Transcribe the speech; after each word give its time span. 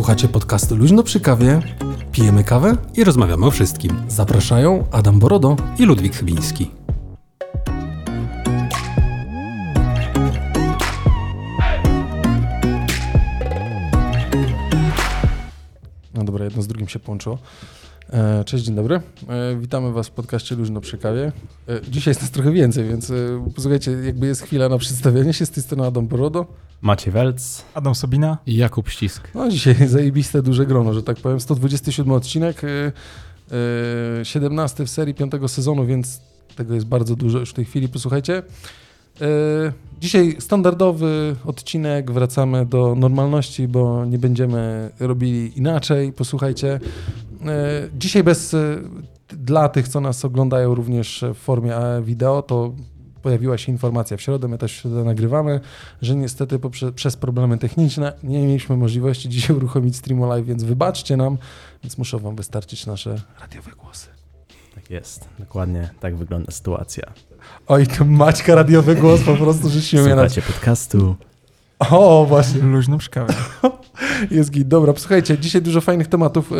Słuchacie 0.00 0.28
podcastu 0.28 0.76
Luźno 0.76 1.02
przy 1.02 1.20
kawie, 1.20 1.60
pijemy 2.12 2.44
kawę 2.44 2.76
i 2.96 3.04
rozmawiamy 3.04 3.46
o 3.46 3.50
wszystkim. 3.50 4.02
Zapraszają 4.08 4.86
Adam 4.90 5.18
Borodo 5.18 5.56
i 5.78 5.84
Ludwik 5.84 6.16
Chybiński. 6.16 6.70
No 16.14 16.24
dobra, 16.24 16.44
jedno 16.44 16.62
z 16.62 16.66
drugim 16.66 16.88
się 16.88 16.98
połączyło. 16.98 17.38
E, 18.12 18.44
cześć, 18.44 18.64
dzień 18.64 18.74
dobry. 18.74 19.00
E, 19.28 19.56
witamy 19.56 19.92
Was 19.92 20.08
w 20.08 20.10
podcaście 20.10 20.54
Luźno 20.54 20.80
przy 20.80 20.98
kawie. 20.98 21.32
E, 21.68 21.80
dzisiaj 21.90 22.10
jest 22.10 22.22
nas 22.22 22.30
trochę 22.30 22.52
więcej, 22.52 22.88
więc 22.88 23.12
posłuchajcie, 23.54 23.90
jakby 23.90 24.26
jest 24.26 24.42
chwila 24.42 24.68
na 24.68 24.78
przedstawienie 24.78 25.32
się. 25.32 25.46
Z 25.46 25.50
tej 25.50 25.62
strony 25.62 25.86
Adam 25.86 26.06
Borodo. 26.06 26.46
Maciej 26.82 27.12
Welc. 27.12 27.64
Adam 27.74 27.94
Sobina. 27.94 28.38
I 28.46 28.56
Jakub 28.56 28.88
Ścisk. 28.88 29.28
No 29.34 29.48
dzisiaj 29.48 29.88
zajebiste 29.88 30.42
duże 30.42 30.66
grono, 30.66 30.94
że 30.94 31.02
tak 31.02 31.16
powiem. 31.16 31.40
127 31.40 32.12
odcinek, 32.12 32.62
17 34.22 34.86
w 34.86 34.90
serii 34.90 35.14
piątego 35.14 35.48
sezonu, 35.48 35.86
więc 35.86 36.20
tego 36.56 36.74
jest 36.74 36.86
bardzo 36.86 37.16
dużo 37.16 37.38
już 37.38 37.50
w 37.50 37.54
tej 37.54 37.64
chwili. 37.64 37.88
Posłuchajcie. 37.88 38.42
Dzisiaj 40.00 40.36
standardowy 40.38 41.36
odcinek, 41.44 42.10
wracamy 42.10 42.66
do 42.66 42.94
normalności, 42.94 43.68
bo 43.68 44.04
nie 44.04 44.18
będziemy 44.18 44.90
robili 45.00 45.58
inaczej. 45.58 46.12
Posłuchajcie, 46.12 46.80
dzisiaj 47.94 48.24
bez, 48.24 48.54
e, 48.54 48.76
dla 49.28 49.68
tych, 49.68 49.88
co 49.88 50.00
nas 50.00 50.24
oglądają 50.24 50.74
również 50.74 51.24
w 51.34 51.38
formie 51.38 51.76
wideo, 52.02 52.42
to 52.42 52.72
pojawiła 53.22 53.58
się 53.58 53.72
informacja 53.72 54.16
w 54.16 54.20
środę, 54.20 54.48
my 54.48 54.58
też 54.58 54.72
w 54.72 54.80
środę 54.80 55.04
nagrywamy, 55.04 55.60
że 56.02 56.16
niestety 56.16 56.58
poprzez, 56.58 56.92
przez 56.92 57.16
problemy 57.16 57.58
techniczne 57.58 58.12
nie 58.22 58.42
mieliśmy 58.42 58.76
możliwości 58.76 59.28
dzisiaj 59.28 59.56
uruchomić 59.56 59.96
streamu 59.96 60.26
live, 60.28 60.46
więc 60.46 60.64
wybaczcie 60.64 61.16
nam, 61.16 61.38
więc 61.82 61.98
muszą 61.98 62.18
wam 62.18 62.36
wystarczyć 62.36 62.86
nasze 62.86 63.20
radiowe 63.40 63.70
głosy. 63.70 64.06
Tak 64.74 64.90
jest, 64.90 65.28
dokładnie 65.38 65.90
tak 66.00 66.16
wygląda 66.16 66.52
sytuacja. 66.52 67.12
Oj, 67.66 67.86
to 67.86 68.04
Maćka 68.04 68.54
radiowy 68.54 68.94
głos 68.94 69.20
po 69.20 69.36
prostu, 69.36 69.68
że 69.68 69.82
się 69.82 70.04
Słuchajcie 70.04 70.42
podcastu. 70.42 71.16
O, 71.90 72.24
właśnie. 72.28 72.62
Luźno 72.62 72.98
przy 72.98 73.10
kawie. 73.10 73.34
Jest 74.30 74.50
git. 74.50 74.68
Dobra, 74.68 74.92
słuchajcie, 74.96 75.38
dzisiaj 75.38 75.62
dużo 75.62 75.80
fajnych 75.80 76.06
tematów. 76.08 76.50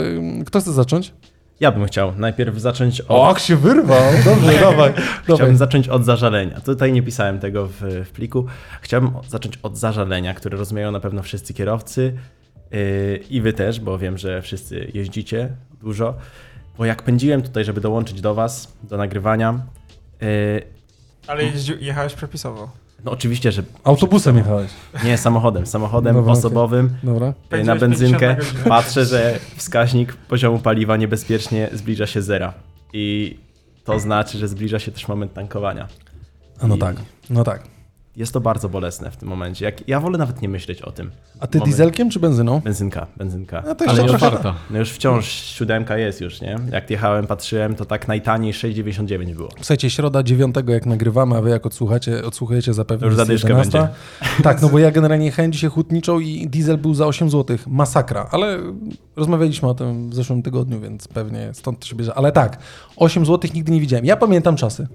Kto 0.47 0.61
chce 0.61 0.73
zacząć? 0.73 1.13
Ja 1.61 1.73
bym 1.73 1.87
chciał 1.87 2.13
najpierw 2.17 2.59
zacząć 2.59 3.01
od... 3.01 3.11
Och, 3.11 3.41
się 3.41 3.57
wyrwał. 3.57 4.03
Dobrze, 4.25 4.61
dawaj. 4.71 4.93
Chciałbym 5.25 5.57
zacząć 5.57 5.89
od 5.89 6.05
zażalenia. 6.05 6.61
Tutaj 6.61 6.93
nie 6.93 7.03
pisałem 7.03 7.39
tego 7.39 7.67
w, 7.67 7.81
w 7.81 8.11
pliku. 8.11 8.47
Chciałbym 8.81 9.11
zacząć 9.29 9.59
od 9.63 9.79
zażalenia, 9.79 10.35
które 10.35 10.59
rozumieją 10.59 10.93
na 10.93 11.01
pewno 11.01 11.23
wszyscy 11.23 11.55
kierowcy 11.55 12.13
yy, 12.71 13.21
i 13.31 13.41
wy 13.41 13.53
też, 13.53 13.81
bo 13.81 13.99
wiem, 13.99 14.19
że 14.19 14.43
wszyscy 14.43 14.91
jeździcie 14.95 15.49
dużo. 15.81 16.15
Bo 16.79 16.85
jak 16.85 17.03
pędziłem 17.03 17.43
tutaj, 17.43 17.65
żeby 17.65 17.81
dołączyć 17.81 18.21
do 18.21 18.35
was, 18.35 18.73
do 18.83 18.97
nagrywania... 18.97 19.61
Yy, 20.21 20.63
Ale 21.27 21.45
jeździ, 21.45 21.73
jechałeś 21.81 22.15
przepisowo. 22.15 22.80
No 23.05 23.11
oczywiście, 23.11 23.53
że... 23.53 23.63
Autobusem 23.85 24.37
jechałeś? 24.37 24.71
Nie, 25.05 25.19
samochodem. 25.19 25.67
Samochodem 25.67 26.15
Dobra, 26.15 26.33
osobowym 26.33 26.91
Dobra. 27.03 27.35
na 27.65 27.77
benzynkę. 27.77 28.37
Patrzę, 28.69 29.05
że 29.05 29.39
wskaźnik 29.57 30.15
poziomu 30.15 30.59
paliwa 30.59 30.97
niebezpiecznie 30.97 31.69
zbliża 31.73 32.07
się 32.07 32.23
zera. 32.23 32.55
I 32.93 33.37
to 33.85 34.01
znaczy, 34.01 34.39
że 34.39 34.49
zbliża 34.49 34.79
się 34.79 34.93
też 34.93 35.09
moment 35.09 35.35
tankowania. 35.35 35.89
A 36.61 36.67
no 36.67 36.77
I... 36.77 36.79
tak, 36.79 36.97
no 37.31 37.45
tak 37.45 37.80
jest 38.17 38.33
to 38.33 38.41
bardzo 38.41 38.69
bolesne 38.69 39.11
w 39.11 39.17
tym 39.17 39.29
momencie. 39.29 39.65
Jak, 39.65 39.89
ja 39.89 40.01
wolę 40.01 40.19
nawet 40.19 40.43
nie 40.43 40.49
myśleć 40.49 40.83
o 40.83 40.93
tym. 40.93 41.11
A 41.41 41.47
ty 41.47 41.59
moment. 41.59 41.71
dieselkiem 41.71 42.11
czy 42.11 42.21
benzyną? 42.21 42.61
Benzynka, 42.61 43.07
benzynka. 43.17 43.63
No 43.67 43.75
to 43.75 43.85
Ale 43.89 44.05
nie 44.05 44.11
otwarta. 44.11 44.55
No 44.71 44.79
już 44.79 44.91
wciąż 44.91 45.27
siódemka 45.27 45.99
jest 45.99 46.21
już, 46.21 46.41
nie? 46.41 46.57
Jak 46.73 46.91
jechałem, 46.91 47.27
patrzyłem, 47.27 47.75
to 47.75 47.85
tak 47.85 48.09
najtaniej 48.09 48.53
6,99 48.53 49.35
było. 49.35 49.49
Słuchajcie, 49.57 49.91
środa 49.91 50.23
9 50.23 50.57
jak 50.69 50.87
nagrywamy, 50.87 51.37
a 51.37 51.41
wy 51.41 51.51
jak 51.51 51.67
odsłuchacie, 51.67 52.25
odsłuchujecie 52.25 52.75
zapewne 52.75 53.07
Już 53.07 53.17
zadyszka 53.17 53.55
będzie. 53.55 53.89
Tak, 54.43 54.63
no 54.63 54.69
bo 54.69 54.79
ja 54.79 54.91
generalnie 54.91 55.27
jechałem 55.27 55.53
dzisiaj 55.53 55.71
hutniczą 55.71 56.21
i 56.21 56.49
diesel 56.49 56.79
był 56.79 56.95
za 56.95 57.07
8 57.07 57.31
zł. 57.31 57.59
Masakra, 57.67 58.29
ale 58.31 58.59
rozmawialiśmy 59.17 59.69
o 59.69 59.75
tym 59.75 60.11
w 60.11 60.15
zeszłym 60.15 60.43
tygodniu, 60.43 60.81
więc 60.81 61.09
pewnie 61.09 61.51
stąd 61.53 61.81
to 61.81 61.87
się 61.87 61.97
bierze. 61.97 62.15
Ale 62.15 62.33
tak, 62.33 62.59
8 62.97 63.27
zł 63.27 63.51
nigdy 63.55 63.73
nie 63.73 63.81
widziałem. 63.81 64.05
Ja 64.05 64.17
pamiętam 64.17 64.57
czasy 64.57 64.89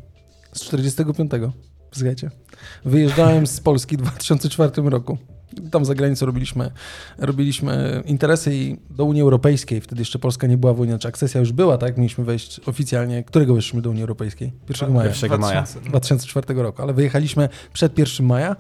z 0.54 0.62
45. 0.62 1.32
Słuchajcie, 1.96 2.32
wyjeżdżałem 2.86 3.48
z 3.48 3.60
Polski 3.60 3.98
w 3.98 4.02
2004 4.02 4.72
roku. 4.90 5.18
Tam 5.72 5.86
za 5.86 5.96
granicą 5.96 6.26
robiliśmy, 6.26 6.72
robiliśmy 7.18 8.04
interesy 8.06 8.56
i 8.56 8.78
do 8.90 9.06
Unii 9.06 9.22
Europejskiej. 9.22 9.82
Wtedy 9.82 10.02
jeszcze 10.02 10.20
Polska 10.20 10.48
nie 10.48 10.58
była 10.58 10.74
w 10.74 10.80
Unii, 10.80 10.92
znaczy 10.92 11.08
akcesja 11.08 11.40
już 11.40 11.52
była, 11.52 11.78
tak? 11.78 11.98
Mieliśmy 11.98 12.24
wejść 12.24 12.62
oficjalnie. 12.66 13.24
Którego 13.24 13.56
weszliśmy 13.56 13.82
do 13.82 13.90
Unii 13.90 14.02
Europejskiej? 14.02 14.54
1 14.70 14.94
maja. 14.94 15.12
1 15.24 15.40
maja. 15.40 15.64
2004 15.86 16.54
roku, 16.54 16.82
ale 16.82 16.94
wyjechaliśmy 16.94 17.50
przed 17.74 18.00
1 18.00 18.26
maja 18.26 18.56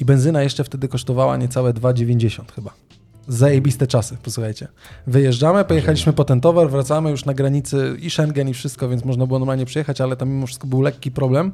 i 0.00 0.04
benzyna 0.04 0.42
jeszcze 0.42 0.64
wtedy 0.64 0.88
kosztowała 0.88 1.36
niecałe 1.36 1.72
2,90 1.72 2.52
chyba. 2.54 2.74
Zajebiste 3.28 3.86
czasy, 3.86 4.16
posłuchajcie. 4.22 4.68
Wyjeżdżamy, 5.06 5.64
pojechaliśmy 5.64 6.12
po 6.12 6.24
ten 6.24 6.40
towar, 6.40 6.70
wracamy 6.70 7.10
już 7.10 7.24
na 7.24 7.34
granicy 7.34 7.96
i 8.00 8.10
Schengen 8.10 8.48
i 8.48 8.54
wszystko, 8.54 8.88
więc 8.88 9.04
można 9.04 9.26
było 9.26 9.38
normalnie 9.38 9.66
przyjechać, 9.66 10.00
ale 10.00 10.16
tam 10.16 10.28
mimo 10.28 10.46
wszystko 10.46 10.66
był 10.66 10.82
lekki 10.82 11.10
problem 11.10 11.52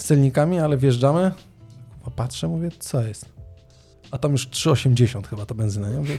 z 0.00 0.04
celnikami, 0.04 0.58
ale 0.58 0.76
wjeżdżamy. 0.76 1.32
Patrzę, 2.16 2.48
mówię, 2.48 2.70
co 2.78 3.02
jest? 3.02 3.26
A 4.10 4.18
tam 4.18 4.32
już 4.32 4.48
3,80 4.48 5.26
chyba 5.26 5.46
ta 5.46 5.54
benzyna. 5.54 5.88
Nie? 5.88 5.98
Mówię, 5.98 6.18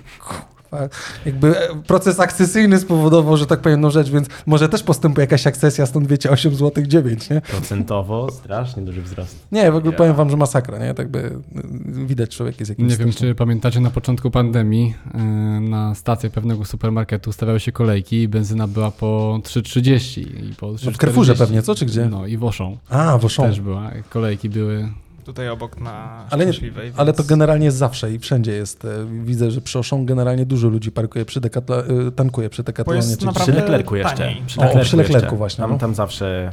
jakby 1.26 1.56
proces 1.88 2.20
akcesyjny 2.20 2.80
spowodował, 2.80 3.38
że 3.38 3.46
tak 3.46 3.60
powiem, 3.60 3.82
no 3.82 3.92
rzecz, 3.92 4.10
więc 4.10 4.28
może 4.46 4.70
też 4.70 4.84
postępuje 4.84 5.24
jakaś 5.24 5.48
akcesja, 5.48 5.86
stąd 5.86 6.08
wiecie 6.08 6.32
8 6.32 6.56
zł 6.56 6.84
9, 6.88 7.30
nie? 7.30 7.42
Procentowo 7.42 8.32
strasznie 8.32 8.84
duży 8.84 9.02
wzrost. 9.02 9.36
Nie, 9.52 9.72
w 9.72 9.76
ogóle 9.76 9.92
ja. 9.92 9.98
powiem 9.98 10.16
wam, 10.16 10.30
że 10.30 10.38
masakra, 10.38 10.78
nie? 10.80 10.94
Tak 10.94 11.08
by 11.08 11.20
y, 11.20 12.06
widać 12.06 12.36
człowiek 12.36 12.60
jest 12.60 12.70
jakiś 12.70 12.86
Nie 12.90 12.98
wiem, 12.98 13.12
czy 13.12 13.36
pamiętacie 13.36 13.80
na 13.80 13.90
początku 13.90 14.32
pandemii 14.32 14.94
y, 15.16 15.20
na 15.62 15.96
stację 15.96 16.30
pewnego 16.30 16.66
supermarketu 16.66 17.32
stawiały 17.32 17.60
się 17.60 17.72
kolejki 17.72 18.22
i 18.22 18.28
benzyna 18.28 18.68
była 18.68 18.92
po 18.92 19.40
3,30 19.44 20.22
i 20.22 20.56
po 20.56 20.68
3,40. 20.68 20.86
No 20.86 20.92
w 20.92 20.98
Carrefourze 20.98 21.36
pewnie, 21.36 21.62
co, 21.62 21.76
czy 21.76 21.86
gdzie? 21.86 22.06
No 22.06 22.28
i 22.28 22.38
Woszą. 22.38 22.78
A, 22.90 23.18
Woszą. 23.18 23.44
Też 23.44 23.62
była, 23.62 23.92
kolejki 24.10 24.50
były 24.50 24.90
tutaj 25.22 25.50
obok 25.50 25.80
na 25.80 26.26
ale, 26.30 26.46
nie, 26.46 26.52
więc... 26.52 27.00
ale 27.00 27.14
to 27.14 27.24
generalnie 27.24 27.66
jest 27.66 27.78
zawsze 27.78 28.12
i 28.12 28.20
wszędzie 28.20 28.52
jest. 28.52 28.86
E, 28.86 28.90
widzę, 29.24 29.52
że 29.52 29.62
przy 29.62 29.80
Oszą 29.80 30.06
generalnie 30.06 30.46
dużo 30.46 30.68
ludzi 30.68 30.92
parkuje 30.92 31.26
przy 31.26 31.42
dekatla, 31.42 31.76
e, 31.76 32.12
tankuje 32.12 32.50
przy 32.50 32.64
dekatlonie. 32.64 33.02
Czy 33.02 33.40
przy 33.40 33.52
Leclercu 33.52 33.96
jeszcze. 33.96 34.34
Przy 34.46 34.62
o, 34.62 34.80
przy 34.82 34.98
Leclercu 34.98 35.38
właśnie. 35.38 35.62
Tam, 35.62 35.72
no. 35.72 35.78
tam 35.78 35.96
zawsze 35.96 36.52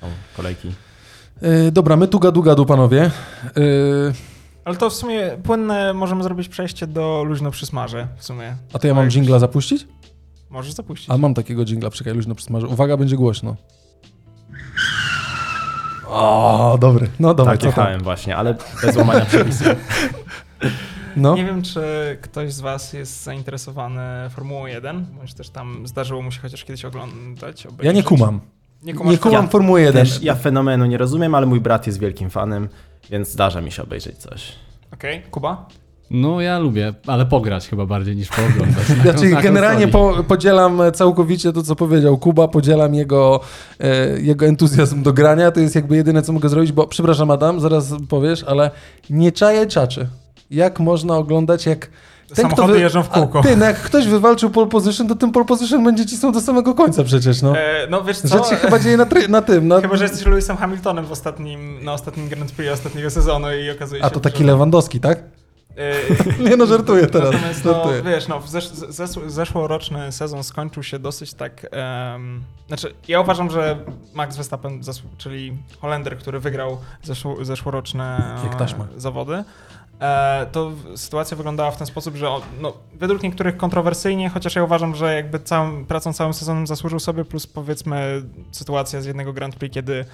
są 0.00 0.06
kolejki. 0.36 0.72
Yy, 1.42 1.72
dobra, 1.72 1.96
my 1.96 2.08
tu 2.08 2.20
gadu 2.20 2.42
gadu, 2.42 2.66
panowie. 2.66 3.10
Yy... 3.56 4.12
Ale 4.64 4.76
to 4.76 4.90
w 4.90 4.94
sumie 4.94 5.30
płynne 5.42 5.92
możemy 5.92 6.22
zrobić 6.22 6.48
przejście 6.48 6.86
do 6.86 7.24
luźno 7.24 7.50
przysmaże 7.50 8.08
w 8.16 8.24
sumie. 8.24 8.56
A 8.72 8.78
to 8.78 8.86
ja 8.86 8.94
mam 8.94 9.08
jingla 9.10 9.38
zapuścić? 9.38 9.86
Możesz 10.50 10.72
zapuścić. 10.72 11.10
A 11.10 11.18
mam 11.18 11.34
takiego 11.34 11.64
jingla, 11.64 11.90
czekaj, 11.90 12.14
luźno 12.14 12.34
przysmaże. 12.34 12.66
Uwaga, 12.66 12.96
będzie 12.96 13.16
głośno. 13.16 13.56
O, 16.08 16.78
dobry. 16.80 17.08
No 17.20 17.34
dobra. 17.34 17.52
Tak, 17.52 17.62
jechałem 17.62 18.02
właśnie, 18.02 18.36
ale 18.36 18.54
bez 18.82 18.96
łamania 18.96 19.24
przepisów. 19.34 19.68
No. 21.16 21.34
Nie 21.34 21.44
wiem, 21.44 21.62
czy 21.62 21.82
ktoś 22.22 22.52
z 22.52 22.60
Was 22.60 22.92
jest 22.92 23.24
zainteresowany 23.24 24.30
Formułą 24.30 24.66
1, 24.66 25.06
bądź 25.16 25.34
też 25.34 25.50
tam 25.50 25.86
zdarzyło 25.86 26.22
mu 26.22 26.30
się 26.30 26.40
chociaż 26.40 26.64
kiedyś 26.64 26.84
oglądać. 26.84 27.66
Obejrzeć. 27.66 27.86
Ja 27.86 27.92
nie 27.92 28.02
kumam. 28.02 28.40
Nie, 28.82 28.92
nie 28.92 29.18
kumam 29.18 29.44
ja, 29.44 29.50
Formuły 29.50 29.80
1. 29.82 30.06
Też 30.06 30.22
ja 30.22 30.34
fenomenu 30.34 30.86
nie 30.86 30.98
rozumiem, 30.98 31.34
ale 31.34 31.46
mój 31.46 31.60
brat 31.60 31.86
jest 31.86 31.98
wielkim 31.98 32.30
fanem, 32.30 32.68
więc 33.10 33.28
zdarza 33.28 33.60
mi 33.60 33.72
się 33.72 33.82
obejrzeć 33.82 34.16
coś. 34.16 34.52
Okej, 34.92 35.18
okay. 35.18 35.30
Kuba? 35.30 35.66
No 36.10 36.40
ja 36.40 36.58
lubię, 36.58 36.94
ale 37.06 37.26
pograć 37.26 37.68
chyba 37.68 37.86
bardziej 37.86 38.16
niż 38.16 38.28
pooglądać. 38.28 38.84
Znaczy 39.02 39.42
generalnie 39.42 39.88
po, 39.88 40.24
podzielam 40.28 40.82
całkowicie 40.94 41.52
to, 41.52 41.62
co 41.62 41.76
powiedział 41.76 42.18
Kuba, 42.18 42.48
podzielam 42.48 42.94
jego, 42.94 43.40
e, 43.80 44.20
jego 44.20 44.46
entuzjazm 44.46 45.02
do 45.02 45.12
grania, 45.12 45.50
to 45.50 45.60
jest 45.60 45.74
jakby 45.74 45.96
jedyne, 45.96 46.22
co 46.22 46.32
mogę 46.32 46.48
zrobić, 46.48 46.72
bo 46.72 46.86
przepraszam 46.86 47.30
Adam, 47.30 47.60
zaraz 47.60 47.94
powiesz, 48.08 48.44
ale 48.44 48.70
nie 49.10 49.32
czaję 49.32 49.66
czaczy. 49.66 50.08
Jak 50.50 50.80
można 50.80 51.16
oglądać, 51.16 51.66
jak 51.66 51.90
ten, 52.34 52.48
kto 52.48 52.66
wy... 52.66 52.80
jeżdżą 52.80 53.02
w 53.02 53.08
kółko. 53.08 53.38
A, 53.38 53.42
ty, 53.42 53.56
no 53.56 53.64
jak 53.64 53.76
ktoś 53.76 54.06
wywalczył 54.06 54.50
pole 54.50 54.66
position, 54.66 55.08
to 55.08 55.14
tym 55.14 55.32
pole 55.32 55.46
position 55.46 55.84
będzie 55.84 56.06
cisnął 56.06 56.32
do 56.32 56.40
samego 56.40 56.74
końca 56.74 57.04
przecież, 57.04 57.42
no. 57.42 57.58
E, 57.58 57.86
no 57.90 58.04
wiesz 58.04 58.18
co? 58.18 58.28
Rzecz 58.28 58.46
się 58.46 58.56
chyba 58.56 58.78
dzieje 58.78 58.96
na, 58.96 59.06
try, 59.06 59.28
na 59.28 59.42
tym. 59.42 59.68
Na... 59.68 59.80
Chyba, 59.80 59.96
że 59.96 60.04
jesteś 60.04 60.26
Lewisem 60.26 60.56
Hamiltonem 60.56 61.06
w 61.06 61.12
ostatnim, 61.12 61.84
na 61.84 61.92
ostatnim 61.92 62.28
Grand 62.28 62.52
Prix 62.52 62.72
ostatniego 62.72 63.10
sezonu 63.10 63.46
i 63.52 63.70
okazuje 63.70 64.00
się, 64.00 64.06
A 64.06 64.10
to 64.10 64.20
taki 64.20 64.38
że... 64.38 64.44
Lewandowski, 64.44 65.00
tak? 65.00 65.18
Nie 66.50 66.56
no, 66.56 66.66
żartuję 66.66 67.06
teraz. 67.06 67.32
Natomiast 67.32 67.64
no, 67.64 67.72
żartuję. 67.72 68.02
no, 68.04 68.10
wiesz, 68.10 68.28
no, 68.28 68.42
zesz, 68.46 68.68
zesz, 68.68 69.10
zeszłoroczny 69.26 70.12
sezon 70.12 70.44
skończył 70.44 70.82
się 70.82 70.98
dosyć 70.98 71.34
tak... 71.34 71.66
Um, 72.12 72.42
znaczy, 72.66 72.94
ja 73.08 73.20
uważam, 73.20 73.50
że 73.50 73.78
Max 74.14 74.36
Verstappen, 74.36 74.80
czyli 75.18 75.56
Holender, 75.80 76.18
który 76.18 76.40
wygrał 76.40 76.78
zeszło, 77.02 77.44
zeszłoroczne 77.44 78.36
zawody, 78.96 79.44
e, 80.00 80.46
to 80.52 80.72
sytuacja 80.96 81.36
wyglądała 81.36 81.70
w 81.70 81.76
ten 81.76 81.86
sposób, 81.86 82.16
że 82.16 82.28
no, 82.60 82.72
według 82.94 83.22
niektórych 83.22 83.56
kontrowersyjnie, 83.56 84.28
chociaż 84.28 84.56
ja 84.56 84.64
uważam, 84.64 84.94
że 84.94 85.14
jakby 85.14 85.38
całym, 85.40 85.86
pracą 85.86 86.12
całym 86.12 86.34
sezonem 86.34 86.66
zasłużył 86.66 87.00
sobie, 87.00 87.24
plus 87.24 87.46
powiedzmy 87.46 88.22
sytuacja 88.52 89.00
z 89.00 89.06
jednego 89.06 89.32
Grand 89.32 89.56
Prix, 89.56 89.74
kiedy 89.74 90.04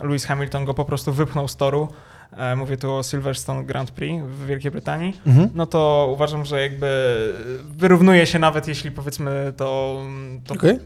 Lewis 0.00 0.24
Hamilton 0.24 0.64
go 0.64 0.74
po 0.74 0.84
prostu 0.84 1.12
wypchnął 1.12 1.48
z 1.48 1.56
toru, 1.56 1.88
e, 1.92 2.07
mówię 2.56 2.76
tu 2.76 2.94
o 2.94 3.02
Silverstone 3.02 3.64
Grand 3.64 3.90
Prix 3.90 4.24
w 4.24 4.46
Wielkiej 4.46 4.70
Brytanii, 4.70 5.20
mhm. 5.26 5.50
no 5.54 5.66
to 5.66 6.08
uważam, 6.12 6.44
że 6.44 6.62
jakby 6.62 6.88
wyrównuje 7.76 8.26
się 8.26 8.38
nawet 8.38 8.68
jeśli 8.68 8.90
powiedzmy 8.90 9.52
to, 9.56 10.02
to 10.46 10.54
okay. 10.54 10.80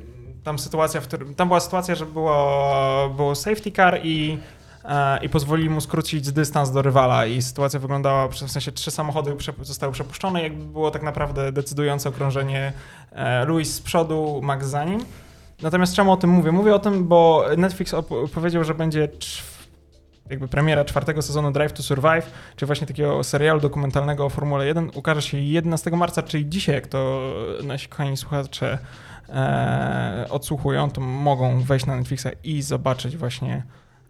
tam 0.44 0.58
sytuacja, 0.58 1.00
w 1.00 1.06
którym, 1.06 1.34
tam 1.34 1.48
była 1.48 1.60
sytuacja, 1.60 1.94
że 1.94 2.06
było, 2.06 3.14
było 3.16 3.34
safety 3.34 3.72
car 3.72 4.00
i 4.02 4.38
E, 4.84 5.24
i 5.24 5.28
pozwolili 5.28 5.70
mu 5.70 5.80
skrócić 5.80 6.32
dystans 6.32 6.70
do 6.70 6.82
rywala 6.82 7.26
i 7.26 7.42
sytuacja 7.42 7.80
wyglądała, 7.80 8.28
w 8.28 8.36
sensie 8.36 8.72
trzy 8.72 8.90
samochody 8.90 9.36
zostały 9.62 9.92
przepuszczone, 9.92 10.42
jakby 10.42 10.64
było 10.64 10.90
tak 10.90 11.02
naprawdę 11.02 11.52
decydujące 11.52 12.08
okrążenie 12.08 12.72
e, 13.12 13.44
Luis 13.44 13.74
z 13.74 13.80
przodu, 13.80 14.40
Max 14.42 14.66
za 14.66 14.84
nim. 14.84 15.04
Natomiast 15.62 15.94
czemu 15.94 16.12
o 16.12 16.16
tym 16.16 16.30
mówię? 16.30 16.52
Mówię 16.52 16.74
o 16.74 16.78
tym, 16.78 17.08
bo 17.08 17.44
Netflix 17.56 17.94
powiedział, 18.34 18.64
że 18.64 18.74
będzie 18.74 19.08
jakby 20.30 20.48
premiera 20.48 20.84
czwartego 20.84 21.22
sezonu 21.22 21.52
Drive 21.52 21.72
to 21.72 21.82
Survive, 21.82 22.30
czyli 22.56 22.66
właśnie 22.66 22.86
takiego 22.86 23.24
serialu 23.24 23.60
dokumentalnego 23.60 24.24
o 24.24 24.28
Formule 24.28 24.66
1, 24.66 24.90
ukaże 24.94 25.22
się 25.22 25.38
11 25.38 25.90
marca, 25.90 26.22
czyli 26.22 26.48
dzisiaj, 26.48 26.74
jak 26.74 26.86
to 26.86 27.32
nasi 27.62 27.88
kochani 27.88 28.16
słuchacze 28.16 28.78
e, 29.28 30.26
odsłuchują, 30.30 30.90
to 30.90 31.00
mogą 31.00 31.62
wejść 31.62 31.86
na 31.86 31.96
Netflixa 31.96 32.28
i 32.44 32.62
zobaczyć 32.62 33.16
właśnie 33.16 33.62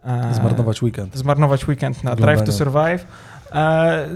E, 0.05 0.33
zmarnować 0.33 0.81
weekend. 0.81 1.17
Zmarnować 1.17 1.67
weekend 1.67 2.03
na 2.03 2.15
Drive 2.15 2.43
to 2.43 2.51
Survive. 2.51 3.05
E, 3.51 4.07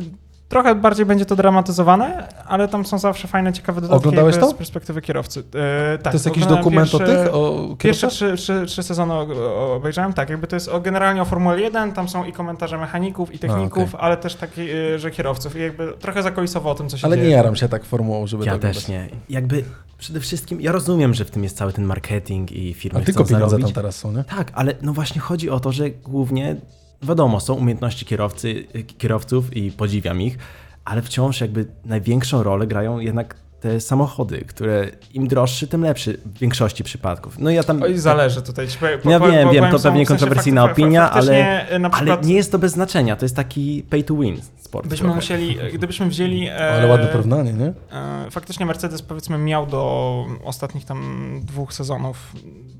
trochę 0.49 0.75
bardziej 0.75 1.05
będzie 1.05 1.25
to 1.25 1.35
dramatyzowane, 1.35 2.27
ale 2.45 2.67
tam 2.67 2.85
są 2.85 2.97
zawsze 2.99 3.27
fajne, 3.27 3.53
ciekawe 3.53 3.81
dodatki 3.81 3.97
Oglądałeś 3.97 4.38
to? 4.38 4.49
z 4.49 4.53
perspektywy 4.53 5.01
kierowcy. 5.01 5.44
E, 5.94 5.97
tak, 5.97 6.13
to 6.13 6.15
jest 6.15 6.25
jakiś 6.25 6.45
dokument 6.45 6.91
pierwszy, 6.91 7.03
o 7.03 7.07
tych? 7.07 7.33
O 7.35 7.75
pierwsze 7.79 8.07
trzy, 8.07 8.35
trzy, 8.38 8.63
trzy 8.67 8.83
sezony 8.83 9.13
obejrzałem, 9.75 10.13
tak. 10.13 10.29
Jakby 10.29 10.47
to 10.47 10.55
jest 10.55 10.69
o, 10.69 10.79
generalnie 10.79 11.21
o 11.21 11.25
Formule 11.25 11.61
1, 11.61 11.91
tam 11.91 12.09
są 12.09 12.25
i 12.25 12.33
komentarze 12.33 12.77
mechaników 12.77 13.33
i 13.33 13.39
techników, 13.39 13.83
A, 13.83 13.97
okay. 13.97 14.01
ale 14.01 14.17
też 14.17 14.35
takie, 14.35 14.99
że 14.99 15.11
kierowców. 15.11 15.55
I 15.55 15.59
jakby 15.59 15.94
trochę 15.99 16.23
zakoisowo 16.23 16.71
o 16.71 16.75
tym, 16.75 16.89
co 16.89 16.97
się 16.97 17.07
ale 17.07 17.15
dzieje. 17.15 17.25
Ale 17.25 17.29
nie 17.29 17.35
jaram 17.38 17.55
się 17.55 17.69
tak 17.69 17.85
formułą, 17.85 18.27
żeby 18.27 18.45
Ja 18.45 18.51
to 18.51 18.59
też 18.59 18.88
nie. 18.88 19.09
Jakby 19.29 19.63
przede 19.97 20.19
wszystkim, 20.19 20.61
ja 20.61 20.71
rozumiem, 20.71 21.13
że 21.13 21.25
w 21.25 21.31
tym 21.31 21.44
jest 21.44 21.57
cały 21.57 21.73
ten 21.73 21.85
marketing 21.85 22.51
i 22.51 22.73
firmy 22.73 22.99
A 22.99 23.03
tylko 23.03 23.25
pieniądze 23.25 23.49
zarobić. 23.49 23.67
tam 23.67 23.83
teraz 23.83 23.95
są, 23.95 24.11
nie? 24.11 24.23
Tak, 24.23 24.51
ale 24.55 24.73
no 24.81 24.94
właśnie 24.94 25.21
chodzi 25.21 25.49
o 25.49 25.59
to, 25.59 25.71
że 25.71 25.89
głównie 25.89 26.55
wiadomo, 27.01 27.39
są 27.39 27.53
umiejętności 27.53 28.05
kierowcy, 28.05 28.67
kierowców 28.97 29.57
i 29.57 29.71
podziwiam 29.71 30.21
ich, 30.21 30.38
ale 30.85 31.01
wciąż 31.01 31.41
jakby 31.41 31.65
największą 31.85 32.44
rolę 32.44 32.67
grają 32.67 32.99
jednak 32.99 33.35
te 33.59 33.81
samochody, 33.81 34.45
które 34.47 34.88
im 35.13 35.27
droższy, 35.27 35.67
tym 35.67 35.81
lepszy 35.81 36.17
w 36.25 36.39
większości 36.39 36.83
przypadków. 36.83 37.39
No 37.39 37.49
ja 37.49 37.63
tam... 37.63 37.83
Oj, 37.83 37.97
zależy 37.97 38.41
tutaj. 38.41 38.67
Po, 38.67 39.03
po, 39.03 39.09
ja 39.09 39.19
wiem, 39.19 39.49
wiem, 39.51 39.71
to 39.71 39.79
pewnie 39.79 40.05
kontrowersyjna 40.05 40.63
opinia, 40.63 41.11
ale, 41.11 41.65
przykład... 41.69 41.94
ale 41.94 42.17
nie 42.21 42.33
jest 42.33 42.51
to 42.51 42.59
bez 42.59 42.71
znaczenia. 42.71 43.15
To 43.15 43.25
jest 43.25 43.35
taki 43.35 43.83
pay 43.89 44.03
to 44.03 44.15
win 44.15 44.41
sport. 44.57 44.88
Byśmy 44.88 45.07
musieli, 45.07 45.57
gdybyśmy 45.73 46.07
wzięli... 46.07 46.47
E, 46.47 46.71
ale 46.71 46.88
ładne 46.88 47.07
porównanie, 47.07 47.53
nie? 47.53 47.73
E, 47.91 48.31
faktycznie 48.31 48.65
Mercedes 48.65 49.01
powiedzmy 49.01 49.38
miał 49.38 49.65
do 49.65 50.25
ostatnich 50.44 50.85
tam 50.85 51.29
dwóch 51.44 51.73
sezonów 51.73 52.31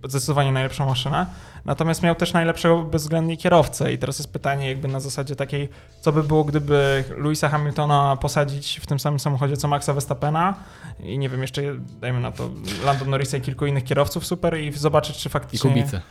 zdecydowanie 0.08 0.52
najlepszą 0.52 0.86
maszynę, 0.86 1.26
natomiast 1.66 2.04
miał 2.04 2.16
też 2.16 2.34
najlepszego 2.34 2.84
bezwzględnie 2.84 3.38
kierowcę 3.38 3.94
i 3.94 3.98
teraz 3.98 4.20
jest 4.20 4.34
pytanie 4.34 4.70
jakby 4.70 4.88
na 4.88 5.00
zasadzie 5.00 5.36
takiej, 5.36 5.70
co 6.02 6.12
by 6.12 6.24
było, 6.24 6.44
gdyby 6.44 7.04
Louisa 7.18 7.50
Hamiltona 7.50 8.18
posadzić 8.22 8.80
w 8.84 8.88
tym 8.88 9.00
samym 9.00 9.20
samochodzie 9.20 9.58
co 9.58 9.68
Maxa 9.68 9.94
Verstappena 9.94 10.56
i 11.00 11.18
nie 11.18 11.30
wiem, 11.30 11.42
jeszcze 11.42 11.62
dajmy 12.02 12.20
na 12.20 12.32
to 12.32 12.50
Landon 12.86 13.10
Norrisa 13.10 13.38
i 13.38 13.42
kilku 13.42 13.66
innych 13.66 13.84
kierowców 13.84 14.26
super 14.26 14.60
i 14.60 14.72
zobaczyć, 14.72 15.18
czy 15.18 15.30
faktycznie... 15.30 15.72
I 15.72 15.74
Kubice. 15.74 16.02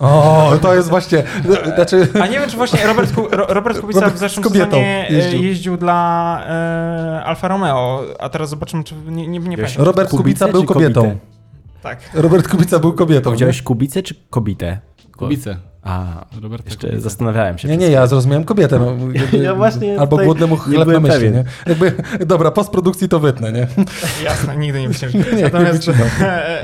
O, 0.00 0.52
to 0.62 0.74
jest 0.74 0.88
właśnie. 0.88 1.22
Znaczy... 1.76 2.08
A 2.22 2.26
nie 2.26 2.40
wiem, 2.40 2.50
czy 2.50 2.56
właśnie 2.56 2.86
Robert, 2.86 3.12
Robert 3.30 3.80
Kubica 3.80 4.00
Robert 4.00 4.16
w 4.16 4.18
zeszłym 4.18 4.44
sezonie 4.44 5.08
e, 5.10 5.12
jeździł, 5.12 5.42
jeździł 5.42 5.76
dla 5.76 6.40
e, 6.48 7.24
Alfa 7.24 7.48
Romeo, 7.48 8.04
a 8.18 8.28
teraz 8.28 8.50
zobaczymy, 8.50 8.84
czy 8.84 8.94
nie, 8.94 9.28
nie, 9.28 9.38
nie 9.38 9.56
pamiętam. 9.56 9.84
Robert 9.84 10.10
Kubica 10.10 10.48
był 10.48 10.64
kobietą. 10.64 11.18
Tak. 11.82 12.10
Robert 12.14 12.48
Kubica 12.48 12.78
był 12.78 12.92
kobietą. 12.92 13.24
Powiedziałeś 13.24 13.62
Kubicę 13.62 14.02
czy 14.02 14.14
kobitę? 14.30 14.80
Kubice. 15.16 15.69
A, 15.82 16.24
Roberta 16.42 16.68
jeszcze 16.68 16.86
Kubica. 16.86 17.02
zastanawiałem 17.02 17.58
się. 17.58 17.68
Nie, 17.68 17.76
nie, 17.76 17.90
ja 17.90 18.06
zrozumiałem 18.06 18.44
kobietę. 18.44 18.78
No, 18.78 18.96
jakby, 19.20 19.38
ja 19.38 19.54
właśnie 19.54 20.00
albo 20.00 20.16
głodnemu 20.16 20.56
chleb 20.56 20.88
na 20.88 21.00
myśli, 21.00 21.30
nie? 21.30 21.44
Jakby, 21.66 21.92
dobra, 22.26 22.50
postprodukcji 22.50 23.08
to 23.08 23.20
wytnę, 23.20 23.52
nie? 23.52 23.66
Jasne, 24.24 24.56
nigdy 24.56 24.80
nie 24.80 24.88
wyciągnę. 24.88 25.24
Natomiast, 25.42 25.90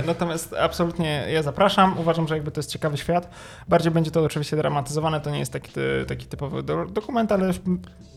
natomiast 0.06 0.54
absolutnie 0.60 1.26
ja 1.32 1.42
zapraszam. 1.42 1.98
Uważam, 1.98 2.28
że 2.28 2.34
jakby 2.34 2.50
to 2.50 2.60
jest 2.60 2.70
ciekawy 2.70 2.96
świat. 2.96 3.30
Bardziej 3.68 3.92
będzie 3.92 4.10
to 4.10 4.22
oczywiście 4.24 4.56
dramatyzowane, 4.56 5.20
to 5.20 5.30
nie 5.30 5.38
jest 5.38 5.52
taki, 5.52 5.72
taki 6.06 6.26
typowy 6.26 6.62
dokument, 6.92 7.32
ale 7.32 7.52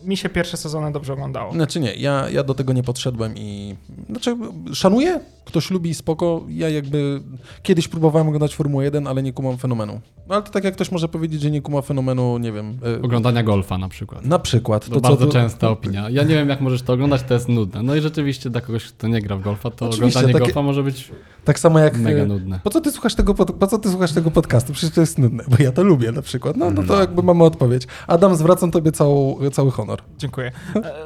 mi 0.03 0.17
się 0.17 0.29
pierwsze 0.29 0.57
sezony 0.57 0.91
dobrze 0.91 1.13
oglądało. 1.13 1.51
Znaczy 1.53 1.79
nie, 1.79 1.93
ja, 1.95 2.29
ja 2.29 2.43
do 2.43 2.53
tego 2.53 2.73
nie 2.73 2.83
podszedłem 2.83 3.33
i... 3.37 3.75
Znaczy, 4.09 4.37
szanuję, 4.73 5.19
ktoś 5.45 5.71
lubi, 5.71 5.93
spoko. 5.93 6.43
Ja 6.49 6.69
jakby 6.69 7.21
kiedyś 7.63 7.87
próbowałem 7.87 8.27
oglądać 8.27 8.55
Formułę 8.55 8.83
1, 8.83 9.07
ale 9.07 9.23
nie 9.23 9.33
kumam 9.33 9.57
fenomenu. 9.57 10.01
No, 10.27 10.35
ale 10.35 10.43
to 10.43 10.51
tak 10.51 10.63
jak 10.63 10.73
ktoś 10.73 10.88
może 10.91 11.07
powiedzieć, 11.07 11.41
że 11.41 11.51
nie 11.51 11.61
kuma 11.61 11.81
fenomenu, 11.81 12.37
nie 12.37 12.51
wiem... 12.51 12.79
E, 12.97 13.01
Oglądania 13.01 13.43
golfa 13.43 13.77
na 13.77 13.89
przykład. 13.89 14.25
Na 14.25 14.39
przykład. 14.39 14.85
To, 14.85 14.91
to 14.91 15.01
bardzo 15.01 15.25
to... 15.25 15.31
częsta 15.31 15.69
opinia. 15.69 16.09
Ja 16.09 16.23
nie 16.23 16.35
wiem, 16.35 16.49
jak 16.49 16.61
możesz 16.61 16.81
to 16.81 16.93
oglądać, 16.93 17.23
to 17.23 17.33
jest 17.33 17.49
nudne. 17.49 17.83
No 17.83 17.95
i 17.95 18.01
rzeczywiście 18.01 18.49
dla 18.49 18.61
kogoś, 18.61 18.85
kto 18.85 19.07
nie 19.07 19.21
gra 19.21 19.35
w 19.35 19.41
golfa, 19.41 19.71
to 19.71 19.85
Oczywiście, 19.85 20.19
oglądanie 20.19 20.33
takie... 20.33 20.45
golfa 20.45 20.61
może 20.61 20.83
być 20.83 21.11
tak 21.45 21.59
samo 21.59 21.79
jak... 21.79 21.97
Mega 21.97 22.25
nudne. 22.25 22.59
Po 22.63 22.69
co 22.69 22.81
ty 22.81 22.91
słuchasz 22.91 23.15
tego, 23.15 23.33
po 23.33 23.67
co 23.67 23.77
ty 23.77 23.89
słuchasz 23.89 24.11
tego 24.11 24.31
podcastu? 24.31 24.73
Przecież 24.73 24.95
to 24.95 25.01
jest 25.01 25.17
nudne, 25.17 25.43
bo 25.47 25.63
ja 25.63 25.71
to 25.71 25.83
lubię 25.83 26.11
na 26.11 26.21
przykład. 26.21 26.57
No, 26.57 26.71
no 26.71 26.83
to 26.83 26.93
no. 26.93 26.99
jakby 26.99 27.23
mamy 27.23 27.43
odpowiedź. 27.43 27.87
Adam, 28.07 28.35
zwracam 28.35 28.71
tobie 28.71 28.91
całą, 28.91 29.39
cały 29.51 29.71
honor. 29.71 30.01
Dziękuję. 30.17 30.51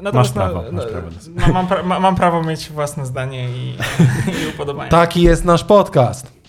Natomiast 0.02 0.13
masz 0.13 0.32
prawo. 0.32 0.63
masz 0.72 0.86
prawo. 0.86 1.08
mam, 1.54 1.68
pra 1.68 2.00
mam, 2.00 2.16
prawo 2.16 2.44
mieć 2.44 2.70
własne 2.70 3.06
zdanie 3.06 3.50
i, 3.50 3.70
i 4.44 4.50
upodobania. 4.56 4.90
Taki 4.90 5.22
jest 5.22 5.46
nasz 5.46 5.63
podcast. 5.63 6.43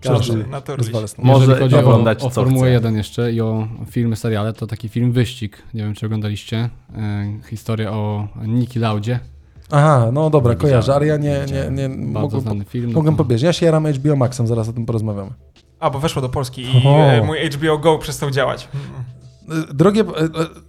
Każdy 0.00 0.44
Może 1.18 1.58
chodzi 1.58 1.76
oglądać 1.76 2.22
o, 2.22 2.26
o 2.26 2.30
Formułę 2.30 2.70
1 2.70 2.96
jeszcze 2.96 3.32
i 3.32 3.40
o 3.40 3.68
filmy, 3.90 4.16
seriale, 4.16 4.52
to 4.52 4.66
taki 4.66 4.88
film 4.88 5.12
Wyścig. 5.12 5.62
Nie 5.74 5.82
wiem, 5.82 5.94
czy 5.94 6.06
oglądaliście. 6.06 6.70
E, 6.96 7.32
historia 7.50 7.92
o 7.92 8.28
Niki 8.46 8.78
Laudzie. 8.78 9.20
Aha, 9.70 10.10
no 10.12 10.30
dobra, 10.30 10.54
kojarzę, 10.54 10.94
ale 10.94 11.06
ja 11.06 11.16
nie, 11.16 11.44
nie, 11.52 11.70
nie, 11.70 11.88
Bardzo 11.88 12.20
mogłem, 12.20 12.40
znany 12.40 12.64
film. 12.64 12.92
Mogłem 12.92 13.14
no 13.14 13.18
pobierać. 13.18 13.42
Ja 13.42 13.52
się 13.52 13.66
jaram 13.66 13.86
HBO 13.86 14.16
Maxem, 14.16 14.46
zaraz 14.46 14.68
o 14.68 14.72
tym 14.72 14.86
porozmawiamy. 14.86 15.30
A, 15.80 15.90
bo 15.90 15.98
weszło 15.98 16.22
do 16.22 16.28
Polski 16.28 16.62
i 16.62 16.76
Oho. 16.76 17.24
mój 17.26 17.50
HBO 17.50 17.78
Go 17.78 17.98
przestał 17.98 18.30
działać. 18.30 18.68
E, 19.50 19.74
drogie... 19.74 20.04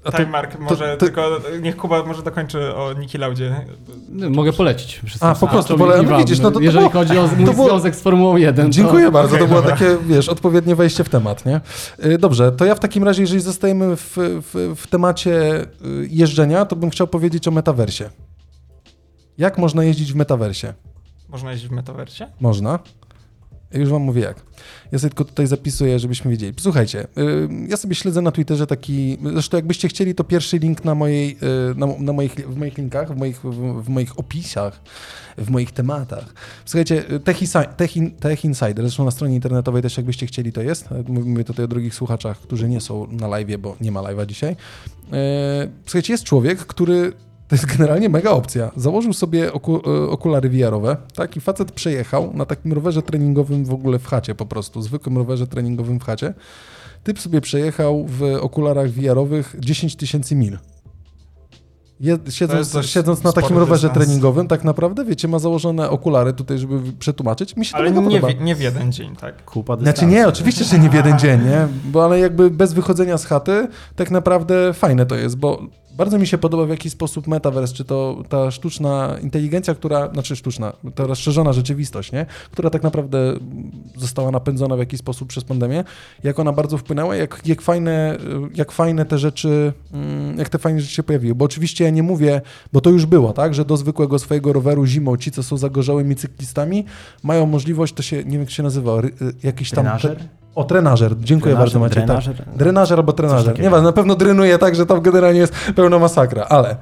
A 0.04 0.12
to, 0.12 0.18
Time 0.18 0.30
Mark, 0.30 0.60
może 0.60 0.86
to, 0.86 0.98
to, 0.98 1.06
tylko 1.06 1.40
niech 1.62 1.78
Kuba 1.78 2.04
może 2.04 2.24
dokończy 2.24 2.76
o 2.76 2.94
Niki 2.94 3.18
Laudzie. 3.18 3.66
Mogę 4.10 4.54
polecić. 4.54 5.02
A, 5.20 5.36
po 5.36 5.48
prostu, 5.48 5.78
pole, 5.78 6.04
no 6.04 6.18
widzisz, 6.18 6.40
no 6.40 6.52
to, 6.52 6.60
Jeżeli 6.60 6.80
było, 6.80 6.90
chodzi 6.90 7.18
o 7.18 7.28
mój 7.28 7.46
było, 7.46 7.68
związek 7.68 7.96
z 7.96 8.02
Formułą 8.02 8.38
1. 8.38 8.72
Dziękuję 8.72 9.12
bardzo, 9.12 9.36
okay, 9.36 9.40
to 9.40 9.48
było 9.48 9.62
dobra. 9.62 9.78
takie, 9.78 9.98
wiesz, 10.06 10.30
odpowiednie 10.30 10.76
wejście 10.76 11.04
w 11.04 11.10
temat, 11.10 11.46
nie? 11.46 11.62
E, 12.00 12.18
dobrze, 12.18 12.52
to 12.52 12.66
ja 12.66 12.76
w 12.76 12.80
takim 12.80 13.04
razie, 13.04 13.22
jeżeli 13.22 13.42
zostajemy 13.42 13.96
w, 13.96 14.18
w, 14.18 14.76
w 14.78 14.88
temacie 14.88 15.62
e, 15.62 15.66
jeżdżenia, 16.10 16.66
to 16.66 16.76
bym 16.76 16.90
chciał 16.90 17.08
powiedzieć 17.08 17.48
o 17.48 17.52
metaversie. 17.52 18.10
Jak 19.38 19.58
można 19.58 19.84
jeździć 19.84 20.14
w 20.14 20.16
metaversie? 20.16 20.74
Można 21.30 21.52
jeździć 21.52 21.70
w 21.70 21.74
metaversie? 21.74 22.28
Można. 22.40 22.80
Już 23.74 23.90
wam 23.90 24.02
mówię 24.02 24.22
jak. 24.22 24.36
Ja 24.92 25.00
sobie 25.00 25.10
tylko 25.10 25.26
tutaj 25.26 25.48
zapisuję, 25.48 26.00
żebyśmy 26.00 26.32
wiedzieli. 26.32 26.54
Słuchajcie, 26.60 27.08
ja 27.68 27.78
sobie 27.78 27.96
śledzę 27.96 28.22
na 28.22 28.32
Twitterze 28.32 28.68
taki, 28.68 29.18
zresztą 29.34 29.58
jakbyście 29.58 29.88
chcieli, 29.88 30.16
to 30.16 30.24
pierwszy 30.24 30.58
link 30.58 30.86
na 30.86 30.96
mojej, 30.96 31.38
y, 31.72 31.76
na, 31.76 31.88
na 32.00 32.14
moich, 32.14 32.36
w 32.36 32.58
moich 32.58 32.78
linkach, 32.78 33.14
w 33.14 33.18
moich, 33.18 33.40
w, 33.44 33.84
w 33.84 33.90
moich 33.90 34.20
opisach, 34.20 34.82
w 35.38 35.50
moich 35.50 35.72
tematach. 35.72 36.34
Słuchajcie, 36.66 37.04
Tech, 37.24 37.38
Tech, 37.78 37.92
Tech 38.20 38.46
Insider, 38.46 38.86
zresztą 38.86 39.06
na 39.06 39.12
stronie 39.12 39.36
internetowej 39.36 39.82
też 39.82 39.98
jakbyście 39.98 40.26
chcieli, 40.26 40.52
to 40.52 40.62
jest. 40.62 40.90
Mówię 41.08 41.44
tutaj 41.44 41.66
o 41.66 41.68
drogich 41.68 41.96
słuchaczach, 41.96 42.38
którzy 42.38 42.70
nie 42.70 42.82
są 42.82 43.08
na 43.12 43.28
live, 43.28 43.58
bo 43.60 43.76
nie 43.82 43.92
ma 43.92 44.00
live'a 44.00 44.26
dzisiaj. 44.26 44.56
Słuchajcie, 45.86 46.14
jest 46.14 46.24
człowiek, 46.24 46.60
który 46.60 47.14
to 47.52 47.56
jest 47.56 47.66
generalnie 47.66 48.10
mega 48.10 48.32
opcja. 48.32 48.72
Założył 48.76 49.14
sobie 49.14 49.54
oku, 49.54 49.76
e, 49.76 50.10
okulary 50.10 50.50
VR-owe, 50.50 50.98
tak? 51.16 51.38
I 51.38 51.42
facet 51.42 51.72
przejechał 51.72 52.34
na 52.34 52.46
takim 52.46 52.74
rowerze 52.74 53.02
treningowym 53.02 53.66
w 53.66 53.74
ogóle 53.74 54.00
w 54.00 54.08
chacie 54.08 54.36
po 54.36 54.46
prostu, 54.46 54.82
zwykłym 54.82 55.18
rowerze 55.18 55.48
treningowym 55.48 56.00
w 56.00 56.04
chacie. 56.04 56.34
Typ 57.04 57.20
sobie 57.20 57.42
przejechał 57.42 58.06
w 58.08 58.24
okularach 58.42 58.90
VR-owych 58.90 59.56
10 59.60 59.96
tysięcy 59.96 60.36
mil. 60.36 60.58
Siedząc, 62.30 62.78
siedząc 62.86 63.24
na 63.24 63.34
takim 63.34 63.58
rowerze 63.58 63.88
dystans. 63.88 64.06
treningowym, 64.06 64.48
tak 64.48 64.64
naprawdę, 64.64 65.06
wiecie, 65.06 65.28
ma 65.28 65.40
założone 65.40 65.90
okulary 65.90 66.34
tutaj, 66.34 66.58
żeby 66.58 66.94
przetłumaczyć. 67.00 67.56
Mi 67.56 67.66
się 67.66 67.76
ale 67.76 67.92
to 67.92 68.02
nie, 68.02 68.20
podoba. 68.20 68.34
W, 68.34 68.42
nie 68.42 68.56
w 68.56 68.62
jeden 68.62 68.92
dzień, 68.92 69.16
tak? 69.16 69.46
Kupa 69.46 69.78
Znaczy 69.78 70.06
nie, 70.06 70.28
oczywiście, 70.28 70.66
że 70.66 70.80
nie 70.80 70.90
w 70.90 70.94
jeden 70.94 71.20
dzień, 71.20 71.44
nie? 71.44 71.68
Bo 71.86 72.06
ale 72.06 72.20
jakby 72.20 72.50
bez 72.50 72.74
wychodzenia 72.74 73.18
z 73.18 73.26
chaty, 73.26 73.68
tak 73.96 74.12
naprawdę 74.12 74.74
fajne 74.74 75.06
to 75.06 75.16
jest, 75.16 75.38
bo 75.38 75.62
bardzo 75.98 76.20
mi 76.20 76.28
się 76.28 76.38
podoba 76.38 76.66
w 76.66 76.70
jaki 76.70 76.90
sposób 76.90 77.28
metaverse, 77.28 77.74
czy 77.74 77.86
to 77.86 78.24
ta 78.30 78.52
sztuczna 78.52 79.18
inteligencja, 79.24 79.76
która, 79.76 80.10
znaczy 80.14 80.36
sztuczna, 80.36 80.74
ta 80.96 81.08
rozszerzona 81.08 81.54
rzeczywistość, 81.54 82.12
nie? 82.12 82.26
która 82.52 82.70
tak 82.70 82.84
naprawdę 82.84 83.34
została 83.98 84.32
napędzona 84.32 84.76
w 84.76 84.80
jakiś 84.80 85.00
sposób 85.00 85.30
przez 85.30 85.44
pandemię, 85.44 85.84
jak 86.24 86.40
ona 86.40 86.54
bardzo 86.54 86.78
wpłynęła, 86.78 87.16
jak, 87.16 87.42
jak, 87.46 87.62
fajne, 87.62 88.18
jak 88.56 88.72
fajne 88.72 89.06
te 89.06 89.18
rzeczy, 89.18 89.74
mm, 89.94 90.38
jak 90.38 90.50
te 90.50 90.58
fajne 90.58 90.82
rzeczy 90.82 90.94
się 90.94 91.04
pojawiły. 91.04 91.36
Bo 91.36 91.46
oczywiście 91.46 91.84
ja 91.84 91.90
nie 91.90 92.04
mówię, 92.04 92.42
bo 92.74 92.82
to 92.82 92.90
już 92.90 93.06
było, 93.06 93.34
tak, 93.34 93.54
że 93.54 93.66
do 93.66 93.78
zwykłego 93.78 94.20
swojego 94.20 94.54
roweru 94.54 94.86
zimą 94.86 95.18
ci, 95.18 95.32
co 95.32 95.44
są 95.44 95.58
zagorzałymi 95.58 96.16
cyklistami, 96.16 96.86
mają 97.24 97.46
możliwość, 97.46 97.94
to 97.94 98.04
się, 98.04 98.18
nie 98.18 98.32
wiem 98.32 98.42
jak 98.42 98.52
się 98.52 98.64
nazywa, 98.64 99.02
jakiś 99.44 99.70
tam... 99.70 99.84
Trenażer? 99.84 100.41
O, 100.56 100.64
trenażer. 100.64 101.16
Dziękuję 101.20 101.56
bardzo 101.56 101.80
Maciej. 101.80 102.04
Drenażer? 102.04 102.38
Tak. 102.38 102.56
Drenażer 102.56 103.00
albo 103.00 103.14
trenażer. 103.14 103.60
Nie 103.60 103.70
wiem, 103.70 103.84
na 103.84 103.92
pewno 103.92 104.16
drenuje 104.16 104.58
tak, 104.58 104.76
że 104.76 104.86
tam 104.86 105.02
generalnie 105.02 105.40
jest 105.40 105.54
pełna 105.76 106.00
masakra, 106.00 106.46
ale 106.50 106.76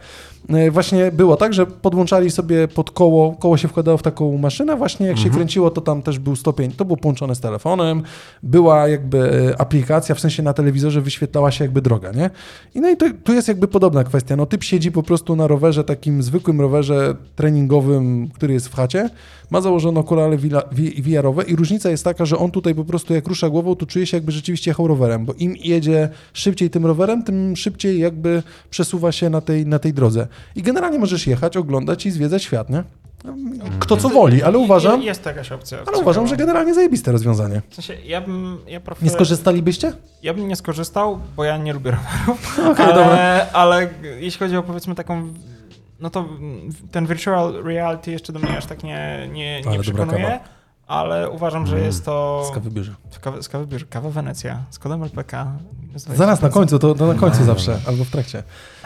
właśnie 0.72 1.12
było 1.12 1.38
tak, 1.38 1.54
że 1.54 1.66
podłączali 1.66 2.32
sobie 2.32 2.68
pod 2.68 2.92
koło, 2.92 3.32
koło 3.32 3.58
się 3.58 3.68
wkładało 3.68 3.98
w 3.98 4.04
taką 4.04 4.38
maszynę, 4.38 4.76
właśnie 4.76 5.08
jak 5.08 5.18
mhm. 5.18 5.32
się 5.32 5.38
kręciło, 5.38 5.70
to 5.72 5.82
tam 5.82 6.02
też 6.02 6.20
był 6.20 6.36
stopień, 6.36 6.72
to 6.72 6.86
było 6.86 6.98
połączone 6.98 7.36
z 7.36 7.40
telefonem, 7.40 8.04
była 8.44 8.88
jakby 8.88 9.50
e, 9.52 9.62
aplikacja, 9.62 10.16
w 10.16 10.20
sensie 10.20 10.44
na 10.44 10.54
telewizorze 10.54 11.02
wyświetlała 11.02 11.52
się 11.52 11.64
jakby 11.64 11.82
droga, 11.82 12.12
nie? 12.12 12.30
I 12.76 12.82
no 12.82 12.90
i 12.90 12.98
to, 12.98 13.06
tu 13.24 13.34
jest 13.34 13.48
jakby 13.48 13.68
podobna 13.68 14.04
kwestia, 14.04 14.36
no 14.36 14.46
typ 14.46 14.64
siedzi 14.64 14.92
po 14.92 15.04
prostu 15.04 15.36
na 15.36 15.48
rowerze, 15.48 15.84
takim 15.84 16.24
zwykłym 16.24 16.62
rowerze 16.62 17.16
treningowym, 17.36 18.30
który 18.34 18.54
jest 18.54 18.68
w 18.68 18.76
chacie, 18.76 19.10
ma 19.50 19.62
założone 19.62 20.00
okulary 20.00 20.38
VR-owe 21.02 21.44
i 21.44 21.56
różnica 21.56 21.90
jest 21.90 22.04
taka, 22.04 22.26
że 22.26 22.38
on 22.38 22.52
tutaj 22.52 22.76
po 22.76 22.86
prostu 22.86 23.14
jak 23.14 23.28
rusza 23.28 23.50
głową, 23.50 23.76
to 23.76 23.86
czuje 23.86 24.06
się 24.06 24.18
jakby 24.18 24.32
rzeczywiście 24.32 24.72
jechał 24.72 24.88
rowerem, 24.88 25.26
bo 25.26 25.34
im 25.34 25.56
jedzie 25.64 26.10
szybciej 26.34 26.70
tym 26.70 26.86
rowerem, 26.86 27.24
tym 27.24 27.56
szybciej 27.56 28.00
jakby 28.00 28.44
przesuwa 28.70 29.12
się 29.12 29.30
na 29.30 29.42
tej, 29.42 29.66
na 29.66 29.80
tej 29.80 29.94
drodze. 29.94 30.28
I 30.56 30.62
generalnie 30.62 31.00
możesz 31.00 31.28
jechać, 31.28 31.58
oglądać 31.58 32.06
i 32.06 32.12
zwiedzać 32.12 32.44
świat, 32.44 32.70
nie? 32.70 32.84
Kto 33.80 33.98
co 33.98 34.10
woli, 34.10 34.44
ale 34.44 34.58
uważam. 34.58 35.02
Jest 35.02 35.26
jakaś 35.26 35.52
opcja. 35.52 35.78
Ale 35.88 35.98
uważam, 35.98 36.28
że 36.28 36.38
generalnie 36.38 36.74
zajebiste 36.74 37.12
rozwiązanie. 37.12 37.62
W 37.70 37.76
sensie, 37.76 37.98
ja 38.06 38.22
bym. 38.22 38.58
Ja 38.68 38.80
prefer... 38.80 39.04
Nie 39.04 39.10
skorzystalibyście? 39.10 39.94
Ja 40.24 40.34
bym 40.34 40.48
nie 40.48 40.56
skorzystał, 40.56 41.20
bo 41.36 41.44
ja 41.44 41.58
nie 41.58 41.74
lubię 41.74 41.92
rowerów. 41.92 42.60
Okay, 42.72 42.86
ale, 42.86 42.96
dobra. 42.96 43.46
ale 43.54 43.90
jeśli 44.20 44.40
chodzi 44.40 44.58
o 44.58 44.64
powiedzmy 44.64 44.96
taką 44.96 45.34
no 46.00 46.10
to 46.10 46.26
ten 46.92 47.06
virtual 47.06 47.64
reality 47.64 48.12
jeszcze 48.12 48.34
do 48.34 48.40
mnie 48.40 48.58
aż 48.58 48.66
tak 48.66 48.84
nie, 48.84 49.30
nie, 49.32 49.62
nie 49.62 49.80
przekonuje, 49.80 50.40
ale 50.90 51.30
uważam, 51.30 51.68
że 51.68 51.80
jest 51.80 52.06
to... 52.06 52.44
Z 52.52 52.54
kawy 52.54 52.72
bierze. 52.72 52.96
Z 53.42 53.50
kawy 53.50 53.68
bierze. 53.68 53.86
Kawa 53.86 54.10
Wenecja 54.10 54.64
z 54.70 54.80
kodem 54.80 55.04
LPK. 55.04 55.48
Zaraz 55.96 56.42
na 56.42 56.50
końcu, 56.50 56.80
to, 56.80 56.96
to 56.96 57.08
na 57.08 57.20
końcu 57.20 57.44
zawsze, 57.44 57.80
albo 57.88 58.04
w 58.04 58.10
trakcie. 58.10 58.44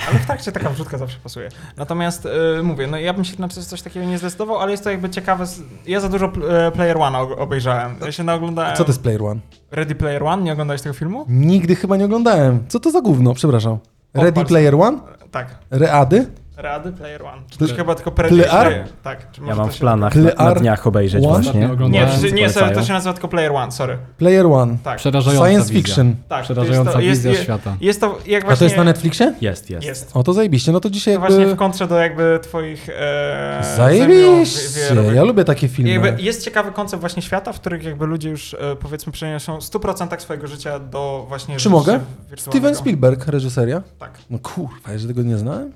Ale 0.10 0.20
w 0.20 0.26
trakcie 0.26 0.52
taka 0.52 0.70
wrzutka 0.70 0.98
zawsze 0.98 1.18
pasuje. 1.24 1.50
Natomiast 1.78 2.26
yy, 2.56 2.64
mówię, 2.64 2.88
no 2.88 2.98
ja 2.98 3.14
bym 3.14 3.24
się 3.24 3.36
na 3.40 3.48
coś 3.48 3.82
takiego 3.82 4.06
nie 4.06 4.18
zdecydował, 4.18 4.58
ale 4.58 4.72
jest 4.72 4.84
to 4.84 4.90
jakby 4.90 5.10
ciekawe. 5.10 5.46
Ja 5.86 6.00
za 6.00 6.10
dużo 6.10 6.32
e, 6.50 6.72
Player 6.72 6.98
One 6.98 7.20
obejrzałem. 7.20 7.96
Ja 8.02 8.12
się 8.12 8.24
naoglądałem. 8.24 8.76
Co 8.76 8.84
to 8.84 8.90
jest 8.90 9.02
Player 9.02 9.24
One? 9.24 9.40
Ready 9.72 9.96
Player 9.96 10.24
One? 10.24 10.44
Nie 10.44 10.54
oglądałeś 10.54 10.82
tego 10.82 10.94
filmu? 10.94 11.26
Nigdy 11.30 11.76
chyba 11.76 11.98
nie 11.98 12.06
oglądałem. 12.06 12.64
Co 12.68 12.80
to 12.80 12.92
za 12.92 13.02
gówno? 13.02 13.34
Przepraszam. 13.34 13.78
Ready 14.14 14.46
Player 14.46 14.76
One? 14.76 15.00
Tak. 15.32 15.56
Ready? 15.72 16.43
Rady 16.58 16.92
Player 16.92 17.26
One. 17.26 17.42
Czy 17.50 17.58
to 17.58 17.76
chyba 17.76 17.96
tylko 17.96 18.12
Player? 18.12 18.50
Player? 18.50 18.88
Tak. 19.04 19.32
Czy 19.32 19.42
ja 19.48 19.56
mam 19.56 19.70
w 19.70 19.78
planach 19.80 20.16
na, 20.16 20.32
na 20.46 20.56
dniach 20.56 20.88
obejrzeć 20.88 21.26
one? 21.26 21.42
właśnie. 21.42 21.70
Nie, 21.90 22.08
nie, 22.24 22.32
nie 22.32 22.50
sorry, 22.50 22.76
to 22.76 22.84
się 22.84 22.94
nazywa 22.94 23.14
tylko 23.14 23.28
Player 23.28 23.52
One, 23.52 23.72
sorry. 23.72 23.98
Player 24.18 24.46
One. 24.46 24.78
Tak. 24.84 24.98
Przerażająca 24.98 25.46
Science 25.46 25.74
wizja. 25.74 25.84
fiction. 25.84 26.16
Tak, 26.30 26.44
Przerażająca 26.44 27.02
jest 27.02 27.24
to, 27.24 27.30
wizja 27.30 27.44
świata. 27.44 27.78
Jest 27.82 28.02
to 28.02 28.18
jak 28.26 28.44
właśnie... 28.44 28.54
A 28.54 28.58
to 28.58 28.64
jest 28.64 28.78
na 28.78 28.84
Netflixie? 28.84 29.34
Jest, 29.42 29.70
jest. 29.70 29.88
jest. 29.88 30.12
O, 30.14 30.24
to 30.24 30.34
zajebiście. 30.34 30.72
No 30.72 30.80
to 30.80 30.90
dzisiaj 30.90 31.14
jakby... 31.14 31.28
właśnie 31.28 31.46
w 31.46 31.56
kontrze 31.56 31.88
do 31.88 32.00
jakby 32.00 32.40
twoich... 32.42 32.90
E, 32.90 33.64
zajebiście. 33.78 34.96
Ja 35.16 35.24
lubię 35.24 35.44
takie 35.44 35.68
filmy. 35.68 35.92
Jakby 35.92 36.24
jest 36.24 36.46
ciekawy 36.46 36.72
koncept 36.72 37.02
właśnie 37.02 37.22
świata, 37.22 37.54
w 37.54 37.60
których 37.60 37.84
jakby 37.84 38.06
ludzie 38.06 38.30
już 38.30 38.54
e, 38.54 38.76
powiedzmy 38.76 39.12
przeniosą 39.12 39.58
100% 39.58 40.20
swojego 40.20 40.48
życia 40.48 40.80
do 40.80 41.26
właśnie... 41.28 41.58
Czy 41.58 41.70
mogę? 41.70 42.00
Steven 42.38 42.76
Spielberg, 42.76 43.28
reżyseria? 43.28 43.82
Tak. 44.00 44.12
No 44.30 44.40
kurwa, 44.40 44.92
ja 44.92 44.98
że 44.98 45.08
tego 45.08 45.22
nie 45.22 45.38
znałem. 45.38 45.72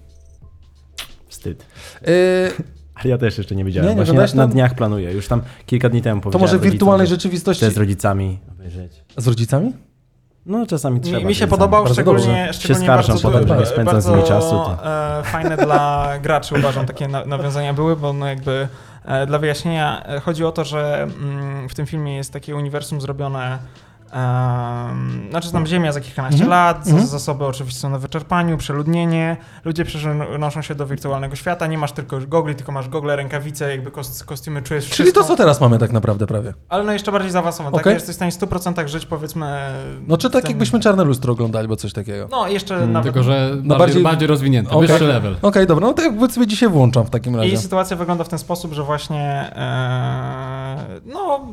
Wstyd. 1.37 1.65
Yy... 2.01 2.07
Ale 2.95 3.09
ja 3.09 3.17
też 3.17 3.37
jeszcze 3.37 3.55
nie 3.55 3.65
wiedziałem. 3.65 3.89
Nie, 3.89 3.95
nie 3.95 4.13
Właśnie 4.13 4.37
na, 4.37 4.47
na, 4.47 4.53
dniach 4.53 4.75
planuję. 4.75 5.11
Już 5.13 5.27
tam 5.27 5.41
kilka 5.65 5.89
dni 5.89 6.01
temu 6.01 6.21
powiedziałem. 6.21 6.47
To 6.47 6.53
może 6.53 6.59
w 6.59 6.71
wirtualnej 6.71 7.07
rzeczywistości. 7.07 7.65
Chcę 7.65 7.73
z 7.73 7.77
rodzicami 7.77 8.39
obejrzeć. 8.51 9.03
Z 9.17 9.27
rodzicami? 9.27 9.73
No 10.45 10.65
czasami 10.65 11.01
trzeba. 11.01 11.19
Mi, 11.19 11.25
mi 11.25 11.35
się 11.35 11.47
podobał 11.47 11.87
szczególnie, 11.87 12.49
szczególnie 12.53 12.79
się 12.79 12.85
skarżą 12.85 13.13
bardzo, 13.13 13.31
potem, 13.31 13.47
że 13.47 13.57
nie 13.57 13.65
spędzam 13.65 14.01
z 14.01 14.07
nimi 14.07 14.23
czasu. 14.23 14.49
To... 14.49 14.77
E, 15.19 15.23
fajne 15.23 15.57
dla 15.57 16.13
graczy 16.21 16.55
uważam 16.55 16.85
takie 16.85 17.07
nawiązania 17.07 17.73
były, 17.73 17.95
bo 17.95 18.13
no 18.13 18.27
jakby 18.27 18.67
e, 19.05 19.25
dla 19.25 19.39
wyjaśnienia 19.39 20.03
e, 20.05 20.19
chodzi 20.19 20.45
o 20.45 20.51
to, 20.51 20.63
że 20.63 21.03
mm, 21.03 21.69
w 21.69 21.75
tym 21.75 21.85
filmie 21.85 22.15
jest 22.15 22.33
takie 22.33 22.55
uniwersum 22.55 23.01
zrobione 23.01 23.57
Um, 24.13 25.27
znaczy 25.29 25.51
tam 25.51 25.67
Ziemia 25.67 25.91
za 25.91 26.01
kilkanaście 26.01 26.43
mm 26.43 26.47
-hmm. 26.47 26.51
lat, 26.51 26.87
mm 26.87 26.99
-hmm. 26.99 27.05
zasoby 27.05 27.45
oczywiście 27.45 27.79
są 27.79 27.89
na 27.89 27.99
wyczerpaniu, 27.99 28.57
przeludnienie, 28.57 29.37
ludzie 29.65 29.85
przenoszą 29.85 30.61
się 30.61 30.75
do 30.75 30.85
wirtualnego 30.85 31.35
świata, 31.35 31.67
nie 31.67 31.77
masz 31.77 31.91
tylko 31.91 32.19
gogli, 32.27 32.55
tylko 32.55 32.71
masz 32.71 32.89
gogle, 32.89 33.15
rękawice, 33.15 33.71
jakby 33.71 33.91
kostiumy, 34.25 34.61
czujesz 34.61 34.83
wszystko. 34.83 35.03
Czyli 35.03 35.13
to, 35.13 35.23
co 35.23 35.35
teraz 35.35 35.61
mamy 35.61 35.79
tak 35.79 35.91
naprawdę 35.91 36.27
prawie. 36.27 36.53
Ale 36.69 36.83
no 36.83 36.93
jeszcze 36.93 37.11
bardziej 37.11 37.31
zaawansowane, 37.31 37.75
okay. 37.75 37.83
tak? 37.83 37.93
Jesteś 37.93 38.13
w 38.13 38.15
stanie 38.15 38.31
w 38.31 38.35
100% 38.35 38.87
żyć 38.87 39.05
powiedzmy... 39.05 39.57
No 40.07 40.17
czy 40.17 40.29
tak 40.29 40.41
tym... 40.41 40.51
jakbyśmy 40.51 40.79
Czarne 40.79 41.03
Lustro 41.03 41.33
oglądali, 41.33 41.67
bo 41.67 41.75
coś 41.75 41.93
takiego. 41.93 42.27
No 42.31 42.47
jeszcze 42.47 42.75
hmm, 42.75 42.93
nawet... 42.93 43.13
Tylko, 43.13 43.23
że 43.23 43.49
no 43.49 43.55
bardziej, 43.55 43.77
bardziej, 43.77 44.03
bardziej 44.03 44.27
rozwinięty, 44.27 44.71
okay. 44.71 44.87
wyższy 44.87 45.07
level. 45.07 45.33
Okej, 45.33 45.49
okay, 45.49 45.65
dobra, 45.65 45.87
no 45.87 45.93
to 45.93 46.01
jakby 46.01 46.29
sobie 46.29 46.47
dzisiaj 46.47 46.69
włączam 46.69 47.05
w 47.05 47.09
takim 47.09 47.35
razie. 47.35 47.49
I 47.49 47.57
sytuacja 47.57 47.97
wygląda 47.97 48.23
w 48.23 48.29
ten 48.29 48.39
sposób, 48.39 48.73
że 48.73 48.83
właśnie 48.83 49.51
e, 49.55 50.99
no 51.05 51.47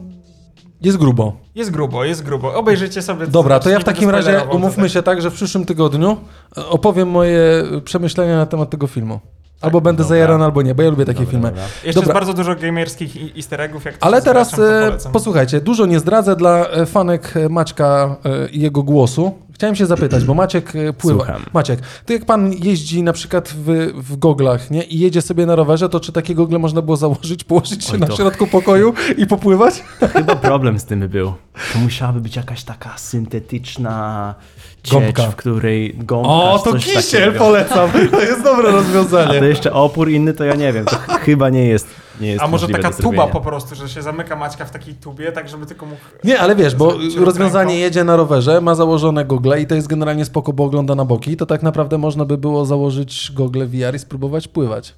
jest 0.85 0.99
grubo. 0.99 1.33
Jest 1.55 1.71
grubo, 1.71 2.05
jest 2.05 2.23
grubo. 2.23 2.55
Obejrzyjcie 2.55 3.03
sobie. 3.03 3.26
Dobra, 3.26 3.61
to 3.61 3.71
ja 3.71 3.79
w 3.79 3.85
takim 3.85 4.11
razie 4.11 4.43
umówmy 4.53 4.88
się 4.91 5.03
tak, 5.03 5.23
że 5.23 5.31
w 5.31 5.35
przyszłym 5.35 5.64
tygodniu 5.64 6.17
e, 6.59 6.67
opowiem 6.67 7.11
moje 7.11 7.64
przemyślenia 7.85 8.37
na 8.37 8.47
temat 8.47 8.71
tego 8.71 8.87
filmu. 8.87 9.21
Albo 9.61 9.79
tak, 9.79 9.85
będę 9.85 10.03
dobra. 10.03 10.09
zajarany, 10.09 10.45
albo 10.45 10.62
nie, 10.62 10.75
bo 10.75 10.83
ja 10.83 10.91
lubię 10.91 11.05
takie 11.05 11.19
dobra, 11.19 11.31
filmy. 11.31 11.49
Dobra. 11.49 11.64
Jeszcze 11.85 12.00
jest 12.00 12.12
bardzo 12.12 12.35
dużo 12.35 12.55
gamerskich 12.55 13.37
easter 13.37 13.61
eggów. 13.61 13.85
Jak 13.85 13.97
Ale 14.00 14.23
teraz 14.23 14.59
e, 14.59 14.97
posłuchajcie, 15.12 15.61
dużo 15.61 15.87
nie 15.87 16.00
zdradzę 16.00 16.37
dla 16.37 16.69
e, 16.69 16.87
fanek 16.87 17.35
Maćka 17.50 18.17
i 18.53 18.61
jego 18.61 18.83
głosu. 18.83 19.33
Chciałem 19.64 19.76
się 19.76 19.87
zapytać, 19.87 20.25
bo 20.25 20.35
Maciek 20.35 20.73
pływa. 20.99 21.25
Słucham. 21.25 21.42
Maciek, 21.52 21.80
to 22.06 22.12
jak 22.12 22.25
pan 22.25 22.52
jeździ 22.52 23.02
na 23.02 23.12
przykład 23.12 23.49
w, 23.49 23.92
w 23.94 24.16
goglach 24.16 24.71
nie? 24.71 24.83
i 24.83 24.99
jedzie 24.99 25.23
sobie 25.23 25.47
na 25.47 25.56
rowerze, 25.56 25.88
to 25.88 26.00
czy 26.00 26.12
takie 26.12 26.35
gogle 26.35 26.59
można 26.59 26.83
było 26.83 26.97
założyć, 26.97 27.44
położyć 27.44 27.85
się 27.85 27.92
Oj, 27.92 27.99
na 27.99 28.11
środku 28.11 28.47
pokoju 28.47 28.94
i 29.16 29.26
popływać? 29.26 29.83
Chyba 30.12 30.37
problem 30.37 30.78
z 30.78 30.85
tym 30.85 31.00
by 31.00 31.09
był. 31.09 31.33
To 31.73 31.78
musiałaby 31.78 32.21
być 32.21 32.37
jakaś 32.37 32.64
taka 32.64 32.99
syntetyczna 32.99 34.35
ciecz, 34.83 35.21
w 35.21 35.35
której 35.35 35.94
gąbka. 35.99 36.33
O, 36.33 36.59
to 36.59 36.75
kisiel 36.75 37.02
takiego. 37.02 37.44
polecam. 37.44 37.90
To 38.11 38.21
jest 38.21 38.42
dobre 38.42 38.71
rozwiązanie. 38.71 39.37
A 39.37 39.40
to 39.40 39.44
jeszcze 39.44 39.73
opór 39.73 40.11
inny, 40.11 40.33
to 40.33 40.44
ja 40.44 40.54
nie 40.54 40.73
wiem. 40.73 40.85
To 40.85 40.97
chyba 41.21 41.50
nie 41.50 41.66
jest. 41.66 42.04
Nie 42.21 42.28
jest 42.28 42.44
A 42.44 42.49
może 42.49 42.68
taka 42.68 42.90
tuba 42.90 43.26
po 43.26 43.40
prostu, 43.40 43.75
że 43.75 43.88
się 43.88 44.02
zamyka 44.02 44.37
Maćka 44.37 44.64
w 44.64 44.71
takiej 44.71 44.94
tubie, 44.94 45.33
tak 45.33 45.49
żeby 45.49 45.66
tylko 45.66 45.87
mógł... 45.87 46.00
Nie, 46.25 46.40
ale 46.40 46.56
wiesz, 46.56 46.75
bo 46.75 46.94
rozwiązanie 47.16 47.78
jedzie 47.78 48.04
na 48.04 48.16
rowerze, 48.16 48.61
ma 48.61 48.75
założone 48.75 49.25
gogle 49.25 49.61
i 49.61 49.66
to 49.66 49.75
jest 49.75 49.88
generalnie 49.88 50.25
spoko, 50.25 50.52
bo 50.52 50.64
ogląda 50.64 50.94
na 50.94 51.04
boki, 51.04 51.37
to 51.37 51.47
tak 51.47 51.62
naprawdę 51.62 51.99
można 51.99 52.25
by 52.25 52.38
było 52.38 52.64
założyć 52.64 53.33
gogle 53.35 53.66
VR 53.66 53.94
i 53.94 53.99
spróbować 53.99 54.49
pływać. 54.49 54.94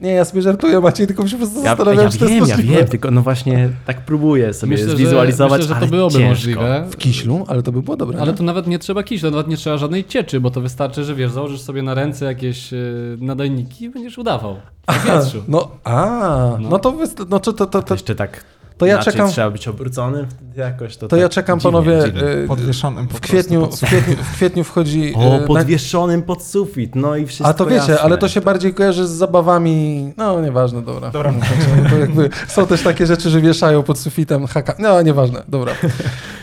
Nie, 0.00 0.12
ja 0.12 0.24
sobie 0.24 0.42
żartuję, 0.42 0.80
Maciej, 0.80 1.06
tylko 1.06 1.26
się 1.26 1.36
po 1.36 1.38
prostu 1.38 1.58
ja, 1.58 1.64
zastanawiam, 1.64 2.04
ja 2.04 2.10
czy 2.10 2.18
to 2.18 2.26
wiem, 2.26 2.36
jest 2.36 2.50
możliwe. 2.50 2.72
Ja 2.72 2.78
wiem, 2.78 2.88
tylko 2.88 3.10
no 3.10 3.22
właśnie 3.22 3.68
tak 3.86 4.04
próbuję 4.04 4.54
sobie 4.54 4.72
myślę, 4.72 4.90
zwizualizować, 4.90 5.62
że, 5.62 5.68
myślę, 5.68 5.80
że 5.80 5.86
to 5.86 5.96
byłoby 5.96 6.14
ciężko. 6.14 6.28
możliwe. 6.28 6.86
W 6.90 6.96
kiślu, 6.96 7.44
ale 7.48 7.62
to 7.62 7.72
by 7.72 7.82
było 7.82 7.96
dobre. 7.96 8.20
Ale 8.20 8.30
nie? 8.30 8.38
to 8.38 8.44
nawet 8.44 8.66
nie 8.66 8.78
trzeba 8.78 9.02
kiślu, 9.02 9.30
nawet 9.30 9.48
nie 9.48 9.56
trzeba 9.56 9.78
żadnej 9.78 10.04
cieczy, 10.04 10.40
bo 10.40 10.50
to 10.50 10.60
wystarczy, 10.60 11.04
że 11.04 11.14
wiesz, 11.14 11.30
założysz 11.30 11.60
sobie 11.60 11.82
na 11.82 11.94
ręce 11.94 12.24
jakieś 12.24 12.72
yy, 12.72 13.18
nadajniki 13.20 13.84
i 13.84 13.90
będziesz 13.90 14.18
udawał. 14.18 14.56
W 14.90 15.48
No, 15.48 15.68
a, 15.84 16.56
no, 16.60 16.68
no 16.70 16.78
to, 16.78 16.94
no, 17.28 17.40
to, 17.40 17.52
to, 17.52 17.66
to, 17.66 17.82
to, 17.82 17.94
jeszcze 17.94 18.14
tak 18.14 18.44
to 18.80 18.86
ja 18.86 18.98
czekam. 18.98 19.30
trzeba 19.30 19.50
być 19.50 19.68
obróconym 19.68 20.26
jakoś. 20.56 20.96
To, 20.96 21.00
to 21.00 21.08
tak 21.08 21.20
ja 21.20 21.28
czekam, 21.28 21.58
dziwnie, 21.58 21.72
panowie. 21.72 22.02
Dziwnie. 22.04 22.28
Y, 22.28 22.46
podwieszonym 22.48 23.08
w 23.08 23.20
kwietniu, 23.20 23.66
w, 23.66 23.80
kwietniu, 23.80 24.16
w 24.16 24.32
kwietniu 24.32 24.64
wchodzi. 24.64 25.14
O, 25.14 25.38
y, 25.38 25.46
podwieszonym 25.46 26.22
pod 26.22 26.42
sufit, 26.42 26.94
no 26.94 27.16
i 27.16 27.26
wszystko. 27.26 27.48
A 27.48 27.54
to 27.54 27.66
wiecie, 27.66 27.76
jasne. 27.76 28.00
ale 28.00 28.18
to 28.18 28.28
się 28.28 28.40
bardziej 28.40 28.74
kojarzy 28.74 29.06
z 29.06 29.10
zabawami. 29.10 30.12
No, 30.16 30.40
nieważne, 30.40 30.82
dobra. 30.82 31.10
dobra. 31.10 31.34
To 31.90 31.98
jakby 31.98 32.30
są 32.48 32.66
też 32.66 32.82
takie 32.82 33.06
rzeczy, 33.06 33.30
że 33.30 33.40
wieszają 33.40 33.82
pod 33.82 33.98
sufitem 33.98 34.46
haka. 34.46 34.74
No, 34.78 35.02
nieważne, 35.02 35.42
dobra. 35.48 35.72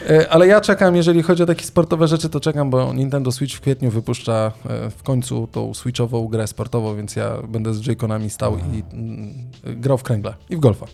E, 0.10 0.30
ale 0.30 0.48
ja 0.48 0.62
czekam, 0.62 0.96
jeżeli 0.96 1.24
chodzi 1.24 1.44
o 1.44 1.46
takie 1.46 1.66
sportowe 1.66 2.08
rzeczy, 2.08 2.30
to 2.30 2.40
czekam, 2.40 2.70
bo 2.70 2.94
Nintendo 2.94 3.32
Switch 3.32 3.56
w 3.56 3.62
kwietniu 3.62 3.92
wypuszcza 3.92 4.52
e, 4.70 4.90
w 4.90 5.04
końcu 5.04 5.48
tą 5.52 5.74
switchową 5.74 6.28
grę 6.28 6.48
sportową, 6.48 6.96
więc 6.96 7.16
ja 7.16 7.38
będę 7.48 7.74
z 7.74 7.88
J-Conami 7.88 8.30
stał 8.30 8.58
i 8.58 8.84
mm, 8.94 9.34
grał 9.64 9.98
w 9.98 10.04
kręgle 10.04 10.34
i 10.50 10.56
w 10.58 10.60
golfa. 10.60 10.86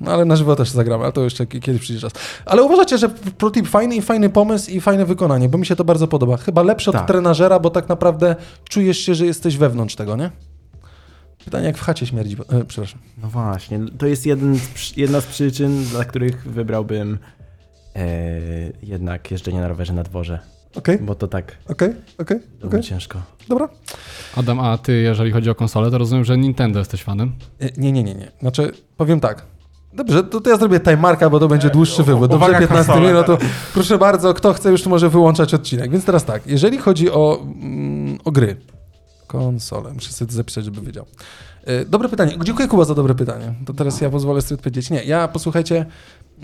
No 0.00 0.12
ale 0.12 0.24
na 0.24 0.36
żywo 0.36 0.56
też 0.56 0.70
zagramy, 0.70 1.04
ale 1.04 1.12
to 1.12 1.24
jeszcze 1.24 1.46
kiedyś 1.46 1.80
przyjdzie 1.80 2.00
czas. 2.00 2.12
Ale 2.46 2.62
uważacie, 2.62 2.98
że 2.98 3.08
ProTip 3.08 3.68
fajny 3.68 3.96
i 3.96 4.02
fajny 4.02 4.30
pomysł 4.30 4.70
i 4.70 4.80
fajne 4.80 5.04
wykonanie, 5.04 5.48
bo 5.48 5.58
mi 5.58 5.66
się 5.66 5.76
to 5.76 5.84
bardzo 5.84 6.08
podoba. 6.08 6.36
Chyba 6.36 6.62
lepszy 6.62 6.90
od 6.90 6.96
tak. 6.96 7.06
trenażera, 7.06 7.58
bo 7.58 7.70
tak 7.70 7.88
naprawdę 7.88 8.36
czujesz 8.68 8.98
się, 8.98 9.14
że 9.14 9.26
jesteś 9.26 9.56
wewnątrz 9.56 9.96
tego, 9.96 10.16
nie? 10.16 10.30
Pytanie, 11.44 11.66
jak 11.66 11.78
w 11.78 11.80
chacie 11.80 12.06
śmierdzi. 12.06 12.36
E, 12.48 12.64
przepraszam. 12.64 13.00
No 13.22 13.28
właśnie, 13.28 13.80
to 13.98 14.06
jest 14.06 14.26
jeden, 14.26 14.58
jedna 14.96 15.20
z 15.20 15.26
przyczyn, 15.26 15.84
dla 15.84 16.04
których 16.04 16.42
wybrałbym 16.42 17.18
e, 17.96 18.08
jednak 18.82 19.30
jeżdżenie 19.30 19.60
na 19.60 19.68
rowerze 19.68 19.92
na 19.92 20.02
dworze. 20.02 20.38
Okay. 20.74 20.98
Bo 20.98 21.14
to 21.14 21.28
tak. 21.28 21.56
Okej, 21.68 21.88
okay, 21.88 22.02
okej. 22.18 22.36
Okay, 22.36 22.68
okay. 22.68 22.82
ciężko. 22.82 23.22
Dobra. 23.48 23.68
Adam, 24.36 24.60
a 24.60 24.78
ty, 24.78 24.92
jeżeli 24.92 25.30
chodzi 25.32 25.50
o 25.50 25.54
konsolę, 25.54 25.90
to 25.90 25.98
rozumiem, 25.98 26.24
że 26.24 26.38
Nintendo 26.38 26.78
jesteś 26.78 27.02
fanem? 27.02 27.32
E, 27.60 27.68
nie, 27.76 27.92
nie, 27.92 28.02
nie, 28.02 28.14
nie. 28.14 28.30
Znaczy, 28.40 28.72
powiem 28.96 29.20
tak. 29.20 29.55
Dobrze, 29.96 30.24
to, 30.24 30.40
to 30.40 30.50
ja 30.50 30.56
zrobię 30.56 30.80
timemarka, 30.80 31.30
bo 31.30 31.40
to 31.40 31.48
będzie 31.48 31.70
dłuższy 31.70 32.02
wywód. 32.02 32.30
Dobrze, 32.30 32.58
15 32.58 33.00
minut, 33.00 33.26
to 33.26 33.38
proszę 33.74 33.98
bardzo, 33.98 34.34
kto 34.34 34.52
chce, 34.52 34.70
już 34.70 34.86
może 34.86 35.10
wyłączać 35.10 35.54
odcinek. 35.54 35.90
Więc 35.90 36.04
teraz 36.04 36.24
tak, 36.24 36.46
jeżeli 36.46 36.78
chodzi 36.78 37.10
o, 37.10 37.42
mm, 37.42 38.18
o 38.24 38.30
gry, 38.30 38.56
konsole, 39.26 39.92
muszę 39.92 40.12
sobie 40.12 40.28
to 40.28 40.34
zapisać, 40.34 40.64
żeby 40.64 40.80
wiedział. 40.80 41.06
E, 41.64 41.84
dobre 41.84 42.08
pytanie. 42.08 42.38
Dziękuję 42.44 42.68
Kuba 42.68 42.84
za 42.84 42.94
dobre 42.94 43.14
pytanie. 43.14 43.54
To 43.66 43.72
teraz 43.72 44.00
ja 44.00 44.10
pozwolę 44.10 44.42
sobie 44.42 44.54
odpowiedzieć. 44.56 44.90
Nie, 44.90 45.04
ja 45.04 45.28
posłuchajcie, 45.28 45.86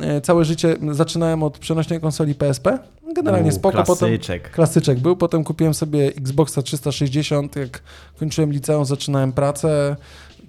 e, 0.00 0.20
całe 0.20 0.44
życie 0.44 0.76
zaczynałem 0.90 1.42
od 1.42 1.58
przenośnej 1.58 2.00
konsoli 2.00 2.34
PSP. 2.34 2.78
Generalnie 3.14 3.50
U, 3.50 3.54
spoko. 3.54 3.84
Klasyczek. 3.84 4.42
Potem, 4.42 4.54
klasyczek 4.54 5.00
był. 5.00 5.16
Potem 5.16 5.44
kupiłem 5.44 5.74
sobie 5.74 6.06
Xboxa 6.06 6.62
360. 6.62 7.56
Jak 7.56 7.82
kończyłem 8.18 8.52
liceum, 8.52 8.84
zaczynałem 8.84 9.32
pracę 9.32 9.96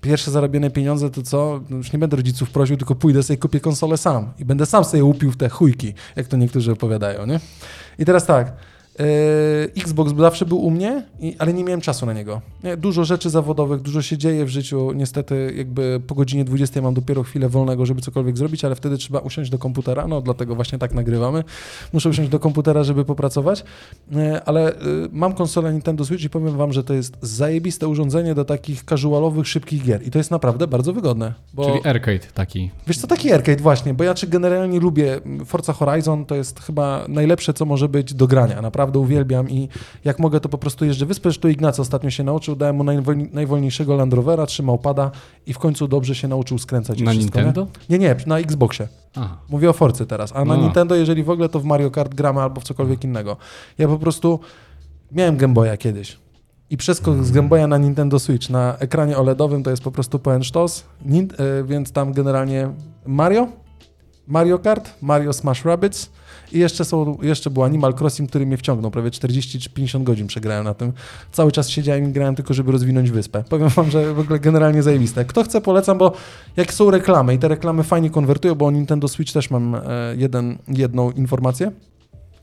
pierwsze 0.04 0.32
zarobione 0.32 0.70
pieniądze 0.70 1.10
to 1.10 1.22
co? 1.22 1.62
No 1.70 1.78
już 1.78 1.94
nie 1.94 2.00
będę 2.00 2.18
rodziców 2.18 2.50
prosił, 2.50 2.78
tylko 2.78 2.96
pójdę 2.96 3.24
sobie 3.24 3.38
kupię 3.38 3.60
konsolę 3.60 3.98
sam 3.98 4.34
i 4.40 4.46
będę 4.46 4.66
sam 4.66 4.86
sobie 4.86 5.04
łupił 5.04 5.32
w 5.32 5.38
te 5.38 5.50
chujki, 5.50 5.94
jak 6.16 6.28
to 6.28 6.38
niektórzy 6.38 6.72
opowiadają, 6.72 7.26
nie? 7.26 7.40
I 8.00 8.06
teraz 8.06 8.26
tak, 8.26 8.54
Xbox 9.78 10.14
zawsze 10.18 10.46
był 10.46 10.58
u 10.58 10.72
mnie, 10.72 11.04
ale 11.40 11.54
nie 11.54 11.64
miałem 11.64 11.82
czasu 11.82 12.06
na 12.06 12.14
niego. 12.14 12.42
Dużo 12.78 13.04
rzeczy 13.04 13.30
zawodowych, 13.30 13.82
dużo 13.82 14.02
się 14.02 14.18
dzieje 14.18 14.46
w 14.46 14.50
życiu. 14.50 14.92
Niestety, 14.96 15.54
jakby 15.58 16.02
po 16.08 16.16
godzinie 16.16 16.46
20 16.46 16.82
mam 16.82 16.94
dopiero 16.94 17.24
chwilę 17.24 17.50
wolnego, 17.50 17.86
żeby 17.86 18.02
cokolwiek 18.02 18.38
zrobić, 18.38 18.66
ale 18.66 18.76
wtedy 18.76 18.98
trzeba 18.98 19.20
usiąść 19.20 19.50
do 19.50 19.58
komputera. 19.58 20.08
No, 20.08 20.22
dlatego 20.22 20.56
właśnie 20.56 20.78
tak 20.80 20.94
nagrywamy. 20.94 21.44
Muszę 21.94 22.10
usiąść 22.10 22.30
do 22.30 22.40
komputera, 22.40 22.84
żeby 22.84 23.06
popracować. 23.06 23.64
Yy, 24.12 24.44
ale 24.44 24.64
yy, 24.64 25.10
mam 25.12 25.34
konsolę 25.34 25.74
Nintendo 25.74 26.06
Switch 26.06 26.24
i 26.24 26.30
powiem 26.30 26.58
Wam, 26.58 26.74
że 26.74 26.84
to 26.84 26.94
jest 26.94 27.18
zajebiste 27.22 27.88
urządzenie 27.88 28.36
do 28.36 28.46
takich 28.46 28.84
casualowych, 28.84 29.48
szybkich 29.48 29.84
gier. 29.84 30.08
I 30.08 30.12
to 30.12 30.18
jest 30.18 30.32
naprawdę 30.32 30.68
bardzo 30.68 30.94
wygodne. 30.94 31.34
Bo... 31.54 31.66
Czyli 31.66 31.88
arcade 31.88 32.28
taki. 32.34 32.72
Wiesz 32.88 32.98
co, 32.98 33.08
taki 33.08 33.34
arcade 33.34 33.62
właśnie, 33.62 33.94
bo 33.94 34.04
ja 34.04 34.14
czy 34.14 34.28
generalnie 34.28 34.80
lubię 34.80 35.20
Forza 35.46 35.74
Horizon, 35.74 36.26
to 36.26 36.36
jest 36.36 36.60
chyba 36.60 37.06
najlepsze, 37.08 37.54
co 37.54 37.66
może 37.66 37.90
być 37.90 38.14
do 38.14 38.28
grania. 38.28 38.62
Naprawdę 38.62 38.83
naprawdę 38.84 39.00
uwielbiam 39.00 39.50
i 39.50 39.70
jak 40.04 40.20
mogę, 40.20 40.40
to 40.40 40.50
po 40.50 40.58
prostu 40.58 40.86
jeżdżę. 40.86 41.06
Wyspę 41.06 41.32
tu 41.32 41.50
Ignacy 41.50 41.82
ostatnio 41.82 42.10
się 42.10 42.24
nauczył, 42.24 42.56
dałem 42.56 42.76
mu 42.76 42.84
najwolniejszego 43.32 43.96
Land 43.96 44.14
Rovera, 44.14 44.46
trzymał 44.46 44.78
pada 44.78 45.12
i 45.46 45.54
w 45.54 45.60
końcu 45.60 45.88
dobrze 45.88 46.16
się 46.16 46.28
nauczył 46.28 46.58
skręcać. 46.58 47.02
Na 47.02 47.12
wszystko, 47.12 47.40
Nintendo? 47.40 47.68
Nie? 47.90 48.00
nie, 48.00 48.08
nie, 48.08 48.16
na 48.26 48.40
Xboxie. 48.40 48.88
Aha. 49.16 49.38
Mówię 49.50 49.70
o 49.70 49.74
Forcy 49.74 50.06
teraz, 50.06 50.32
a 50.36 50.46
na 50.46 50.56
Nintendo, 50.56 50.96
jeżeli 50.96 51.24
w 51.24 51.30
ogóle, 51.30 51.50
to 51.50 51.60
w 51.60 51.66
Mario 51.66 51.92
Kart 51.92 52.16
gramy 52.16 52.42
albo 52.42 52.62
w 52.62 52.64
cokolwiek 52.64 53.04
innego. 53.04 53.38
Ja 53.78 53.88
po 53.88 53.98
prostu 53.98 54.40
miałem 55.12 55.38
Game 55.38 55.54
Boya 55.54 55.78
kiedyś. 55.78 56.18
I 56.70 56.78
przeskok 56.78 57.24
z 57.24 57.32
Game 57.32 57.50
Boya 57.50 57.68
na 57.68 57.78
Nintendo 57.78 58.20
Switch 58.20 58.50
na 58.50 58.78
ekranie 58.80 59.18
OLEDowym 59.18 59.64
to 59.64 59.70
jest 59.70 59.84
po 59.84 59.92
prostu 59.92 60.20
pełen 60.20 60.44
sztos, 60.44 60.84
e, 61.06 61.64
więc 61.64 61.92
tam 61.92 62.14
generalnie 62.14 62.70
Mario, 63.06 63.48
Mario 64.28 64.60
Kart, 64.60 64.90
Mario 65.02 65.34
Smash 65.34 65.66
Rabbids, 65.66 66.10
i 66.54 66.60
jeszcze, 66.60 66.86
są, 66.86 67.18
jeszcze 67.22 67.50
był 67.50 67.64
Animal 67.64 67.94
Crossing, 68.00 68.30
który 68.30 68.46
mnie 68.46 68.58
wciągnął. 68.58 68.92
Prawie 68.92 69.12
40 69.12 69.60
czy 69.60 69.70
50 69.70 70.06
godzin 70.06 70.28
przegrałem 70.28 70.64
na 70.64 70.74
tym. 70.74 70.94
Cały 71.32 71.52
czas 71.52 71.70
siedziałem 71.70 72.10
i 72.10 72.12
grałem 72.12 72.36
tylko, 72.36 72.54
żeby 72.54 72.72
rozwinąć 72.72 73.12
wyspę. 73.12 73.44
Powiem 73.50 73.70
wam, 73.70 73.92
że 73.92 74.14
w 74.14 74.20
ogóle 74.20 74.40
generalnie 74.40 74.84
zajebiste. 74.84 75.26
Kto 75.26 75.44
chce, 75.44 75.62
polecam, 75.62 75.98
bo 75.98 76.14
jak 76.58 76.74
są 76.74 76.92
reklamy 76.92 77.34
i 77.34 77.40
te 77.40 77.48
reklamy 77.48 77.84
fajnie 77.84 78.10
konwertują, 78.10 78.56
bo 78.56 78.66
o 78.66 78.72
Nintendo 78.72 79.08
Switch 79.08 79.34
też 79.34 79.50
mam 79.50 79.76
e, 79.76 79.82
jeden, 80.18 80.58
jedną 80.68 81.12
informację 81.12 81.72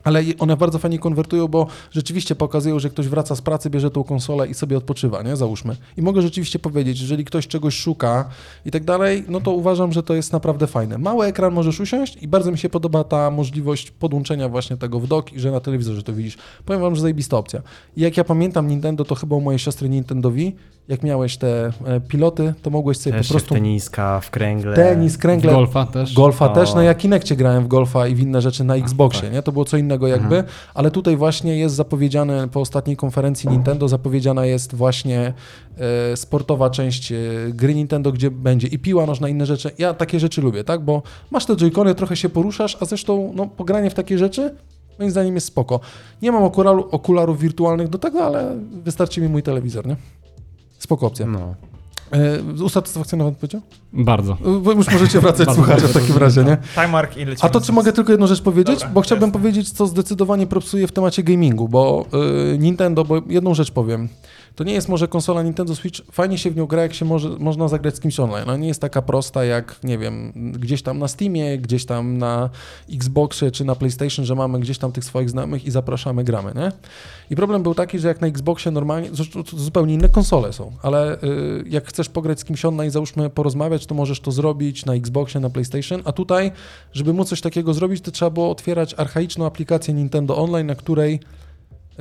ale 0.03 0.23
one 0.39 0.57
bardzo 0.57 0.79
fajnie 0.79 0.99
konwertują, 0.99 1.47
bo 1.47 1.67
rzeczywiście 1.91 2.35
pokazują, 2.35 2.79
że 2.79 2.89
ktoś 2.89 3.07
wraca 3.07 3.35
z 3.35 3.41
pracy, 3.41 3.69
bierze 3.69 3.91
tą 3.91 4.03
konsolę 4.03 4.47
i 4.47 4.53
sobie 4.53 4.77
odpoczywa, 4.77 5.21
nie? 5.21 5.35
Załóżmy. 5.35 5.75
I 5.97 6.01
mogę 6.01 6.21
rzeczywiście 6.21 6.59
powiedzieć, 6.59 7.01
jeżeli 7.01 7.25
ktoś 7.25 7.47
czegoś 7.47 7.75
szuka 7.75 8.29
i 8.65 8.71
tak 8.71 8.83
dalej, 8.83 9.23
no 9.27 9.41
to 9.41 9.51
uważam, 9.51 9.93
że 9.93 10.03
to 10.03 10.13
jest 10.13 10.33
naprawdę 10.33 10.67
fajne. 10.67 10.97
Mały 10.97 11.25
ekran 11.25 11.53
możesz 11.53 11.79
usiąść 11.79 12.17
i 12.21 12.27
bardzo 12.27 12.51
mi 12.51 12.57
się 12.57 12.69
podoba 12.69 13.03
ta 13.03 13.31
możliwość 13.31 13.91
podłączenia 13.91 14.49
właśnie 14.49 14.77
tego 14.77 14.99
w 14.99 15.07
dock 15.07 15.33
i 15.33 15.39
że 15.39 15.51
na 15.51 15.59
telewizorze 15.59 16.03
to 16.03 16.13
widzisz. 16.13 16.37
Powiem 16.65 16.81
wam, 16.81 16.95
że 16.95 17.01
zajebista 17.01 17.37
opcja. 17.37 17.61
I 17.97 18.01
jak 18.01 18.17
ja 18.17 18.23
pamiętam 18.23 18.67
Nintendo, 18.67 19.05
to 19.05 19.15
chyba 19.15 19.35
u 19.35 19.41
mojej 19.41 19.59
siostry 19.59 19.89
Nintendowi, 19.89 20.55
jak 20.91 21.03
miałeś 21.03 21.37
te 21.37 21.71
e, 21.85 21.99
piloty, 21.99 22.53
to 22.61 22.69
mogłeś 22.69 22.97
sobie 22.97 23.17
też 23.17 23.27
po 23.27 23.33
prostu... 23.33 23.53
teniska, 23.53 24.19
w 24.19 24.29
kręgle. 24.29 24.75
Tenis, 24.75 25.17
kręgle. 25.17 25.51
W 25.51 25.55
golfa 25.55 25.85
też. 25.85 26.13
Golfa 26.13 26.51
o. 26.51 26.55
też. 26.55 26.73
No 26.73 26.81
ja 26.81 26.95
Kinekcie 26.95 27.35
grałem 27.35 27.63
w 27.63 27.67
golfa 27.67 28.07
i 28.07 28.15
w 28.15 28.19
inne 28.19 28.41
rzeczy 28.41 28.63
na 28.63 28.75
Xboxie, 28.75 29.21
tak. 29.21 29.33
nie? 29.33 29.41
To 29.41 29.51
było 29.51 29.65
co 29.65 29.77
innego 29.77 30.07
jakby, 30.07 30.35
mhm. 30.35 30.45
ale 30.73 30.91
tutaj 30.91 31.17
właśnie 31.17 31.57
jest 31.57 31.75
zapowiedziane 31.75 32.47
po 32.47 32.59
ostatniej 32.59 32.97
konferencji 32.97 33.49
Nintendo, 33.49 33.87
zapowiedziana 33.87 34.45
jest 34.45 34.75
właśnie 34.75 35.33
e, 35.77 36.17
sportowa 36.17 36.69
część 36.69 37.11
e, 37.11 37.15
gry 37.49 37.75
Nintendo, 37.75 38.11
gdzie 38.11 38.31
będzie 38.31 38.67
i 38.67 38.79
piła 38.79 39.05
nożna, 39.05 39.29
inne 39.29 39.45
rzeczy. 39.45 39.71
Ja 39.77 39.93
takie 39.93 40.19
rzeczy 40.19 40.41
lubię, 40.41 40.63
tak? 40.63 40.81
Bo 40.81 41.01
masz 41.31 41.45
te 41.45 41.55
joycony, 41.55 41.95
trochę 41.95 42.15
się 42.15 42.29
poruszasz, 42.29 42.77
a 42.79 42.85
zresztą 42.85 43.31
no, 43.35 43.47
pogranie 43.47 43.89
w 43.89 43.93
takie 43.93 44.17
rzeczy 44.17 44.55
moim 44.99 45.11
zdaniem 45.11 45.35
jest 45.35 45.47
spoko. 45.47 45.79
Nie 46.21 46.31
mam 46.31 46.43
okularu, 46.43 46.87
okularów 46.91 47.39
wirtualnych 47.39 47.87
do 47.87 47.97
tego, 47.97 48.25
ale 48.25 48.57
wystarczy 48.83 49.21
mi 49.21 49.27
mój 49.27 49.43
telewizor, 49.43 49.87
nie? 49.87 49.95
Spoko 50.81 51.07
opcja. 51.07 51.25
No. 51.25 51.55
E, 52.11 52.63
usatysfakcjonował 52.63 53.31
odpowiedział? 53.33 53.61
Bardzo. 53.93 54.37
Bo 54.61 54.71
już 54.71 54.91
możecie 54.91 55.19
wracać 55.19 55.53
słuchać 55.55 55.83
w 55.83 55.93
takim 55.93 56.17
razie, 56.17 56.43
nie? 56.43 56.57
Timemark 56.75 57.17
i 57.17 57.25
A 57.41 57.49
to 57.49 57.61
czy 57.61 57.71
mogę 57.71 57.93
tylko 57.93 58.11
jedną 58.11 58.27
rzecz 58.27 58.41
powiedzieć? 58.41 58.79
Dobra, 58.79 58.93
bo 58.93 59.01
chciałbym 59.01 59.29
jasne. 59.29 59.39
powiedzieć, 59.39 59.71
co 59.71 59.87
zdecydowanie 59.87 60.47
propsuje 60.47 60.87
w 60.87 60.91
temacie 60.91 61.23
gamingu, 61.23 61.67
bo 61.69 62.05
y, 62.53 62.57
Nintendo, 62.57 63.05
bo 63.05 63.21
jedną 63.27 63.53
rzecz 63.53 63.71
powiem. 63.71 64.09
To 64.55 64.63
nie 64.63 64.73
jest 64.73 64.89
może 64.89 65.07
konsola 65.07 65.43
Nintendo 65.43 65.75
Switch, 65.75 66.01
fajnie 66.11 66.37
się 66.37 66.51
w 66.51 66.55
nią 66.55 66.65
gra, 66.65 66.81
jak 66.81 66.93
się 66.93 67.05
może, 67.05 67.29
można 67.29 67.67
zagrać 67.67 67.95
z 67.95 67.99
kimś 67.99 68.19
online. 68.19 68.43
Ona 68.43 68.57
nie 68.57 68.67
jest 68.67 68.81
taka 68.81 69.01
prosta 69.01 69.45
jak, 69.45 69.75
nie 69.83 69.97
wiem, 69.97 70.33
gdzieś 70.35 70.81
tam 70.81 70.99
na 70.99 71.07
Steamie, 71.07 71.57
gdzieś 71.57 71.85
tam 71.85 72.17
na 72.17 72.49
Xboxie 72.93 73.51
czy 73.51 73.65
na 73.65 73.75
PlayStation, 73.75 74.25
że 74.25 74.35
mamy 74.35 74.59
gdzieś 74.59 74.77
tam 74.77 74.91
tych 74.91 75.05
swoich 75.05 75.29
znajomych 75.29 75.65
i 75.65 75.71
zapraszamy, 75.71 76.23
gramy, 76.23 76.51
nie? 76.55 76.71
I 77.29 77.35
problem 77.35 77.63
był 77.63 77.75
taki, 77.75 77.99
że 77.99 78.07
jak 78.07 78.21
na 78.21 78.27
Xboxie 78.27 78.71
normalnie, 78.71 79.09
to, 79.33 79.43
to 79.43 79.57
zupełnie 79.57 79.93
inne 79.93 80.09
konsole 80.09 80.53
są, 80.53 80.71
ale 80.81 81.23
y, 81.23 81.63
jak 81.69 81.87
chcesz 81.87 82.09
pograć 82.09 82.39
z 82.39 82.45
kimś 82.45 82.65
online, 82.65 82.91
załóżmy 82.91 83.29
porozmawiać, 83.29 83.85
to 83.85 83.95
możesz 83.95 84.19
to 84.19 84.31
zrobić 84.31 84.85
na 84.85 84.93
Xboxie, 84.93 85.41
na 85.41 85.49
PlayStation, 85.49 86.01
a 86.05 86.11
tutaj, 86.11 86.51
żeby 86.93 87.13
móc 87.13 87.29
coś 87.29 87.41
takiego 87.41 87.73
zrobić, 87.73 88.01
to 88.01 88.11
trzeba 88.11 88.31
było 88.31 88.51
otwierać 88.51 88.93
archaiczną 88.97 89.45
aplikację 89.45 89.93
Nintendo 89.93 90.37
Online, 90.37 90.67
na 90.67 90.75
której 90.75 91.19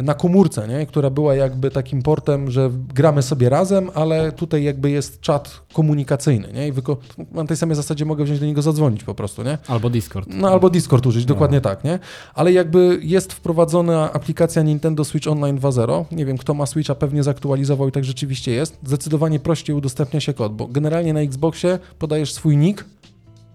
na 0.02 0.14
komórce, 0.14 0.68
nie? 0.68 0.86
która 0.86 1.10
była 1.10 1.34
jakby 1.34 1.70
takim 1.70 2.02
portem, 2.02 2.50
że 2.50 2.70
gramy 2.94 3.22
sobie 3.22 3.48
razem, 3.48 3.90
ale 3.94 4.32
tutaj 4.32 4.62
jakby 4.64 4.90
jest 4.90 5.20
czat 5.20 5.60
komunikacyjny. 5.72 6.52
Nie? 6.52 6.68
I 6.68 6.72
wyko- 6.72 6.96
na 7.32 7.44
tej 7.44 7.56
samej 7.56 7.76
zasadzie 7.76 8.04
mogę 8.04 8.24
wziąć 8.24 8.40
do 8.40 8.46
niego 8.46 8.62
zadzwonić 8.62 9.04
po 9.04 9.14
prostu. 9.14 9.42
Nie? 9.42 9.58
Albo 9.68 9.90
Discord. 9.90 10.28
No 10.32 10.48
albo 10.48 10.70
Discord 10.70 11.06
użyć, 11.06 11.24
no. 11.24 11.28
dokładnie 11.34 11.60
tak. 11.60 11.84
Nie? 11.84 11.98
Ale 12.34 12.52
jakby 12.52 13.00
jest 13.02 13.32
wprowadzona 13.32 14.12
aplikacja 14.12 14.62
Nintendo 14.62 15.04
Switch 15.04 15.28
Online 15.28 15.58
2.0. 15.58 16.04
Nie 16.12 16.26
wiem, 16.26 16.38
kto 16.38 16.54
ma 16.54 16.66
Switcha, 16.66 16.94
pewnie 16.94 17.22
zaktualizował 17.22 17.88
i 17.88 17.92
tak 17.92 18.04
rzeczywiście 18.04 18.52
jest. 18.52 18.78
Zdecydowanie 18.84 19.40
prościej 19.40 19.76
udostępnia 19.76 20.20
się 20.20 20.34
kod, 20.34 20.54
bo 20.54 20.66
generalnie 20.66 21.12
na 21.12 21.20
Xboxie 21.20 21.78
podajesz 21.98 22.32
swój 22.32 22.56
nick, 22.56 22.84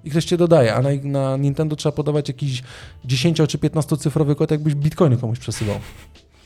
i 0.06 0.10
ktoś 0.10 0.26
cię 0.26 0.38
dodaje, 0.38 0.76
a 0.76 0.82
na, 0.82 0.90
na, 1.04 1.38
Nintendo 1.38 1.76
trzeba 1.76 1.94
podawać 1.94 2.28
jakiś 2.28 2.64
10 3.06 3.42
czy 3.48 3.58
15 3.58 3.98
cyfrowy 3.98 4.36
kod, 4.36 4.52
jakbyś 4.52 4.76
bitcoiny 4.76 5.18
komuś 5.18 5.40
przesyłał 5.40 5.78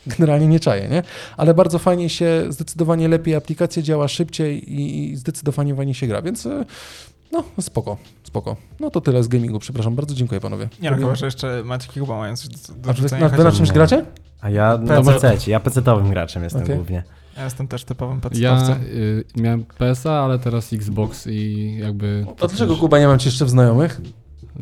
generalnie 0.06 0.46
nie 0.46 0.60
czaję, 0.60 0.88
nie? 0.88 1.02
Ale 1.36 1.54
bardzo 1.54 1.78
fajnie 1.78 2.08
się, 2.08 2.44
zdecydowanie 2.48 3.08
lepiej 3.08 3.34
aplikacja 3.34 3.82
działa 3.82 4.08
szybciej 4.08 4.80
i 4.80 5.16
zdecydowanie 5.16 5.74
fajnie 5.74 5.94
się 5.94 6.06
gra, 6.06 6.22
więc 6.22 6.46
e, 6.46 6.64
no, 7.32 7.44
spoko, 7.60 7.96
spoko. 8.22 8.56
No 8.80 8.90
to 8.90 9.00
tyle 9.00 9.22
z 9.22 9.28
gamingu, 9.28 9.58
przepraszam 9.58 9.96
bardzo, 9.96 10.14
dziękuję 10.14 10.40
panowie. 10.40 10.68
Nie 10.82 10.90
no, 10.90 10.96
chyba, 10.96 11.14
że 11.14 11.26
jeszcze 11.26 11.62
Maciek 11.64 11.92
Kuba 11.92 12.16
mają 12.16 12.36
coś 12.36 12.48
do, 12.48 12.74
do 12.74 12.90
A 12.90 12.92
wy, 13.28 13.44
na, 13.44 13.52
czymś 13.52 13.72
gracie? 13.72 14.04
A 14.40 14.50
ja 14.50 14.78
na 14.78 15.02
PC, 15.02 15.36
ja 15.46 15.60
PC-owym 15.60 16.10
graczem 16.10 16.44
jestem 16.44 16.62
okay. 16.62 16.76
głównie. 16.76 17.02
Ja 17.36 17.44
jestem 17.44 17.68
też 17.68 17.84
typowym 17.84 18.20
pc 18.20 18.40
Ja 18.40 18.76
y, 18.94 19.24
miałem 19.36 19.64
PS-a, 19.64 20.12
ale 20.12 20.38
teraz 20.38 20.72
Xbox 20.72 21.26
i 21.26 21.76
jakby... 21.78 22.26
A 22.42 22.46
dlaczego 22.46 22.76
Kuba 22.76 22.98
nie 22.98 23.06
mam 23.06 23.18
ci 23.18 23.28
jeszcze 23.28 23.44
w 23.44 23.50
znajomych? 23.50 24.00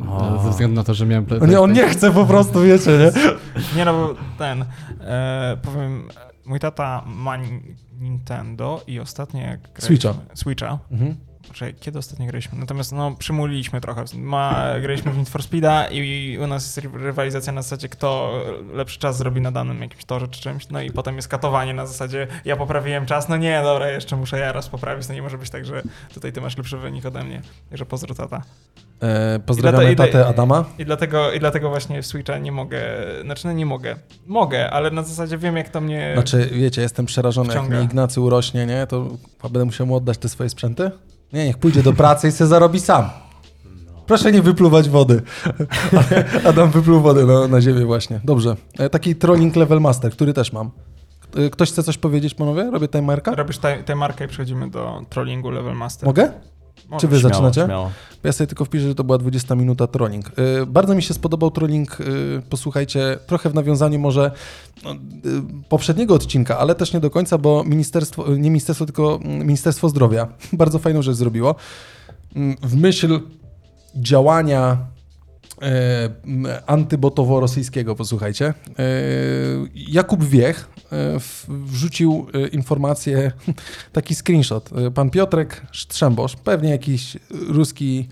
O. 0.09 0.39
Ze 0.43 0.49
względu 0.49 0.75
na 0.75 0.83
to, 0.83 0.93
że 0.93 1.05
miałem 1.05 1.25
PlayStation. 1.25 1.51
Nie, 1.51 1.61
on 1.61 1.73
nie 1.73 1.89
chce 1.89 2.11
po 2.11 2.25
prostu, 2.25 2.61
wiecie, 2.61 2.91
nie? 2.91 3.11
Nie 3.77 3.85
no, 3.85 3.93
bo 3.93 4.15
ten, 4.37 4.65
e, 5.01 5.57
powiem, 5.61 6.07
mój 6.45 6.59
tata 6.59 7.03
ma 7.07 7.37
Nintendo 7.99 8.81
i 8.87 8.99
ostatnio 8.99 9.41
jak 9.41 9.59
Switcha. 9.77 10.13
Switcha. 10.33 10.79
Mhm. 10.91 11.15
Kiedy 11.79 11.99
ostatnio 11.99 12.25
graliśmy? 12.25 12.59
Natomiast 12.59 12.91
no, 12.91 13.15
przymuliliśmy 13.19 13.81
trochę. 13.81 14.03
Ma, 14.17 14.65
graliśmy 14.81 15.11
w 15.11 15.17
Need 15.17 15.29
for 15.29 15.43
Speeda 15.43 15.87
i 15.87 16.37
u 16.43 16.47
nas 16.47 16.63
jest 16.63 16.93
rywalizacja 16.93 17.53
na 17.53 17.61
zasadzie, 17.61 17.89
kto 17.89 18.33
lepszy 18.73 18.99
czas 18.99 19.17
zrobi 19.17 19.41
na 19.41 19.51
danym 19.51 19.81
jakimś 19.81 20.05
torze 20.05 20.27
czy 20.27 20.41
czymś, 20.41 20.69
no 20.69 20.81
i 20.81 20.91
potem 20.91 21.15
jest 21.15 21.27
katowanie 21.27 21.73
na 21.73 21.85
zasadzie, 21.85 22.27
ja 22.45 22.55
poprawiłem 22.55 23.05
czas, 23.05 23.29
no 23.29 23.37
nie, 23.37 23.61
dobra, 23.63 23.89
jeszcze 23.89 24.15
muszę 24.15 24.39
ja 24.39 24.51
raz 24.51 24.69
poprawić, 24.69 25.07
no 25.07 25.13
nie 25.13 25.21
może 25.21 25.37
być 25.37 25.49
tak, 25.49 25.65
że 25.65 25.81
tutaj 26.13 26.33
ty 26.33 26.41
masz 26.41 26.57
lepszy 26.57 26.77
wynik 26.77 27.05
ode 27.05 27.23
mnie. 27.23 27.41
Także 27.69 27.85
pozdro 27.85 28.15
tata. 28.15 28.41
E, 29.01 29.39
pozdrawiamy 29.45 29.95
tatę 29.95 30.27
Adama. 30.27 30.65
I 30.79 30.85
dlatego, 30.85 31.31
I 31.31 31.39
dlatego 31.39 31.69
właśnie 31.69 32.01
w 32.01 32.05
Switcha 32.05 32.37
nie 32.37 32.51
mogę, 32.51 32.81
znaczy 33.23 33.47
no 33.47 33.53
nie 33.53 33.65
mogę. 33.65 33.95
Mogę, 34.27 34.69
ale 34.69 34.91
na 34.91 35.03
zasadzie 35.03 35.37
wiem 35.37 35.57
jak 35.57 35.69
to 35.69 35.81
mnie 35.81 36.11
Znaczy 36.13 36.49
wiecie, 36.51 36.81
jestem 36.81 37.05
przerażony, 37.05 37.49
wciąga. 37.49 37.75
jak 37.75 37.79
mi 37.79 37.85
Ignacy 37.85 38.21
urośnie, 38.21 38.65
nie, 38.65 38.87
to 38.87 39.07
będę 39.43 39.65
musiał 39.65 39.87
mu 39.87 39.95
oddać 39.95 40.17
te 40.17 40.29
swoje 40.29 40.49
sprzęty? 40.49 40.91
Nie, 41.33 41.45
niech 41.45 41.57
pójdzie 41.57 41.83
do 41.83 41.93
pracy 41.93 42.27
i 42.27 42.31
se 42.31 42.47
zarobi 42.47 42.79
sam. 42.79 43.09
Proszę 44.05 44.31
nie 44.31 44.41
wypluwać 44.41 44.89
wody. 44.89 45.21
Adam 46.49 46.71
wypluł 46.71 47.01
wodę 47.01 47.25
na, 47.25 47.47
na 47.47 47.61
ziemię 47.61 47.85
właśnie. 47.85 48.19
Dobrze. 48.23 48.55
E, 48.79 48.89
taki 48.89 49.15
trolling 49.15 49.55
level 49.55 49.81
master, 49.81 50.11
który 50.11 50.33
też 50.33 50.53
mam. 50.53 50.71
E, 51.35 51.49
ktoś 51.49 51.71
chce 51.71 51.83
coś 51.83 51.97
powiedzieć, 51.97 52.33
panowie? 52.33 52.71
Robię 52.71 52.87
timerka? 52.87 53.35
Robisz 53.35 53.59
timerka 53.85 54.25
i 54.25 54.27
przechodzimy 54.27 54.69
do 54.69 55.01
trollingu 55.09 55.49
level 55.49 55.75
master. 55.75 56.07
Mogę? 56.07 56.31
Czy 56.99 57.07
wy 57.07 57.19
śmiało, 57.19 57.33
zaczynacie? 57.33 57.65
Śmiało. 57.65 57.91
Ja 58.23 58.31
sobie 58.31 58.47
tylko 58.47 58.65
wpiszę, 58.65 58.87
że 58.87 58.95
to 58.95 59.03
była 59.03 59.17
20 59.17 59.55
minuta 59.55 59.87
trolling. 59.87 60.31
Yy, 60.37 60.65
bardzo 60.65 60.95
mi 60.95 61.03
się 61.03 61.13
spodobał 61.13 61.51
trolling, 61.51 61.99
yy, 61.99 62.41
posłuchajcie, 62.49 63.19
trochę 63.27 63.49
w 63.49 63.53
nawiązaniu 63.53 63.99
może 63.99 64.31
no, 64.83 64.93
yy, 64.93 65.41
poprzedniego 65.69 66.13
odcinka, 66.13 66.57
ale 66.57 66.75
też 66.75 66.93
nie 66.93 66.99
do 66.99 67.09
końca, 67.09 67.37
bo 67.37 67.63
ministerstwo, 67.63 68.35
nie 68.35 68.49
ministerstwo, 68.49 68.85
tylko 68.85 69.19
mm, 69.23 69.39
Ministerstwo 69.47 69.89
Zdrowia 69.89 70.27
bardzo 70.53 70.79
fajną 70.79 71.01
rzecz 71.01 71.15
zrobiło. 71.15 71.55
Mm, 72.35 72.55
w 72.61 72.75
myśl 72.75 73.19
działania 73.95 74.77
E, 75.61 76.09
antybotowo-rosyjskiego, 76.67 77.95
posłuchajcie. 77.95 78.45
E, 78.45 78.53
Jakub 79.75 80.23
Wiech 80.23 80.69
wrzucił 81.47 82.27
informację, 82.51 83.31
taki 83.93 84.15
screenshot. 84.15 84.69
Pan 84.93 85.09
Piotrek 85.09 85.61
Strzembosz, 85.73 86.35
pewnie 86.35 86.69
jakiś 86.69 87.17
ruski 87.29 88.07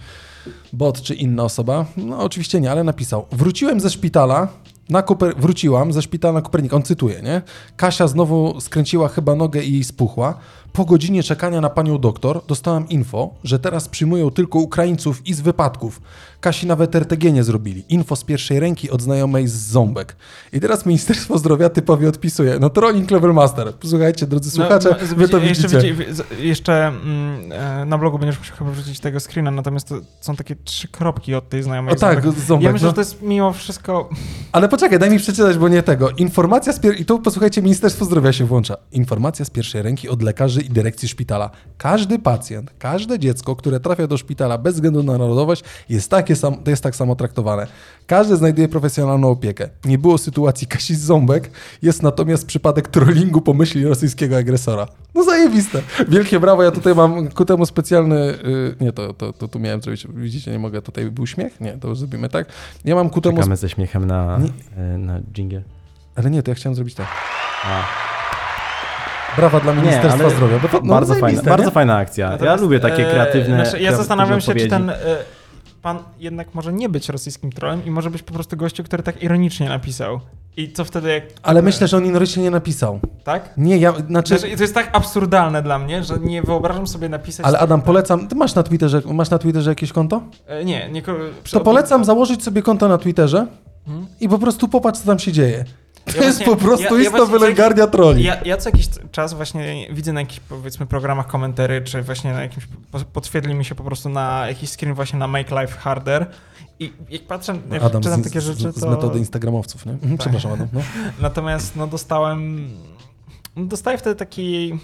bot 0.74 1.02
czy 1.02 1.16
inna 1.16 1.44
osoba, 1.44 1.86
no 1.98 2.20
oczywiście 2.20 2.62
nie, 2.62 2.72
ale 2.72 2.84
napisał. 2.84 3.26
Wróciłem 3.32 3.80
ze 3.80 3.90
szpitala, 3.90 4.48
na 4.90 5.02
Koper... 5.02 5.36
wróciłam 5.38 5.94
ze 5.94 6.02
szpitala 6.02 6.34
na 6.34 6.42
Kopernik, 6.42 6.74
on 6.74 6.84
cytuje, 6.84 7.22
nie? 7.22 7.42
Kasia 7.76 8.08
znowu 8.08 8.62
skręciła 8.62 9.08
chyba 9.08 9.36
nogę 9.36 9.64
i 9.64 9.74
jej 9.74 9.84
spuchła. 9.84 10.40
Po 10.78 10.86
godzinie 10.86 11.24
czekania 11.24 11.62
na 11.62 11.70
panią 11.70 11.98
doktor 11.98 12.42
dostałam 12.48 12.90
info, 12.90 13.30
że 13.44 13.60
teraz 13.60 13.88
przyjmują 13.90 14.32
tylko 14.32 14.60
Ukraińców 14.60 15.28
i 15.28 15.34
z 15.34 15.42
wypadków. 15.42 16.02
Kasi 16.42 16.68
nawet 16.68 16.96
RTG 16.96 17.32
nie 17.32 17.44
zrobili. 17.44 17.86
Info 17.90 18.16
z 18.16 18.24
pierwszej 18.24 18.60
ręki 18.60 18.92
od 18.92 19.02
znajomej 19.02 19.48
z 19.48 19.54
Ząbek. 19.54 20.16
I 20.54 20.60
teraz 20.60 20.86
Ministerstwo 20.86 21.38
Zdrowia 21.38 21.70
typowi 21.70 22.08
odpisuje. 22.08 22.58
No 22.60 22.70
trolling 22.70 23.12
level 23.12 23.34
master. 23.34 23.74
Słuchajcie, 23.84 24.28
drodzy 24.28 24.60
no, 24.60 24.66
słuchacze, 24.66 24.96
no, 25.02 25.16
wy 25.16 25.30
to 25.30 25.38
jeszcze, 25.38 25.68
widzicie. 25.68 25.96
Jeszcze 26.40 26.88
mm, 26.88 27.52
e, 27.52 27.86
na 27.86 27.98
blogu 27.98 28.20
będziesz 28.20 28.40
musiał 28.40 28.58
chyba 28.58 28.72
wrzucić 28.72 29.00
tego 29.00 29.20
screena, 29.20 29.52
natomiast 29.52 29.88
to 29.88 29.96
są 30.22 30.36
takie 30.36 30.56
trzy 30.56 30.88
kropki 30.88 31.36
od 31.36 31.50
tej 31.50 31.64
znajomej 31.64 31.94
o, 31.94 31.98
tak, 31.98 32.24
Ząbek. 32.24 32.64
Ja 32.66 32.72
myślę, 32.72 32.86
no. 32.86 32.90
że 32.90 32.96
to 32.96 33.02
jest 33.02 33.22
mimo 33.22 33.54
wszystko... 33.54 34.10
Ale 34.52 34.70
poczekaj, 34.70 35.00
daj 35.00 35.10
mi 35.10 35.20
przeczytać, 35.20 35.58
bo 35.58 35.68
nie 35.68 35.84
tego. 35.84 36.10
Informacja 36.10 36.74
z 36.74 36.80
pier... 36.80 37.02
I 37.02 37.06
tu 37.06 37.20
posłuchajcie, 37.20 37.62
Ministerstwo 37.62 38.06
Zdrowia 38.06 38.34
się 38.34 38.46
włącza. 38.46 38.78
Informacja 38.92 39.46
z 39.46 39.50
pierwszej 39.50 39.82
ręki 39.82 40.10
od 40.10 40.22
lekarzy 40.22 40.67
i 40.68 40.70
dyrekcji 40.70 41.08
szpitala. 41.08 41.50
Każdy 41.78 42.20
pacjent, 42.20 42.72
każde 42.80 43.20
dziecko, 43.20 43.56
które 43.56 43.80
trafia 43.80 44.08
do 44.08 44.18
szpitala 44.18 44.58
bez 44.58 44.76
względu 44.76 45.04
na 45.04 45.18
narodowość, 45.18 45.64
jest, 45.90 46.10
takie 46.10 46.36
sam, 46.36 46.56
jest 46.68 46.84
tak 46.84 46.96
samo 46.96 47.16
traktowane. 47.16 47.68
Każdy 48.08 48.36
znajduje 48.36 48.68
profesjonalną 48.68 49.30
opiekę. 49.30 49.70
Nie 49.86 49.98
było 49.98 50.18
sytuacji 50.18 50.68
Kasi 50.78 50.96
Ząbek, 50.96 51.52
jest 51.82 52.04
natomiast 52.04 52.46
przypadek 52.46 52.88
trollingu 52.88 53.42
pomyśli 53.42 53.86
rosyjskiego 53.86 54.38
agresora. 54.38 54.88
No 55.16 55.24
zajebiste. 55.24 55.82
Wielkie 56.08 56.40
brawo, 56.40 56.64
ja 56.64 56.72
tutaj 56.72 56.96
mam 56.96 57.28
ku 57.28 57.46
temu 57.46 57.66
specjalny... 57.66 58.38
Yy, 58.44 58.76
nie, 58.82 58.92
to, 58.94 59.14
to, 59.14 59.34
to 59.34 59.48
tu 59.48 59.60
miałem 59.60 59.82
zrobić, 59.82 60.08
widzicie, 60.14 60.52
nie 60.52 60.60
mogę, 60.60 60.82
tutaj 60.82 61.12
był 61.12 61.28
śmiech? 61.28 61.62
Nie, 61.62 61.74
to 61.74 61.88
już 61.88 62.00
zrobimy 62.00 62.30
tak. 62.30 62.48
Ja 62.86 62.96
mam 62.96 63.10
ku 63.10 63.22
temu... 63.22 63.38
Czekamy 63.38 63.58
ze 63.58 63.70
śmiechem 63.70 64.06
na, 64.06 64.38
nie. 64.38 64.94
Y, 64.96 64.98
na 64.98 65.20
jingle. 65.34 65.62
Ale 66.16 66.30
nie, 66.30 66.44
to 66.44 66.52
ja 66.52 66.56
chciałem 66.56 66.76
zrobić 66.76 66.96
tak. 66.96 67.08
A. 67.64 68.17
Brawa 69.38 69.60
dla 69.60 69.74
Ministerstwa 69.74 70.24
nie, 70.24 70.30
Zdrowia. 70.30 70.60
Bo 70.60 70.68
to, 70.68 70.80
no, 70.84 70.94
bardzo, 70.94 71.16
fajna, 71.16 71.42
bardzo 71.42 71.72
fajna 71.72 71.98
akcja. 71.98 72.30
Natomiast, 72.30 72.58
ja 72.58 72.64
lubię 72.64 72.80
takie 72.80 73.08
e, 73.08 73.12
kreatywne. 73.12 73.66
Znaczy, 73.66 73.84
ja 73.84 73.96
zastanawiam 73.96 74.42
się, 74.42 74.56
czy 74.56 74.68
ten. 74.68 74.90
E, 74.90 74.96
pan 75.82 76.00
jednak 76.20 76.56
może 76.56 76.74
nie 76.74 76.90
być 76.90 77.10
rosyjskim 77.10 77.52
trolem 77.52 77.86
i 77.86 77.92
może 77.92 78.10
być 78.10 78.24
po 78.24 78.34
prostu 78.34 78.58
gościu, 78.58 78.84
który 78.84 79.04
tak 79.04 79.24
ironicznie 79.24 79.70
napisał. 79.70 80.20
I 80.58 80.72
co 80.72 80.86
wtedy 80.86 81.10
jak... 81.10 81.24
Ale 81.44 81.62
myślę, 81.62 81.88
że 81.88 81.98
on 81.98 82.06
ironicznie 82.06 82.44
nie 82.44 82.52
napisał. 82.52 83.00
Tak? 83.24 83.54
Nie, 83.58 83.78
ja, 83.78 83.92
znaczy... 83.92 84.40
znaczy... 84.40 84.58
To 84.58 84.64
jest 84.64 84.74
tak 84.74 84.90
absurdalne 84.94 85.62
dla 85.62 85.80
mnie, 85.80 86.04
że 86.04 86.18
nie 86.20 86.44
wyobrażam 86.44 86.88
sobie 86.88 87.10
napisać... 87.10 87.46
Ale 87.46 87.60
Adam, 87.60 87.82
polecam... 87.82 88.28
Ty 88.28 88.36
masz 88.36 88.56
na 88.56 88.64
Twitterze, 88.64 89.02
masz 89.06 89.30
na 89.30 89.40
Twitterze 89.40 89.70
jakieś 89.70 89.92
konto? 89.92 90.22
E, 90.48 90.66
nie, 90.66 90.90
nie... 90.90 91.02
To 91.52 91.60
polecam 91.60 92.06
założyć 92.06 92.44
sobie 92.44 92.62
konto 92.62 92.88
na 92.88 92.98
Twitterze 92.98 93.48
hmm? 93.86 94.06
i 94.20 94.30
po 94.30 94.40
prostu 94.40 94.68
popatrz, 94.68 95.00
co 95.00 95.06
tam 95.06 95.20
się 95.20 95.32
dzieje. 95.32 95.66
To 96.08 96.18
ja 96.18 96.24
jest 96.24 96.38
właśnie, 96.38 96.56
po 96.56 96.62
prostu 96.62 96.98
ja, 96.98 97.10
ja 97.18 97.26
wylęgarnia 97.26 97.88
troli. 97.88 98.24
Ja, 98.24 98.42
ja 98.46 98.58
co 98.58 98.70
jakiś 98.70 98.88
czas 99.12 99.34
właśnie 99.34 99.88
widzę 99.94 100.14
na 100.14 100.20
jakichś 100.20 100.40
powiedzmy 100.40 100.86
programach 100.86 101.28
komentary, 101.28 101.82
czy 101.82 102.02
właśnie 102.02 102.34
na 102.34 102.42
jakimś, 102.42 102.68
podświetli 103.14 103.54
mi 103.54 103.66
się 103.66 103.76
po 103.76 103.84
prostu 103.84 104.10
na 104.10 104.48
jakiś 104.48 104.70
screen 104.70 104.94
właśnie 104.94 105.20
na 105.20 105.28
Make 105.28 105.52
Life 105.52 105.78
Harder 105.78 106.26
i 106.80 106.94
jak 107.10 107.22
patrzę, 107.22 107.60
jak 107.72 107.84
Adam, 107.84 108.02
czytam 108.02 108.22
z, 108.22 108.24
takie 108.24 108.42
rzeczy, 108.42 108.64
to... 108.64 108.72
Z 108.72 108.84
metody 108.84 109.20
instagramowców, 109.20 109.86
nie? 109.86 109.92
Mhm, 109.92 110.12
tak. 110.12 110.20
Przepraszam, 110.20 110.52
Adam. 110.52 110.68
No. 110.74 110.82
Natomiast 111.22 111.76
no 111.76 111.88
dostałem, 111.88 112.70
no, 113.56 113.66
dostaję 113.66 113.98
wtedy 113.98 114.16
taki 114.16 114.80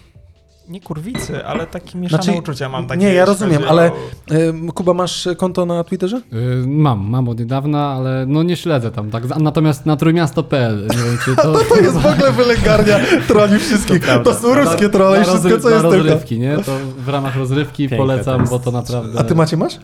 nie 0.67 0.82
kurwicy, 0.82 1.45
ale 1.45 1.67
takie 1.67 1.97
mieszane 1.97 2.23
znaczy, 2.23 2.39
uczucia 2.39 2.69
mam. 2.69 2.88
Takie, 2.88 3.02
nie, 3.02 3.13
ja 3.13 3.26
rozumiem, 3.26 3.63
ale 3.67 3.91
y, 4.32 4.54
Kuba, 4.73 4.93
masz 4.93 5.28
konto 5.38 5.65
na 5.65 5.84
Twitterze? 5.84 6.17
Y, 6.17 6.67
mam, 6.67 7.10
mam 7.10 7.30
od 7.30 7.39
niedawna, 7.39 7.88
ale 7.88 8.26
no 8.28 8.43
nie 8.43 8.56
śledzę 8.56 8.91
tam. 8.91 9.12
tak. 9.12 9.23
Natomiast 9.39 9.86
na 9.86 9.95
trójmiasto.pl 9.95 10.82
nie 10.82 10.97
wiem, 10.97 11.17
czy 11.26 11.36
to... 11.36 11.41
to, 11.41 11.60
to 11.76 11.76
jest 11.76 11.97
w 11.97 12.06
ogóle 12.06 12.32
wylęgarnia 12.32 12.99
troli 13.28 13.60
wszystkich. 13.60 14.06
To, 14.06 14.19
to 14.19 14.34
są 14.34 14.56
ruskie 14.56 14.89
trole 14.89 15.21
i 15.21 15.23
wszystko, 15.23 15.60
co 15.60 15.69
jest 15.69 15.84
rozrywki, 15.84 16.39
tylko. 16.39 16.58
nie? 16.58 16.63
To 16.63 16.71
w 16.97 17.10
ramach 17.10 17.36
rozrywki 17.36 17.84
Piękne 17.84 17.97
polecam, 17.97 18.45
bo 18.49 18.60
to 18.60 18.71
naprawdę... 18.71 19.19
A 19.19 19.23
ty 19.23 19.36
macie 19.36 19.58
masz? 19.58 19.80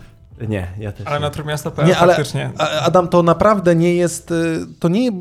Nie, 0.48 0.68
ja 0.80 0.92
też. 0.92 1.08
Ale 1.08 1.20
na 1.20 1.30
trójmiasto.pl 1.30 1.88
nie, 1.88 1.98
ale 1.98 2.14
faktycznie. 2.14 2.52
Adam, 2.82 3.08
to 3.08 3.24
naprawdę 3.24 3.76
nie 3.76 3.96
jest... 3.96 4.32
Y, 4.32 4.66
to 4.80 4.90
nie 4.90 5.12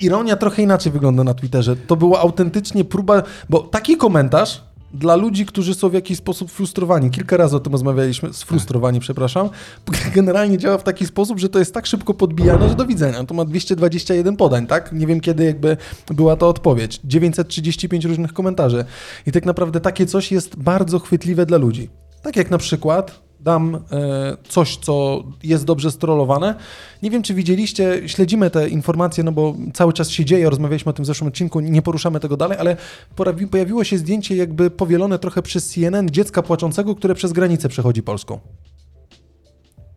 ironia 0.00 0.36
trochę 0.36 0.62
inaczej 0.62 0.92
wygląda 0.92 1.24
na 1.24 1.34
Twitterze. 1.34 1.76
To 1.76 1.96
była 1.96 2.20
autentycznie 2.20 2.84
próba, 2.84 3.22
bo 3.48 3.60
taki 3.60 3.96
komentarz 3.96 4.68
dla 4.94 5.16
ludzi, 5.16 5.46
którzy 5.46 5.74
są 5.74 5.88
w 5.88 5.92
jakiś 5.92 6.18
sposób 6.18 6.50
frustrowani. 6.50 7.10
Kilka 7.10 7.36
razy 7.36 7.56
o 7.56 7.60
tym 7.60 7.72
rozmawialiśmy, 7.72 8.32
sfrustrowani, 8.32 9.00
przepraszam. 9.00 9.50
Generalnie 10.14 10.58
działa 10.58 10.78
w 10.78 10.82
taki 10.82 11.06
sposób, 11.06 11.38
że 11.38 11.48
to 11.48 11.58
jest 11.58 11.74
tak 11.74 11.86
szybko 11.86 12.14
podbijane, 12.14 12.68
że 12.68 12.74
do 12.74 12.86
widzenia. 12.86 13.24
To 13.24 13.34
ma 13.34 13.44
221 13.44 14.36
podań, 14.36 14.66
tak? 14.66 14.92
Nie 14.92 15.06
wiem 15.06 15.20
kiedy 15.20 15.44
jakby 15.44 15.76
była 16.14 16.36
to 16.36 16.48
odpowiedź. 16.48 17.00
935 17.04 18.04
różnych 18.04 18.32
komentarzy. 18.32 18.84
I 19.26 19.32
tak 19.32 19.46
naprawdę 19.46 19.80
takie 19.80 20.06
coś 20.06 20.32
jest 20.32 20.56
bardzo 20.56 20.98
chwytliwe 20.98 21.46
dla 21.46 21.58
ludzi. 21.58 21.90
Tak 22.22 22.36
jak 22.36 22.50
na 22.50 22.58
przykład 22.58 23.27
dam 23.40 23.74
e, 23.74 23.80
coś, 24.48 24.76
co 24.76 25.24
jest 25.42 25.64
dobrze 25.64 25.90
strollowane. 25.90 26.54
Nie 27.02 27.10
wiem, 27.10 27.22
czy 27.22 27.34
widzieliście, 27.34 28.08
śledzimy 28.08 28.50
te 28.50 28.68
informacje, 28.68 29.24
no 29.24 29.32
bo 29.32 29.54
cały 29.74 29.92
czas 29.92 30.10
się 30.10 30.24
dzieje, 30.24 30.50
rozmawialiśmy 30.50 30.90
o 30.90 30.92
tym 30.92 31.02
w 31.02 31.06
zeszłym 31.06 31.28
odcinku, 31.28 31.60
nie 31.60 31.82
poruszamy 31.82 32.20
tego 32.20 32.36
dalej, 32.36 32.58
ale 32.58 32.76
pojawiło 33.50 33.84
się 33.84 33.98
zdjęcie 33.98 34.36
jakby 34.36 34.70
powielone 34.70 35.18
trochę 35.18 35.42
przez 35.42 35.68
CNN 35.68 36.10
dziecka 36.10 36.42
płacącego, 36.42 36.94
które 36.94 37.14
przez 37.14 37.32
granicę 37.32 37.68
przechodzi 37.68 38.02
Polską. 38.02 38.40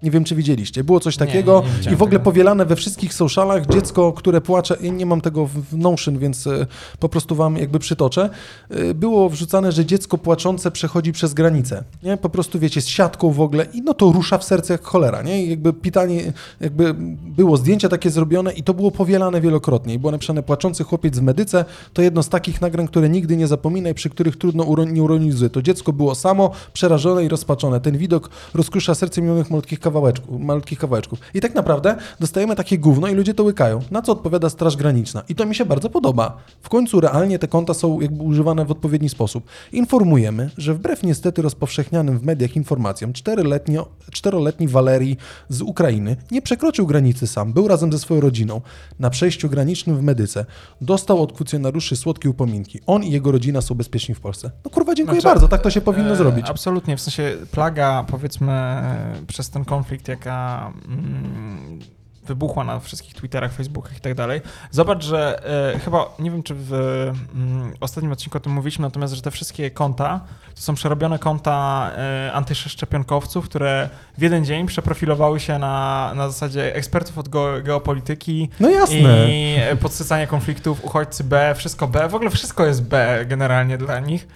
Nie 0.03 0.11
wiem, 0.11 0.23
czy 0.23 0.35
widzieliście. 0.35 0.83
Było 0.83 0.99
coś 0.99 1.17
takiego 1.17 1.63
nie, 1.79 1.85
nie 1.85 1.93
i 1.93 1.95
w 1.95 2.01
ogóle 2.01 2.19
tego. 2.19 2.31
powielane 2.31 2.65
we 2.65 2.75
wszystkich 2.75 3.13
socialach 3.13 3.65
dziecko, 3.65 4.13
które 4.13 4.41
płacze, 4.41 4.77
ja 4.81 4.91
nie 4.91 5.05
mam 5.05 5.21
tego 5.21 5.45
w 5.45 5.77
Notion, 5.77 6.17
więc 6.17 6.47
e, 6.47 6.67
po 6.99 7.09
prostu 7.09 7.35
wam 7.35 7.57
jakby 7.57 7.79
przytoczę. 7.79 8.29
E, 8.69 8.93
było 8.93 9.29
wrzucane, 9.29 9.71
że 9.71 9.85
dziecko 9.85 10.17
płaczące 10.17 10.71
przechodzi 10.71 11.11
przez 11.11 11.33
granicę. 11.33 11.83
Nie? 12.03 12.17
Po 12.17 12.29
prostu 12.29 12.59
wiecie, 12.59 12.81
z 12.81 12.87
siatką 12.87 13.31
w 13.31 13.41
ogóle 13.41 13.65
i 13.73 13.81
no 13.81 13.93
to 13.93 14.11
rusza 14.11 14.37
w 14.37 14.43
serce 14.43 14.73
jak 14.73 14.83
cholera. 14.83 15.21
Nie? 15.21 15.45
I 15.45 15.49
jakby 15.49 15.73
pytanie, 15.73 16.33
jakby 16.61 16.95
było 17.37 17.57
zdjęcie 17.57 17.89
takie 17.89 18.09
zrobione 18.09 18.53
i 18.53 18.63
to 18.63 18.73
było 18.73 18.91
powielane 18.91 19.41
wielokrotnie. 19.41 19.93
I 19.93 19.99
było 19.99 20.11
napisane 20.11 20.43
płaczący 20.43 20.83
chłopiec 20.83 21.19
w 21.19 21.21
medyce. 21.21 21.65
To 21.93 22.01
jedno 22.01 22.23
z 22.23 22.29
takich 22.29 22.61
nagrań, 22.61 22.87
które 22.87 23.09
nigdy 23.09 23.37
nie 23.37 23.47
zapominaj, 23.47 23.93
przy 23.93 24.09
których 24.09 24.37
trudno 24.37 24.63
uro, 24.63 24.83
nie 24.83 25.03
uronizuje. 25.03 25.49
To 25.49 25.61
dziecko 25.61 25.93
było 25.93 26.15
samo, 26.15 26.51
przerażone 26.73 27.25
i 27.25 27.27
rozpaczone. 27.27 27.79
Ten 27.79 27.97
widok 27.97 28.29
rozkrusza 28.53 28.95
serce 28.95 29.21
milionów 29.21 29.49
malutkich 29.49 29.79
kawałków 29.79 29.90
kawałeczków, 29.91 30.39
malutkich 30.39 30.79
kawałeczków. 30.79 31.19
I 31.33 31.41
tak 31.41 31.55
naprawdę 31.55 31.95
dostajemy 32.19 32.55
takie 32.55 32.77
gówno 32.77 33.07
i 33.07 33.15
ludzie 33.15 33.33
to 33.33 33.43
łykają. 33.43 33.79
Na 33.91 34.01
co 34.01 34.11
odpowiada 34.11 34.49
Straż 34.49 34.77
Graniczna. 34.77 35.23
I 35.29 35.35
to 35.35 35.45
mi 35.45 35.55
się 35.55 35.65
bardzo 35.65 35.89
podoba. 35.89 36.37
W 36.61 36.69
końcu 36.69 37.01
realnie 37.01 37.39
te 37.39 37.47
konta 37.47 37.73
są 37.73 38.01
jakby 38.01 38.23
używane 38.23 38.65
w 38.65 38.71
odpowiedni 38.71 39.09
sposób. 39.09 39.43
Informujemy, 39.71 40.49
że 40.57 40.73
wbrew 40.73 41.03
niestety 41.03 41.41
rozpowszechnianym 41.41 42.19
w 42.19 42.23
mediach 42.23 42.55
informacjom, 42.55 43.13
czteroletni, 43.13 43.77
czteroletni 44.11 44.67
Walerii 44.67 45.17
z 45.49 45.61
Ukrainy 45.61 46.15
nie 46.31 46.41
przekroczył 46.41 46.87
granicy 46.87 47.27
sam, 47.27 47.53
był 47.53 47.67
razem 47.67 47.91
ze 47.91 47.99
swoją 47.99 48.21
rodziną 48.21 48.61
na 48.99 49.09
przejściu 49.09 49.49
granicznym 49.49 49.97
w 49.97 50.01
Medyce. 50.01 50.45
Dostał 50.81 51.23
od 51.23 51.33
kwestionariuszy 51.33 51.95
słodkie 51.95 52.29
upominki. 52.29 52.79
On 52.87 53.03
i 53.03 53.11
jego 53.11 53.31
rodzina 53.31 53.61
są 53.61 53.75
bezpieczni 53.75 54.15
w 54.15 54.19
Polsce. 54.19 54.51
No 54.65 54.71
kurwa, 54.71 54.95
dziękuję 54.95 55.21
znaczy, 55.21 55.33
bardzo, 55.33 55.47
tak 55.47 55.61
to 55.61 55.69
się 55.69 55.81
powinno 55.81 56.11
e, 56.11 56.15
zrobić. 56.15 56.45
Absolutnie, 56.49 56.97
w 56.97 57.01
sensie 57.01 57.37
plaga 57.51 58.05
powiedzmy 58.07 58.51
przez 59.27 59.49
ten 59.49 59.65
konflikt, 59.65 59.80
jaka 60.07 60.71
mm, 60.87 61.79
wybuchła 62.25 62.63
na 62.63 62.79
wszystkich 62.79 63.13
Twitterach, 63.13 63.53
Facebookach 63.53 63.97
i 63.97 64.01
tak 64.01 64.13
dalej. 64.13 64.41
Zobacz, 64.71 65.03
że 65.03 65.45
e, 65.75 65.79
chyba, 65.79 66.05
nie 66.19 66.31
wiem 66.31 66.43
czy 66.43 66.55
w 66.55 66.73
mm, 67.35 67.73
ostatnim 67.79 68.11
odcinku 68.11 68.37
o 68.37 68.41
tym 68.41 68.51
mówiliśmy, 68.51 68.81
natomiast, 68.81 69.13
że 69.13 69.21
te 69.21 69.31
wszystkie 69.31 69.71
konta 69.71 70.21
to 70.55 70.61
są 70.61 70.75
przerobione 70.75 71.19
konta 71.19 71.91
e, 71.97 72.31
antyszczepionkowców, 72.33 73.45
które 73.45 73.89
w 74.17 74.21
jeden 74.21 74.45
dzień 74.45 74.67
przeprofilowały 74.67 75.39
się 75.39 75.59
na, 75.59 76.11
na 76.15 76.29
zasadzie 76.29 76.75
ekspertów 76.75 77.17
od 77.17 77.29
geopolityki. 77.63 78.49
No 78.59 78.69
jasne. 78.69 79.27
I 79.29 79.57
podsycania 79.81 80.27
konfliktów, 80.27 80.85
uchodźcy 80.85 81.23
B, 81.23 81.53
wszystko 81.57 81.87
B. 81.87 82.09
W 82.09 82.15
ogóle 82.15 82.29
wszystko 82.29 82.65
jest 82.65 82.83
B 82.83 83.25
generalnie 83.25 83.77
dla 83.77 83.99
nich. 83.99 84.27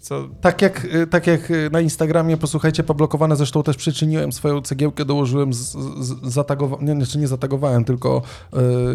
Co? 0.00 0.28
Tak, 0.40 0.62
jak, 0.62 0.84
y, 0.84 1.06
tak 1.06 1.26
jak 1.26 1.50
y, 1.50 1.70
na 1.72 1.80
Instagramie, 1.80 2.36
posłuchajcie, 2.36 2.82
poblokowane, 2.82 3.36
zresztą 3.36 3.62
też 3.62 3.76
przyczyniłem 3.76 4.32
swoją 4.32 4.62
cegiełkę, 4.62 5.04
dołożyłem, 5.04 5.54
z, 5.54 5.58
z, 6.00 6.34
nie, 6.80 6.94
znaczy 6.94 7.18
nie 7.18 7.28
zatagowałem, 7.28 7.84
tylko 7.84 8.22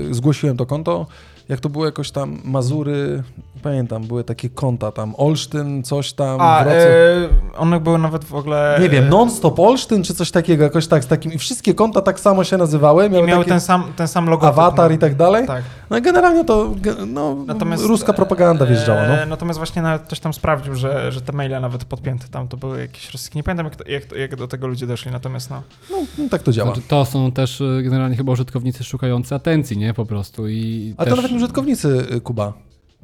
y, 0.10 0.14
zgłosiłem 0.14 0.58
to 0.58 0.66
konto 0.66 1.08
jak 1.50 1.60
to 1.60 1.70
było 1.70 1.86
jakoś 1.86 2.12
tam 2.12 2.38
Mazury, 2.44 3.24
pamiętam, 3.64 4.04
były 4.04 4.24
takie 4.24 4.50
konta 4.50 4.92
tam, 4.92 5.14
Olsztyn, 5.18 5.84
coś 5.84 6.14
tam, 6.14 6.42
A, 6.42 6.66
e, 6.66 7.30
one 7.58 7.80
były 7.80 7.98
nawet 7.98 8.24
w 8.24 8.36
ogóle... 8.36 8.78
Nie 8.82 8.90
wiem, 8.90 9.10
non-stop 9.10 9.60
Olsztyn, 9.60 10.04
czy 10.04 10.14
coś 10.14 10.32
takiego, 10.32 10.64
jakoś 10.64 10.88
tak 10.88 11.04
z 11.04 11.08
takim, 11.08 11.34
i 11.34 11.38
wszystkie 11.38 11.74
konta 11.74 12.02
tak 12.02 12.20
samo 12.20 12.44
się 12.44 12.58
nazywały. 12.58 13.10
Miały, 13.10 13.26
I 13.26 13.28
miały 13.28 13.46
ten, 13.46 13.62
sam, 13.62 13.84
ten 13.96 14.08
sam 14.08 14.30
logo. 14.30 14.48
Awatar 14.48 14.90
no. 14.90 14.96
i 14.96 14.98
tak 15.00 15.16
dalej. 15.16 15.48
Tak. 15.48 15.64
No 15.90 16.02
generalnie 16.02 16.46
to, 16.46 16.72
no, 17.08 17.36
natomiast, 17.48 17.86
ruska 17.86 18.14
propaganda 18.14 18.66
wjeżdżała, 18.66 19.08
no. 19.08 19.22
E, 19.22 19.26
natomiast 19.26 19.60
właśnie 19.60 19.82
nawet 19.82 20.02
ktoś 20.02 20.20
tam 20.20 20.34
sprawdził, 20.34 20.76
że, 20.76 21.12
że 21.12 21.22
te 21.22 21.34
maile 21.34 21.62
nawet 21.62 21.86
podpięte 21.86 22.28
tam, 22.28 22.48
to 22.48 22.58
były 22.58 22.80
jakieś 22.80 23.06
rosyjskie, 23.06 23.40
nie 23.40 23.44
pamiętam 23.44 23.66
jak, 23.66 23.90
jak, 23.90 24.20
jak, 24.20 24.36
do 24.36 24.48
tego 24.48 24.68
ludzie 24.68 24.88
doszli, 24.88 25.12
natomiast 25.12 25.50
no. 25.50 25.62
No, 25.92 25.98
no 26.18 26.30
tak 26.30 26.44
to 26.44 26.52
działa. 26.52 26.74
Znaczy, 26.74 26.88
to 26.88 27.06
są 27.06 27.32
też 27.32 27.62
e, 27.62 27.84
generalnie 27.84 28.16
chyba 28.16 28.32
użytkownicy 28.32 28.84
szukający 28.84 29.36
atencji, 29.36 29.78
nie, 29.78 29.94
po 29.94 30.06
prostu 30.06 30.48
i 30.48 30.94
A 30.98 31.04
też... 31.04 31.16
to 31.16 31.22
nawet 31.22 31.33
użytkownicy 31.36 32.08
Y, 32.12 32.22
Kuba. 32.22 32.54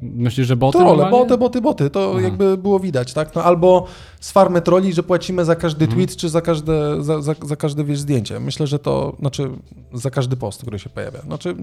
Myślisz, 0.02 0.46
że 0.46 0.56
boty? 0.56 0.78
Trole, 0.78 1.10
boty, 1.10 1.38
boty, 1.38 1.60
boty. 1.60 1.90
To 1.90 2.10
Aha. 2.12 2.20
jakby 2.20 2.56
było 2.56 2.80
widać, 2.80 3.12
tak? 3.12 3.34
No, 3.34 3.44
albo 3.44 3.86
z 4.20 4.32
farmy 4.32 4.62
troli, 4.62 4.92
że 4.92 5.02
płacimy 5.02 5.44
za 5.44 5.56
każdy 5.56 5.84
mhm. 5.84 5.96
tweet, 5.98 6.16
czy 6.16 6.28
za 6.28 6.40
każde, 6.40 7.02
za, 7.02 7.22
za, 7.22 7.34
za 7.42 7.56
każde 7.56 7.84
wiesz, 7.84 8.00
zdjęcie. 8.00 8.40
Myślę, 8.40 8.66
że 8.66 8.78
to, 8.78 9.16
znaczy 9.18 9.50
za 9.92 10.10
każdy 10.10 10.36
post, 10.36 10.62
który 10.62 10.78
się 10.78 10.90
pojawia. 10.90 11.20
Znaczy, 11.20 11.56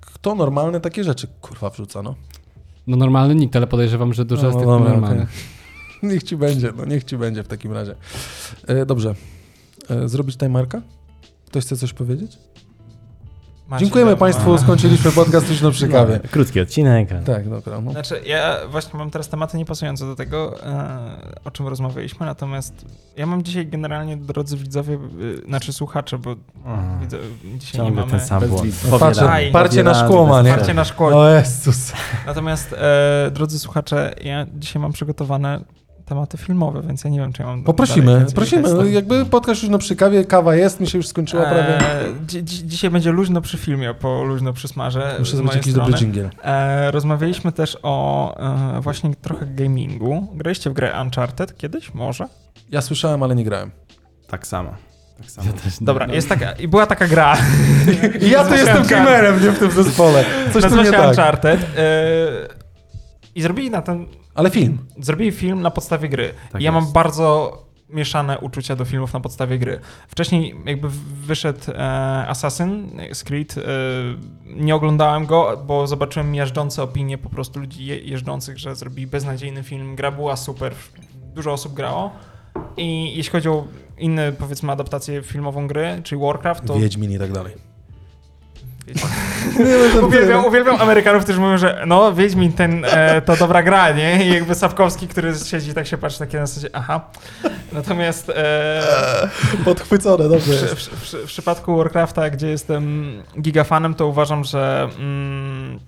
kto 0.00 0.34
normalny 0.34 0.80
takie 0.80 1.04
rzeczy, 1.04 1.26
kurwa, 1.40 1.70
wrzuca, 1.70 2.02
no? 2.02 2.14
No 2.86 2.96
normalny 2.96 3.34
nikt, 3.34 3.56
ale 3.56 3.66
podejrzewam, 3.66 4.12
że 4.14 4.24
dużo 4.24 4.42
no, 4.42 4.52
z 4.52 4.56
tych 4.56 4.66
no, 4.66 4.78
normalnych. 4.78 5.12
Okay. 5.12 5.26
Niech 6.10 6.22
ci 6.22 6.36
będzie, 6.36 6.72
no 6.76 6.84
niech 6.84 7.04
ci 7.04 7.16
będzie 7.16 7.42
w 7.42 7.48
takim 7.48 7.72
razie. 7.72 7.94
E, 8.66 8.86
dobrze. 8.86 9.14
E, 9.90 10.08
zrobić 10.08 10.36
timerka? 10.36 10.82
Ktoś 11.46 11.64
chce 11.64 11.76
coś 11.76 11.92
powiedzieć? 11.92 12.38
Macie 13.70 13.84
Dziękujemy 13.84 14.16
Państwu, 14.16 14.58
skończyliśmy 14.58 15.12
podcast 15.12 15.48
już 15.48 15.60
na 15.60 15.70
przykawie. 15.70 16.20
No, 16.24 16.28
krótki 16.30 16.60
odcinek. 16.60 17.08
Tak, 17.26 17.48
dobra. 17.48 17.80
No. 17.80 17.92
Znaczy, 17.92 18.20
ja 18.26 18.56
właśnie 18.70 18.98
mam 18.98 19.10
teraz 19.10 19.28
tematy 19.28 19.56
niepasujące 19.56 20.06
do 20.06 20.16
tego, 20.16 20.62
e, 20.62 21.40
o 21.44 21.50
czym 21.50 21.68
rozmawialiśmy, 21.68 22.26
natomiast 22.26 22.84
ja 23.16 23.26
mam 23.26 23.42
dzisiaj 23.42 23.66
generalnie, 23.66 24.16
drodzy 24.16 24.56
widzowie, 24.56 24.94
e, 24.94 25.46
znaczy 25.48 25.72
słuchacze, 25.72 26.18
bo 26.18 26.36
widzę, 27.00 27.18
dzisiaj 27.44 27.72
Ciągle 27.72 27.90
nie 27.90 28.00
mamy... 28.00 28.10
ten 28.10 28.20
sam 28.20 28.48
błąd. 28.48 28.74
Parcie 29.52 29.82
na 29.82 29.94
szkło 29.94 30.26
ma, 30.26 30.42
nie? 30.42 30.50
Parcie 30.50 30.74
na 30.74 30.84
szkło. 30.84 31.08
O 31.08 31.28
Jezus. 31.28 31.92
Natomiast, 32.26 32.72
e, 32.72 33.30
drodzy 33.30 33.58
słuchacze, 33.58 34.14
ja 34.24 34.46
dzisiaj 34.54 34.82
mam 34.82 34.92
przygotowane 34.92 35.60
tematy 36.10 36.38
filmowe, 36.38 36.82
więc 36.82 37.04
ja 37.04 37.10
nie 37.10 37.18
wiem, 37.18 37.32
czy 37.32 37.42
ja 37.42 37.48
mam. 37.48 37.64
Poprosimy, 37.64 38.26
prosimy. 38.34 38.74
No, 38.74 38.84
jakby 38.84 39.26
podcast 39.26 39.62
już 39.62 39.70
na 39.70 39.78
przy 39.78 39.96
kawie, 39.96 40.24
kawa 40.24 40.56
jest, 40.56 40.80
mi 40.80 40.86
się 40.86 40.98
już 40.98 41.06
skończyła 41.06 41.42
prawie. 41.42 41.78
Dzi 42.26 42.44
dzisiaj 42.44 42.90
będzie 42.90 43.12
luźno 43.12 43.40
przy 43.40 43.58
filmie, 43.58 43.94
po 43.94 44.24
luźno 44.24 44.52
przy 44.52 44.68
smarze. 44.68 45.16
Muszę 45.18 45.36
zrobić 45.36 45.54
jakiś 45.54 45.72
dobry 45.72 45.94
dżingiel. 45.94 46.30
E, 46.44 46.90
rozmawialiśmy 46.90 47.52
też 47.52 47.78
o 47.82 48.34
e, 48.76 48.80
właśnie 48.80 49.14
trochę 49.14 49.46
gamingu. 49.46 50.28
Graliście 50.34 50.70
w 50.70 50.72
grę 50.72 50.92
Uncharted 51.02 51.56
kiedyś? 51.56 51.94
Może? 51.94 52.26
Ja 52.70 52.80
słyszałem, 52.80 53.22
ale 53.22 53.34
nie 53.34 53.44
grałem. 53.44 53.70
Tak 54.26 54.46
samo. 54.46 54.74
Tak 55.18 55.30
samo. 55.30 55.48
Ja 55.48 55.70
Dobra, 55.80 56.06
jest 56.06 56.28
taka, 56.28 56.52
i 56.52 56.68
była 56.68 56.86
taka 56.86 57.08
gra. 57.08 57.36
I 58.20 58.30
ja 58.34 58.44
tu 58.44 58.54
jestem 58.54 58.86
gamerem, 58.86 59.42
nie 59.42 59.50
w 59.50 59.58
tym 59.58 59.70
zespole. 59.70 60.24
Coś 60.52 60.64
tu 60.64 60.82
nie 60.82 60.90
tak. 60.90 61.08
Uncharted. 61.08 61.60
E, 61.62 61.86
I 63.34 63.42
zrobili 63.42 63.70
na 63.70 63.82
ten 63.82 64.06
ale 64.34 64.50
film. 64.50 64.78
Zrobili 64.98 65.32
film 65.32 65.62
na 65.62 65.70
podstawie 65.70 66.08
gry. 66.08 66.34
Tak 66.52 66.62
ja 66.62 66.72
jest. 66.72 66.84
mam 66.84 66.92
bardzo 66.92 67.58
mieszane 67.92 68.38
uczucia 68.38 68.76
do 68.76 68.84
filmów 68.84 69.12
na 69.12 69.20
podstawie 69.20 69.58
gry. 69.58 69.80
Wcześniej 70.08 70.54
jakby 70.66 70.88
wyszedł 71.26 71.60
e, 71.68 71.74
Assassin's 72.30 73.24
Creed, 73.24 73.58
e, 73.58 73.62
nie 74.46 74.74
oglądałem 74.74 75.26
go, 75.26 75.62
bo 75.66 75.86
zobaczyłem 75.86 76.32
miażdżące 76.32 76.82
opinie 76.82 77.18
po 77.18 77.28
prostu 77.28 77.60
ludzi 77.60 77.86
je, 77.86 77.98
jeżdżących, 77.98 78.58
że 78.58 78.74
zrobili 78.74 79.06
beznadziejny 79.06 79.62
film, 79.62 79.96
gra 79.96 80.10
była 80.10 80.36
super, 80.36 80.74
dużo 81.34 81.52
osób 81.52 81.74
grało. 81.74 82.10
I 82.76 83.16
jeśli 83.16 83.32
chodzi 83.32 83.48
o 83.48 83.64
inne, 83.98 84.32
powiedzmy, 84.32 84.72
adaptacje 84.72 85.22
filmową 85.22 85.66
gry, 85.66 86.00
czyli 86.04 86.20
Warcraft, 86.20 86.64
to... 86.66 86.78
Wiedźmin 86.78 87.12
i 87.12 87.18
tak 87.18 87.32
dalej. 87.32 87.69
Uwielbiam, 90.06 90.44
uwielbiam 90.44 90.80
Amerykanów, 90.80 91.24
którzy 91.24 91.40
mówią, 91.40 91.58
że 91.58 91.84
no 91.86 92.14
Wiedźmin 92.14 92.52
ten, 92.52 92.84
e, 92.84 93.22
to 93.22 93.36
dobra 93.36 93.62
gra, 93.62 93.92
nie? 93.92 94.24
I 94.26 94.34
jakby 94.34 94.54
Sapkowski, 94.54 95.08
który 95.08 95.34
siedzi 95.44 95.74
tak 95.74 95.86
się 95.86 95.98
patrzy 95.98 96.18
takie 96.18 96.38
na 96.38 96.46
zasadzie, 96.46 96.68
aha. 96.72 97.00
Natomiast... 97.72 98.30
E, 98.30 99.28
Podchwycone, 99.64 100.28
dobrze 100.28 100.52
w, 100.52 100.74
w, 100.74 100.88
w, 100.88 101.14
w, 101.14 101.26
przypadku 101.26 101.76
Warcrafta, 101.76 102.30
gdzie 102.30 102.48
jestem 102.48 103.12
gigafanem, 103.40 103.94
to 103.94 104.06
uważam, 104.06 104.44
że... 104.44 104.88
Mm, 104.98 105.80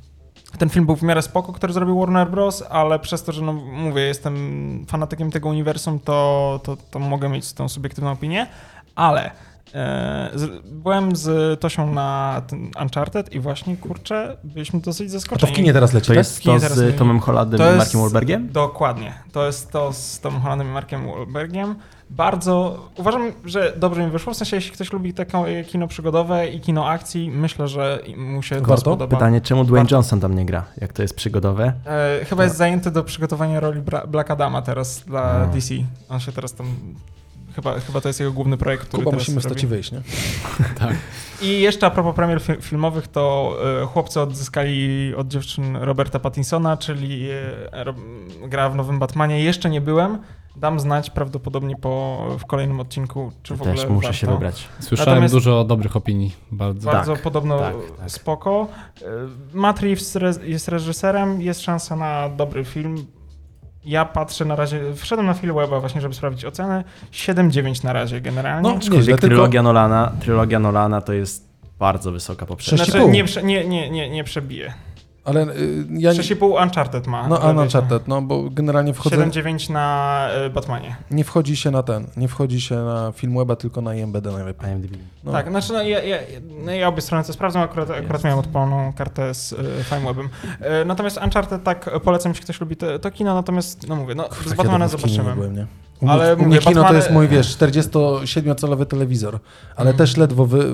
ten 0.58 0.70
film 0.70 0.86
był 0.86 0.96
w 0.96 1.02
miarę 1.02 1.22
spoko, 1.22 1.52
który 1.52 1.72
zrobił 1.72 2.00
Warner 2.00 2.30
Bros., 2.30 2.64
ale 2.70 2.98
przez 2.98 3.22
to, 3.22 3.32
że 3.32 3.42
no 3.42 3.52
mówię, 3.52 4.02
jestem 4.02 4.86
fanatykiem 4.88 5.30
tego 5.30 5.48
uniwersum, 5.48 6.00
to, 6.00 6.60
to, 6.64 6.76
to 6.90 6.98
mogę 6.98 7.28
mieć 7.28 7.52
tą 7.52 7.68
subiektywną 7.68 8.10
opinię, 8.10 8.46
ale 8.94 9.30
byłem 10.64 11.16
z 11.16 11.60
Tosią 11.60 11.92
na 11.92 12.42
Uncharted 12.82 13.32
i 13.32 13.40
właśnie, 13.40 13.76
kurczę, 13.76 14.36
byliśmy 14.44 14.80
dosyć 14.80 15.10
zaskoczeni. 15.10 15.42
A 15.42 15.46
to 15.46 15.52
w 15.52 15.56
kinie 15.56 15.72
teraz 15.72 15.92
leci, 15.92 16.06
To 16.06 16.14
jest 16.14 16.42
to 16.42 16.58
z 16.58 16.96
Tomem 16.96 17.20
Hollandem 17.20 17.60
i 17.74 17.76
Markiem 17.78 18.00
Wahlbergiem? 18.00 18.52
Dokładnie. 18.52 19.14
To 19.32 19.46
jest 19.46 19.72
to 19.72 19.92
z 19.92 20.20
Tomem 20.20 20.40
Hollandem 20.40 20.68
i 20.68 20.70
Markiem 20.70 21.06
Wahlbergiem. 21.06 21.74
Bardzo, 22.10 22.88
uważam, 22.96 23.32
że 23.44 23.72
dobrze 23.76 24.04
mi 24.04 24.10
wyszło, 24.10 24.34
w 24.34 24.36
sensie 24.36 24.56
jeśli 24.56 24.72
ktoś 24.72 24.92
lubi 24.92 25.14
taką 25.14 25.44
kino 25.68 25.88
przygodowe 25.88 26.48
i 26.48 26.60
kino 26.60 26.88
akcji, 26.88 27.30
myślę, 27.30 27.68
że 27.68 27.98
mu 28.16 28.42
się 28.42 28.54
Warto? 28.54 28.74
to 28.74 28.80
spodoba. 28.80 29.16
Pytanie, 29.16 29.40
czemu 29.40 29.64
Dwayne 29.64 29.82
Warto. 29.82 29.94
Johnson 29.94 30.20
tam 30.20 30.34
nie 30.34 30.46
gra, 30.46 30.64
jak 30.80 30.92
to 30.92 31.02
jest 31.02 31.14
przygodowe? 31.14 31.72
E, 31.86 32.24
chyba 32.24 32.36
to... 32.36 32.42
jest 32.44 32.56
zajęty 32.56 32.90
do 32.90 33.04
przygotowania 33.04 33.60
roli 33.60 33.80
Black 34.08 34.30
Adama 34.30 34.62
teraz 34.62 35.00
dla 35.00 35.46
no. 35.46 35.54
DC. 35.54 35.74
On 36.08 36.20
się 36.20 36.32
teraz 36.32 36.54
tam 36.54 36.66
Chyba, 37.54 37.80
chyba 37.80 38.00
to 38.00 38.08
jest 38.08 38.20
jego 38.20 38.32
główny 38.32 38.56
projekt, 38.56 38.88
który 38.88 39.04
Kuba, 39.04 39.16
musimy 39.16 39.40
stać 39.40 39.62
i 39.62 39.66
wyjść, 39.66 39.92
nie? 39.92 40.02
tak. 40.80 40.96
I 41.42 41.60
jeszcze 41.60 41.86
a 41.86 41.90
propos 41.90 42.16
premier 42.16 42.40
filmowych, 42.60 43.08
to 43.08 43.56
y, 43.82 43.86
chłopcy 43.86 44.20
odzyskali 44.20 45.14
od 45.14 45.28
dziewczyn 45.28 45.76
Roberta 45.76 46.18
Pattinsona, 46.18 46.76
czyli 46.76 47.30
y, 47.30 48.48
gra 48.48 48.68
w 48.68 48.76
nowym 48.76 48.98
Batmanie. 48.98 49.44
Jeszcze 49.44 49.70
nie 49.70 49.80
byłem. 49.80 50.18
Dam 50.56 50.80
znać 50.80 51.10
prawdopodobnie 51.10 51.76
po, 51.76 52.26
w 52.38 52.46
kolejnym 52.46 52.80
odcinku, 52.80 53.32
czy 53.42 53.56
w 53.56 53.62
ogóle 53.62 53.76
Też 53.76 53.88
muszę 53.88 54.06
warto. 54.06 54.12
się 54.12 54.26
wybrać. 54.26 54.68
Słyszałem 54.80 55.10
Natomiast 55.10 55.34
dużo 55.34 55.64
dobrych 55.64 55.96
opinii. 55.96 56.36
Bardzo, 56.52 56.90
bardzo 56.90 57.12
tak, 57.12 57.22
podobno 57.22 57.58
tak, 57.58 57.74
tak. 57.98 58.10
spoko. 58.10 58.68
Matt 59.52 59.80
Reeves 59.80 60.18
jest 60.42 60.68
reżyserem, 60.68 61.42
jest 61.42 61.60
szansa 61.60 61.96
na 61.96 62.28
dobry 62.28 62.64
film 62.64 63.06
ja 63.84 64.04
patrzę 64.04 64.44
na 64.44 64.56
razie, 64.56 64.80
wszedłem 64.96 65.26
na 65.26 65.34
Philweba 65.34 65.80
właśnie, 65.80 66.00
żeby 66.00 66.14
sprawdzić 66.14 66.44
ocenę. 66.44 66.84
7-9 67.12 67.84
na 67.84 67.92
razie 67.92 68.20
generalnie. 68.20 68.68
No, 68.68 68.74
nieźle, 68.74 69.04
tylko... 69.04 69.26
trylogia, 69.26 69.62
Nolana, 69.62 70.12
trylogia 70.20 70.58
Nolana 70.58 71.00
to 71.00 71.12
jest 71.12 71.48
bardzo 71.78 72.12
wysoka 72.12 72.46
poprzeczka. 72.46 72.84
Znaczy, 72.84 73.08
nie, 73.08 73.24
nie, 73.42 73.64
nie, 73.64 73.90
nie, 73.90 74.10
nie 74.10 74.24
przebije. 74.24 74.74
Ale 75.24 75.42
y, 75.42 75.86
ja... 75.90 76.10
6,5 76.10 76.62
Uncharted 76.62 77.06
ma. 77.06 77.28
No, 77.28 77.62
Uncharted, 77.62 78.08
no 78.08 78.22
bo 78.22 78.50
generalnie 78.50 78.94
wchodzę... 78.94 79.16
7,9 79.16 79.70
na 79.70 80.28
y, 80.46 80.50
Batmanie. 80.50 80.96
Nie 81.10 81.24
wchodzi 81.24 81.56
się 81.56 81.70
na 81.70 81.82
ten, 81.82 82.06
nie 82.16 82.28
wchodzi 82.28 82.60
się 82.60 82.74
na 82.74 83.12
film 83.12 83.38
weba, 83.38 83.56
tylko 83.56 83.80
na 83.80 83.94
IMBD 83.94 84.32
najlepiej. 84.32 84.70
IMDb. 84.70 84.96
No. 85.24 85.32
Tak, 85.32 85.48
znaczy 85.50 85.72
no, 85.72 85.82
ja, 85.82 86.02
ja, 86.02 86.18
no, 86.64 86.72
ja 86.72 86.88
obie 86.88 87.00
strony 87.02 87.24
to 87.24 87.32
sprawdzam, 87.32 87.62
akurat, 87.62 87.90
akurat 87.90 88.24
miałem 88.24 88.38
odpaloną 88.38 88.92
kartę 88.92 89.34
z 89.34 89.52
y, 89.52 89.56
FimeWebem. 89.84 90.28
Y, 90.82 90.84
natomiast 90.84 91.18
Uncharted 91.24 91.62
tak 91.64 91.90
polecam, 92.04 92.30
jeśli 92.32 92.44
ktoś 92.44 92.60
lubi 92.60 92.76
to, 92.76 92.98
to 92.98 93.10
kino, 93.10 93.34
natomiast 93.34 93.88
no 93.88 93.96
mówię, 93.96 94.14
no 94.14 94.24
Kurde, 94.24 94.50
z 94.50 94.54
Batmana 94.54 94.88
zobaczymy. 94.88 95.34
Byłem, 95.34 95.56
nie? 95.56 95.66
Ale 96.08 96.36
u 96.36 96.44
mnie 96.44 96.58
kino 96.58 96.74
Batman... 96.74 96.88
to 96.88 96.94
jest 96.94 97.10
mój, 97.10 97.28
wiesz, 97.28 97.56
47-calowy 97.56 98.86
telewizor, 98.86 99.38
ale 99.76 99.90
mm. 99.90 99.98
też 99.98 100.16
ledwo 100.16 100.46
wy, 100.46 100.72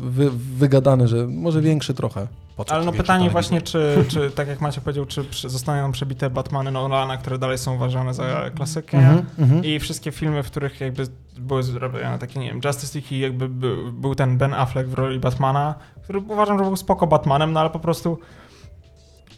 wy, 0.00 0.30
wygadany, 0.30 1.08
że 1.08 1.26
może 1.26 1.60
większy 1.60 1.94
trochę. 1.94 2.26
ale 2.68 2.84
no 2.84 2.92
pytanie 2.92 3.30
właśnie, 3.30 3.62
czy, 3.62 4.04
czy 4.08 4.30
tak 4.30 4.48
jak 4.48 4.60
Macie 4.60 4.80
powiedział, 4.80 5.06
czy 5.06 5.24
zostaną 5.48 5.92
przebite 5.92 6.30
Batmany 6.30 6.70
Nolana, 6.70 7.16
które 7.16 7.38
dalej 7.38 7.58
są 7.58 7.74
uważane 7.74 8.14
za 8.14 8.50
klasykę 8.54 8.98
mm 8.98 9.24
-hmm. 9.38 9.64
i 9.64 9.78
wszystkie 9.78 10.12
filmy, 10.12 10.42
w 10.42 10.46
których 10.46 10.80
jakby 10.80 11.06
były 11.38 11.62
zrobione 11.62 12.18
takie, 12.18 12.40
nie 12.40 12.48
wiem, 12.48 12.60
Justice 12.64 12.98
League 12.98 13.14
i 13.14 13.18
jakby 13.18 13.48
był 13.92 14.14
ten 14.14 14.38
Ben 14.38 14.54
Affleck 14.54 14.88
w 14.88 14.94
roli 14.94 15.18
Batmana, 15.18 15.74
który 16.04 16.18
uważam, 16.18 16.58
że 16.58 16.64
był 16.64 16.76
spoko 16.76 17.06
Batmanem, 17.06 17.52
no 17.52 17.60
ale 17.60 17.70
po 17.70 17.78
prostu 17.78 18.18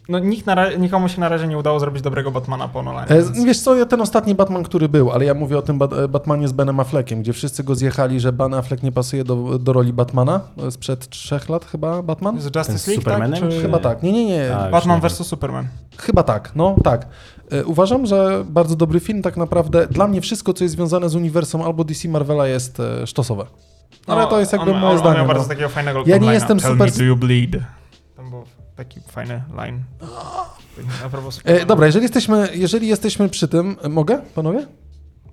no 0.09 0.19
nikt 0.19 0.47
na, 0.47 0.73
nikomu 0.73 1.09
się 1.09 1.21
na 1.21 1.29
razie 1.29 1.47
nie 1.47 1.59
udało 1.59 1.81
zrobić 1.81 2.03
dobrego 2.03 2.31
Batmana 2.31 2.69
po 2.69 2.83
Nolanie. 2.83 3.09
E, 3.09 3.23
więc... 3.23 3.45
Wiesz 3.45 3.61
co, 3.61 3.77
ja 3.77 3.87
ten 3.87 4.01
ostatni 4.01 4.35
Batman, 4.35 4.63
który 4.63 4.89
był, 4.89 5.11
ale 5.11 5.25
ja 5.25 5.35
mówię 5.35 5.59
o 5.59 5.63
tym 5.63 5.79
e, 5.83 6.09
Batmanie 6.09 6.49
z 6.49 6.53
Benem 6.53 6.81
Affleckiem, 6.81 7.23
gdzie 7.23 7.33
wszyscy 7.33 7.65
go 7.65 7.75
zjechali, 7.75 8.21
że 8.21 8.33
Ben 8.33 8.55
Affleck 8.55 8.83
nie 8.83 8.93
pasuje 8.93 9.25
do, 9.25 9.59
do 9.59 9.73
roli 9.73 9.93
Batmana. 9.93 10.41
Sprzed 10.71 11.09
trzech 11.09 11.49
lat 11.49 11.65
chyba 11.65 12.03
Batman? 12.03 12.41
Z 12.41 12.57
Justice 12.57 12.91
League, 12.91 13.05
tak? 13.05 13.51
Czy... 13.51 13.63
Chyba 13.63 13.79
tak. 13.79 14.03
Nie, 14.03 14.13
nie, 14.13 14.27
nie. 14.27 14.57
A, 14.57 14.71
Batman 14.71 15.01
vs. 15.01 15.27
Superman. 15.27 15.69
Chyba 15.99 16.23
tak, 16.23 16.51
no 16.55 16.77
tak. 16.85 17.07
E, 17.51 17.65
uważam, 17.65 18.07
że 18.07 18.45
bardzo 18.49 18.77
dobry 18.77 19.01
film 19.01 19.23
tak 19.23 19.37
naprawdę. 19.37 19.87
Dla 19.87 20.09
mnie 20.09 20.21
wszystko, 20.21 20.53
co 20.53 20.65
jest 20.65 20.75
związane 20.75 21.09
z 21.09 21.15
uniwersum 21.15 21.63
albo 21.63 21.85
DC 21.85 22.09
Marvela 22.09 22.47
jest 22.47 22.83
sztosowe. 23.07 23.47
No, 24.09 24.15
ale 24.15 24.27
to 24.27 24.41
jest 24.41 24.53
jakby 24.53 24.71
on, 24.71 24.81
moje 24.81 24.93
on, 24.93 24.99
zdanie. 24.99 25.15
On 25.15 25.19
miał 25.19 25.27
bardzo 25.27 25.43
no. 25.43 25.49
takiego 25.49 25.69
fajnego 25.69 26.03
Ja 26.07 26.19
nie 26.19 26.33
jestem 26.33 26.59
Tell 26.59 26.73
super... 26.73 26.91
taki 28.85 29.01
fajny 29.01 29.43
line. 29.57 29.85
E, 31.45 31.67
dobra, 31.67 31.87
jeżeli 31.87 32.03
jesteśmy, 32.03 32.49
jeżeli 32.55 32.89
jesteśmy 32.89 33.29
przy 33.29 33.49
tym, 33.49 33.77
mogę, 33.91 34.23
panowie? 34.35 34.67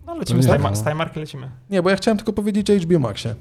No 0.05 0.15
lecimy 0.15 0.43
z, 0.43 0.45
time, 0.45 0.75
z 0.75 0.83
Timemark 0.83 1.15
lecimy. 1.15 1.49
Nie, 1.69 1.81
bo 1.81 1.89
ja 1.89 1.95
chciałem 1.95 2.17
tylko 2.17 2.33
powiedzieć 2.33 2.69
o 2.69 2.73
HBO 2.73 2.99
Maxie. 2.99 3.35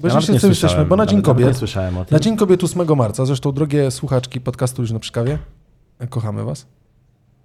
Bo 0.00 0.08
ja 0.08 0.20
się 0.20 0.32
jesteśmy, 0.32 0.84
bo 0.84 0.96
na 0.96 1.06
Dzień 1.06 1.22
Kobiet, 1.22 1.60
na 2.10 2.20
Dzień 2.20 2.36
Kobiet 2.36 2.64
8 2.64 2.96
marca, 2.96 3.26
zresztą 3.26 3.52
drogie 3.52 3.90
słuchaczki 3.90 4.40
podcastu 4.40 4.82
już 4.82 4.90
na 4.90 4.98
przykawie, 4.98 5.38
kochamy 6.10 6.44
was. 6.44 6.66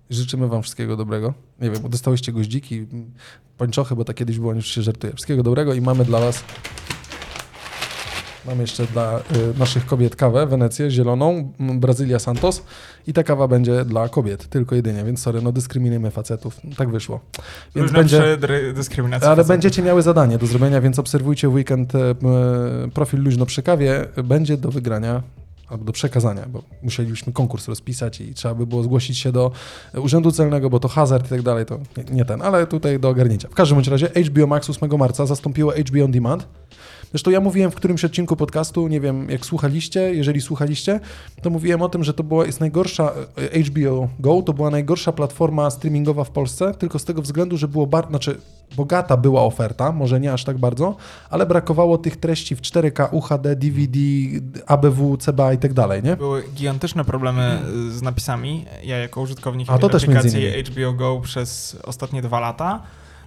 Życzymy 0.09 0.47
wam 0.47 0.61
wszystkiego 0.61 0.97
dobrego. 0.97 1.33
Nie 1.61 1.71
wiem, 1.71 1.89
dostałyście 1.89 2.31
goździki, 2.31 2.87
pończochy, 3.57 3.95
bo 3.95 4.05
tak 4.05 4.15
kiedyś 4.15 4.39
było, 4.39 4.53
już 4.53 4.67
się 4.67 4.81
żartuje. 4.81 5.13
Wszystkiego 5.13 5.43
dobrego 5.43 5.73
i 5.73 5.81
mamy 5.81 6.05
dla 6.05 6.19
was 6.19 6.43
Mam 8.49 8.59
jeszcze 8.61 8.85
dla 8.85 9.19
y, 9.19 9.59
naszych 9.59 9.85
kobiet 9.85 10.15
kawę, 10.15 10.47
Wenecję, 10.47 10.91
zieloną, 10.91 11.53
Brazylia 11.59 12.19
Santos 12.19 12.63
i 13.07 13.13
ta 13.13 13.23
kawa 13.23 13.47
będzie 13.47 13.85
dla 13.85 14.09
kobiet, 14.09 14.47
tylko 14.49 14.75
jedynie, 14.75 15.03
więc 15.03 15.21
sorry, 15.21 15.41
no 15.41 15.51
dyskryminujemy 15.51 16.11
facetów. 16.11 16.59
Tak 16.77 16.89
wyszło. 16.89 17.19
Więc 17.75 17.91
będzie, 17.91 18.37
dyskryminacja 18.73 19.27
Ale 19.27 19.35
facetów. 19.35 19.47
będziecie 19.47 19.81
miały 19.81 20.01
zadanie 20.01 20.37
do 20.37 20.45
zrobienia, 20.45 20.81
więc 20.81 20.99
obserwujcie 20.99 21.49
w 21.49 21.53
weekend 21.53 21.95
e, 21.95 22.15
profil 22.93 23.23
Luźno 23.23 23.45
przy 23.45 23.63
kawie. 23.63 24.05
Będzie 24.23 24.57
do 24.57 24.71
wygrania 24.71 25.23
albo 25.67 25.83
do 25.83 25.91
przekazania, 25.91 26.45
bo 26.47 26.63
musielibyśmy 26.83 27.33
konkurs 27.33 27.67
rozpisać 27.67 28.21
i 28.21 28.33
trzeba 28.33 28.55
by 28.55 28.67
było 28.67 28.83
zgłosić 28.83 29.17
się 29.17 29.31
do 29.31 29.51
Urzędu 29.93 30.31
Celnego, 30.31 30.69
bo 30.69 30.79
to 30.79 30.87
hazard 30.87 31.25
i 31.25 31.29
tak 31.29 31.41
dalej, 31.41 31.65
to 31.65 31.79
nie, 31.97 32.03
nie 32.11 32.25
ten, 32.25 32.41
ale 32.41 32.67
tutaj 32.67 32.99
do 32.99 33.09
ogarnięcia. 33.09 33.47
W 33.47 33.55
każdym 33.55 33.79
razie 33.79 34.07
HBO 34.07 34.47
Max 34.47 34.69
8 34.69 34.97
marca 34.97 35.25
zastąpiło 35.25 35.71
HBO 35.71 36.05
On 36.05 36.11
Demand. 36.11 36.47
Zresztą 37.11 37.31
ja 37.31 37.39
mówiłem 37.39 37.71
w 37.71 37.75
którymś 37.75 38.05
odcinku 38.05 38.35
podcastu, 38.35 38.87
nie 38.87 39.01
wiem 39.01 39.29
jak 39.29 39.45
słuchaliście, 39.45 40.15
jeżeli 40.15 40.41
słuchaliście, 40.41 40.99
to 41.41 41.49
mówiłem 41.49 41.81
o 41.81 41.89
tym, 41.89 42.03
że 42.03 42.13
to 42.13 42.23
była, 42.23 42.45
jest 42.45 42.59
najgorsza, 42.59 43.11
e, 43.53 43.63
HBO 43.63 44.09
Go 44.19 44.41
to 44.41 44.53
była 44.53 44.69
najgorsza 44.69 45.11
platforma 45.11 45.69
streamingowa 45.69 46.23
w 46.23 46.29
Polsce, 46.29 46.73
tylko 46.73 46.99
z 46.99 47.05
tego 47.05 47.21
względu, 47.21 47.57
że 47.57 47.67
było 47.67 47.87
bar, 47.87 48.07
znaczy 48.09 48.41
bogata 48.75 49.17
była 49.17 49.41
oferta, 49.41 49.91
może 49.91 50.19
nie 50.19 50.33
aż 50.33 50.43
tak 50.43 50.57
bardzo, 50.57 50.95
ale 51.29 51.45
brakowało 51.45 51.97
tych 51.97 52.17
treści 52.17 52.55
w 52.55 52.61
4K, 52.61 53.07
UHD, 53.11 53.55
DVD, 53.55 53.99
ABW, 54.67 55.17
CBA 55.17 55.53
i 55.53 55.57
tak 55.57 55.73
dalej, 55.73 56.03
nie? 56.03 56.15
Były 56.15 56.43
gigantyczne 56.55 57.05
problemy 57.05 57.61
z 57.89 58.01
napisami. 58.01 58.65
Ja 58.83 58.97
jako 58.97 59.21
użytkownik 59.21 59.69
A, 59.69 59.77
to 59.77 59.87
aplikacji 59.87 60.63
HBO 60.63 60.93
Go 60.93 61.21
przez 61.23 61.77
ostatnie 61.83 62.21
dwa 62.21 62.39
lata 62.39 62.81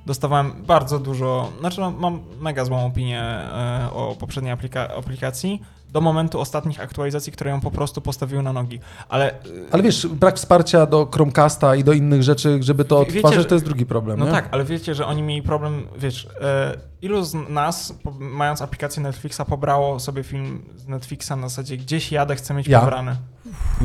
dostawałem 0.07 0.53
bardzo 0.67 0.99
dużo, 0.99 1.53
znaczy 1.61 1.81
mam 1.81 2.21
mega 2.41 2.65
złą 2.65 2.87
opinię 2.87 3.21
e, 3.21 3.89
o 3.93 4.17
poprzedniej 4.19 4.53
aplika 4.53 4.89
aplikacji, 4.97 5.63
do 5.93 6.01
momentu 6.01 6.41
ostatnich 6.41 6.81
aktualizacji, 6.81 7.33
które 7.33 7.51
ją 7.51 7.61
po 7.61 7.71
prostu 7.71 8.01
postawiły 8.01 8.43
na 8.43 8.53
nogi. 8.53 8.81
Ale, 9.09 9.35
ale 9.71 9.83
wiesz, 9.83 10.07
brak 10.07 10.37
wsparcia 10.37 10.87
do 10.87 11.09
Chromecasta 11.15 11.77
i 11.77 11.85
do 11.85 11.93
innych 11.93 12.23
rzeczy, 12.23 12.59
żeby 12.63 12.85
to 12.85 13.01
odtwarzać, 13.01 13.37
wiecie, 13.37 13.49
to 13.49 13.55
jest 13.55 13.65
drugi 13.65 13.87
problem. 13.87 14.19
No 14.19 14.25
nie? 14.25 14.31
tak, 14.31 14.49
ale 14.51 14.65
wiecie, 14.65 14.95
że 14.95 15.07
oni 15.07 15.23
mieli 15.23 15.43
problem, 15.43 15.87
wiesz, 15.99 16.29
e, 16.41 16.77
ilu 17.03 17.25
z 17.25 17.35
nas, 17.49 17.95
mając 18.19 18.63
aplikację 18.63 19.03
Netflixa, 19.03 19.41
pobrało 19.49 20.01
sobie 20.01 20.23
film 20.23 20.65
z 20.77 20.89
Netflixa 20.89 21.31
na 21.31 21.49
zasadzie 21.49 21.77
gdzieś 21.77 22.13
jadę, 22.13 22.37
chcę 22.37 22.55
mieć 22.55 22.69
ja. 22.69 22.81
pobrany. 22.81 23.17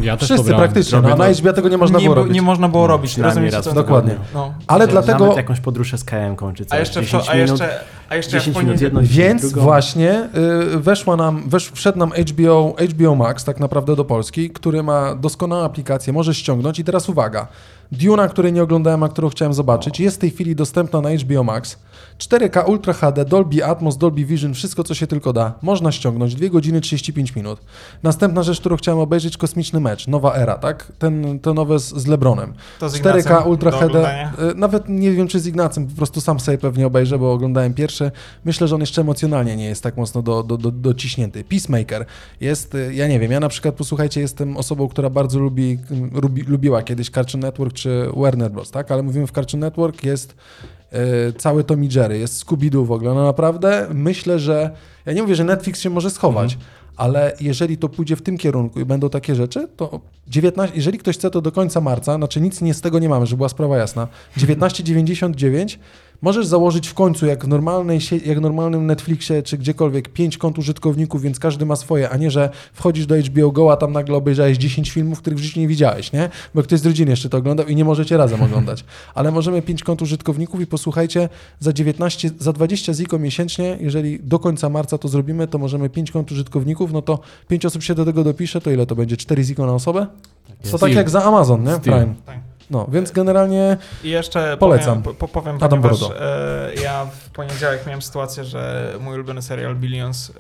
Ja 0.02 0.17
też 0.17 0.30
Wszyscy 0.30 0.54
praktycznie, 0.54 1.02
no, 1.02 1.10
a 1.10 1.15
na 1.15 1.34
HBO 1.34 1.54
tego 1.54 1.69
nie 1.69 1.78
można 1.78 2.00
nie, 2.00 2.04
było 2.04 2.15
robić. 2.15 2.34
Nie 2.34 2.41
można 2.41 2.69
było 2.69 2.84
no, 2.84 2.88
robić, 2.88 3.17
rozumiecie? 3.17 3.58
Raz 3.58 3.73
Dokładnie. 3.73 4.15
No. 4.34 4.54
Ale 4.67 4.88
dlatego... 4.88 5.19
Nawet 5.19 5.38
jakąś 5.38 5.60
podróż 5.60 5.93
z 5.93 6.06
KM-ką 6.06 6.54
czy 6.54 6.65
coś. 6.65 6.78
A 6.78 6.80
jeszcze, 6.80 7.02
to, 7.02 7.30
a 7.30 7.36
jeszcze, 7.36 7.80
a 8.10 8.15
jeszcze 8.15 8.32
10 8.32 8.58
minut 8.58 8.82
jedno, 8.82 9.02
Więc 9.04 9.54
właśnie 9.54 10.30
y, 10.74 10.80
weszła 10.80 11.15
nam, 11.15 11.43
wesz, 11.50 11.72
wszedł 11.74 12.00
nam 12.00 12.12
HBO, 12.12 12.76
HBO 12.93 13.15
Max 13.15 13.43
tak 13.43 13.60
naprawdę 13.60 13.96
do 13.96 14.06
Polski, 14.06 14.50
który 14.50 14.84
ma 14.84 15.15
doskonałą 15.15 15.63
aplikację, 15.63 16.13
możesz 16.13 16.38
ściągnąć 16.38 16.80
i 16.80 16.84
teraz 16.84 17.10
uwaga, 17.10 17.48
Duna, 17.91 18.28
której 18.28 18.54
nie 18.54 18.63
oglądałem, 18.63 19.04
a 19.04 19.10
którą 19.10 19.30
chciałem 19.30 19.54
zobaczyć, 19.54 20.00
jest 20.00 20.17
w 20.17 20.20
tej 20.20 20.30
chwili 20.30 20.56
dostępna 20.56 21.02
na 21.02 21.10
HBO 21.10 21.43
Max. 21.43 21.78
4K 22.20 22.70
Ultra 22.70 22.93
HD, 22.93 23.26
Dolby 23.26 23.65
Atmos, 23.65 23.98
Dolby 23.98 24.26
Vision, 24.26 24.54
wszystko 24.54 24.84
co 24.84 24.93
się 24.93 25.08
tylko 25.08 25.34
da. 25.34 25.54
Można 25.62 25.91
ściągnąć, 25.91 26.36
2 26.36 26.50
godziny 26.50 26.82
35 26.82 27.36
minut. 27.36 27.60
Następna 28.04 28.43
rzecz, 28.43 28.60
którą 28.60 28.78
chciałem 28.78 29.00
obejrzeć, 29.00 29.38
kosmiczny 29.38 29.80
mecz, 29.80 30.08
nowa 30.08 30.36
era, 30.36 30.56
tak? 30.56 30.91
Ten, 31.00 31.39
to 31.39 31.54
nowe 31.54 31.80
z, 31.80 31.84
z 31.84 32.08
Lebronem. 32.08 32.54
To 32.80 32.89
z 32.89 33.00
4K 33.00 33.48
Ultra 33.48 33.72
HD, 33.72 34.08
e, 34.08 34.32
nawet 34.56 34.89
nie 34.89 35.12
wiem 35.12 35.28
czy 35.28 35.39
z 35.39 35.48
Ignacem, 35.48 35.88
po 35.88 35.96
prostu 35.96 36.22
sam 36.22 36.39
sobie 36.39 36.58
pewnie 36.58 36.88
obejrzę, 36.88 37.20
bo 37.20 37.34
oglądałem 37.34 37.74
pierwszy. 37.74 37.96
Myślę, 38.45 38.67
że 38.67 38.75
on 38.75 38.81
jeszcze 38.81 39.01
emocjonalnie 39.01 39.55
nie 39.55 39.65
jest 39.65 39.83
tak 39.83 39.97
mocno 39.97 40.21
do, 40.21 40.43
do, 40.43 40.57
do, 40.57 40.71
dociśnięty. 40.71 41.43
Peacemaker 41.43 42.05
jest, 42.41 42.75
e, 42.75 42.93
ja 42.93 43.07
nie 43.07 43.19
wiem, 43.19 43.31
ja 43.31 43.39
na 43.39 43.49
przykład, 43.49 43.75
posłuchajcie, 43.75 44.21
jestem 44.21 44.57
osobą, 44.57 44.88
która 44.88 45.10
bardzo 45.10 45.39
lubi, 45.39 45.79
lubi 46.21 46.41
lubiła 46.41 46.83
kiedyś 46.83 47.10
Cartoon 47.10 47.41
Network 47.41 47.73
czy 47.73 48.10
Warner 48.15 48.51
Bros., 48.51 48.71
tak? 48.71 48.91
Ale 48.91 49.03
mówimy 49.03 49.27
w 49.27 49.31
Cartoon 49.31 49.60
Network 49.60 50.03
jest 50.03 50.36
E, 50.91 51.33
cały 51.33 51.63
Tommy 51.63 51.88
Jerry, 51.95 52.19
jest 52.19 52.45
Scooby-Doo 52.45 52.86
w 52.86 52.91
ogóle. 52.91 53.13
No 53.13 53.23
naprawdę 53.23 53.88
myślę, 53.93 54.39
że 54.39 54.71
ja 55.05 55.13
nie 55.13 55.21
mówię, 55.21 55.36
że 55.36 55.43
Netflix 55.43 55.81
się 55.81 55.89
może 55.89 56.10
schować, 56.10 56.53
mhm. 56.53 56.71
ale 56.95 57.33
jeżeli 57.41 57.77
to 57.77 57.89
pójdzie 57.89 58.15
w 58.15 58.21
tym 58.21 58.38
kierunku 58.38 58.79
i 58.79 58.86
będą 58.86 59.10
takie 59.10 59.36
rzeczy, 59.36 59.67
to 59.77 59.99
19, 60.27 60.75
jeżeli 60.75 60.97
ktoś 60.97 61.17
chce 61.17 61.29
to 61.29 61.41
do 61.41 61.51
końca 61.51 61.81
marca, 61.81 62.15
znaczy 62.15 62.41
nic 62.41 62.62
nie 62.62 62.73
z 62.73 62.81
tego 62.81 62.99
nie 62.99 63.10
mamy, 63.10 63.25
żeby 63.25 63.38
była 63.38 63.49
sprawa 63.49 63.77
jasna, 63.77 64.07
19,99 64.38 65.77
Możesz 66.21 66.47
założyć 66.47 66.88
w 66.88 66.93
końcu, 66.93 67.25
jak 67.25 67.45
w, 67.45 67.47
normalnej, 67.47 67.99
jak 68.25 68.38
w 68.38 68.41
normalnym 68.41 68.86
Netflixie 68.86 69.43
czy 69.43 69.58
gdziekolwiek, 69.58 70.10
pięć 70.10 70.38
kont 70.38 70.60
użytkowników, 70.60 71.21
więc 71.21 71.39
każdy 71.39 71.65
ma 71.65 71.75
swoje, 71.75 72.10
a 72.10 72.17
nie, 72.17 72.32
że 72.32 72.49
wchodzisz 72.73 73.06
do 73.06 73.15
HBO 73.15 73.51
Go, 73.51 73.71
a 73.71 73.77
tam 73.77 73.91
nagle 73.93 74.15
obejrzałeś 74.15 74.58
10 74.58 74.91
filmów, 74.91 75.19
których 75.19 75.39
w 75.39 75.41
życiu 75.41 75.60
nie 75.60 75.67
widziałeś, 75.67 76.12
nie? 76.13 76.30
Bo 76.56 76.63
ktoś 76.63 76.80
z 76.80 76.86
rodziny 76.86 77.12
jeszcze 77.12 77.30
to 77.30 77.38
oglądał 77.38 77.67
i 77.67 77.75
nie 77.75 77.86
możecie 77.86 78.17
razem 78.17 78.43
oglądać. 78.43 78.84
Ale 79.15 79.32
możemy 79.32 79.62
pięć 79.62 79.84
kont 79.84 80.01
użytkowników 80.01 80.62
i 80.62 80.67
posłuchajcie, 80.67 81.30
za 81.60 81.73
19, 81.73 82.31
za 82.39 82.54
20 82.54 82.94
ziko 82.94 83.19
miesięcznie, 83.19 83.77
jeżeli 83.81 84.19
do 84.19 84.39
końca 84.39 84.69
marca 84.69 84.98
to 84.98 85.08
zrobimy, 85.08 85.48
to 85.48 85.58
możemy 85.58 85.89
pięć 85.89 86.12
kont 86.12 86.31
użytkowników, 86.31 86.94
no 86.94 87.02
to 87.02 87.19
pięć 87.48 87.65
osób 87.65 87.83
się 87.83 87.96
do 87.96 88.06
tego 88.06 88.23
dopisze, 88.23 88.62
to 88.62 88.71
ile 88.71 88.85
to 88.85 88.96
będzie? 88.96 89.17
4 89.17 89.44
ziko 89.44 89.65
na 89.65 89.73
osobę? 89.73 90.08
Tak 90.48 90.71
to 90.71 90.77
tak 90.77 90.94
jak 90.94 91.10
za 91.10 91.23
Amazon, 91.23 91.63
nie? 91.63 91.79
Prime. 91.79 92.13
No, 92.70 92.88
więc 92.92 93.12
generalnie 93.12 93.78
I 94.04 94.10
jeszcze 94.10 94.58
polecam. 94.58 95.04
Powiem, 95.04 95.18
po, 95.18 95.28
powiem 95.28 95.58
Adam 95.62 95.82
ponieważ 95.82 96.02
e, 96.20 96.72
ja 96.84 97.06
w 97.06 97.30
poniedziałek 97.30 97.86
miałem 97.86 98.02
sytuację, 98.02 98.44
że 98.44 98.94
mój 99.00 99.15
ulubiony 99.15 99.42
serial 99.42 99.76
Billions 99.76 100.32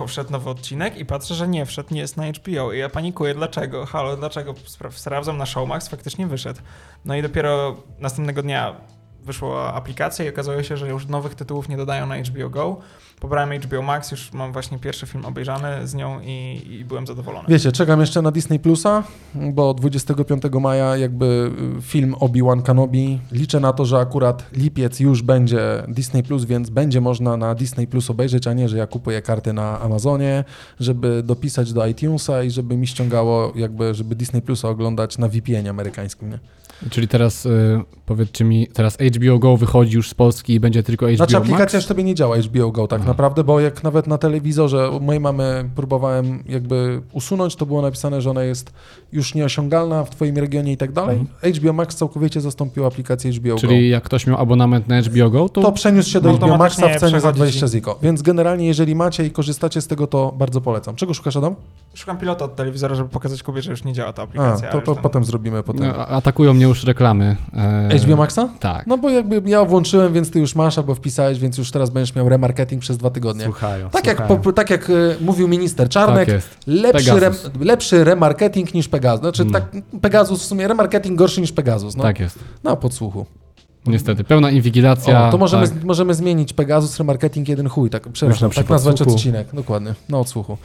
e, 0.00 0.06
wszedł 0.06 0.32
nowy 0.32 0.50
odcinek 0.50 0.96
i 0.96 1.04
patrzę, 1.04 1.34
że 1.34 1.48
nie 1.48 1.66
wszedł, 1.66 1.94
nie 1.94 2.00
jest 2.00 2.16
na 2.16 2.32
HBO. 2.32 2.72
I 2.72 2.78
ja 2.78 2.88
panikuję, 2.88 3.34
dlaczego? 3.34 3.86
Halo, 3.86 4.16
dlaczego? 4.16 4.54
Sprawdzam 4.90 5.38
na 5.38 5.46
Showmax, 5.46 5.88
faktycznie 5.88 6.26
wyszedł. 6.26 6.60
No 7.04 7.16
i 7.16 7.22
dopiero 7.22 7.76
następnego 7.98 8.42
dnia 8.42 8.76
wyszła 9.22 9.74
aplikacja 9.74 10.24
i 10.24 10.28
okazało 10.28 10.62
się, 10.62 10.76
że 10.76 10.88
już 10.88 11.06
nowych 11.06 11.34
tytułów 11.34 11.68
nie 11.68 11.76
dodają 11.76 12.06
na 12.06 12.16
HBO 12.16 12.50
Go. 12.50 12.76
Pobrałem 13.20 13.60
HBO 13.62 13.82
Max, 13.82 14.10
już 14.10 14.32
mam 14.32 14.52
właśnie 14.52 14.78
pierwszy 14.78 15.06
film 15.06 15.24
obejrzany 15.24 15.86
z 15.86 15.94
nią 15.94 16.20
i, 16.20 16.62
i 16.70 16.84
byłem 16.84 17.06
zadowolony. 17.06 17.48
Wiecie, 17.48 17.72
czekam 17.72 18.00
jeszcze 18.00 18.22
na 18.22 18.30
Disney 18.30 18.58
Plusa, 18.58 19.02
bo 19.34 19.74
25 19.74 20.42
maja 20.60 20.96
jakby 20.96 21.50
y, 21.78 21.82
film 21.82 22.14
Obi-Wan 22.14 22.62
Kenobi. 22.62 23.20
Liczę 23.32 23.60
na 23.60 23.72
to, 23.72 23.84
że 23.84 23.98
akurat 23.98 24.44
lipiec 24.52 25.00
już 25.00 25.22
będzie 25.22 25.82
Disney 25.88 26.22
Plus, 26.22 26.44
więc 26.44 26.70
będzie 26.70 27.00
można 27.00 27.36
na 27.36 27.54
Disney 27.54 27.86
Plus 27.86 28.10
obejrzeć, 28.10 28.46
a 28.46 28.52
nie, 28.52 28.68
że 28.68 28.78
ja 28.78 28.86
kupuję 28.86 29.22
karty 29.22 29.52
na 29.52 29.80
Amazonie, 29.80 30.44
żeby 30.80 31.22
dopisać 31.22 31.72
do 31.72 31.86
iTunesa 31.86 32.42
i 32.42 32.50
żeby 32.50 32.76
mi 32.76 32.86
ściągało 32.86 33.52
jakby, 33.54 33.94
żeby 33.94 34.14
Disney 34.14 34.42
Plusa 34.42 34.68
oglądać 34.68 35.18
na 35.18 35.28
VPN 35.28 35.68
amerykańskim, 35.68 36.30
nie? 36.30 36.38
Czyli 36.90 37.08
teraz 37.08 37.46
y, 37.46 37.80
powiedzcie 38.06 38.44
mi, 38.44 38.66
teraz 38.66 38.98
HBO 39.16 39.38
Go 39.38 39.56
wychodzi 39.56 39.96
już 39.96 40.08
z 40.08 40.14
Polski 40.14 40.54
i 40.54 40.60
będzie 40.60 40.82
tylko 40.82 41.06
HBO 41.06 41.16
Znaczy 41.16 41.34
Max? 41.34 41.44
aplikacja 41.46 41.76
już 41.76 41.86
tobie 41.86 42.04
nie 42.04 42.14
działa 42.14 42.36
HBO 42.38 42.70
Go 42.70 42.88
tak 42.88 43.00
Aha. 43.00 43.09
Naprawdę, 43.10 43.44
bo 43.44 43.60
jak 43.60 43.82
nawet 43.82 44.06
na 44.06 44.18
telewizorze 44.18 44.90
mojej 45.00 45.20
mamy 45.20 45.70
próbowałem 45.76 46.44
jakby 46.48 47.02
usunąć, 47.12 47.56
to 47.56 47.66
było 47.66 47.82
napisane, 47.82 48.20
że 48.20 48.30
ona 48.30 48.42
jest 48.42 48.72
już 49.12 49.34
nieosiągalna 49.34 50.04
w 50.04 50.10
twoim 50.10 50.38
regionie 50.38 50.72
i 50.72 50.76
tak 50.76 50.92
dalej. 50.92 51.18
Mhm. 51.18 51.54
HBO 51.54 51.72
Max 51.72 51.96
całkowicie 51.96 52.40
zastąpił 52.40 52.86
aplikację 52.86 53.32
HBO 53.32 53.40
Czyli 53.40 53.54
Go. 53.54 53.58
Czyli 53.58 53.88
jak 53.88 54.04
ktoś 54.04 54.26
miał 54.26 54.38
abonament 54.38 54.88
na 54.88 55.02
HBO 55.02 55.30
Go, 55.30 55.48
to... 55.48 55.60
To 55.62 55.72
przeniósł 55.72 56.10
się 56.10 56.20
do 56.20 56.32
HBO 56.32 56.56
Maxa 56.56 56.88
w 56.88 56.96
cenie 56.96 57.20
za 57.20 57.32
20 57.32 57.68
ziko. 57.68 57.98
Więc 58.02 58.22
generalnie 58.22 58.66
jeżeli 58.66 58.94
macie 58.94 59.26
i 59.26 59.30
korzystacie 59.30 59.80
z 59.80 59.86
tego, 59.86 60.06
to 60.06 60.34
bardzo 60.38 60.60
polecam. 60.60 60.96
Czego 60.96 61.14
szukasz 61.14 61.36
Adam? 61.36 61.54
Szukam 61.94 62.18
pilota 62.18 62.44
od 62.44 62.56
telewizora, 62.56 62.94
żeby 62.94 63.08
pokazać 63.08 63.42
Kubie, 63.42 63.62
że 63.62 63.70
już 63.70 63.84
nie 63.84 63.92
działa 63.92 64.12
ta 64.12 64.22
aplikacja. 64.22 64.68
A, 64.68 64.72
to, 64.72 64.80
to 64.80 64.94
potem 64.94 65.24
zrobimy. 65.24 65.62
Potem. 65.62 65.86
No, 65.86 66.06
atakują 66.06 66.54
mnie 66.54 66.64
już 66.64 66.84
reklamy. 66.84 67.36
E... 67.90 67.98
HBO 67.98 68.16
Maxa? 68.16 68.48
Tak. 68.60 68.86
No 68.86 68.98
bo 68.98 69.10
jakby 69.10 69.42
ja 69.46 69.64
włączyłem, 69.64 70.12
więc 70.12 70.30
ty 70.30 70.40
już 70.40 70.54
masz, 70.54 70.78
albo 70.78 70.94
wpisałeś, 70.94 71.38
więc 71.38 71.58
już 71.58 71.70
teraz 71.70 71.90
będziesz 71.90 72.14
miał 72.14 72.28
remarketing 72.28 72.82
przez 72.82 72.96
dwa 73.00 73.10
tygodnie. 73.10 73.44
Słuchają, 73.44 73.90
tak, 73.90 74.06
słuchają. 74.06 74.30
Jak, 74.30 74.42
po, 74.42 74.52
tak 74.52 74.70
jak 74.70 74.90
e, 74.90 74.92
mówił 75.20 75.48
minister 75.48 75.88
Czarnek, 75.88 76.28
tak 76.28 76.40
lepszy, 76.66 77.12
re, 77.12 77.30
lepszy 77.60 78.04
remarketing 78.04 78.74
niż 78.74 78.88
Pegasus. 78.88 79.20
Znaczy 79.20 79.44
hmm. 79.44 79.62
tak, 79.62 79.82
Pegasus 80.00 80.42
w 80.42 80.46
sumie 80.46 80.68
remarketing 80.68 81.18
gorszy 81.18 81.40
niż 81.40 81.52
Pegasus. 81.52 81.96
No. 81.96 82.02
Tak 82.02 82.20
jest. 82.20 82.38
Na 82.64 82.76
podsłuchu. 82.76 83.26
Niestety, 83.86 84.24
pełna 84.24 84.50
inwigilacja. 84.50 85.28
O, 85.28 85.30
to 85.30 85.38
możemy, 85.38 85.68
tak. 85.68 85.84
możemy 85.84 86.14
zmienić 86.14 86.52
Pegasus 86.52 86.98
Remarketing 86.98 87.48
jeden 87.48 87.68
chuj, 87.68 87.90
tak, 87.90 88.08
przepraszam, 88.12 88.50
tak 88.50 88.68
nazwać 88.68 89.02
odcinek, 89.02 89.48
dokładnie, 89.52 89.94
na 90.08 90.18
odsłuchu. 90.18 90.58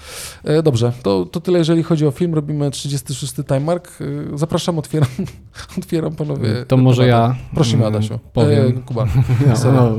E, 0.43 0.63
dobrze, 0.63 0.91
to, 1.03 1.25
to 1.25 1.41
tyle 1.41 1.59
jeżeli 1.59 1.83
chodzi 1.83 2.07
o 2.07 2.11
film, 2.11 2.33
robimy 2.33 2.71
36 2.71 3.33
time 3.33 3.59
mark. 3.59 3.91
E, 4.33 4.37
zapraszam, 4.37 4.79
otwieram, 4.79 5.09
otwieram 5.79 6.15
panowie. 6.15 6.65
To 6.67 6.77
może 6.77 7.07
ja 7.07 7.35
Prosimy 7.53 7.85
mm, 7.85 7.95
Adasiu. 7.95 8.19
Powiem. 8.33 8.67
E, 8.67 8.71
Kuba. 8.71 9.05
No, 9.63 9.71
no, 9.71 9.91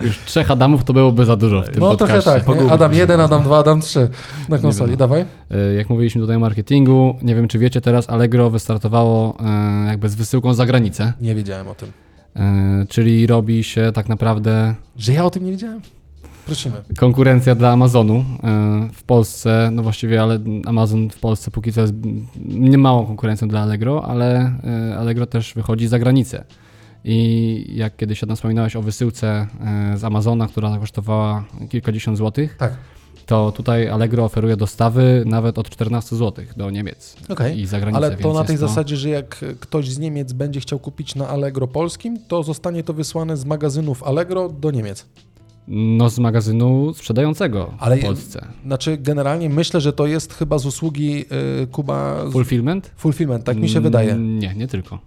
już 0.00 0.18
trzech 0.18 0.50
Adamów 0.50 0.84
to 0.84 0.92
byłoby 0.92 1.24
za 1.24 1.36
dużo 1.36 1.62
w 1.62 1.68
tym 1.68 1.80
No 1.80 1.96
trochę 1.96 2.22
tak, 2.22 2.44
Adam 2.70 2.94
1, 2.94 3.20
Adam 3.20 3.42
2, 3.42 3.58
Adam 3.58 3.80
3 3.80 4.08
na 4.48 4.58
konsoli, 4.58 4.96
dawaj. 4.96 5.24
E, 5.50 5.74
jak 5.74 5.90
mówiliśmy 5.90 6.20
tutaj 6.20 6.36
o 6.36 6.40
marketingu, 6.40 7.16
nie 7.22 7.34
wiem 7.34 7.48
czy 7.48 7.58
wiecie 7.58 7.80
teraz, 7.80 8.10
Allegro 8.10 8.50
wystartowało 8.50 9.36
e, 9.40 9.86
jakby 9.86 10.08
z 10.08 10.14
wysyłką 10.14 10.54
za 10.54 10.66
granicę. 10.66 11.12
Nie 11.20 11.34
wiedziałem 11.34 11.68
o 11.68 11.74
tym. 11.74 12.03
E, 12.36 12.86
czyli 12.88 13.26
robi 13.26 13.64
się 13.64 13.92
tak 13.94 14.08
naprawdę. 14.08 14.74
Że 14.96 15.12
ja 15.12 15.24
o 15.24 15.30
tym 15.30 15.44
nie 15.44 15.50
wiedziałem? 15.50 15.80
Prosimy. 16.46 16.76
Konkurencja 16.98 17.54
dla 17.54 17.72
Amazonu 17.72 18.14
e, 18.42 18.88
w 18.92 19.02
Polsce, 19.02 19.70
no 19.72 19.82
właściwie, 19.82 20.22
ale 20.22 20.38
Amazon 20.66 21.10
w 21.10 21.20
Polsce 21.20 21.50
póki 21.50 21.72
co 21.72 21.80
jest 21.80 21.94
niemałą 22.46 23.06
konkurencją 23.06 23.48
dla 23.48 23.60
Allegro, 23.60 24.04
ale 24.04 24.52
e, 24.90 24.98
Allegro 24.98 25.26
też 25.26 25.54
wychodzi 25.54 25.88
za 25.88 25.98
granicę. 25.98 26.44
I 27.06 27.64
jak 27.74 27.96
kiedyś 27.96 28.22
Adam 28.22 28.36
wspominałeś 28.36 28.76
o 28.76 28.82
wysyłce 28.82 29.46
z 29.94 30.04
Amazona, 30.04 30.46
która 30.48 30.78
kosztowała 30.78 31.44
kilkadziesiąt 31.68 32.18
złotych, 32.18 32.56
tak 32.56 32.72
to 33.26 33.52
tutaj 33.52 33.88
Allegro 33.88 34.24
oferuje 34.24 34.56
dostawy 34.56 35.22
nawet 35.26 35.58
od 35.58 35.70
14 35.70 36.16
zł 36.16 36.44
do 36.56 36.70
Niemiec 36.70 37.16
okay. 37.28 37.54
i 37.54 37.66
za 37.66 37.80
granicę. 37.80 37.96
Ale 37.96 38.16
to 38.16 38.32
na 38.32 38.44
tej 38.44 38.56
to... 38.58 38.68
zasadzie, 38.68 38.96
że 38.96 39.08
jak 39.08 39.44
ktoś 39.60 39.90
z 39.90 39.98
Niemiec 39.98 40.32
będzie 40.32 40.60
chciał 40.60 40.78
kupić 40.78 41.14
na 41.14 41.28
Allegro 41.28 41.66
polskim, 41.66 42.18
to 42.28 42.42
zostanie 42.42 42.82
to 42.82 42.92
wysłane 42.92 43.36
z 43.36 43.44
magazynów 43.44 44.02
Allegro 44.02 44.48
do 44.48 44.70
Niemiec. 44.70 45.06
No 45.68 46.10
z 46.10 46.18
magazynu 46.18 46.94
sprzedającego 46.94 47.74
Ale 47.78 47.96
w 47.96 48.02
Polsce. 48.02 48.46
Znaczy 48.66 48.96
generalnie 48.96 49.50
myślę, 49.50 49.80
że 49.80 49.92
to 49.92 50.06
jest 50.06 50.34
chyba 50.34 50.58
z 50.58 50.66
usługi 50.66 51.16
yy, 51.60 51.66
Kuba... 51.72 52.24
Fulfillment? 52.30 52.90
Fulfillment, 52.96 53.44
tak 53.44 53.56
mi 53.56 53.68
się 53.68 53.80
wydaje. 53.80 54.12
Mm, 54.12 54.38
nie, 54.38 54.54
nie 54.54 54.68
tylko. 54.68 54.98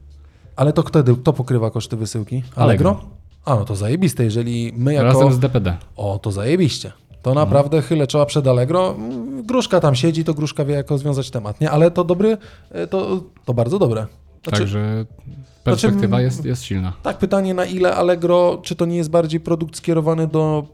Ale 0.55 0.74
to 0.74 0.84
wtedy 0.84 1.15
kto 1.15 1.34
pokrywa 1.34 1.72
koszty 1.72 1.97
wysyłki? 1.97 2.43
Allegro? 2.55 2.89
Allegro? 2.89 3.18
A, 3.45 3.55
no 3.55 3.65
to 3.65 3.76
zajebiste, 3.76 4.24
jeżeli 4.24 4.74
my 4.78 4.93
jako... 4.93 5.07
Razem 5.07 5.34
z 5.34 5.39
DPD. 5.39 5.78
O, 5.95 6.20
to 6.20 6.32
zajebiście. 6.32 6.91
To 7.22 7.34
naprawdę 7.34 7.82
chylę 7.82 8.07
czoła 8.07 8.26
przed 8.26 8.47
Allegro. 8.47 8.95
Gruszka 9.43 9.80
tam 9.80 9.95
siedzi, 9.95 10.24
to 10.24 10.34
Gruszka 10.34 10.65
wie, 10.65 10.74
jak 10.74 10.91
rozwiązać 10.91 11.32
temat, 11.32 11.61
nie? 11.61 11.72
Ale 11.72 11.91
to 11.91 12.03
dobry, 12.03 12.38
e, 12.72 12.88
to, 12.88 13.24
to 13.45 13.53
bardzo 13.53 13.80
dobre. 13.80 14.07
Znaczy, 14.43 14.59
Także 14.59 15.05
perspektywa 15.63 16.07
znaczy, 16.07 16.24
jest, 16.24 16.45
jest 16.45 16.63
silna. 16.63 16.93
Tak, 17.03 17.18
pytanie 17.18 17.53
na 17.53 17.65
ile 17.65 17.95
Allegro, 17.95 18.59
czy 18.63 18.76
to 18.76 18.86
nie 18.86 18.97
jest 18.97 19.09
bardziej 19.09 19.39
produkt 19.39 19.78
skierowany 19.78 20.28
do 20.28 20.68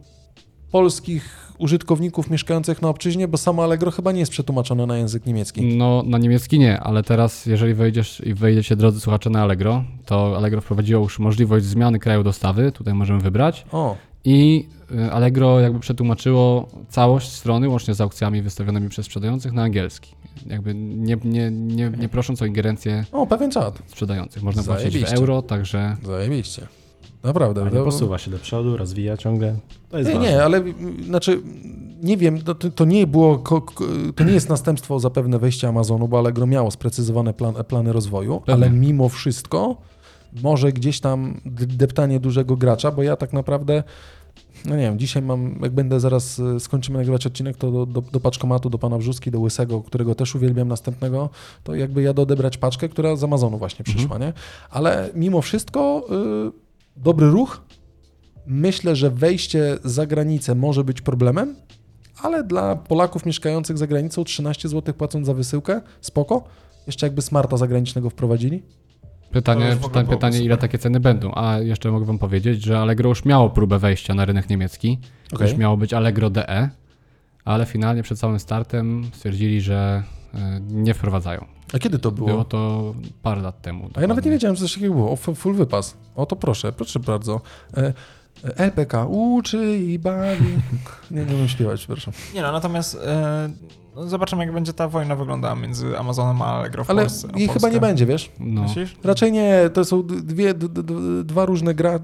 polskich 0.72 1.44
użytkowników 1.58 2.30
mieszkających 2.30 2.82
na 2.82 2.90
obczyźnie, 2.90 3.28
bo 3.28 3.38
samo 3.38 3.64
Allegro 3.64 3.92
chyba 3.92 4.12
nie 4.12 4.20
jest 4.20 4.32
przetłumaczone 4.32 4.86
na 4.86 4.98
język 4.98 5.26
niemiecki. 5.26 5.78
No, 5.78 6.04
na 6.06 6.18
niemiecki 6.18 6.60
nie, 6.60 6.80
ale 6.80 7.04
teraz, 7.04 7.46
jeżeli 7.46 7.74
wejdziesz 7.74 8.22
i 8.26 8.34
wejdziecie, 8.34 8.76
drodzy 8.76 9.00
słuchacze, 9.00 9.30
na 9.30 9.42
Allegro, 9.42 9.84
to 10.06 10.38
Allegro 10.38 10.62
wprowadziło 10.62 11.04
już 11.04 11.20
możliwość 11.20 11.66
zmiany 11.66 12.00
kraju 12.00 12.24
dostawy, 12.24 12.72
tutaj 12.72 12.94
możemy 12.94 13.20
wybrać. 13.20 13.66
O. 13.72 13.96
I 14.26 14.68
Allegro 15.12 15.60
jakby 15.60 15.80
przetłumaczyło 15.80 16.68
całość 16.90 17.32
strony, 17.32 17.70
łącznie 17.70 17.94
z 17.94 18.02
aukcjami 18.02 18.42
wystawionymi 18.42 18.90
przez 18.90 19.06
sprzedających, 19.06 19.54
na 19.54 19.64
angielski. 19.64 20.16
Jakby 20.46 20.76
nie, 20.76 21.18
nie, 21.24 21.52
nie, 21.52 21.90
nie 21.90 22.10
prosząc 22.10 22.42
o 22.42 22.46
ingerencję 22.46 23.06
o, 23.12 23.28
pewien 23.28 23.52
czat. 23.52 23.80
sprzedających. 23.88 24.44
Można 24.44 24.62
Zajebiście. 24.62 25.00
płacić 25.00 25.16
w 25.18 25.20
euro, 25.20 25.42
także... 25.42 25.98
Zajebiście. 26.04 26.68
Naprawdę. 27.24 27.64
Nie 27.64 27.70
posuwa 27.84 28.18
się 28.18 28.32
do 28.32 28.40
przodu, 28.40 28.78
rozwija 28.78 29.18
ciągle. 29.18 29.56
To 29.90 29.98
jest 29.98 30.10
nie, 30.10 30.16
ważne. 30.16 30.32
nie, 30.32 30.44
ale 30.44 30.64
znaczy 31.06 31.42
nie 32.04 32.18
wiem, 32.18 32.42
to, 32.42 32.56
to, 32.56 32.86
nie 32.86 33.08
było, 33.08 33.44
to 34.16 34.24
nie 34.24 34.34
jest 34.34 34.50
następstwo 34.50 35.00
zapewne 35.00 35.40
wejścia 35.40 35.70
Amazonu, 35.70 36.08
bo 36.08 36.20
Allegro 36.20 36.48
miało 36.48 36.72
sprecyzowane 36.72 37.34
plan, 37.34 37.54
plany 37.68 37.94
rozwoju, 37.94 38.42
Pewnie. 38.46 38.54
ale 38.54 38.70
mimo 38.70 39.10
wszystko 39.10 39.78
może 40.44 40.72
gdzieś 40.72 41.00
tam 41.00 41.42
deptanie 41.68 42.20
dużego 42.20 42.56
gracza, 42.56 42.92
bo 42.92 43.04
ja 43.04 43.16
tak 43.16 43.34
naprawdę 43.34 43.84
no 44.66 44.76
nie 44.76 44.82
wiem, 44.82 45.00
dzisiaj 45.00 45.24
mam, 45.24 45.60
jak 45.62 45.72
będę 45.72 46.00
zaraz 46.00 46.40
e, 46.40 46.60
skończymy 46.60 46.98
nagrywać 46.98 47.28
odcinek, 47.28 47.58
to 47.58 47.72
do, 47.72 47.86
do, 47.86 48.02
do 48.02 48.20
paczkomatu, 48.20 48.70
do 48.70 48.78
pana 48.78 48.98
Wrzuski, 48.98 49.32
do 49.32 49.40
Łysego, 49.40 49.82
którego 49.82 50.16
też 50.16 50.36
uwielbiam 50.36 50.68
następnego, 50.68 51.30
to 51.64 51.76
jakby 51.76 52.02
jadę 52.02 52.22
odebrać 52.22 52.58
paczkę, 52.58 52.90
która 52.90 53.16
z 53.16 53.24
Amazonu 53.24 53.58
właśnie 53.58 53.86
przyszła, 53.86 54.16
mhm. 54.16 54.22
nie? 54.22 54.34
Ale 54.70 55.10
mimo 55.16 55.42
wszystko 55.42 56.08
y, 56.98 57.02
dobry 57.02 57.30
ruch. 57.30 57.62
Myślę, 58.48 58.96
że 58.96 59.10
wejście 59.10 59.78
za 59.84 60.06
granicę 60.06 60.56
może 60.56 60.84
być 60.84 61.02
problemem, 61.02 61.56
ale 62.22 62.44
dla 62.44 62.76
Polaków 62.76 63.26
mieszkających 63.26 63.78
za 63.78 63.88
granicą 63.88 64.24
13 64.24 64.70
zł 64.70 64.94
płacąc 64.94 65.28
za 65.28 65.34
wysyłkę, 65.34 65.82
spoko. 66.02 66.44
Jeszcze 66.88 67.06
jakby 67.06 67.22
smarta 67.22 67.58
zagranicznego 67.58 68.10
wprowadzili. 68.10 68.64
Pytanie, 69.34 69.78
pytanie, 69.84 70.10
pytanie 70.10 70.40
ile 70.40 70.58
takie 70.58 70.78
ceny 70.78 71.00
będą. 71.00 71.32
A 71.36 71.60
jeszcze 71.60 71.92
mogę 71.92 72.06
wam 72.06 72.20
powiedzieć, 72.20 72.64
że 72.64 72.80
Allegro 72.80 73.10
już 73.10 73.26
miało 73.26 73.50
próbę 73.50 73.80
wejścia 73.80 74.14
na 74.14 74.26
rynek 74.26 74.50
niemiecki. 74.50 75.00
Okay. 75.34 75.48
Już 75.48 75.58
miało 75.58 75.78
być 75.78 75.94
Allegro 75.94 76.30
DE, 76.30 76.70
ale 77.46 77.66
finalnie 77.66 78.04
przed 78.04 78.20
całym 78.20 78.40
startem 78.40 79.06
stwierdzili, 79.14 79.62
że 79.62 80.04
e, 80.34 80.60
nie 80.70 80.94
wprowadzają. 80.94 81.46
A 81.74 81.80
kiedy 81.80 82.00
to 82.00 82.12
było? 82.12 82.28
Było 82.28 82.46
to 82.46 82.94
parę 83.22 83.42
lat 83.42 83.62
temu. 83.62 83.80
Dokładnie. 83.80 84.00
A 84.00 84.02
ja 84.02 84.08
nawet 84.08 84.26
nie 84.26 84.32
wiedziałem, 84.32 84.56
że 84.56 84.62
coś 84.62 84.74
takiego 84.74 84.94
było. 84.94 85.12
O, 85.12 85.16
full 85.16 85.56
wypas. 85.56 85.98
O 86.16 86.26
to 86.26 86.36
proszę, 86.36 86.74
proszę 86.74 87.00
bardzo. 87.00 87.42
LPK 88.44 89.06
uczy 89.06 89.78
i 89.78 90.00
bawi. 90.00 90.46
Nie, 91.12 91.26
nie 91.26 91.36
umiem 91.36 91.48
śpiewać, 91.48 91.80
przepraszam. 91.80 92.14
Nie 92.34 92.42
no, 92.42 92.52
natomiast 92.52 92.98
e, 93.06 93.50
no 93.96 94.08
zobaczymy, 94.08 94.46
jak 94.46 94.54
będzie 94.54 94.74
ta 94.74 94.88
wojna 94.88 95.16
wyglądała 95.16 95.56
między 95.56 95.98
Amazonem 96.00 96.42
a 96.42 96.46
Allegro 96.46 96.84
w 96.84 96.90
Ale 96.90 97.02
Polsce. 97.02 97.28
jej 97.36 97.48
chyba 97.48 97.70
nie 97.70 97.80
będzie, 97.80 98.06
wiesz? 98.06 98.32
No. 98.40 98.62
Myślisz? 98.62 98.96
Raczej 99.04 99.32
nie. 99.32 99.70
To 99.74 99.86
są 99.86 100.04
dwie, 100.08 100.54
dwa 101.24 101.46
różne 101.46 101.74
gra, 101.74 102.00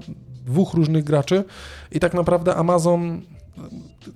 dwóch 0.46 0.74
różnych 0.74 1.04
graczy 1.04 1.44
i 1.92 2.00
tak 2.00 2.14
naprawdę 2.14 2.54
Amazon 2.56 3.20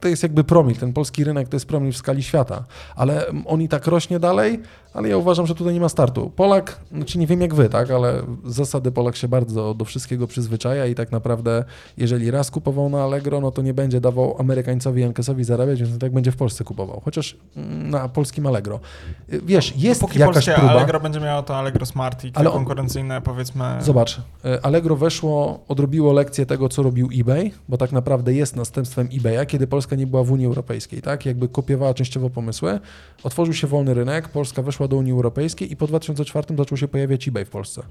to 0.01 0.09
jest 0.09 0.23
jakby 0.23 0.45
promil, 0.45 0.77
ten 0.77 0.93
polski 0.93 1.25
rynek 1.25 1.49
to 1.49 1.57
jest 1.57 1.67
promil 1.67 1.93
w 1.93 1.97
skali 1.97 2.23
świata, 2.23 2.65
ale 2.97 3.27
on 3.47 3.63
i 3.63 3.69
tak 3.69 3.87
rośnie 3.87 4.21
dalej, 4.21 4.61
ale 4.95 5.09
ja 5.09 5.17
uważam, 5.17 5.47
że 5.47 5.55
tutaj 5.55 5.75
nie 5.75 5.81
ma 5.81 5.89
startu. 5.89 6.31
Polak, 6.37 6.81
znaczy 6.93 7.19
nie 7.19 7.27
wiem 7.27 7.41
jak 7.41 7.55
wy, 7.55 7.69
tak, 7.69 7.91
ale 7.91 8.23
z 8.45 8.55
zasady 8.55 8.93
Polak 8.93 9.17
się 9.17 9.29
bardzo 9.29 9.75
do 9.75 9.85
wszystkiego 9.85 10.27
przyzwyczaja 10.27 10.87
i 10.87 10.95
tak 10.95 11.13
naprawdę 11.13 11.65
jeżeli 11.97 12.31
raz 12.31 12.51
kupował 12.51 12.89
na 12.89 13.03
Allegro, 13.03 13.41
no 13.41 13.51
to 13.51 13.63
nie 13.63 13.75
będzie 13.75 14.01
dawał 14.01 14.37
Amerykańcowi 14.39 15.01
Jankesowi 15.01 15.45
zarabiać, 15.45 15.83
więc 15.83 15.99
tak 15.99 16.13
będzie 16.13 16.33
w 16.33 16.37
Polsce 16.37 16.65
kupował, 16.65 17.01
chociaż 17.05 17.37
mm, 17.57 17.91
na 17.91 18.09
polskim 18.09 18.47
Allegro. 18.47 18.81
Wiesz, 19.29 19.77
jest 19.77 20.01
Dopóki 20.01 20.19
jakaś 20.19 20.35
polskie 20.35 20.53
próba. 20.53 20.71
Allegro 20.71 21.01
będzie 21.01 21.21
miało 21.21 21.43
to 21.43 21.57
Allegro 21.57 21.87
Smart 21.87 22.25
i 22.25 22.33
ale 22.35 22.51
konkurencyjne 22.51 23.21
powiedzmy. 23.21 23.65
Zobacz, 23.81 24.21
e, 24.45 24.65
Allegro 24.67 24.97
weszło, 24.97 25.61
odrobiło 25.69 26.13
lekcję 26.13 26.47
tego, 26.47 26.69
co 26.69 26.83
robił 26.83 27.09
eBay, 27.15 27.53
bo 27.69 27.77
tak 27.77 27.93
naprawdę 27.93 28.35
jest 28.35 28.57
następstwem 28.57 29.09
eBaya, 29.13 29.47
kiedy 29.47 29.67
Polska 29.75 29.97
nie 29.97 30.07
była 30.07 30.25
w 30.25 30.33
Unii 30.33 30.47
Europejskiej, 30.47 31.03
tak? 31.03 31.27
Jakby 31.27 31.49
kopiowała 31.49 31.95
częściowo 31.95 32.31
pomysły. 32.31 32.81
Otworzył 33.23 33.55
się 33.55 33.67
wolny 33.67 33.95
rynek, 33.95 34.29
Polska 34.29 34.63
weszła 34.63 34.89
do 34.89 34.97
Unii 34.97 35.13
Europejskiej 35.13 35.73
i 35.73 35.77
po 35.77 35.87
2004 35.87 36.57
zaczął 36.57 36.79
się 36.79 36.89
pojawiać 36.89 37.29
eBay 37.29 37.45
w 37.45 37.51
Polsce. 37.51 37.83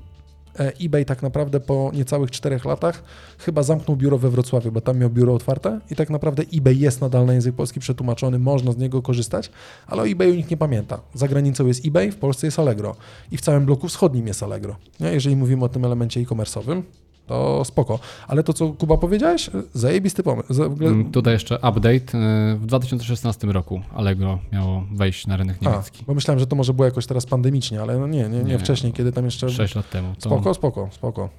E, 0.59 0.71
eBay 0.81 1.05
tak 1.05 1.21
naprawdę 1.21 1.59
po 1.59 1.91
niecałych 1.93 2.31
czterech 2.31 2.65
latach 2.65 3.03
chyba 3.37 3.63
zamknął 3.63 3.97
biuro 3.97 4.17
we 4.17 4.29
Wrocławiu, 4.29 4.71
bo 4.71 4.81
tam 4.81 4.97
miał 4.97 5.09
biuro 5.09 5.33
otwarte 5.33 5.79
i 5.91 5.95
tak 5.95 6.09
naprawdę 6.09 6.43
eBay 6.53 6.79
jest 6.79 7.01
nadal 7.01 7.25
na 7.25 7.33
język 7.33 7.55
polski 7.55 7.79
przetłumaczony, 7.79 8.39
można 8.39 8.71
z 8.71 8.77
niego 8.77 9.01
korzystać, 9.01 9.51
ale 9.87 10.01
o 10.01 10.07
eBayu 10.07 10.35
nikt 10.35 10.51
nie 10.51 10.57
pamięta. 10.57 11.01
Za 11.13 11.27
granicą 11.27 11.67
jest 11.67 11.85
eBay, 11.85 12.11
w 12.11 12.15
Polsce 12.17 12.47
jest 12.47 12.59
Allegro 12.59 12.95
i 13.31 13.37
w 13.37 13.41
całym 13.41 13.65
bloku 13.65 13.87
wschodnim 13.87 14.27
jest 14.27 14.43
Allegro. 14.43 14.75
Nie? 14.99 15.13
Jeżeli 15.13 15.35
mówimy 15.35 15.65
o 15.65 15.69
tym 15.69 15.85
elemencie 15.85 16.19
e-commerce'owym, 16.19 16.81
to 17.27 17.65
spoko. 17.65 17.99
Ale 18.27 18.43
to, 18.43 18.53
co 18.53 18.69
Kuba 18.69 18.97
powiedziałeś, 18.97 19.49
zajebisty 19.73 20.23
pomysł. 20.23 20.63
Mm, 20.63 21.11
Tutaj 21.11 21.33
jeszcze 21.33 21.55
update. 21.55 22.17
y, 22.53 22.57
W 22.57 22.65
2016 22.65 23.47
roku 23.47 23.81
Allegro 23.95 24.39
miało 24.51 24.83
wejść 24.95 25.27
na 25.27 25.37
rynek 25.37 25.57
A, 25.61 25.69
niemiecki. 25.69 26.03
bo 26.07 26.13
myślałem, 26.13 26.39
że 26.39 26.47
to 26.47 26.55
może 26.55 26.73
było 26.73 26.85
jakoś 26.85 27.05
teraz 27.07 27.25
pandemicznie, 27.25 27.81
ale 27.81 27.99
no 27.99 28.07
nie, 28.07 28.21
nie, 28.23 28.29
nie, 28.29 28.43
Nie. 28.43 28.59
wcześniej, 28.59 28.93
kiedy 28.93 29.11
tam 29.11 29.25
jeszcze... 29.25 29.49
6 29.49 29.75
lat 29.75 29.89
temu. 29.89 30.13
To, 30.15 30.21
Spoko, 30.21 30.53
spoko, 30.53 30.89
spoko. 30.91 31.29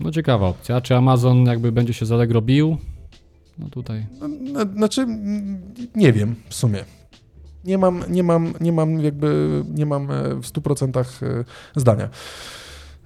No 0.00 0.10
ciekawa 0.10 0.46
opcja. 0.48 0.80
Czy 0.80 0.96
Amazon 0.96 1.46
jakby 1.46 1.72
będzie 1.72 1.92
się 1.94 2.06
z 2.06 2.12
Allegro 2.12 2.42
bił? 2.42 2.76
No 3.58 3.68
tutaj. 3.70 4.06
No, 4.52 4.60
Znaczy, 4.76 5.00
mm, 5.00 5.60
nie 5.96 6.12
wiem 6.12 6.34
w 6.48 6.54
sumie. 6.54 6.84
Nie 7.64 7.78
mam, 7.78 8.02
nie 8.08 8.22
mam, 8.22 8.52
nie 8.60 8.72
mam 8.72 9.00
jakby, 9.00 9.62
nie 9.74 9.86
mam 9.86 10.10
e, 10.10 10.34
w 10.34 10.46
100% 10.46 10.98
e, 11.00 11.44
zdania. 11.76 12.08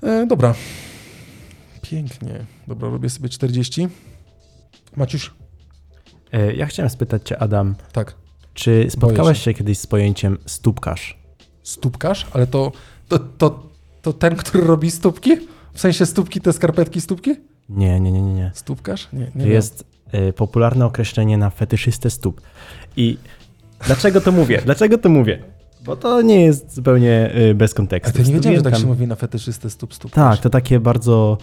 E, 0.02 0.26
dobra. 0.26 0.54
Pięknie. 1.96 2.44
Dobra, 2.68 2.88
robię 2.90 3.10
sobie 3.10 3.28
40. 3.28 3.88
Maciuś? 4.96 5.30
E, 6.32 6.54
Ja 6.54 6.66
chciałem 6.66 6.90
spytać 6.90 7.28
cię, 7.28 7.38
Adam, 7.38 7.74
Tak. 7.92 8.14
czy 8.54 8.86
spotkałeś 8.90 9.38
się. 9.38 9.44
się 9.44 9.54
kiedyś 9.54 9.78
z 9.78 9.86
pojęciem 9.86 10.38
stópkarz? 10.46 11.18
Stópkarz? 11.62 12.26
Ale 12.32 12.46
to, 12.46 12.72
to, 13.08 13.18
to, 13.18 13.62
to 14.02 14.12
ten, 14.12 14.36
który 14.36 14.64
robi 14.64 14.90
stópki? 14.90 15.30
W 15.72 15.80
sensie 15.80 16.06
stópki, 16.06 16.40
te 16.40 16.52
skarpetki 16.52 17.00
stópki? 17.00 17.36
Nie, 17.68 18.00
nie, 18.00 18.12
nie, 18.12 18.22
nie. 18.22 18.34
nie. 18.34 18.50
Stópkarz? 18.54 19.08
Nie, 19.12 19.30
nie 19.34 19.42
To 19.44 19.48
jest 19.48 19.84
e, 20.12 20.32
popularne 20.32 20.86
określenie 20.86 21.38
na 21.38 21.50
fetyszystę 21.50 22.10
stóp. 22.10 22.40
I 22.96 23.18
dlaczego 23.86 24.20
to 24.20 24.32
mówię? 24.32 24.62
Dlaczego 24.64 24.98
to 24.98 25.08
mówię? 25.08 25.42
Bo 25.84 25.96
to 25.96 26.22
nie 26.22 26.40
jest 26.44 26.74
zupełnie 26.74 27.30
e, 27.34 27.54
bez 27.54 27.72
A 27.72 27.76
kontekstu. 27.76 28.12
to 28.18 28.28
nie 28.28 28.34
wiedziałem, 28.34 28.58
że 28.58 28.62
tak 28.70 28.76
się 28.80 28.86
mówi 28.86 29.06
na 29.06 29.14
fetyszystę 29.14 29.70
stóp, 29.70 29.94
stóp. 29.94 30.12
Tak, 30.12 30.40
to 30.40 30.50
takie 30.50 30.80
bardzo 30.80 31.38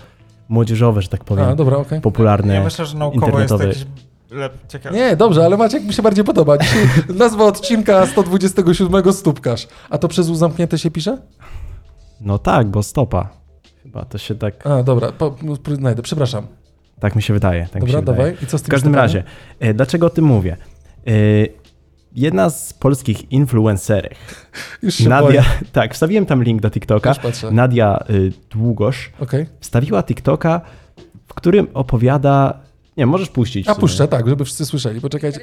młodzieżowe, 0.50 1.02
że 1.02 1.08
tak 1.08 1.24
powiem, 1.24 1.46
A, 1.46 1.56
dobra, 1.56 1.78
okej. 1.78 2.02
popularne. 2.02 2.54
Ja 2.54 2.64
myślę, 2.64 2.86
że 2.86 2.98
naukowo 2.98 3.26
jest 3.40 3.52
internetowe. 3.52 3.68
jakiś 3.68 3.86
lep, 4.32 4.54
ciekawy. 4.68 4.96
Nie, 4.96 5.16
dobrze, 5.16 5.46
ale 5.46 5.58
Maciek 5.58 5.84
mi 5.84 5.94
się 5.94 6.02
bardziej 6.02 6.24
podoba. 6.26 6.58
Dzisiaj 6.58 6.88
nazwa 7.18 7.44
odcinka 7.46 8.06
127 8.06 9.14
stópkarz. 9.14 9.68
A 9.90 9.98
to 9.98 10.08
przez 10.08 10.30
U 10.30 10.36
zamknięte 10.36 10.78
się 10.78 10.92
pisze? 10.92 11.18
No 12.22 12.38
tak, 12.40 12.68
bo 12.68 12.84
stopa. 12.84 13.30
Chyba 13.84 14.06
to 14.06 14.18
się 14.18 14.36
tak, 14.36 14.68
A, 14.68 14.84
dobra, 14.84 15.12
po, 15.12 15.32
po, 15.64 15.76
znajdę, 15.76 16.02
przepraszam. 16.02 16.48
tak 17.00 17.16
mi 17.16 17.22
się 17.22 17.34
wydaje. 17.34 17.68
Tak 17.72 17.74
mi 17.76 17.80
dobra, 17.92 17.92
się 17.92 18.00
wydaje. 18.06 18.18
dawaj. 18.32 18.44
I 18.44 18.48
co 18.48 18.58
z 18.58 18.62
tym 18.62 18.68
W 18.68 18.72
każdym 18.72 18.94
stopami? 18.94 19.08
razie, 19.08 19.24
e, 19.60 19.74
dlaczego 19.74 20.08
o 20.08 20.10
tym 20.10 20.26
mówię? 20.26 20.58
Jedna 22.16 22.50
z 22.50 22.74
polskich 22.74 23.32
influencerek, 23.32 24.16
Już 24.84 24.96
się 24.96 25.10
Nadia, 25.10 25.28
boję. 25.28 25.44
tak, 25.72 25.94
wstawiłem 25.94 26.26
tam 26.26 26.44
link 26.44 26.62
do 26.62 26.70
TikToka. 26.70 27.16
Nadia 27.52 28.04
y, 28.10 28.32
Długosz, 28.50 29.12
Okej. 29.20 29.46
wstawiła 29.60 30.04
TikToka, 30.04 30.62
w 31.28 31.34
którym 31.34 31.68
opowiada. 31.74 32.60
Nie, 32.98 33.06
możesz 33.06 33.30
puścić. 33.30 33.68
A 33.68 33.76
puszczę, 33.76 34.08
tak, 34.08 34.30
żeby 34.30 34.46
wszyscy 34.46 34.66
słyszeli. 34.66 35.02
Poczekajcie, 35.02 35.40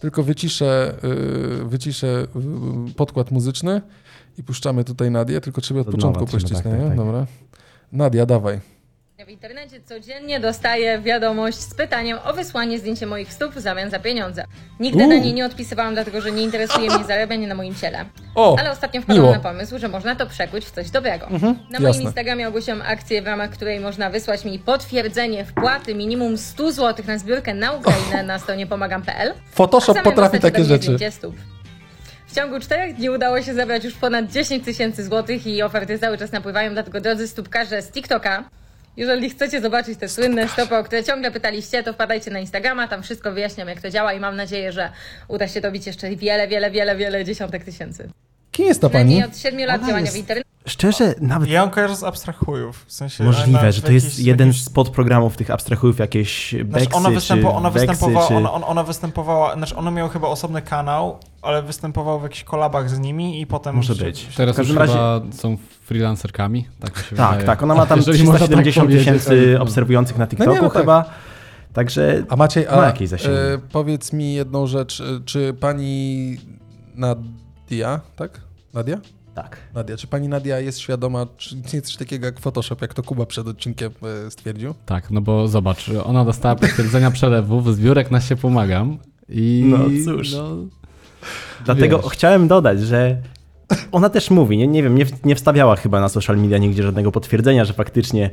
tylko 0.00 0.22
wyciszę, 0.22 0.94
yy, 1.02 1.68
wyciszę 1.68 2.26
yy, 2.86 2.94
podkład 2.94 3.30
muzyczny 3.30 3.82
i 4.38 4.42
puszczamy 4.42 4.84
tutaj 4.84 5.10
Nadię, 5.10 5.40
tylko 5.40 5.60
trzeba 5.60 5.80
od 5.80 5.86
początku 5.86 6.26
puścić, 6.26 6.52
tak, 6.52 6.64
nie? 6.64 6.70
tak, 6.70 6.80
tak. 6.88 6.96
Dobra. 6.96 7.26
Nadia, 7.92 8.26
dawaj. 8.26 8.60
W 9.26 9.28
internecie 9.30 9.80
codziennie 9.80 10.40
dostaję 10.40 10.98
wiadomość 10.98 11.58
z 11.58 11.74
pytaniem 11.74 12.18
o 12.24 12.32
wysłanie 12.32 12.78
zdjęcia 12.78 13.06
moich 13.06 13.32
stóp 13.32 13.54
w 13.54 13.58
zamian 13.60 13.90
za 13.90 13.98
pieniądze. 13.98 14.44
Nigdy 14.80 15.06
na 15.06 15.14
nie 15.14 15.32
nie 15.32 15.46
odpisywałam, 15.46 15.94
dlatego 15.94 16.20
że 16.20 16.32
nie 16.32 16.42
interesuje 16.42 16.90
mnie 16.90 17.04
zarabianie 17.04 17.46
na 17.46 17.54
moim 17.54 17.74
ciele. 17.74 18.04
O, 18.34 18.56
Ale 18.58 18.70
ostatnio 18.70 19.00
wpadłam 19.02 19.24
miło. 19.24 19.34
na 19.36 19.40
pomysł, 19.40 19.78
że 19.78 19.88
można 19.88 20.16
to 20.16 20.26
przekuć 20.26 20.64
w 20.64 20.70
coś 20.70 20.90
dobrego. 20.90 21.26
Mhm, 21.26 21.58
Na 21.70 21.78
moim 21.78 21.86
jasne. 21.88 22.02
Instagramie 22.02 22.48
ogłosiłam 22.48 22.82
akcję, 22.82 23.22
w 23.22 23.26
ramach 23.26 23.50
której 23.50 23.80
można 23.80 24.10
wysłać 24.10 24.44
mi 24.44 24.58
potwierdzenie 24.58 25.44
wpłaty 25.44 25.94
minimum 25.94 26.38
100 26.38 26.72
zł 26.72 27.04
na 27.08 27.18
zbiórkę 27.18 27.54
na 27.54 27.72
Ukrainę 27.72 28.22
na 28.22 28.38
stronie 28.38 28.66
pomagam.pl. 28.66 29.30
a 29.30 29.50
w 29.50 29.54
Photoshop 29.54 29.94
zamian 29.94 30.04
potrafi 30.04 30.32
dostać 30.32 30.44
ode 30.44 30.50
takie 30.50 30.58
mnie 30.60 30.68
rzeczy. 30.68 30.82
zdjęcie 30.84 31.10
stóp. 31.10 31.36
W 32.26 32.34
ciągu 32.34 32.60
czterech 32.60 32.94
dni 32.96 33.10
udało 33.10 33.42
się 33.42 33.54
zebrać 33.54 33.84
już 33.84 33.94
ponad 33.94 34.26
10 34.32 34.64
tysięcy 34.64 35.04
złotych 35.04 35.46
i 35.46 35.62
oferty 35.62 35.98
cały 35.98 36.18
czas 36.18 36.32
napływają, 36.32 36.72
dlatego 36.72 37.00
drodzy 37.00 37.28
stópkarze 37.28 37.82
z 37.82 37.90
TikToka, 37.90 38.44
jeżeli 38.98 39.30
chcecie 39.30 39.60
zobaczyć 39.60 39.98
te 39.98 40.08
słynne 40.08 40.48
stopy, 40.48 40.76
o 40.76 40.84
które 40.84 41.04
ciągle 41.04 41.30
pytaliście, 41.30 41.82
to 41.82 41.92
wpadajcie 41.92 42.30
na 42.30 42.38
Instagrama, 42.38 42.88
tam 42.88 43.02
wszystko 43.02 43.32
wyjaśniam, 43.32 43.68
jak 43.68 43.80
to 43.80 43.90
działa 43.90 44.12
i 44.12 44.20
mam 44.20 44.36
nadzieję, 44.36 44.72
że 44.72 44.92
uda 45.28 45.48
się 45.48 45.60
dobić 45.60 45.86
jeszcze 45.86 46.16
wiele, 46.16 46.48
wiele, 46.48 46.70
wiele, 46.70 46.96
wiele 46.96 47.24
dziesiątek 47.24 47.64
tysięcy. 47.64 48.08
Kim 48.52 48.66
jest 48.66 48.80
ta 48.80 48.86
Na 48.86 48.92
pani? 48.92 49.24
od 49.24 49.36
7 49.36 49.66
lat 49.66 49.76
Ona 49.78 49.86
działania 49.86 50.04
jest- 50.04 50.16
w 50.16 50.18
internecie. 50.18 50.48
Szczerze, 50.66 51.14
nawet 51.20 51.48
Ja 51.48 51.60
ją 51.62 51.70
kojarzę 51.70 51.96
z 51.96 52.02
abstrahujów. 52.04 52.84
W 52.86 52.92
sensie 52.92 53.24
możliwe, 53.24 53.58
ona 53.60 53.72
że 53.72 53.82
to 53.82 53.92
jest 53.92 54.06
jakiś- 54.06 54.26
jeden 54.26 54.48
jakiś- 54.48 54.62
z 54.64 54.70
podprogramów 54.70 55.36
tych 55.36 55.50
abstrahujów, 55.50 55.98
jakieś 55.98 56.48
Znaczy 56.52 56.64
Beksy, 56.64 56.94
ona, 56.96 57.10
występo, 57.10 57.50
czy 57.50 57.56
ona, 57.56 57.70
Weksy, 57.70 57.86
występowała, 57.88 58.28
czy... 58.28 58.34
ona, 58.34 58.52
ona, 58.52 58.66
ona 58.66 58.82
występowała, 58.82 59.54
znaczy 59.54 59.76
ona 59.76 59.90
miała 59.90 60.08
chyba 60.08 60.28
osobny 60.28 60.62
kanał, 60.62 61.18
ale 61.42 61.62
występował 61.62 62.20
w 62.20 62.22
jakichś 62.22 62.44
kolabach 62.44 62.90
z 62.90 62.98
nimi 62.98 63.40
i 63.40 63.46
potem... 63.46 63.76
Może 63.76 63.94
się- 63.94 64.04
być. 64.04 64.26
Teraz 64.36 64.54
W 64.54 64.58
każdym 64.58 64.76
już 64.76 64.80
razie- 64.80 64.92
chyba 64.92 65.20
są 65.36 65.56
freelancerkami. 65.84 66.66
Tak, 66.80 66.96
mi 66.96 67.02
się 67.02 67.16
Tak, 67.16 67.28
wydaje. 67.30 67.46
tak, 67.46 67.62
ona 67.62 67.74
ma 67.74 67.86
tam 67.86 67.98
Jeżeli 68.06 68.18
można 68.24 68.38
tak 68.38 68.48
370 68.48 68.86
powiedzieć, 68.86 69.04
tysięcy 69.06 69.48
ale- 69.50 69.60
obserwujących 69.60 70.18
na 70.18 70.26
TikToku 70.26 70.62
no 70.62 70.70
tak. 70.70 70.78
chyba. 70.78 71.04
Także 71.72 72.24
A 72.28 72.36
Maciej, 72.36 72.64
Ma 72.66 72.72
a 72.82 72.86
jakieś 72.86 73.08
zasięgi. 73.08 73.36
e, 73.36 73.58
powiedz 73.72 74.12
mi 74.12 74.34
jedną 74.34 74.66
rzecz, 74.66 75.00
e, 75.00 75.04
czy 75.24 75.54
pani 75.60 76.36
Nadia, 77.68 78.00
tak? 78.16 78.40
Nadia? 78.74 79.00
tak. 79.34 79.56
Nadia, 79.74 79.96
czy 79.96 80.06
pani 80.06 80.28
Nadia 80.28 80.60
jest 80.60 80.78
świadoma, 80.78 81.26
czy 81.36 81.56
nie 81.74 81.82
coś 81.82 81.96
takiego 81.96 82.26
jak 82.26 82.40
Photoshop, 82.40 82.76
jak 82.82 82.94
to 82.94 83.02
Kuba 83.02 83.26
przed 83.26 83.46
odcinkiem 83.48 83.92
e, 84.26 84.30
stwierdził? 84.30 84.74
Tak, 84.86 85.10
no 85.10 85.20
bo 85.20 85.48
zobacz, 85.48 85.90
ona 86.04 86.24
dostała 86.24 86.56
potwierdzenia 86.56 87.10
przelewów, 87.10 87.74
zbiórek 87.74 88.10
na 88.10 88.20
się 88.20 88.36
pomagam 88.36 88.98
i... 89.28 89.64
No 89.66 89.78
cóż. 90.04 90.32
No, 90.32 90.56
Dlatego 91.64 91.98
Wiesz. 91.98 92.12
chciałem 92.12 92.48
dodać, 92.48 92.80
że 92.80 93.22
ona 93.92 94.08
też 94.08 94.30
mówi, 94.30 94.58
nie, 94.58 94.66
nie 94.66 94.82
wiem, 94.82 94.94
nie, 94.94 95.06
nie 95.24 95.34
wstawiała 95.34 95.76
chyba 95.76 96.00
na 96.00 96.08
social 96.08 96.38
media 96.38 96.58
nigdzie 96.58 96.82
żadnego 96.82 97.12
potwierdzenia, 97.12 97.64
że 97.64 97.72
faktycznie 97.72 98.30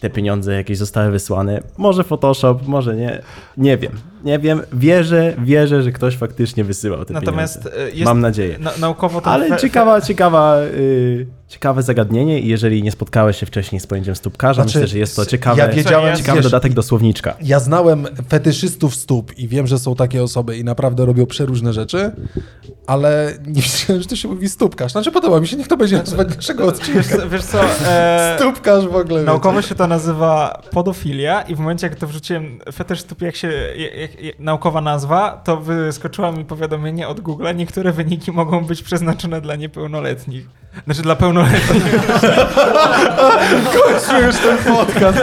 te 0.00 0.10
pieniądze 0.10 0.54
jakieś 0.54 0.78
zostały 0.78 1.10
wysłane. 1.10 1.60
Może 1.78 2.04
Photoshop, 2.04 2.58
może 2.66 2.96
nie. 2.96 3.22
Nie 3.56 3.78
wiem. 3.78 3.92
Nie 4.24 4.38
wiem. 4.38 4.60
Wierzę, 4.72 5.34
wierzę, 5.44 5.82
że 5.82 5.92
ktoś 5.92 6.16
faktycznie 6.16 6.64
wysyłał 6.64 7.04
te 7.04 7.14
Natomiast 7.14 7.58
pieniądze. 7.64 7.82
e, 7.84 7.90
jest 7.90 8.04
Mam 8.04 8.20
nadzieję. 8.20 8.58
na, 8.58 8.70
naukowo 8.80 9.20
to... 9.20 9.30
Ale 9.30 9.56
ciekawa, 9.56 10.00
ciekawa, 10.00 10.56
y, 10.62 11.26
ciekawe 11.50 11.82
zagadnienie 11.82 12.40
i 12.40 12.48
jeżeli 12.48 12.82
nie 12.82 12.92
spotkałeś 12.92 13.36
się 13.36 13.46
wcześniej 13.46 13.80
z 13.80 13.86
pojęciem 13.86 14.16
stópkarza, 14.16 14.62
Znaczy, 14.62 14.78
myślę, 14.78 14.88
że 14.88 14.98
jest 14.98 15.16
to 15.16 15.26
ciekawe, 15.26 15.62
ja 15.62 15.68
wiedziałem, 15.68 16.16
ciekawy 16.16 16.36
wiesz, 16.38 16.44
dodatek 16.44 16.72
do 16.72 16.82
słowniczka. 16.82 17.36
Ja 17.42 17.60
znałem 17.60 18.06
fetyszystów 18.28 18.94
stóp 18.94 19.38
i 19.38 19.48
wiem, 19.48 19.66
że 19.66 19.78
są 19.78 19.94
takie 19.94 20.22
osoby 20.22 20.56
i 20.58 20.64
naprawdę 20.64 21.06
robią 21.06 21.26
przeróżne 21.26 21.72
rzeczy, 21.72 22.12
ale 22.86 23.32
nie 23.46 23.62
wiedziałem, 23.62 24.02
że 24.02 24.08
to 24.08 24.16
się 24.16 24.28
mówi 24.28 24.48
stópkarz. 24.48 24.92
Znaczy 24.92 25.12
podoba 25.12 25.40
mi 25.40 25.48
się, 25.48 25.56
niech 25.56 25.68
to 25.68 25.76
będzie 25.76 25.96
nazwa 25.98 26.24
naszego 26.24 26.64
Wiesz, 26.64 26.74
odcinka. 26.80 27.02
co- 27.16 27.28
wiesz 27.28 27.44
co, 27.44 27.60
e, 27.86 28.36
Stópkarz 28.40 28.86
w 28.86 28.96
ogóle. 28.96 29.22
naukowo 29.22 29.62
się 29.62 29.74
to 29.74 29.86
nazywa 29.86 30.62
podofilia 30.70 31.42
i 31.42 31.54
w 31.54 31.58
momencie, 31.58 31.86
jak 31.86 31.96
to 31.96 32.06
wrzuciłem 32.06 32.58
fetysz 32.72 33.00
stóp, 33.00 33.22
jak 33.22 33.36
się 33.36 33.48
jak, 33.96 34.22
jak, 34.22 34.38
naukowa 34.38 34.80
nazwa, 34.80 35.40
to 35.44 35.56
wyskoczyło 35.56 36.32
mi 36.32 36.44
powiadomienie 36.44 37.08
od 37.08 37.20
Google, 37.20 37.46
niektóre 37.56 37.92
wyniki 37.92 38.32
mogą 38.32 38.64
być 38.64 38.82
przeznaczone 38.82 39.40
dla 39.40 39.56
niepełnoletnich. 39.56 40.59
Znaczy 40.84 41.02
dla 41.02 41.16
pełnoletnich. 41.16 41.84
Kończmy 43.82 44.26
już 44.26 44.36
ten 44.36 44.74
podcast. 44.74 45.18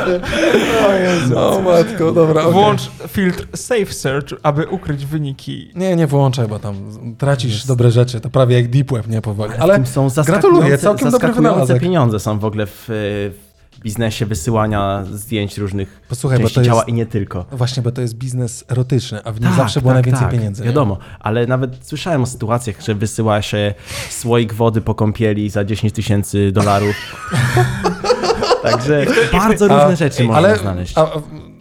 O 0.89 0.93
Jezu. 0.93 1.39
O 1.39 1.61
matko, 1.61 2.11
dobra. 2.11 2.49
Włącz 2.49 2.81
filtr 3.07 3.47
Safe 3.55 3.85
Search, 3.93 4.33
aby 4.43 4.67
ukryć 4.67 5.05
wyniki. 5.05 5.71
Nie, 5.75 5.95
nie 5.95 6.07
włączaj, 6.07 6.47
bo 6.47 6.59
tam 6.59 6.75
tracisz 7.17 7.65
dobre 7.65 7.91
rzeczy. 7.91 8.21
To 8.21 8.29
prawie 8.29 8.55
jak 8.55 8.69
Deep 8.69 8.91
Web, 8.91 9.07
nie 9.07 9.21
powoli. 9.21 9.53
Ale, 9.59 9.73
Ale 9.73 9.85
są 9.85 10.09
gratuluję, 10.25 10.77
zaskakujące, 10.77 10.77
całkiem 10.83 11.11
dobry 11.11 11.27
zaskakujące 11.27 11.41
wynalazek. 11.51 11.81
pieniądze 11.81 12.19
są 12.19 12.39
w 12.39 12.45
ogóle 12.45 12.65
w, 12.65 12.83
w 12.87 13.46
biznesie 13.79 14.25
wysyłania 14.25 15.03
zdjęć 15.11 15.57
różnych 15.57 16.01
posłuchaj, 16.09 16.39
bo 16.39 16.43
części 16.43 16.55
to 16.55 16.61
jest... 16.61 16.69
ciała 16.69 16.83
i 16.83 16.93
nie 16.93 17.05
tylko. 17.05 17.45
Właśnie, 17.51 17.83
bo 17.83 17.91
to 17.91 18.01
jest 18.01 18.15
biznes 18.15 18.65
erotyczny, 18.71 19.23
a 19.23 19.31
w 19.31 19.41
nim 19.41 19.49
Tak, 19.49 19.57
zawsze 19.57 19.81
było 19.81 19.93
tak, 19.93 19.95
najwięcej 19.95 20.27
tak, 20.27 20.31
pieniędzy. 20.31 20.63
Wiadomo, 20.63 20.97
ale 21.19 21.47
nawet 21.47 21.77
słyszałem 21.81 22.23
o 22.23 22.25
sytuacjach, 22.25 22.81
że 22.81 22.95
wysyła 22.95 23.41
się 23.41 23.73
słoik 24.09 24.53
wody 24.53 24.81
po 24.81 24.95
kąpieli 24.95 25.49
za 25.49 25.65
10 25.65 25.93
tysięcy 25.93 26.51
dolarów. 26.51 26.95
Także 28.63 29.05
bardzo 29.31 29.67
różne 29.67 29.95
rzeczy 29.95 30.23
można 30.23 30.37
ale, 30.37 30.57
znaleźć. 30.57 30.97
A, 30.97 31.07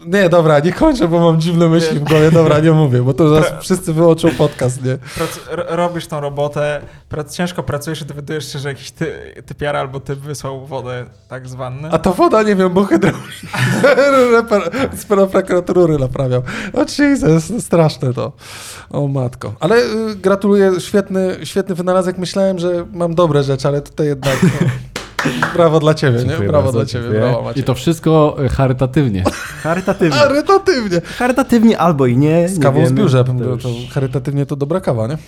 Nie, 0.06 0.28
dobra, 0.28 0.58
nie 0.58 0.72
kończę, 0.72 1.08
bo 1.08 1.20
mam 1.20 1.40
dziwne 1.40 1.68
myśli 1.68 1.98
w 1.98 2.04
głowie. 2.04 2.30
Dobra, 2.30 2.58
nie 2.58 2.72
mówię, 2.72 3.02
bo 3.02 3.14
to 3.14 3.28
zaraz 3.28 3.62
wszyscy 3.64 3.92
wyłączą 3.92 4.28
podcast, 4.38 4.84
nie? 4.84 4.98
Prac, 5.14 5.30
ro- 5.50 5.64
robisz 5.76 6.06
tą 6.06 6.20
robotę, 6.20 6.80
prac, 7.08 7.36
ciężko 7.36 7.62
pracujesz 7.62 8.02
i 8.02 8.04
dowiadujesz 8.04 8.52
się, 8.52 8.58
że 8.58 8.68
jakiś 8.68 8.90
ty, 8.90 9.34
typiara 9.46 9.80
albo 9.80 10.00
typ 10.00 10.18
wysłał 10.18 10.66
wodę 10.66 11.04
tak 11.28 11.48
z 11.48 11.54
wanny. 11.54 11.88
A 11.92 11.98
to 11.98 12.12
woda, 12.12 12.42
nie 12.42 12.56
wiem, 12.56 12.72
bo 12.72 12.84
hydraulik 12.84 13.22
z 14.96 15.04
prokurator 15.04 15.76
rury 15.76 15.98
naprawiał. 15.98 16.42
O 16.72 16.84
Jesus, 17.02 17.50
no 17.50 17.60
straszne 17.60 18.14
to. 18.14 18.32
O 18.90 19.08
matko. 19.08 19.52
Ale 19.60 19.76
y, 19.76 20.16
gratuluję, 20.16 20.72
świetny, 20.80 21.36
świetny 21.44 21.74
wynalazek. 21.74 22.18
Myślałem, 22.18 22.58
że 22.58 22.86
mam 22.92 23.14
dobre 23.14 23.42
rzeczy, 23.42 23.68
ale 23.68 23.80
tutaj 23.82 24.06
jednak... 24.06 24.36
Brawo 25.54 25.80
dla 25.80 25.94
ciebie, 25.94 26.18
nie? 26.18 26.24
Dziękuję 26.28 26.48
Brawo 26.48 26.64
bardzo, 26.64 26.78
dla 26.78 26.86
ciebie, 26.86 27.02
dziękuję. 27.04 27.20
brawo 27.20 27.42
Maciej. 27.42 27.62
I 27.62 27.64
to 27.64 27.74
wszystko 27.74 28.36
e, 28.44 28.48
charytatywnie. 28.48 29.24
Charytatywnie. 29.62 30.16
Charytatywnie. 30.18 31.00
Charytatywnie 31.00 31.78
albo 31.78 32.06
i 32.06 32.16
nie. 32.16 32.48
Z 32.48 32.56
nie 32.58 32.62
kawą 32.62 32.86
z 32.86 32.88
wiemy. 32.88 33.00
biurze, 33.00 33.24
To 33.24 33.32
to, 33.34 33.44
już- 33.44 33.62
to 33.62 33.68
charytatywnie 33.94 34.46
to 34.46 34.56
dobra 34.56 34.80
kawa, 34.80 35.06
nie? 35.06 35.18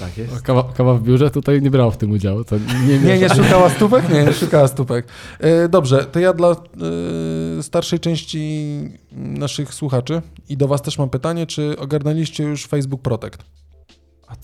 Tak 0.00 0.18
jest. 0.18 0.42
Kawa, 0.42 0.64
kawa 0.76 0.94
w 0.94 1.02
biurze 1.02 1.30
tutaj 1.30 1.62
nie 1.62 1.70
brał 1.70 1.90
w 1.90 1.96
tym 1.96 2.10
udziału. 2.10 2.44
To 2.44 2.56
nie, 2.88 2.98
Nie, 2.98 3.18
nie 3.18 3.28
szukała 3.28 3.70
stópek? 3.76 4.08
Nie, 4.08 4.24
nie 4.24 4.32
szukała 4.32 4.68
stópek. 4.68 5.06
E, 5.40 5.68
Dobrze, 5.68 6.04
to 6.04 6.20
ja 6.20 6.32
dla 6.32 6.48
e, 6.50 7.62
starszej 7.62 8.00
części 8.00 8.64
naszych 9.12 9.74
słuchaczy 9.74 10.22
i 10.48 10.56
do 10.56 10.68
was 10.68 10.82
też 10.82 10.98
mam 10.98 11.10
pytanie, 11.10 11.46
czy 11.46 11.76
ogarnęliście 11.78 12.44
już 12.44 12.66
Facebook 12.66 13.02
Protect? 13.02 13.38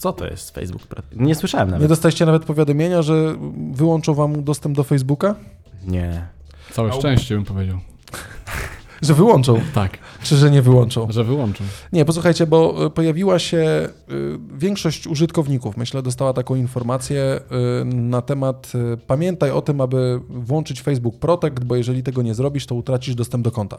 Co 0.01 0.13
to 0.13 0.27
jest 0.27 0.55
Facebook? 0.55 0.83
Nie 1.17 1.35
słyszałem 1.35 1.69
Nie 1.69 1.73
nawet. 1.73 1.89
dostaliście 1.89 2.27
nawet 2.27 2.45
powiadomienia, 2.45 3.03
że 3.03 3.35
wyłączą 3.73 4.15
wam 4.15 4.45
dostęp 4.45 4.77
do 4.77 4.85
Facebooka? 4.85 5.35
Nie. 5.87 6.27
Całe 6.73 6.93
szczęście 6.93 7.35
bym 7.35 7.45
powiedział. 7.45 7.79
Że 9.03 9.15
wyłączą, 9.15 9.61
Tak, 9.75 9.99
czy 10.23 10.37
że 10.37 10.51
nie 10.51 10.63
wyłączą? 10.63 11.07
że 11.11 11.25
wyłączą. 11.25 11.65
Nie, 11.93 12.05
posłuchajcie, 12.05 12.47
bo 12.47 12.87
y, 12.87 12.91
pojawiła 12.91 13.39
się 13.39 13.89
y, 14.11 14.39
większość 14.59 15.07
użytkowników, 15.07 15.77
myślę, 15.77 16.03
dostała 16.03 16.33
taką 16.33 16.55
informację 16.55 17.41
y, 17.83 17.85
na 17.85 18.23
temat 18.23 18.73
pamiętaj 19.07 19.51
o 19.51 19.63
tym, 19.63 19.81
aby 19.81 20.21
włączyć 20.29 20.83
Facebook 20.83 21.19
Protect, 21.19 21.65
bo 21.65 21.77
jeżeli 21.77 22.03
tego 22.03 22.23
nie 22.23 22.35
zrobisz, 22.35 22.67
to 22.67 22.75
utracisz 22.75 23.15
dostęp 23.15 23.45
do 23.45 23.51
konta. 23.51 23.79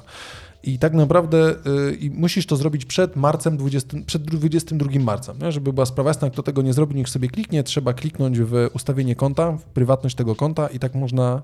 I 0.63 0.79
tak 0.79 0.93
naprawdę 0.93 1.55
i 1.99 2.09
musisz 2.09 2.45
to 2.45 2.55
zrobić 2.55 2.85
przed 2.85 3.15
marcem 3.15 3.57
20, 3.57 3.97
przed 4.05 4.23
22 4.23 4.99
marcem, 4.99 5.37
nie? 5.41 5.51
żeby 5.51 5.73
była 5.73 5.85
sprawa 5.85 6.09
jasna, 6.09 6.29
kto 6.29 6.43
tego 6.43 6.61
nie 6.61 6.73
zrobi, 6.73 6.95
niech 6.95 7.09
sobie 7.09 7.27
kliknie, 7.27 7.63
trzeba 7.63 7.93
kliknąć 7.93 8.39
w 8.39 8.69
ustawienie 8.73 9.15
konta, 9.15 9.51
w 9.51 9.63
prywatność 9.63 10.15
tego 10.15 10.35
konta 10.35 10.67
i 10.67 10.79
tak 10.79 10.95
można 10.95 11.41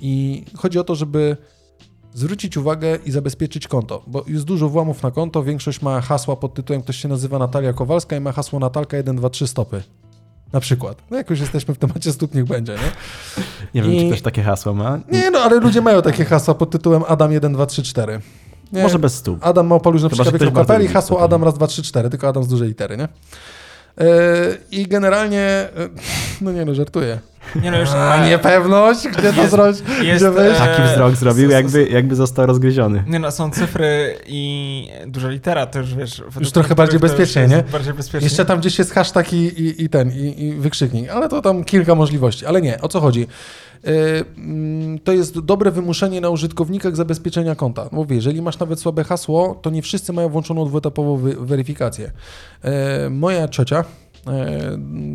i 0.00 0.44
chodzi 0.56 0.78
o 0.78 0.84
to, 0.84 0.94
żeby 0.94 1.36
zwrócić 2.14 2.56
uwagę 2.56 2.98
i 3.06 3.10
zabezpieczyć 3.10 3.68
konto, 3.68 4.02
bo 4.06 4.24
jest 4.26 4.44
dużo 4.44 4.68
włamów 4.68 5.02
na 5.02 5.10
konto, 5.10 5.42
większość 5.42 5.82
ma 5.82 6.00
hasła 6.00 6.36
pod 6.36 6.54
tytułem, 6.54 6.82
ktoś 6.82 6.96
się 6.96 7.08
nazywa 7.08 7.38
Natalia 7.38 7.72
Kowalska 7.72 8.16
i 8.16 8.20
ma 8.20 8.32
hasło 8.32 8.58
Natalka 8.58 8.96
123 9.00 9.46
stopy. 9.46 9.82
Na 10.52 10.60
przykład. 10.60 11.02
No 11.10 11.16
jak 11.16 11.30
już 11.30 11.40
jesteśmy 11.40 11.74
w 11.74 11.78
temacie 11.78 12.12
stóp, 12.12 12.34
niech 12.34 12.44
będzie, 12.44 12.72
nie? 12.72 12.78
Nie 13.74 13.82
wiem, 13.82 13.94
I- 13.94 14.04
czy 14.04 14.10
też 14.10 14.22
takie 14.22 14.42
hasło 14.42 14.74
ma. 14.74 15.00
Nie, 15.12 15.30
no 15.30 15.38
ale 15.38 15.60
ludzie 15.60 15.80
mają 15.80 16.02
takie 16.02 16.24
hasła 16.24 16.54
pod 16.54 16.70
tytułem 16.70 17.02
Adam 17.08 17.30
1234. 17.30 18.20
Nie? 18.72 18.82
Może 18.82 18.98
bez 18.98 19.14
stóp. 19.14 19.38
Adam 19.40 19.66
Małpalusz 19.66 20.02
na 20.02 20.08
Chyba, 20.08 20.24
że 20.24 20.30
ktoś 20.30 20.40
przykład 20.40 20.54
bardzo 20.54 20.68
kapeli, 20.68 20.84
lubi 20.84 20.94
hasło 20.94 21.16
stopy. 21.16 21.24
Adam 21.24 21.44
raz, 21.44 21.54
dwa, 21.54 21.66
trzy, 21.66 21.82
cztery, 21.82 22.10
tylko 22.10 22.28
Adam 22.28 22.44
z 22.44 22.48
dużej 22.48 22.68
litery, 22.68 22.96
nie? 22.96 23.08
Yy, 23.98 24.06
I 24.70 24.86
generalnie, 24.86 25.40
e, 25.40 25.70
no 26.40 26.52
nie 26.52 26.64
no, 26.64 26.74
żartuję. 26.74 27.18
Nie 27.62 27.70
no 27.70 27.78
już... 27.80 27.88
A, 27.90 28.16
e, 28.24 28.28
niepewność, 28.28 29.08
gdzie 29.08 29.32
to 29.32 29.48
zrobić, 29.48 29.82
jest, 30.02 30.24
gdzie 30.24 30.30
wejść? 30.30 30.60
e, 30.60 30.64
Taki 30.66 30.82
wzrok 30.82 31.14
zrobił, 31.14 31.50
jakby, 31.50 31.88
jakby 31.88 32.14
został 32.14 32.46
rozgryziony. 32.46 33.04
Nie 33.06 33.18
no, 33.18 33.30
są 33.30 33.50
cyfry 33.50 34.14
i 34.26 34.88
duża 35.06 35.28
litera, 35.28 35.66
to 35.66 35.78
już 35.78 35.94
wiesz... 35.94 36.22
Już 36.40 36.52
trochę 36.52 36.74
bardziej 36.74 37.00
bezpiecznie, 37.00 37.46
nie? 37.48 37.64
Bardziej 37.72 37.94
bezpiecznie. 37.94 38.26
Jeszcze 38.26 38.44
tam 38.44 38.60
gdzieś 38.60 38.78
jest 38.78 38.92
hashtag 38.92 39.32
i, 39.32 39.36
i, 39.36 39.84
i 39.84 39.88
ten, 39.88 40.12
i, 40.12 40.44
i 40.44 40.52
wykrzyknik, 40.54 41.10
ale 41.10 41.28
to 41.28 41.42
tam 41.42 41.64
kilka 41.64 41.94
możliwości. 41.94 42.46
Ale 42.46 42.60
nie, 42.62 42.80
o 42.80 42.88
co 42.88 43.00
chodzi? 43.00 43.26
Yy, 43.84 44.24
mm, 44.36 44.98
To 44.98 45.12
jest 45.12 45.38
dobre 45.40 45.70
wymuszenie 45.70 46.20
na 46.20 46.28
użytkownikach 46.30 46.96
zabezpieczenia 46.96 47.54
konta. 47.54 47.88
Mówię, 47.92 48.16
jeżeli 48.16 48.42
masz 48.42 48.58
nawet 48.58 48.80
słabe 48.80 49.04
hasło, 49.04 49.58
to 49.62 49.70
nie 49.70 49.82
wszyscy 49.82 50.12
mają 50.12 50.28
włączoną 50.28 50.64
dwuetapową 50.66 51.16
weryfikację. 51.40 52.10
Yy, 52.64 52.70
Moja 53.10 53.48
ciocia 53.48 53.84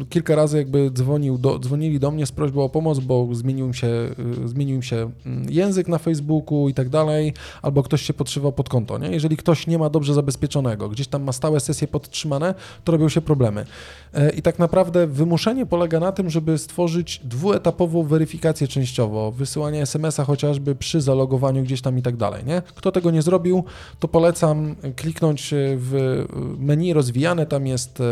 kilka 0.09 0.35
razy 0.35 0.57
jakby 0.57 0.91
dzwonił 0.91 1.37
do, 1.37 1.59
dzwonili 1.59 1.99
do 1.99 2.11
mnie 2.11 2.25
z 2.25 2.31
prośbą 2.31 2.63
o 2.63 2.69
pomoc, 2.69 2.99
bo 2.99 3.27
zmienił 3.31 3.65
im 3.65 3.73
się, 3.73 3.87
yy, 3.87 4.47
zmienił 4.47 4.75
im 4.75 4.83
się 4.83 5.11
mm, 5.25 5.45
język 5.49 5.87
na 5.87 5.97
Facebooku 5.97 6.69
i 6.69 6.73
tak 6.73 6.89
dalej, 6.89 7.33
albo 7.61 7.83
ktoś 7.83 8.01
się 8.01 8.13
podszywał 8.13 8.51
pod 8.51 8.69
konto. 8.69 8.97
Nie? 8.97 9.09
Jeżeli 9.09 9.37
ktoś 9.37 9.67
nie 9.67 9.77
ma 9.77 9.89
dobrze 9.89 10.13
zabezpieczonego, 10.13 10.89
gdzieś 10.89 11.07
tam 11.07 11.23
ma 11.23 11.31
stałe 11.31 11.59
sesje 11.59 11.87
podtrzymane, 11.87 12.55
to 12.83 12.91
robią 12.91 13.09
się 13.09 13.21
problemy. 13.21 13.65
E, 14.13 14.29
I 14.29 14.41
tak 14.41 14.59
naprawdę 14.59 15.07
wymuszenie 15.07 15.65
polega 15.65 15.99
na 15.99 16.11
tym, 16.11 16.29
żeby 16.29 16.57
stworzyć 16.57 17.21
dwuetapową 17.23 18.03
weryfikację 18.03 18.67
częściowo, 18.67 19.31
wysyłanie 19.31 19.81
SMS-a 19.81 20.23
chociażby 20.23 20.75
przy 20.75 21.01
zalogowaniu 21.01 21.63
gdzieś 21.63 21.81
tam 21.81 21.97
i 21.97 22.01
tak 22.01 22.17
dalej. 22.17 22.45
Nie? 22.45 22.61
Kto 22.75 22.91
tego 22.91 23.11
nie 23.11 23.21
zrobił, 23.21 23.63
to 23.99 24.07
polecam 24.07 24.75
kliknąć 24.95 25.53
w 25.57 26.25
menu 26.59 26.93
rozwijane, 26.93 27.45
tam 27.45 27.67
jest 27.67 27.99
e, 28.01 28.03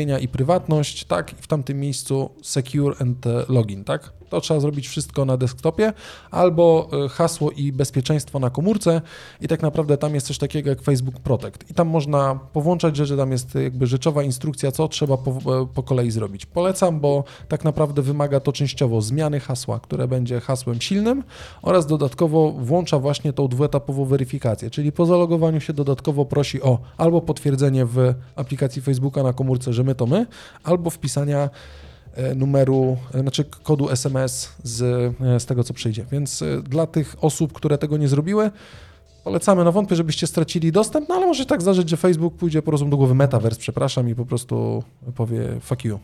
ustawienia 0.00 0.18
i 0.18 0.28
prywatność, 0.28 1.04
tak, 1.04 1.32
i 1.32 1.36
w 1.36 1.46
tamtym 1.46 1.80
miejscu 1.80 2.30
secure 2.42 2.94
and 3.00 3.26
login, 3.48 3.84
tak? 3.84 4.12
To 4.30 4.40
trzeba 4.40 4.60
zrobić 4.60 4.88
wszystko 4.88 5.24
na 5.24 5.36
desktopie, 5.36 5.92
albo 6.30 6.88
e, 7.04 7.08
hasło 7.08 7.50
i 7.50 7.72
bezpieczeństwo 7.72 8.38
na 8.38 8.50
komórce 8.50 9.00
i 9.40 9.48
tak 9.48 9.62
naprawdę 9.62 9.96
tam 9.96 10.14
jest 10.14 10.26
coś 10.26 10.38
takiego 10.38 10.70
jak 10.70 10.82
Facebook 10.82 11.20
Protect 11.20 11.70
i 11.70 11.74
tam 11.74 11.88
można 11.88 12.38
powłączać 12.52 12.96
rzeczy, 12.96 13.16
tam 13.16 13.32
jest 13.32 13.54
jakby 13.54 13.86
rzeczowa 13.86 14.22
instrukcja, 14.22 14.72
co 14.72 14.88
trzeba 14.88 15.16
po, 15.16 15.30
e, 15.30 15.66
po 15.74 15.82
kolei 15.82 16.10
zrobić. 16.10 16.46
Polecam, 16.46 17.00
bo 17.00 17.24
tak 17.48 17.64
naprawdę 17.64 18.02
wymaga 18.02 18.40
to 18.40 18.52
częściowo 18.52 19.00
zmiany 19.00 19.40
hasła, 19.40 19.80
które 19.80 20.08
będzie 20.08 20.40
hasłem 20.40 20.80
silnym 20.80 21.22
oraz 21.62 21.86
dodatkowo 21.86 22.52
włącza 22.52 22.98
właśnie 22.98 23.32
tą 23.32 23.48
dwuetapową 23.48 24.04
weryfikację, 24.04 24.70
czyli 24.70 24.92
po 24.92 25.06
zalogowaniu 25.06 25.60
się 25.60 25.72
dodatkowo 25.72 26.24
prosi 26.24 26.62
o 26.62 26.78
albo 26.96 27.20
potwierdzenie 27.20 27.86
w 27.86 28.14
aplikacji 28.36 28.82
Facebooka 28.82 29.22
na 29.22 29.32
komórce, 29.32 29.72
że 29.72 29.84
my 29.84 29.94
to 29.94 30.06
my, 30.06 30.26
albo 30.64 30.90
wpisania 30.90 31.38
e, 31.38 31.89
numeru, 32.36 32.96
e, 33.14 33.20
znaczy 33.20 33.44
kodu 33.44 33.90
SMS 33.90 34.52
z, 34.62 34.82
e, 35.22 35.40
z 35.40 35.46
tego, 35.46 35.64
co 35.64 35.74
przyjdzie. 35.74 36.04
Więc 36.12 36.42
e, 36.42 36.62
dla 36.62 36.86
tych 36.86 37.16
osób, 37.20 37.52
które 37.52 37.78
tego 37.78 37.96
nie 37.96 38.08
zrobiły, 38.08 38.50
polecamy. 39.24 39.64
No 39.64 39.72
wątpię, 39.72 39.96
żebyście 39.96 40.26
stracili 40.26 40.72
dostęp, 40.72 41.08
no 41.08 41.14
ale 41.14 41.26
może 41.26 41.46
tak 41.46 41.62
zdarzyć, 41.62 41.88
że 41.88 41.96
Facebook 41.96 42.34
pójdzie 42.36 42.62
po 42.62 42.70
prostu 42.70 42.88
do 42.88 42.96
głowy 42.96 43.14
Metaverse, 43.14 43.60
przepraszam, 43.60 44.08
i 44.08 44.14
po 44.14 44.26
prostu 44.26 44.82
powie 45.14 45.40
fuck 45.60 45.84
you, 45.84 45.98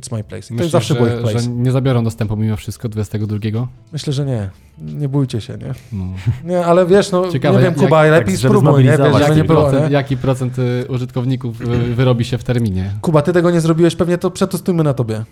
it's 0.00 0.12
my 0.16 0.24
place. 0.24 0.38
I 0.38 0.48
to 0.48 0.54
Myślisz, 0.54 0.60
jest 0.60 0.70
zawsze 0.72 0.94
był 0.94 1.06
że, 1.06 1.18
place. 1.18 1.40
że 1.40 1.48
nie 1.50 1.72
zabiorą 1.72 2.04
dostępu 2.04 2.36
mimo 2.36 2.56
wszystko 2.56 2.88
22? 2.88 3.68
Myślę, 3.92 4.12
że 4.12 4.26
nie. 4.26 4.50
Nie 4.78 5.08
bójcie 5.08 5.40
się, 5.40 5.52
nie? 5.58 5.74
No. 5.92 6.04
Nie, 6.44 6.66
ale 6.66 6.86
wiesz, 6.86 7.10
no 7.10 7.32
Ciekawe, 7.32 7.58
nie 7.58 7.64
wiem, 7.64 7.74
jak- 7.74 7.84
Kuba, 7.84 8.06
jak- 8.06 8.12
lepiej 8.20 8.34
tak, 8.34 8.44
spróbuj, 8.50 8.84
nie? 8.84 8.90
Wiesz, 8.90 8.98
żeby 8.98 9.12
nie 9.18 9.20
Jaki 9.36 9.44
było, 9.44 9.60
procent, 9.62 9.86
nie? 9.86 9.92
jaki 9.92 10.16
procent 10.16 10.58
y, 10.58 10.84
użytkowników 10.88 11.60
y, 11.60 11.64
wyrobi 11.94 12.24
się 12.24 12.38
w 12.38 12.44
terminie? 12.44 12.92
Kuba, 13.00 13.22
ty 13.22 13.32
tego 13.32 13.50
nie 13.50 13.60
zrobiłeś, 13.60 13.96
pewnie 13.96 14.18
to 14.18 14.30
przetestujmy 14.30 14.82
na 14.82 14.94
tobie. 14.94 15.24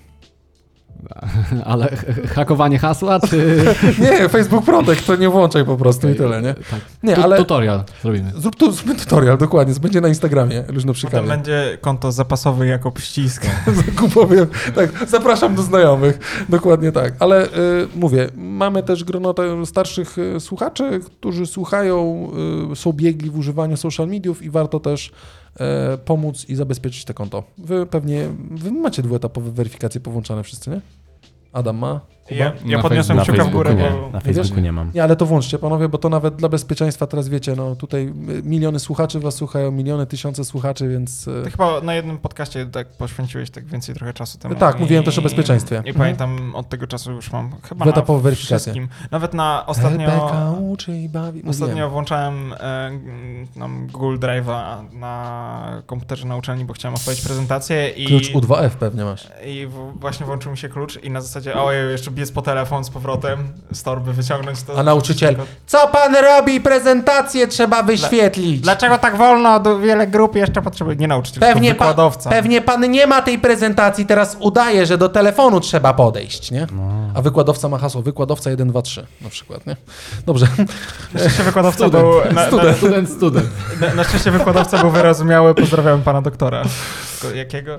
Ale 1.64 1.96
hakowanie 2.34 2.78
hasła, 2.78 3.20
czy... 3.20 3.64
Nie, 4.02 4.28
Facebook 4.28 4.64
Protect, 4.64 5.06
to 5.06 5.16
nie 5.16 5.28
włączaj 5.28 5.64
po 5.64 5.76
prostu 5.76 6.08
i 6.08 6.14
tyle, 6.14 6.42
nie? 6.42 6.54
Tak. 6.54 6.80
Nie, 7.02 7.14
Tu- 7.14 7.22
ale 7.22 7.36
Tutorial 7.36 7.84
zrobimy. 8.02 8.32
zrób 8.36 8.56
tu 8.56 8.72
zrób 8.72 8.98
tutorial, 8.98 9.38
dokładnie, 9.38 9.74
będzie 9.80 10.00
na 10.00 10.08
Instagramie, 10.08 10.64
luźno 10.68 10.92
przy 10.92 11.06
Potem 11.06 11.26
będzie 11.28 11.78
konto 11.80 12.12
zapasowe 12.12 12.66
jako 12.66 12.92
ścisk. 12.98 13.46
Kupowie, 13.98 14.46
tak, 14.74 15.08
zapraszam 15.08 15.54
do 15.54 15.62
znajomych, 15.62 16.18
dokładnie 16.48 16.92
tak. 16.92 17.14
Ale 17.18 17.46
y, 17.46 17.48
mówię, 17.96 18.28
mamy 18.36 18.82
też 18.82 19.04
grono 19.04 19.34
starszych 19.64 20.18
y, 20.18 20.40
słuchaczy, 20.40 21.00
którzy 21.06 21.46
słuchają, 21.46 22.30
y, 22.72 22.76
są 22.76 22.92
biegli 22.92 23.30
w 23.30 23.38
używaniu 23.38 23.76
social 23.76 24.08
mediów 24.08 24.42
i 24.42 24.50
warto 24.50 24.80
też 24.80 25.12
pomóc 26.04 26.44
i 26.48 26.54
zabezpieczyć 26.54 27.04
te 27.04 27.14
konto. 27.14 27.42
Wy 27.58 27.86
pewnie, 27.86 28.28
wy 28.50 28.70
macie 28.70 29.02
dwuetapowe 29.02 29.50
weryfikacje 29.50 30.00
powłączane 30.00 30.42
wszyscy, 30.42 30.70
nie? 30.70 30.80
Adam 31.52 31.76
ma? 31.76 32.00
Kuba? 32.28 32.44
Ja, 32.44 32.52
ja 32.66 32.78
podniosłem 32.82 33.18
kciuka 33.20 33.44
w 33.44 33.50
górę, 33.50 33.74
bo... 33.74 34.10
Na 34.12 34.20
Facebooku 34.20 34.60
nie 34.60 34.72
mam. 34.72 34.90
Nie, 34.94 35.02
ale 35.02 35.16
to 35.16 35.26
włączcie 35.26 35.58
panowie, 35.58 35.88
bo 35.88 35.98
to 35.98 36.08
nawet 36.08 36.36
dla 36.36 36.48
bezpieczeństwa 36.48 37.06
teraz 37.06 37.28
wiecie, 37.28 37.54
no 37.56 37.76
tutaj 37.76 38.02
y, 38.06 38.42
miliony 38.42 38.78
słuchaczy 38.78 39.20
was 39.20 39.34
słuchają, 39.34 39.70
miliony, 39.70 40.06
tysiące 40.06 40.44
słuchaczy, 40.44 40.88
więc... 40.88 41.28
y, 41.28 41.42
Ty 41.44 41.50
chyba 41.50 41.80
na 41.80 41.94
jednym 41.94 42.18
podcaście 42.18 42.66
tak 42.66 42.88
poświęciłeś 42.88 43.50
tak 43.50 43.64
więcej 43.66 43.94
trochę 43.94 44.12
czasu 44.12 44.38
temu. 44.38 44.54
Tak, 44.54 44.76
I- 44.76 44.80
mówiłem 44.80 45.04
też 45.04 45.18
o 45.18 45.22
bezpieczeństwie. 45.22 45.74
I 45.76 45.78
Mhm. 45.78 45.96
pamiętam, 45.96 46.54
od 46.54 46.68
tego 46.68 46.86
czasu 46.86 47.12
już 47.12 47.32
mam 47.32 47.50
chyba 47.68 47.84
na 47.84 47.92
weryfikację. 48.02 48.58
wszystkim. 48.58 48.88
Nawet 49.10 49.34
na 49.34 49.66
ostatnio... 49.66 50.06
Rebeka 50.06 50.50
uczy 50.60 50.96
i 50.98 51.08
bawi. 51.08 51.42
Ostatnio 51.48 51.66
Mówiłem. 51.66 51.90
włączałem 51.90 52.52
e, 52.60 52.90
tam 53.58 53.86
Google 53.86 54.18
Drive'a 54.18 54.92
na 54.92 55.82
komputerze 55.86 56.26
na 56.26 56.36
uczelni, 56.36 56.64
bo 56.64 56.72
chciałem 56.72 56.94
odpalić 56.94 57.20
prezentację 57.20 57.88
i, 57.88 58.06
Klucz 58.06 58.30
U2F 58.32 58.70
pewnie 58.70 59.04
masz. 59.04 59.28
i 59.46 59.66
w, 59.66 60.00
właśnie 60.00 60.26
włączył 60.26 60.52
mi 60.52 60.58
się 60.58 60.68
klucz 60.68 61.04
i 61.04 61.10
na 61.10 61.20
zasadzie 61.20 61.54
ojej, 61.54 61.90
jeszcze 61.92 62.10
biec 62.16 62.32
po 62.32 62.42
telefon 62.42 62.84
z 62.84 62.90
powrotem, 62.90 63.38
z 63.72 63.82
torby 63.82 64.12
wyciągnąć 64.12 64.62
to. 64.62 64.78
A 64.78 64.82
nauczyciel, 64.82 65.36
co 65.66 65.88
pan 65.88 66.14
robi? 66.16 66.60
Prezentację 66.60 67.48
trzeba 67.48 67.82
wyświetlić. 67.82 68.60
Dlaczego 68.60 68.98
tak 68.98 69.16
wolno? 69.16 69.60
Do 69.60 69.78
wiele 69.78 70.06
grup 70.06 70.36
jeszcze 70.36 70.62
potrzebuje. 70.62 70.96
Nie 70.96 71.08
nauczyciel, 71.08 71.40
Pewnie, 71.40 71.68
tylko 71.68 71.84
pa, 71.84 71.90
wykładowca. 71.90 72.30
pewnie 72.30 72.60
pan 72.62 72.90
nie 72.90 73.06
ma 73.06 73.22
tej 73.22 73.38
prezentacji, 73.38 74.06
teraz 74.06 74.36
udaje, 74.40 74.86
że 74.86 74.98
do 74.98 75.08
telefonu 75.08 75.60
trzeba 75.60 75.94
podejść, 75.94 76.50
nie? 76.50 76.66
A 77.14 77.22
wykładowca 77.22 77.68
ma 77.68 77.78
hasło, 77.78 78.02
wykładowca 78.02 78.50
1, 78.50 78.68
2, 78.68 78.82
3 78.82 79.06
na 79.22 79.28
przykład, 79.30 79.66
nie? 79.66 79.76
Dobrze. 80.26 80.46
Na 81.14 81.20
szczęście 81.20 81.42
wykładowca 81.42 81.88
Student. 81.88 82.04
był. 82.04 82.34
Na, 82.34 82.50
na, 82.50 82.74
Student, 82.76 83.10
student. 83.10 83.46
na, 83.80 83.94
na 83.94 84.04
szczęście 84.04 84.30
wykładowca 84.30 84.78
był 84.78 84.90
wyrozumiały. 84.90 85.54
Pozdrawiam 85.54 86.02
pana 86.02 86.22
doktora. 86.22 86.62
Jakiego? 87.34 87.78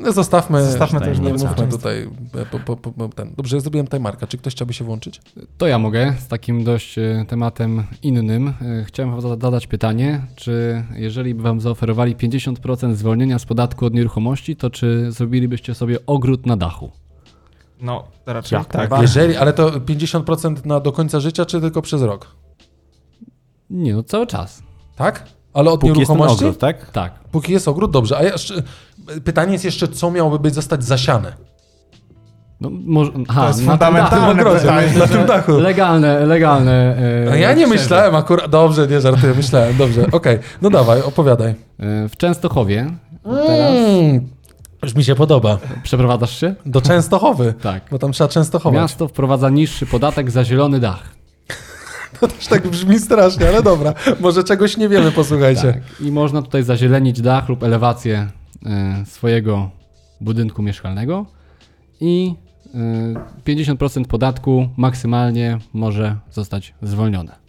No, 0.00 0.12
Zostawmy, 0.12 0.64
Zostawmy 0.64 1.00
to 1.00 1.08
już 1.08 1.18
nie 1.18 1.32
mówmy 1.32 1.66
tutaj. 1.68 2.10
po, 2.50 2.76
po, 2.76 2.90
po, 2.92 3.08
ten. 3.08 3.34
Dobrze, 3.42 3.60
zrobiłem 3.60 3.86
timerka. 3.86 4.26
Czy 4.26 4.38
ktoś 4.38 4.54
chciałby 4.54 4.74
się 4.74 4.84
włączyć? 4.84 5.20
To 5.58 5.66
ja 5.66 5.78
mogę 5.78 6.14
z 6.20 6.28
takim 6.28 6.64
dość 6.64 6.98
e, 6.98 7.24
tematem 7.28 7.82
innym. 8.02 8.48
E, 8.48 8.84
Chciałem 8.84 9.12
wam 9.12 9.20
zada- 9.20 9.40
zadać 9.42 9.66
pytanie, 9.66 10.26
czy 10.36 10.84
jeżeli 10.94 11.34
by 11.34 11.42
wam 11.42 11.60
zaoferowali 11.60 12.16
50% 12.16 12.94
zwolnienia 12.94 13.38
z 13.38 13.44
podatku 13.44 13.86
od 13.86 13.94
nieruchomości, 13.94 14.56
to 14.56 14.70
czy 14.70 15.12
zrobilibyście 15.12 15.74
sobie 15.74 15.98
ogród 16.06 16.46
na 16.46 16.56
dachu? 16.56 16.90
No, 17.80 18.04
raczej 18.26 18.56
Jak 18.56 18.66
tak. 18.66 18.74
najbardziej. 18.76 19.02
Jeżeli, 19.04 19.36
ale 19.36 19.52
to 19.52 19.70
50% 19.70 20.66
na 20.66 20.80
do 20.80 20.92
końca 20.92 21.20
życia, 21.20 21.44
czy 21.46 21.60
tylko 21.60 21.82
przez 21.82 22.02
rok? 22.02 22.36
Nie, 23.70 23.94
no 23.94 24.02
cały 24.02 24.26
czas. 24.26 24.62
Tak? 24.96 25.28
Ale 25.52 25.70
od 25.70 25.80
Póki 25.80 25.98
jest 26.00 26.08
ten 26.08 26.16
nieruchomości? 26.16 26.44
ogród, 26.44 26.60
tak? 26.60 26.90
Tak. 26.90 27.18
Póki 27.18 27.52
jest 27.52 27.68
ogród, 27.68 27.90
dobrze. 27.90 28.18
A 28.18 28.22
jeszcze, 28.22 28.54
pytanie 29.24 29.52
jest 29.52 29.64
jeszcze, 29.64 29.88
co 29.88 30.10
miałoby 30.10 30.38
być 30.38 30.54
zostać 30.54 30.84
zasiane? 30.84 31.32
No, 32.62 32.70
może, 32.86 33.10
aha, 33.28 33.40
To 33.42 33.48
jest 33.48 33.58
na 33.58 33.64
tym 33.64 33.70
fundamentalne 33.86 34.44
dachu. 34.44 34.56
pytanie. 34.60 34.88
Na 34.98 35.06
tym 35.06 35.26
dachu. 35.26 35.52
Legalne, 35.52 36.26
legalne. 36.26 36.96
e, 37.28 37.32
A 37.32 37.36
ja 37.36 37.52
nie 37.54 37.66
myślałem 37.66 38.14
akurat. 38.14 38.50
Dobrze, 38.50 38.86
nie 38.86 39.00
żartuję, 39.00 39.34
myślałem. 39.34 39.76
Dobrze, 39.76 40.06
okej. 40.12 40.38
No 40.62 40.70
dawaj, 40.70 41.02
opowiadaj. 41.02 41.50
E, 41.50 42.08
W 42.08 42.16
Częstochowie 42.16 42.86
teraz 43.46 43.76
Mm, 43.76 44.28
już 44.82 44.94
mi 44.94 45.04
się 45.04 45.14
podoba. 45.14 45.58
przeprowadzasz 45.82 46.40
się? 46.40 46.54
Do 46.66 46.80
Częstochowy. 46.80 47.54
Tak. 47.62 47.82
Bo 47.90 47.98
tam 47.98 48.12
trzeba 48.12 48.28
Częstochować. 48.28 48.80
Miasto 48.80 49.08
wprowadza 49.08 49.50
niższy 49.50 49.86
podatek 49.86 50.30
za 50.30 50.44
zielony 50.44 50.80
dach. 50.80 51.02
To 52.20 52.28
też 52.28 52.46
tak 52.46 52.68
brzmi 52.68 52.98
strasznie, 52.98 53.48
ale 53.48 53.62
dobra. 53.62 53.94
Może 54.20 54.44
czegoś 54.44 54.76
nie 54.76 54.88
wiemy, 54.88 55.12
posłuchajcie. 55.12 55.72
Tak. 55.72 56.00
I 56.00 56.12
można 56.12 56.42
tutaj 56.42 56.62
zazielenić 56.62 57.20
dach 57.20 57.48
lub 57.48 57.62
elewację 57.62 58.26
e, 58.66 59.04
swojego 59.06 59.70
budynku 60.20 60.62
mieszkalnego 60.62 61.26
i 62.00 62.34
50% 63.44 64.04
podatku 64.04 64.68
maksymalnie 64.76 65.58
może 65.72 66.16
zostać 66.32 66.74
zwolnione. 66.82 67.42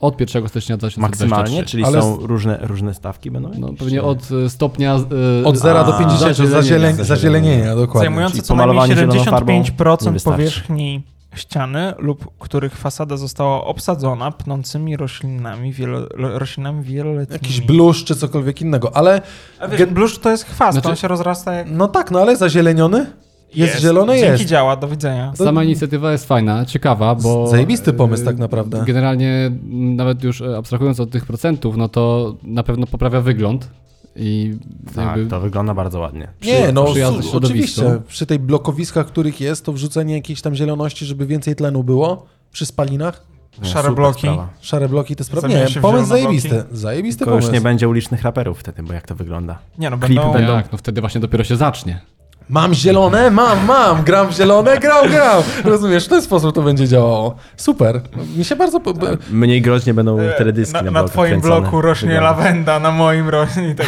Od 0.00 0.20
1 0.20 0.48
stycznia 0.48 0.76
2023. 0.76 1.00
Maksymalnie, 1.00 1.64
czyli 1.64 1.84
Ale 1.84 2.02
są 2.02 2.16
różne, 2.26 2.58
różne 2.62 2.94
stawki 2.94 3.30
będą? 3.30 3.50
No, 3.58 3.68
pewnie 3.68 3.98
czy- 3.98 4.02
od 4.02 4.28
e, 4.46 4.50
stopnia... 4.50 4.94
e, 5.42 5.46
Od 5.46 5.56
0 5.56 5.84
do 5.84 5.94
A, 5.96 5.98
50, 5.98 6.36
zazielenienia. 6.36 7.04
zazielenienia, 7.04 7.76
dokładnie. 7.76 8.00
Zajmujący 8.08 8.32
Czyli 8.36 8.42
co 8.46 8.54
najmniej 8.54 8.74
pomalowanie 8.76 8.96
zieloną 9.00 9.24
farbą 9.24 9.52
nie 9.52 9.62
75% 9.64 10.12
wystarczy. 10.12 10.20
powierzchni 10.24 11.02
ściany 11.34 11.92
lub 11.98 12.38
których 12.38 12.76
fasada 12.76 13.16
została 13.16 13.64
obsadzona 13.64 14.30
pnącymi 14.30 14.96
roślinami, 14.96 15.72
wielo, 15.72 15.98
lo- 16.16 16.38
roślinami 16.38 16.82
wieloletnimi. 16.84 17.32
Jakiś 17.42 17.60
bluszcz 17.60 18.04
czy 18.06 18.16
cokolwiek 18.16 18.60
innego, 18.60 18.96
ale 18.96 19.22
A 19.60 19.68
wiesz, 19.68 19.80
Gen- 19.80 19.94
bluszcz 19.94 20.18
to 20.18 20.30
jest 20.30 20.44
chwast, 20.44 20.72
Znaczy- 20.72 20.88
on 20.88 20.96
się 20.96 21.08
rozrasta 21.08 21.52
jak 21.54 21.70
no 21.70 21.88
tak, 21.88 22.10
no 22.10 22.20
ale 22.20 22.36
zazieleniony? 22.36 23.06
Jest, 23.54 23.80
zielony? 23.80 24.12
Dzięki 24.12 24.26
Jest. 24.30 24.44
działa, 24.44 24.76
do 24.76 24.88
widzenia. 24.88 25.32
Sama 25.36 25.64
inicjatywa 25.64 26.12
jest 26.12 26.26
fajna, 26.26 26.64
ciekawa, 26.66 27.14
bo... 27.14 27.46
Zajebisty 27.46 27.92
pomysł 27.92 28.22
e, 28.22 28.26
tak 28.26 28.38
naprawdę. 28.38 28.84
Generalnie, 28.86 29.50
nawet 29.70 30.22
już 30.24 30.40
e, 30.40 30.56
abstrahując 30.56 31.00
od 31.00 31.10
tych 31.10 31.26
procentów, 31.26 31.76
no 31.76 31.88
to 31.88 32.34
na 32.42 32.62
pewno 32.62 32.86
poprawia 32.86 33.20
wygląd 33.20 33.70
i 34.16 34.56
Tak, 34.94 35.06
jakby 35.16 35.30
to 35.30 35.40
wygląda 35.40 35.74
bardzo 35.74 35.98
ładnie. 36.00 36.28
Nie, 36.44 36.72
no 36.72 36.86
oczywiście. 37.32 38.00
Przy 38.08 38.26
tej 38.26 38.38
blokowiskach, 38.38 39.06
których 39.06 39.40
jest, 39.40 39.64
to 39.64 39.72
wrzucenie 39.72 40.14
jakiejś 40.14 40.42
tam 40.42 40.54
zieloności, 40.54 41.04
żeby 41.06 41.26
więcej 41.26 41.56
tlenu 41.56 41.84
było 41.84 42.26
przy 42.52 42.66
spalinach. 42.66 43.22
Nie, 43.62 43.68
Szare 43.68 43.90
bloki. 43.92 44.18
sprawa. 44.20 44.48
Szare 44.60 44.88
bloki 44.88 45.16
to 45.16 45.24
sprawa. 45.24 45.48
Nie, 45.48 45.54
pomysł 45.54 45.72
zielone 45.80 46.06
zajebisty. 46.06 46.48
bloki. 46.48 46.68
Zajebisty 46.72 47.18
Tylko 47.18 47.34
już 47.34 47.44
pomysł. 47.44 47.54
nie 47.54 47.60
będzie 47.60 47.88
ulicznych 47.88 48.22
raperów 48.22 48.58
wtedy, 48.60 48.82
bo 48.82 48.92
jak 48.92 49.06
to 49.06 49.14
wygląda? 49.14 49.58
Nie 49.78 49.90
no, 49.90 49.98
Klipy 49.98 50.14
będą... 50.20 50.32
będą- 50.32 50.54
jak, 50.54 50.72
no 50.72 50.78
wtedy 50.78 51.00
właśnie 51.00 51.20
dopiero 51.20 51.44
się 51.44 51.56
zacznie. 51.56 52.00
Mam 52.48 52.74
zielone? 52.74 53.30
Mam, 53.30 53.64
mam. 53.66 54.02
Gram 54.04 54.28
w 54.28 54.32
zielone? 54.36 54.78
Gram, 54.78 55.08
gram. 55.08 55.42
Rozumiesz, 55.64 56.04
w 56.04 56.08
ten 56.08 56.22
sposób 56.22 56.54
to 56.54 56.62
będzie 56.62 56.88
działało. 56.88 57.34
Super. 57.56 58.00
Mi 58.36 58.44
się 58.44 58.56
bardzo... 58.56 58.80
Po... 58.80 58.92
Mniej 59.30 59.62
groźnie 59.62 59.94
będą 59.94 60.18
E, 60.18 60.32
teledyski 60.32 60.74
na, 60.74 60.82
na, 60.82 60.90
na 60.90 61.04
twoim 61.08 61.30
kręcone. 61.30 61.60
bloku 61.60 61.80
rośnie 61.80 62.08
Wygląda. 62.08 62.30
lawenda, 62.30 62.78
na 62.80 62.90
moim 62.90 63.28
rośnie 63.28 63.74
tak. 63.74 63.86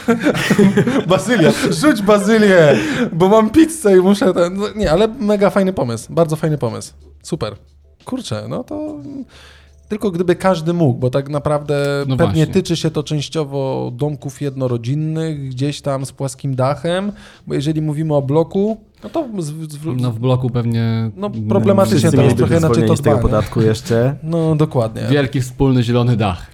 Bazylia. 1.08 1.50
Rzuć 1.70 2.02
bazylię, 2.02 2.76
bo 3.12 3.28
mam 3.28 3.50
pizzę 3.50 3.96
i 3.96 4.00
muszę... 4.00 4.34
Ten... 4.34 4.54
no, 4.56 4.64
Nie, 4.76 4.90
ale 4.92 5.08
mega 5.08 5.50
fajny 5.50 5.72
pomysł. 5.72 6.12
Bardzo 6.14 6.36
fajny 6.36 6.58
pomysł. 6.58 6.92
Super. 7.22 7.54
Kurczę, 8.04 8.44
no 8.48 8.64
to... 8.64 8.94
Tylko 9.92 10.10
gdyby 10.10 10.36
każdy 10.36 10.72
mógł, 10.72 10.98
bo 10.98 11.10
tak 11.10 11.28
naprawdę 11.28 12.04
No 12.08 12.16
pewnie 12.16 12.24
właśnie. 12.34 12.46
tyczy 12.46 12.76
się 12.76 12.90
to 12.90 13.02
częściowo 13.02 13.90
domków 13.94 14.40
jednorodzinnych, 14.40 15.48
gdzieś 15.48 15.80
tam 15.80 16.06
z 16.06 16.12
płaskim 16.12 16.54
dachem, 16.54 17.12
bo 17.46 17.54
jeżeli 17.54 17.82
mówimy 17.82 18.14
o 18.14 18.22
bloku, 18.22 18.80
no 19.04 19.08
to 19.10 19.28
z, 19.38 19.46
z, 19.72 19.78
No 19.96 20.10
w 20.10 20.18
bloku 20.18 20.50
pewnie... 20.50 21.10
No, 21.16 21.30
problematycznie 21.48 22.12
to 22.12 22.22
jest 22.22 22.36
trochę 22.36 22.58
inaczej 22.58 22.86
to 22.86 22.96
z 22.96 23.00
tego 23.02 23.18
podatku 23.18 23.60
jeszcze. 23.62 24.16
No 24.22 24.54
dokładnie. 24.56 25.02
Wielki 25.10 25.40
wspólny 25.40 25.82
zielony 25.82 26.16
dach. 26.16 26.46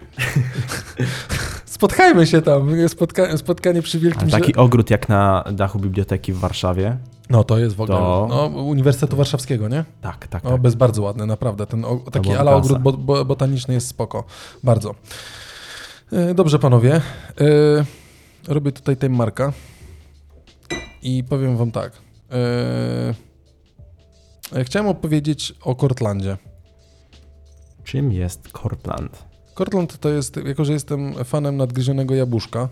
Spotkajmy 1.65 2.27
się 2.27 2.43
tam. 2.43 2.89
Spotka 2.89 3.37
spotkanie 3.37 3.83
przy 3.83 3.99
Wielkim 3.99 4.29
Zie- 4.29 4.33
taki 4.33 4.57
ogród 4.57 4.91
jak 4.91 5.09
na 5.09 5.45
dachu 5.53 5.79
biblioteki 5.79 6.33
w 6.33 6.39
Warszawie. 6.39 6.97
No 7.31 7.45
to 7.45 7.59
jest 7.59 7.77
w 7.77 7.81
ogóle. 7.81 7.99
To- 7.99 8.27
No, 8.31 8.47
Uniwersytetu 8.63 9.17
Warszawskiego, 9.17 9.69
nie? 9.69 9.85
Tak, 10.01 10.27
tak, 10.27 10.47
O, 10.47 10.51
tak. 10.51 10.61
bez 10.61 10.75
bardzo 10.75 11.03
ładny, 11.03 11.27
naprawdę. 11.27 11.67
Ten 11.67 11.85
o, 11.85 11.97
taki 12.13 12.33
ala 12.35 12.55
ogród 12.57 12.79
bo, 12.79 12.93
bo, 12.93 13.25
botaniczny 13.25 13.75
jest 13.75 13.89
spoko. 13.89 14.25
Bardzo. 14.65 14.95
E, 16.13 16.35
Dobrze, 16.35 16.59
panowie. 16.59 16.95
E, 16.95 17.01
Robię 18.49 18.73
tutaj 18.73 18.97
time 18.97 19.17
marka 19.17 19.53
i 21.03 21.25
powiem 21.25 21.57
wam 21.57 21.71
tak. 21.71 21.93
E, 22.33 23.15
Chciałem 24.65 24.89
opowiedzieć 24.89 25.55
o 25.63 25.75
Cortlandzie. 25.75 26.37
Czym 27.85 28.13
jest 28.13 28.49
Cortland? 28.63 29.25
Cortland 29.59 29.99
to 29.99 30.09
jest, 30.09 30.37
jako 30.47 30.65
że 30.65 30.73
jestem 30.73 31.25
fanem 31.25 31.57
nadgryzionego 31.57 32.15
jabłuszka, 32.15 32.69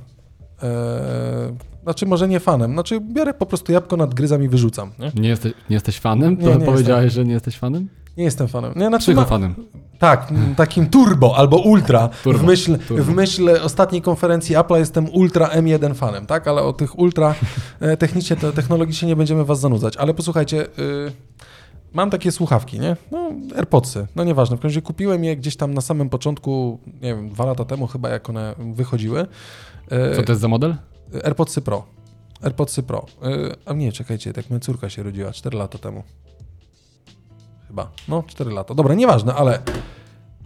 znaczy 1.87 2.07
może 2.07 2.28
nie 2.28 2.41
fanem, 2.41 2.72
znaczy 2.72 3.01
biorę 3.01 3.34
po 3.34 3.47
prostu 3.47 3.72
jabłko, 3.72 3.97
nadgryzam 3.97 4.43
i 4.43 4.49
wyrzucam. 4.49 4.91
Nie, 4.99 5.12
Nie, 5.22 5.28
jesteś, 5.28 5.53
nie 5.70 5.74
jesteś 5.76 5.99
fanem? 6.01 6.39
Nie, 6.39 6.45
To 6.45 6.59
nie 6.59 6.66
powiedziałeś, 6.66 7.12
że 7.12 7.24
nie 7.24 7.32
jesteś 7.32 7.59
fanem? 7.59 7.89
nie 8.16 8.24
jestem 8.24 8.49
fanem. 8.49 8.72
Nie, 8.76 8.89
znaczy 8.89 9.14
ma, 9.14 9.22
Psychofanem. 9.22 9.55
tak, 9.99 10.28
takim 10.57 10.87
turbo 10.87 11.37
albo 11.37 11.57
ultra. 11.57 12.09
Turbo, 12.24 12.39
w, 12.39 12.45
myśl, 12.45 12.78
turbo. 12.89 13.05
w 13.05 13.14
myśl 13.14 13.51
ostatniej 13.62 14.03
konferencji 14.03 14.57
Apple'a 14.57 14.76
jestem 14.78 15.09
ultra 15.12 15.47
M1 15.49 15.95
fanem, 15.95 16.26
tak? 16.26 16.49
Ale 16.49 16.62
o 16.62 16.72
tych 16.72 16.99
ultra 16.99 17.34
e, 17.80 17.97
technicznie, 17.97 18.37
te, 18.37 18.53
technologicznie 18.53 19.09
nie 19.09 19.16
będziemy 19.16 19.45
was 19.45 19.61
zanudzać. 19.61 19.97
Ale 19.97 20.14
posłuchajcie, 20.14 20.66
y, 20.66 21.12
mam 21.93 22.11
takie 22.11 22.32
słuchawki, 22.32 22.80
nie? 22.80 22.97
No, 23.12 23.30
AirPodsy, 23.57 24.07
no 24.16 24.24
nieważne. 24.24 24.57
W 24.57 24.61
każdym 24.61 24.68
razie 24.70 24.82
kupiłem 24.82 25.24
je 25.24 25.37
gdzieś 25.37 25.57
tam 25.57 25.74
na 25.74 25.80
samym 25.80 26.09
początku, 26.09 26.78
nie 27.03 27.14
wiem, 27.14 27.28
dwa 27.30 27.45
lata 27.47 27.64
temu 27.64 27.87
chyba, 27.87 28.09
jak 28.09 28.30
one 28.30 28.55
wychodziły. 28.74 29.26
E, 29.91 30.16
Co 30.16 30.22
to 30.22 30.32
jest 30.32 30.43
za 30.43 30.49
model? 30.49 30.74
AirPodsy 31.24 31.61
Pro. 31.61 31.84
AirPodsy 32.42 32.82
Pro. 32.82 33.07
Yy, 33.22 33.57
a 33.66 33.72
nie, 33.72 33.92
czekajcie, 33.92 34.32
tak 34.32 34.50
moja 34.50 34.61
córka 34.61 34.90
się 34.90 35.02
rodziła 35.02 35.32
4 35.32 35.59
lata 35.59 35.78
temu. 35.78 36.02
Chyba. 37.68 37.90
No, 38.09 38.22
4 38.26 38.50
lata. 38.50 38.74
Dobra, 38.74 38.94
nieważne, 38.94 39.34
ale 39.34 39.62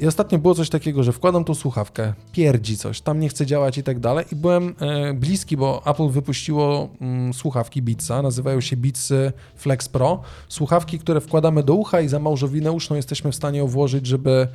i 0.01 0.07
ostatnio 0.07 0.39
było 0.39 0.55
coś 0.55 0.71
takiego, 0.71 1.03
że 1.03 1.13
wkładam 1.13 1.45
tą 1.45 1.55
słuchawkę, 1.55 2.15
pierdzi 2.33 2.77
coś, 2.77 3.01
tam 3.01 3.21
nie 3.21 3.29
chce 3.29 3.47
działać 3.47 3.79
i 3.79 3.83
tak 3.83 3.99
dalej 3.99 4.25
i 4.33 4.37
byłem 4.37 4.75
e, 4.81 5.15
bliski, 5.15 5.57
bo 5.57 5.83
Apple 5.87 6.09
wypuściło 6.09 6.89
mm, 7.01 7.35
słuchawki 7.35 7.83
Beatsa, 7.83 8.23
nazywają 8.23 8.61
się 8.61 8.77
Beatsy 8.77 9.33
Flex 9.57 9.89
Pro. 9.89 10.21
Słuchawki, 10.49 10.99
które 10.99 11.21
wkładamy 11.21 11.63
do 11.63 11.75
ucha 11.75 12.01
i 12.01 12.09
za 12.09 12.19
małżowinę 12.19 12.73
uszną 12.73 12.97
jesteśmy 12.97 13.33
w 13.33 13.35
stanie 13.35 13.65
włożyć, 13.65 14.07
żeby 14.07 14.49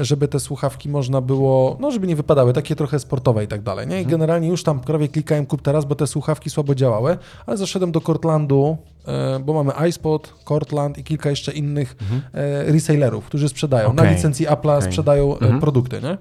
żeby 0.00 0.28
te 0.28 0.40
słuchawki 0.40 0.88
można 0.88 1.20
było, 1.20 1.76
no 1.80 1.90
żeby 1.90 2.06
nie 2.06 2.16
wypadały, 2.16 2.52
takie 2.52 2.76
trochę 2.76 2.98
sportowe 2.98 3.44
i 3.44 3.48
tak 3.48 3.62
dalej, 3.62 3.86
nie? 3.86 4.02
I 4.02 4.06
generalnie 4.06 4.48
już 4.48 4.62
tam 4.62 4.80
prawie 4.80 5.08
klikałem 5.08 5.46
kup 5.46 5.62
teraz, 5.62 5.84
bo 5.84 5.94
te 5.94 6.06
słuchawki 6.06 6.50
słabo 6.50 6.74
działały, 6.74 7.18
ale 7.46 7.56
zaszedłem 7.56 7.92
do 7.92 8.00
Cortlandu 8.00 8.76
e, 9.06 9.38
bo 9.40 9.52
mamy 9.64 9.88
iSpot, 9.88 10.34
Cortland 10.44 10.98
i 10.98 11.04
kilka 11.04 11.30
jeszcze 11.30 11.52
innych 11.52 11.96
Mhm. 12.02 12.22
e, 12.34 12.72
resellerów, 12.72 13.24
którzy 13.24 13.48
sprzedają. 13.48 13.92
Na 13.92 14.02
Okej, 14.02 14.14
licencji 14.14 14.46
Apple'a 14.46 14.76
okej. 14.78 14.82
sprzedają 14.90 15.32
e, 15.32 15.40
Mhm. 15.42 15.60
produkty, 15.60 16.00
nie? 16.02 16.18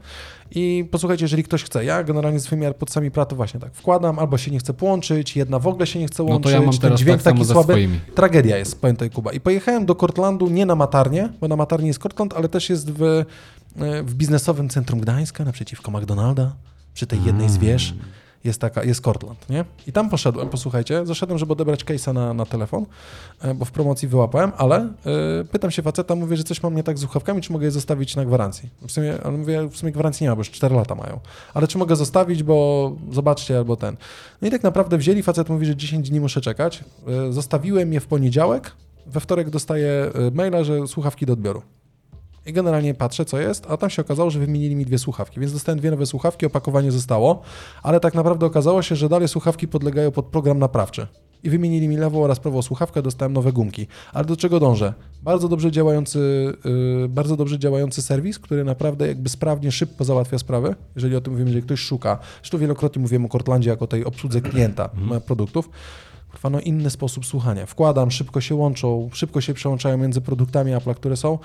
I 0.55 0.85
posłuchajcie, 0.91 1.23
jeżeli 1.25 1.43
ktoś 1.43 1.63
chce, 1.63 1.85
ja 1.85 2.03
generalnie 2.03 2.39
z 2.39 2.43
swoimi 2.43 2.65
AirPodsami 2.65 3.11
Pro 3.11 3.25
to 3.25 3.35
właśnie 3.35 3.59
tak 3.59 3.73
wkładam, 3.73 4.19
albo 4.19 4.37
się 4.37 4.51
nie 4.51 4.59
chce 4.59 4.73
połączyć, 4.73 5.35
jedna 5.35 5.59
w 5.59 5.67
ogóle 5.67 5.87
się 5.87 5.99
nie 5.99 6.07
chce 6.07 6.23
No 6.23 6.29
łączyć, 6.29 6.51
to 6.51 6.59
ja 6.59 6.65
mam 6.65 6.77
ten 6.77 6.97
dźwięk 6.97 7.21
tak 7.23 7.33
taki 7.33 7.45
słaby. 7.45 7.73
swoimi. 7.73 7.99
Tragedia 8.15 8.57
jest, 8.57 8.81
pamiętaj 8.81 9.09
Kuba. 9.09 9.31
I 9.31 9.39
pojechałem 9.39 9.85
do 9.85 9.95
Cortlandu 9.95 10.49
nie 10.49 10.65
na 10.65 10.75
Matarnie, 10.75 11.29
bo 11.41 11.47
na 11.47 11.55
Matarnie 11.55 11.87
jest 11.87 11.99
Cortland, 11.99 12.33
ale 12.33 12.49
też 12.49 12.69
jest 12.69 12.91
w, 12.91 13.03
e, 13.03 13.25
w 14.03 14.13
biznesowym 14.15 14.69
centrum 14.69 14.99
Gdańska, 14.99 15.45
naprzeciwko 15.45 15.91
McDonalda, 15.91 16.55
przy 16.93 17.07
tej 17.07 17.23
jednej 17.23 17.49
z 17.49 17.57
wież. 17.57 17.93
Jest 18.43 18.61
taka, 18.61 18.83
jest 18.83 19.01
Cortland, 19.01 19.49
nie? 19.49 19.65
I 19.87 19.91
tam 19.91 20.09
poszedłem, 20.09 20.49
posłuchajcie, 20.49 21.05
zaszedłem, 21.05 21.39
żeby 21.39 21.53
odebrać 21.53 21.85
case'a 21.85 22.13
na, 22.13 22.33
na 22.33 22.45
telefon, 22.45 22.85
e, 23.41 23.53
bo 23.53 23.65
w 23.65 23.71
promocji 23.71 24.07
wyłapałem, 24.07 24.51
ale 24.57 24.77
e, 24.79 24.89
pytam 25.51 25.71
się 25.71 25.81
faceta, 25.81 26.15
mówię, 26.15 26.37
że 26.37 26.43
coś 26.43 26.63
mam 26.63 26.75
nie 26.75 26.83
tak 26.83 26.97
z 26.97 27.01
słuchawkami, 27.01 27.41
czy 27.41 27.51
mogę 27.53 27.65
je 27.65 27.71
zostawić 27.71 28.15
na 28.15 28.25
gwarancji. 28.25 28.69
W 28.81 28.91
sumie, 28.91 29.17
ale 29.23 29.37
mówię, 29.37 29.67
w 29.67 29.77
sumie 29.77 29.91
gwarancji 29.91 30.23
nie 30.23 30.29
ma, 30.29 30.35
bo 30.35 30.39
już 30.39 30.51
4 30.51 30.75
lata 30.75 30.95
mają. 30.95 31.19
Ale 31.53 31.67
czy 31.67 31.77
mogę 31.77 31.95
zostawić, 31.95 32.43
bo 32.43 32.91
zobaczcie, 33.11 33.57
albo 33.57 33.75
ten. 33.75 33.97
No 34.41 34.47
i 34.47 34.51
tak 34.51 34.63
naprawdę 34.63 34.97
wzięli, 34.97 35.23
facet 35.23 35.49
mówi, 35.49 35.65
że 35.65 35.75
10 35.75 36.09
dni 36.09 36.19
muszę 36.19 36.41
czekać. 36.41 36.83
E, 37.07 37.33
Zostawiłem 37.33 37.93
je 37.93 37.99
w 37.99 38.07
poniedziałek, 38.07 38.71
we 39.05 39.19
wtorek 39.19 39.49
dostaję 39.49 40.11
maila, 40.33 40.63
że 40.63 40.87
słuchawki 40.87 41.25
do 41.25 41.33
odbioru. 41.33 41.61
I 42.45 42.53
generalnie 42.53 42.93
patrzę, 42.93 43.25
co 43.25 43.39
jest, 43.39 43.65
a 43.69 43.77
tam 43.77 43.89
się 43.89 44.01
okazało, 44.01 44.29
że 44.29 44.39
wymienili 44.39 44.75
mi 44.75 44.85
dwie 44.85 44.99
słuchawki, 44.99 45.39
więc 45.39 45.53
dostałem 45.53 45.79
dwie 45.79 45.91
nowe 45.91 46.05
słuchawki, 46.05 46.45
opakowanie 46.45 46.91
zostało, 46.91 47.41
ale 47.83 47.99
tak 47.99 48.13
naprawdę 48.13 48.45
okazało 48.45 48.81
się, 48.81 48.95
że 48.95 49.09
dalej 49.09 49.27
słuchawki 49.27 49.67
podlegają 49.67 50.11
pod 50.11 50.25
program 50.25 50.59
naprawczy. 50.59 51.07
I 51.43 51.49
wymienili 51.49 51.87
mi 51.87 51.97
lewą 51.97 52.23
oraz 52.23 52.39
prawą 52.39 52.61
słuchawkę, 52.61 53.01
dostałem 53.01 53.33
nowe 53.33 53.51
gumki. 53.51 53.87
Ale 54.13 54.25
do 54.25 54.37
czego 54.37 54.59
dążę? 54.59 54.93
Bardzo 55.23 55.47
dobrze 55.47 55.71
działający, 55.71 56.53
yy, 57.01 57.09
bardzo 57.09 57.37
dobrze 57.37 57.59
działający 57.59 58.01
serwis, 58.01 58.39
który 58.39 58.63
naprawdę 58.63 59.07
jakby 59.07 59.29
sprawnie, 59.29 59.71
szybko 59.71 60.03
załatwia 60.03 60.37
sprawy, 60.37 60.75
jeżeli 60.95 61.15
o 61.15 61.21
tym 61.21 61.33
mówimy, 61.33 61.49
jeżeli 61.49 61.65
ktoś 61.65 61.79
szuka. 61.79 62.19
Zresztą 62.41 62.57
wielokrotnie 62.57 63.01
mówiłem 63.01 63.25
o 63.25 63.29
Cortlandzie 63.29 63.69
jako 63.69 63.87
tej 63.87 64.05
obsłudze 64.05 64.41
klienta 64.41 64.89
e, 65.11 65.21
produktów. 65.21 65.69
Kurwa, 66.31 66.49
no 66.49 66.59
inny 66.59 66.89
sposób 66.89 67.25
słuchania. 67.25 67.65
Wkładam, 67.65 68.11
szybko 68.11 68.41
się 68.41 68.55
łączą, 68.55 69.09
szybko 69.13 69.41
się 69.41 69.53
przełączają 69.53 69.97
między 69.97 70.21
produktami 70.21 70.71
Apple'a, 70.71 70.95
które 70.95 71.17
są. 71.17 71.39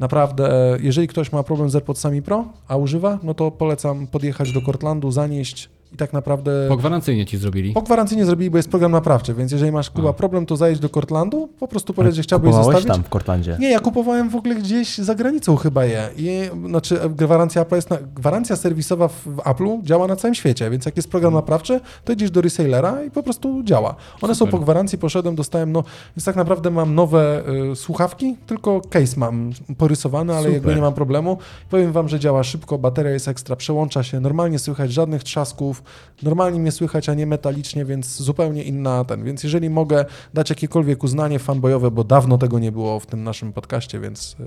Naprawdę, 0.00 0.74
e, 0.74 0.78
jeżeli 0.80 1.08
ktoś 1.08 1.32
ma 1.32 1.42
problem 1.42 1.70
z 1.70 1.74
AirPodsami 1.74 2.22
Pro, 2.22 2.44
a 2.68 2.76
używa, 2.76 3.18
no 3.22 3.34
to 3.34 3.50
polecam 3.50 4.06
podjechać 4.06 4.52
do 4.52 4.62
Cortlandu, 4.62 5.10
zanieść 5.10 5.70
i 5.92 5.96
tak 5.96 6.12
naprawdę... 6.12 6.66
Po 6.68 6.76
gwarancyjnie 6.76 7.26
ci 7.26 7.38
zrobili. 7.38 7.72
Po 7.72 7.82
gwarancyjnie 7.82 8.24
zrobili, 8.24 8.50
bo 8.50 8.56
jest 8.56 8.70
program 8.70 8.92
naprawczy, 8.92 9.34
więc 9.34 9.52
jeżeli 9.52 9.72
masz 9.72 9.90
Kuba 9.90 10.10
A. 10.10 10.12
problem, 10.12 10.46
to 10.46 10.56
zajedź 10.56 10.78
do 10.78 10.88
Cortlandu, 10.88 11.48
po 11.58 11.68
prostu 11.68 11.94
powiedz, 11.94 12.14
że 12.14 12.22
chciałbyś 12.22 12.50
Kupowałeś 12.50 12.74
zostawić. 12.74 12.96
tam 12.96 13.04
w 13.04 13.08
Cortlandzie. 13.08 13.56
Nie, 13.60 13.70
ja 13.70 13.80
kupowałem 13.80 14.30
w 14.30 14.36
ogóle 14.36 14.54
gdzieś 14.54 14.98
za 14.98 15.14
granicą 15.14 15.56
chyba 15.56 15.84
je. 15.84 16.08
I, 16.16 16.50
znaczy 16.68 17.00
gwarancja, 17.10 17.62
Apple 17.62 17.74
jest 17.74 17.90
na, 17.90 17.96
gwarancja 18.14 18.56
serwisowa 18.56 19.08
w, 19.08 19.14
w 19.26 19.36
Apple'u 19.36 19.82
działa 19.82 20.06
na 20.06 20.16
całym 20.16 20.34
świecie, 20.34 20.70
więc 20.70 20.86
jak 20.86 20.96
jest 20.96 21.10
program 21.10 21.34
naprawczy, 21.34 21.80
to 22.04 22.12
idziesz 22.12 22.30
do 22.30 22.40
resellera 22.40 23.04
i 23.04 23.10
po 23.10 23.22
prostu 23.22 23.62
działa. 23.62 23.94
One 24.20 24.34
są 24.34 24.38
Super. 24.38 24.50
po 24.52 24.58
gwarancji, 24.58 24.98
poszedłem, 24.98 25.34
dostałem, 25.34 25.72
no 25.72 25.84
więc 26.16 26.24
tak 26.24 26.36
naprawdę 26.36 26.70
mam 26.70 26.94
nowe 26.94 27.42
y, 27.72 27.76
słuchawki, 27.76 28.36
tylko 28.46 28.80
case 28.90 29.16
mam 29.16 29.52
porysowany, 29.78 30.32
ale 30.32 30.42
Super. 30.42 30.54
jakby 30.54 30.74
nie 30.74 30.80
mam 30.80 30.94
problemu. 30.94 31.38
Powiem 31.70 31.92
wam, 31.92 32.08
że 32.08 32.20
działa 32.20 32.42
szybko, 32.42 32.78
bateria 32.78 33.12
jest 33.12 33.28
ekstra, 33.28 33.56
przełącza 33.56 34.02
się, 34.02 34.20
normalnie 34.20 34.58
słychać 34.58 34.92
żadnych 34.92 35.22
trzasków, 35.22 35.81
normalnie 36.22 36.60
mnie 36.60 36.72
słychać, 36.72 37.08
a 37.08 37.14
nie 37.14 37.26
metalicznie, 37.26 37.84
więc 37.84 38.16
zupełnie 38.16 38.62
inna 38.62 39.04
ten. 39.04 39.24
Więc 39.24 39.44
jeżeli 39.44 39.70
mogę 39.70 40.04
dać 40.34 40.50
jakiekolwiek 40.50 41.04
uznanie 41.04 41.38
fanboyowe, 41.38 41.90
bo 41.90 42.04
dawno 42.04 42.38
tego 42.38 42.58
nie 42.58 42.72
było 42.72 43.00
w 43.00 43.06
tym 43.06 43.24
naszym 43.24 43.52
podcaście, 43.52 44.00
więc 44.00 44.36
y, 44.40 44.44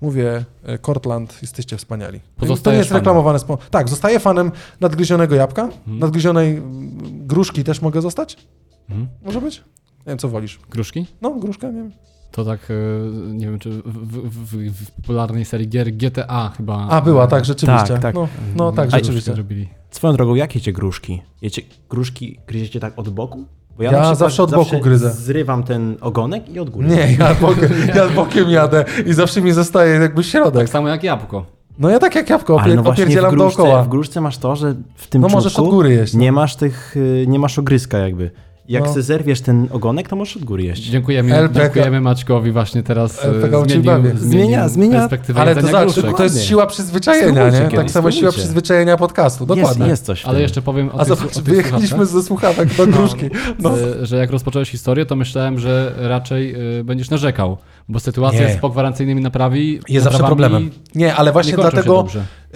mówię, 0.00 0.44
y, 0.68 0.78
Cortland, 0.78 1.38
jesteście 1.42 1.76
wspaniali. 1.76 2.20
to 2.62 2.70
nie 2.70 2.76
jest 2.78 2.88
fanem. 2.88 3.00
reklamowane. 3.00 3.38
Spo... 3.38 3.58
Tak, 3.70 3.88
zostaję 3.88 4.20
fanem 4.20 4.52
nadgryzionego 4.80 5.34
jabłka, 5.34 5.68
nadgryzionej 5.86 6.56
mm, 6.56 7.26
gruszki 7.26 7.64
też 7.64 7.82
mogę 7.82 8.02
zostać? 8.02 8.36
Mhm. 8.90 9.08
Może 9.22 9.40
być? 9.40 9.56
Nie 9.98 10.04
wiem, 10.06 10.18
co 10.18 10.28
wolisz. 10.28 10.58
Gruszki? 10.70 11.06
No, 11.22 11.30
gruszka, 11.30 11.66
nie 11.66 11.82
wiem. 11.82 11.92
To 12.32 12.44
tak, 12.44 12.60
e, 12.70 12.74
nie 13.32 13.46
wiem, 13.46 13.58
czy 13.58 13.70
w, 13.70 13.82
w, 13.82 14.30
w, 14.44 14.84
w 14.86 14.90
popularnej 14.90 15.44
serii 15.44 15.68
gier 15.68 15.92
GTA 15.92 16.52
chyba. 16.56 16.86
A, 16.88 17.00
była, 17.00 17.26
tak, 17.26 17.44
rzeczywiście. 17.44 17.88
Tak, 17.88 18.02
tak. 18.02 18.14
No, 18.14 18.28
no 18.56 18.72
tak, 18.72 18.90
rzeczywiście. 18.90 19.34
Robili. 19.34 19.68
Swoją 19.90 20.12
drogą, 20.12 20.34
jak 20.34 20.54
jecie 20.54 20.72
gruszki? 20.72 21.22
Jecie 21.42 21.62
gruszki, 21.90 22.38
gryziecie 22.46 22.80
tak 22.80 22.98
od 22.98 23.08
boku? 23.08 23.44
Bo 23.76 23.82
Ja 23.82 23.90
przykład 23.90 24.18
zawsze 24.18 24.42
od 24.42 24.50
boku 24.50 24.80
gryzę. 24.80 25.10
Zrywam 25.10 25.62
ten 25.64 25.96
ogonek 26.00 26.48
i 26.48 26.58
od 26.58 26.70
góry. 26.70 26.88
Nie, 26.88 27.16
ja 27.18 27.34
bokiem, 27.40 27.68
ja 27.94 28.08
bokiem 28.08 28.50
jadę 28.50 28.84
i 29.06 29.12
zawsze 29.12 29.40
mi 29.40 29.52
zostaje 29.52 29.94
jakby 30.00 30.24
środek. 30.24 30.62
Tak 30.62 30.68
samo 30.68 30.88
jak 30.88 31.02
jabłko. 31.02 31.46
No 31.78 31.90
ja 31.90 31.98
tak 31.98 32.14
jak 32.14 32.30
jabłko, 32.30 32.60
Ale 32.60 32.74
opier- 32.74 32.84
no 32.84 32.90
opierdzielam 32.90 33.30
gruszce, 33.30 33.56
dookoła. 33.56 33.82
w 33.82 33.88
gruszce 33.88 34.20
masz 34.20 34.38
to, 34.38 34.56
że 34.56 34.74
w 34.94 35.06
tym 35.06 35.22
No 35.22 35.28
możesz 35.28 35.52
czubku 35.52 35.68
od 35.68 35.74
góry 35.74 35.92
jeść. 35.94 36.14
No. 36.14 36.20
nie 36.20 36.32
masz 36.32 36.56
tych, 36.56 36.96
y, 36.96 37.24
nie 37.28 37.38
masz 37.38 37.58
ogryzka 37.58 37.98
jakby. 37.98 38.30
Jak 38.68 38.84
No. 38.84 39.02
zerwiesz 39.02 39.40
ten 39.40 39.68
ogonek, 39.72 40.08
to 40.08 40.16
możesz 40.16 40.36
od 40.36 40.44
góry 40.44 40.62
jeść. 40.62 40.82
Dziękujemy, 40.82 41.34
LPK. 41.36 41.60
dziękujemy 41.60 42.00
Maćkowi 42.00 42.52
właśnie 42.52 42.82
teraz. 42.82 43.24
e, 43.24 43.28
LPK 43.28 43.58
uczy 43.58 43.70
zmienił, 43.82 44.14
Zmienia- 44.16 44.68
zmienia- 44.68 44.98
perspektywę 44.98 45.40
Ale 45.40 45.54
to, 45.54 45.80
gruszek. 45.80 46.16
to 46.16 46.22
jest 46.24 46.42
siła 46.44 46.66
przyzwyczajenia, 46.66 47.50
nie? 47.50 47.68
Tak 47.76 47.90
samo 47.90 48.10
siła 48.10 48.32
przyzwyczajenia 48.32 48.96
podcastu, 48.96 49.46
dokładnie. 49.46 49.78
Jest, 49.80 49.90
jest 49.90 50.04
coś 50.04 50.24
Ale 50.24 50.40
jeszcze 50.40 50.62
powiem 50.62 50.88
o 50.88 50.94
A 50.94 50.98
tych, 50.98 51.08
zobacz, 51.08 51.24
o 51.32 51.34
tych 51.34 51.44
wyjechaliśmy 51.44 52.06
ze 52.06 52.22
słuchawek 52.22 52.74
do 52.76 52.86
gruszki. 52.86 53.30
No. 53.58 53.78
e, 53.78 54.06
że 54.06 54.16
jak 54.16 54.30
rozpocząłeś 54.30 54.70
historię, 54.70 55.06
to 55.06 55.16
myślałem, 55.16 55.58
że 55.58 55.94
raczej 55.98 56.54
e, 56.80 56.84
będziesz 56.84 57.10
narzekał, 57.10 57.56
bo 57.88 58.00
sytuacja 58.00 58.48
Nie. 58.48 58.54
z 58.54 58.56
pogwarancyjnymi 58.56 59.20
naprawi 59.20 59.80
Jest 59.88 60.04
zawsze 60.04 60.24
problemem. 60.24 60.70
Nie, 60.94 61.14
ale 61.14 61.28
nie 61.28 61.32
właśnie 61.32 61.50
się 61.50 61.56
dlatego 61.56 62.06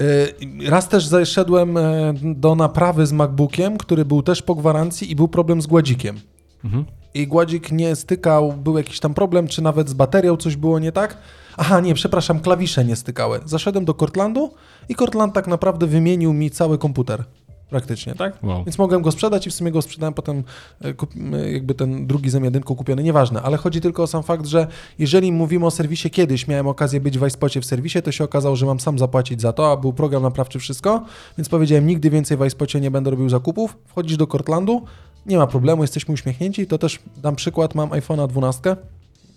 y, 0.01 0.71
raz 0.71 0.89
też 0.89 1.07
zaszedłem 1.07 1.77
e, 1.77 2.15
do 2.23 2.55
naprawy 2.55 3.07
z 3.07 3.13
MacBookiem, 3.13 3.79
który 3.79 4.05
był 4.05 4.23
też 4.23 4.43
po 4.43 4.55
gwarancji 4.55 5.11
i 5.11 5.17
był 5.17 5.29
problem 5.29 5.63
z 5.63 5.67
gładzikiem. 5.67 6.21
Mhm. 6.65 6.85
I 7.15 7.27
gładzik 7.27 7.73
nie 7.73 7.97
stykał, 7.97 8.53
był 8.53 8.79
jakiś 8.79 9.01
tam 9.01 9.15
problem, 9.15 9.49
czy 9.49 9.63
nawet 9.63 9.89
z 9.89 9.93
baterią 9.93 10.37
coś 10.37 10.57
było 10.57 10.79
nie 10.79 10.93
tak. 10.93 11.19
Aha, 11.57 11.81
nie, 11.81 11.95
przepraszam, 11.95 12.41
klawisze 12.41 12.85
nie 12.85 12.97
stykały. 12.97 13.41
Zaszedłem 13.45 13.85
do 13.85 13.95
Cortlandu 13.95 14.55
i 14.89 14.95
Cortland 14.95 15.35
tak 15.35 15.47
naprawdę 15.47 15.87
wymienił 15.87 16.33
mi 16.33 16.51
cały 16.51 16.79
komputer. 16.79 17.25
Praktycznie, 17.73 18.15
tak? 18.15 18.43
Wow. 18.43 18.65
Więc 18.65 18.79
mogłem 18.79 19.03
go 19.03 19.13
sprzedać 19.13 19.47
i 19.47 19.51
w 19.51 19.55
sumie 19.55 19.71
go 19.71 19.83
sprzedałem 19.83 20.15
potem, 20.15 20.45
e, 20.85 20.95
e, 21.37 21.53
jakby 21.53 21.75
ten 21.75 22.07
drugi 22.07 22.31
zem 22.31 22.45
jedynku 22.45 22.77
kupiony, 22.77 23.03
nieważne, 23.03 23.43
ale 23.43 23.57
chodzi 23.57 23.81
tylko 23.81 24.03
o 24.03 24.07
sam 24.07 24.23
fakt, 24.23 24.47
że 24.47 24.67
jeżeli 24.99 25.33
mówimy 25.33 25.67
o 25.67 25.71
serwisie 25.71 26.11
kiedyś, 26.11 26.49
miałem 26.49 26.67
okazję 26.67 27.01
być 27.01 27.19
w 27.19 27.27
iSpocie 27.27 27.61
w 27.61 27.65
serwisie, 27.65 28.03
to 28.03 28.13
się 28.13 28.25
okazało, 28.25 28.57
że 28.57 28.67
mam 28.67 28.81
sam 28.81 28.99
zapłacić 28.99 29.41
za 29.41 29.53
to, 29.53 29.73
a 29.73 29.77
był 29.77 29.93
program 29.93 30.23
naprawczy 30.23 30.59
wszystko, 30.59 31.05
więc 31.39 31.49
powiedziałem, 31.49 31.87
nigdy 31.87 32.11
więcej 32.11 32.37
w 32.37 32.47
iSpocie 32.47 32.81
nie 32.81 32.91
będę 32.91 33.11
robił 33.11 33.29
zakupów, 33.29 33.77
wchodzisz 33.87 34.17
do 34.17 34.27
Cortlandu, 34.27 34.83
nie 35.27 35.39
ma 35.39 35.47
problemu, 35.47 35.83
jesteśmy 35.83 36.15
uśmiechnięci, 36.15 36.67
to 36.67 36.79
też 36.79 36.99
dam 37.17 37.37
przykład, 37.37 37.75
mam 37.75 37.91
iPhone'a 37.91 38.29
12, 38.29 38.77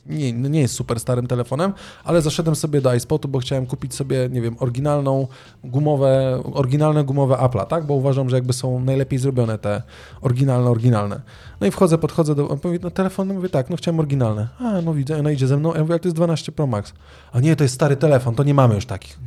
nie, 0.06 0.34
no 0.34 0.50
nie 0.50 0.62
jest 0.62 0.74
super 0.74 1.00
starym 1.00 1.28
telefonem, 1.28 1.74
ale 2.04 2.22
zaszedłem 2.22 2.56
sobie 2.56 2.82
do 2.82 2.96
iSpotu, 2.96 3.28
bo 3.28 3.40
chciałem 3.40 3.66
kupić 3.66 3.96
sobie, 3.96 4.30
nie 4.32 4.42
wiem, 4.42 4.56
oryginalną 4.60 5.28
gumowe, 5.64 6.42
oryginalne 6.54 7.04
gumowe 7.04 7.36
Apple'a, 7.36 7.66
tak? 7.66 7.86
Bo 7.86 7.94
uważam, 7.94 8.30
że 8.30 8.36
jakby 8.36 8.54
są 8.54 8.80
najlepiej 8.80 9.20
zrobione 9.20 9.58
te 9.58 9.82
oryginalne, 10.22 10.70
oryginalne. 10.70 11.22
No 11.62 11.68
i 11.68 11.72
wchodzę, 11.72 11.98
podchodzę 11.98 12.36
do, 12.36 12.50
on 12.50 12.60
mówi, 12.64 12.80
no 12.82 12.92
telefon, 12.92 13.28
no 13.28 13.34
mówię, 13.34 13.50
tak, 13.50 13.70
no 13.70 13.76
chciałem 13.76 14.00
oryginalne. 14.00 14.48
A, 14.60 14.82
no 14.82 14.94
widzę, 14.94 15.20
ona 15.20 15.32
idzie 15.32 15.48
ze 15.48 15.58
mną, 15.58 15.74
ja 15.74 15.82
mówię, 15.82 15.94
ale 15.94 16.00
to 16.00 16.08
jest 16.08 16.16
12 16.16 16.52
Pro 16.52 16.68
Max. 16.68 16.94
A 17.32 17.40
nie, 17.40 17.56
to 17.56 17.64
jest 17.64 17.76
stary 17.76 17.96
telefon, 17.96 18.36
to 18.36 18.44
nie 18.44 18.54
mamy 18.54 18.76
już 18.76 18.86
takich. 18.86 19.20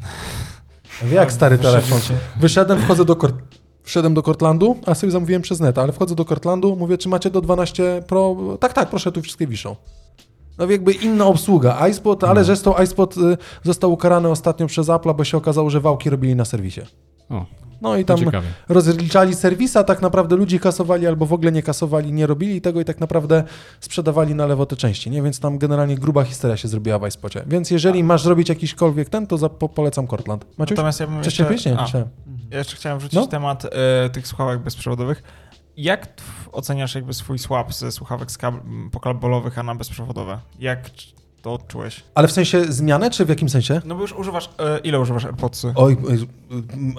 Ja 1.01 1.05
mówię, 1.05 1.17
jak 1.17 1.33
stary 1.33 1.59
telefon? 1.59 2.01
Wyszedłem, 2.41 2.81
wchodzę 2.81 3.05
do. 3.05 3.17
Wszedłem 3.83 4.15
do 4.15 4.23
Cortlandu, 4.23 4.77
a 4.87 4.95
sobie 4.95 5.13
zamówiłem 5.13 5.43
przez 5.43 5.61
neta, 5.61 5.83
ale 5.83 5.93
wchodzę 5.93 6.15
do 6.15 6.25
Cortlandu, 6.25 6.77
mówię, 6.77 6.99
czy 6.99 7.09
macie 7.09 7.31
do 7.31 7.41
12 7.41 8.03
Pro? 8.07 8.37
Tak, 8.61 8.73
tak, 8.73 8.91
proszę, 8.91 9.13
tu 9.13 9.23
wszystkie 9.23 9.47
wiszą. 9.47 9.77
No 10.59 10.67
jakby 10.71 10.93
inna 10.93 11.27
obsługa. 11.27 11.89
iSpot, 11.89 12.25
ale 12.25 12.45
zresztą 12.45 12.75
iSpot 12.85 13.17
y, 13.17 13.21
został 13.63 13.93
ukarany 13.93 14.29
ostatnio 14.29 14.67
przez 14.67 14.87
Apple'a, 14.87 15.15
bo 15.17 15.25
się 15.25 15.37
okazało, 15.37 15.71
że 15.71 15.81
wałki 15.81 16.11
robili 16.11 16.37
na 16.37 16.45
serwisie. 16.45 16.81
O, 17.31 17.47
No 17.83 17.97
i 17.97 18.05
tam 18.05 18.19
ciekawie. 18.19 18.47
rozliczali 18.69 19.35
serwisa, 19.35 19.85
tak 19.85 20.03
naprawdę 20.03 20.37
ludzie 20.37 20.59
kasowali 20.61 21.07
albo 21.07 21.27
w 21.27 21.33
ogóle 21.33 21.53
nie 21.53 21.63
kasowali, 21.63 22.13
nie 22.13 22.27
robili 22.27 22.61
tego 22.61 22.81
i 22.81 22.85
tak 22.85 23.01
naprawdę 23.01 23.45
sprzedawali 23.81 24.35
na 24.35 24.47
lewo 24.47 24.67
te 24.67 24.77
części, 24.77 25.11
nie? 25.11 25.23
Więc 25.23 25.41
tam 25.41 25.59
generalnie 25.59 25.95
gruba 25.97 26.25
historia 26.25 26.57
się 26.57 26.69
zrobiła 26.69 26.99
w 26.99 27.07
iSpocie. 27.09 27.43
Więc 27.47 27.71
jeżeli 27.71 28.05
masz 28.05 28.23
zrobić 28.23 28.49
jakiśkolwiek 28.49 29.09
ten, 29.09 29.27
to 29.27 29.39
za, 29.39 29.49
po, 29.49 29.69
polecam 29.69 30.07
Cortland. 30.09 30.45
Maciuś? 30.59 30.77
Natomiast 30.77 31.01
ja 31.01 31.07
bym 31.07 31.17
jeszcze... 31.23 31.53
jeszcze... 31.53 31.71
Nie. 31.71 32.05
Ja 32.51 32.59
jeszcze 32.59 32.77
chciałem 32.77 32.99
wrzucić 32.99 33.19
No. 33.19 33.27
temat 33.27 33.65
e, 33.65 34.11
tych 34.11 34.27
słuchawek 34.29 34.61
bezprzewodowych. 34.61 35.23
Jak 35.77 36.07
t- 36.07 36.23
oceniasz 36.53 36.95
jakby 36.95 37.15
swój 37.15 37.39
swap 37.39 37.75
ze 37.75 37.93
słuchawek 37.93 38.29
pokablowych, 38.93 39.59
a 39.59 39.63
na 39.63 39.75
bezprzewodowe? 39.75 40.41
Jak 40.59 40.91
to 41.43 41.53
odczułeś? 41.53 42.05
Ale 42.15 42.29
w 42.29 42.33
sensie 42.33 42.73
zmianę, 42.73 43.11
czy 43.11 43.25
w 43.25 43.29
jakim 43.29 43.49
sensie? 43.49 43.81
No 43.85 43.95
bo 43.95 44.01
już 44.01 44.13
używasz, 44.13 44.51
e, 44.59 44.79
ile 44.79 45.01
używasz 45.01 45.25
AirPodsy? 45.25 45.73
Oj, 45.77 45.97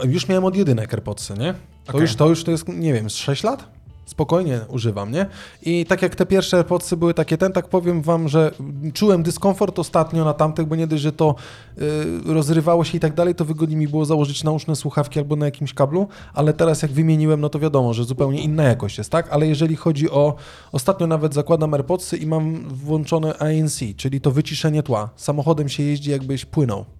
y, 0.03 0.07
już 0.07 0.27
miałem 0.27 0.45
od 0.45 0.55
jedynek 0.55 0.93
AirPodsy, 0.93 1.33
nie? 1.33 1.53
To, 1.85 1.89
Okej. 1.89 2.01
już, 2.01 2.15
to 2.15 2.27
już 2.27 2.43
to 2.43 2.51
jest, 2.51 2.67
nie 2.67 2.93
wiem, 2.93 3.09
z 3.09 3.15
6 3.15 3.43
lat? 3.43 3.78
Spokojnie 4.09 4.59
używam, 4.69 5.11
nie? 5.11 5.25
I 5.61 5.85
tak 5.85 6.01
jak 6.01 6.15
te 6.15 6.25
pierwsze 6.25 6.57
AirPodsy 6.57 6.97
były 6.97 7.13
takie 7.13 7.37
ten, 7.37 7.51
tak 7.51 7.67
powiem 7.67 8.01
wam, 8.01 8.27
że 8.27 8.51
czułem 8.93 9.23
dyskomfort 9.23 9.79
ostatnio 9.79 10.25
na 10.25 10.33
tamtych, 10.33 10.65
bo 10.65 10.75
nie 10.75 10.87
dość, 10.87 11.03
że 11.03 11.11
to 11.11 11.35
y, 11.77 12.33
rozrywało 12.33 12.83
się 12.83 12.97
i 12.97 12.99
tak 12.99 13.13
dalej, 13.13 13.35
to 13.35 13.45
wygodniej 13.45 13.77
mi 13.77 13.87
było 13.87 14.05
założyć 14.05 14.43
nauszne 14.43 14.75
słuchawki 14.75 15.19
albo 15.19 15.35
na 15.35 15.45
jakimś 15.45 15.73
kablu, 15.73 16.07
ale 16.33 16.53
teraz 16.53 16.81
jak 16.81 16.91
wymieniłem, 16.91 17.41
no 17.41 17.49
to 17.49 17.59
wiadomo, 17.59 17.93
że 17.93 18.03
zupełnie 18.03 18.41
inna 18.41 18.63
jakość 18.63 18.97
jest, 18.97 19.09
tak? 19.09 19.29
Ale 19.29 19.47
jeżeli 19.47 19.75
chodzi 19.75 20.09
o, 20.09 20.35
ostatnio 20.71 21.07
nawet 21.07 21.33
zakładam 21.33 21.73
AirPodsy 21.73 22.17
i 22.17 22.25
mam 22.25 22.69
włączone 22.69 23.37
ANC, 23.37 23.79
czyli 23.97 24.21
to 24.21 24.31
wyciszenie 24.31 24.83
tła. 24.83 25.09
Samochodem 25.15 25.69
się 25.69 25.83
jeździ 25.83 26.11
jakbyś 26.11 26.45
płynął. 26.45 26.98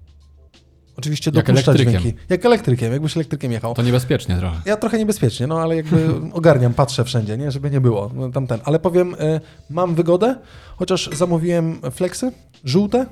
Oczywiście 1.00 1.32
Jak 1.36 1.46
dopuszcza 1.46 1.72
elektrykiem. 1.72 2.02
dźwięki. 2.02 2.20
Jak 2.30 2.46
elektrykiem, 2.46 2.92
jakbyś 2.92 3.18
elektrykiem 3.18 3.52
jechał. 3.52 3.74
To 3.74 3.82
niebezpiecznie 3.82 4.38
trochę. 4.38 4.62
Ja 4.66 4.78
trochę 4.78 4.98
niebezpiecznie, 4.98 5.48
no 5.48 5.62
ale 5.62 5.76
jakby 5.76 6.08
ogarniam, 6.34 6.74
patrzę 6.74 7.04
wszędzie, 7.04 7.38
nie, 7.38 7.52
żeby 7.52 7.72
nie 7.72 7.82
było 7.82 8.12
no, 8.14 8.30
tamten. 8.30 8.60
Ale 8.64 8.80
powiem, 8.80 9.14
y, 9.14 9.42
mam 9.70 9.96
wygodę, 9.96 10.36
chociaż 10.76 11.10
zamówiłem 11.14 11.82
flexy 11.92 12.32
żółte 12.64 13.02
y, 13.02 13.06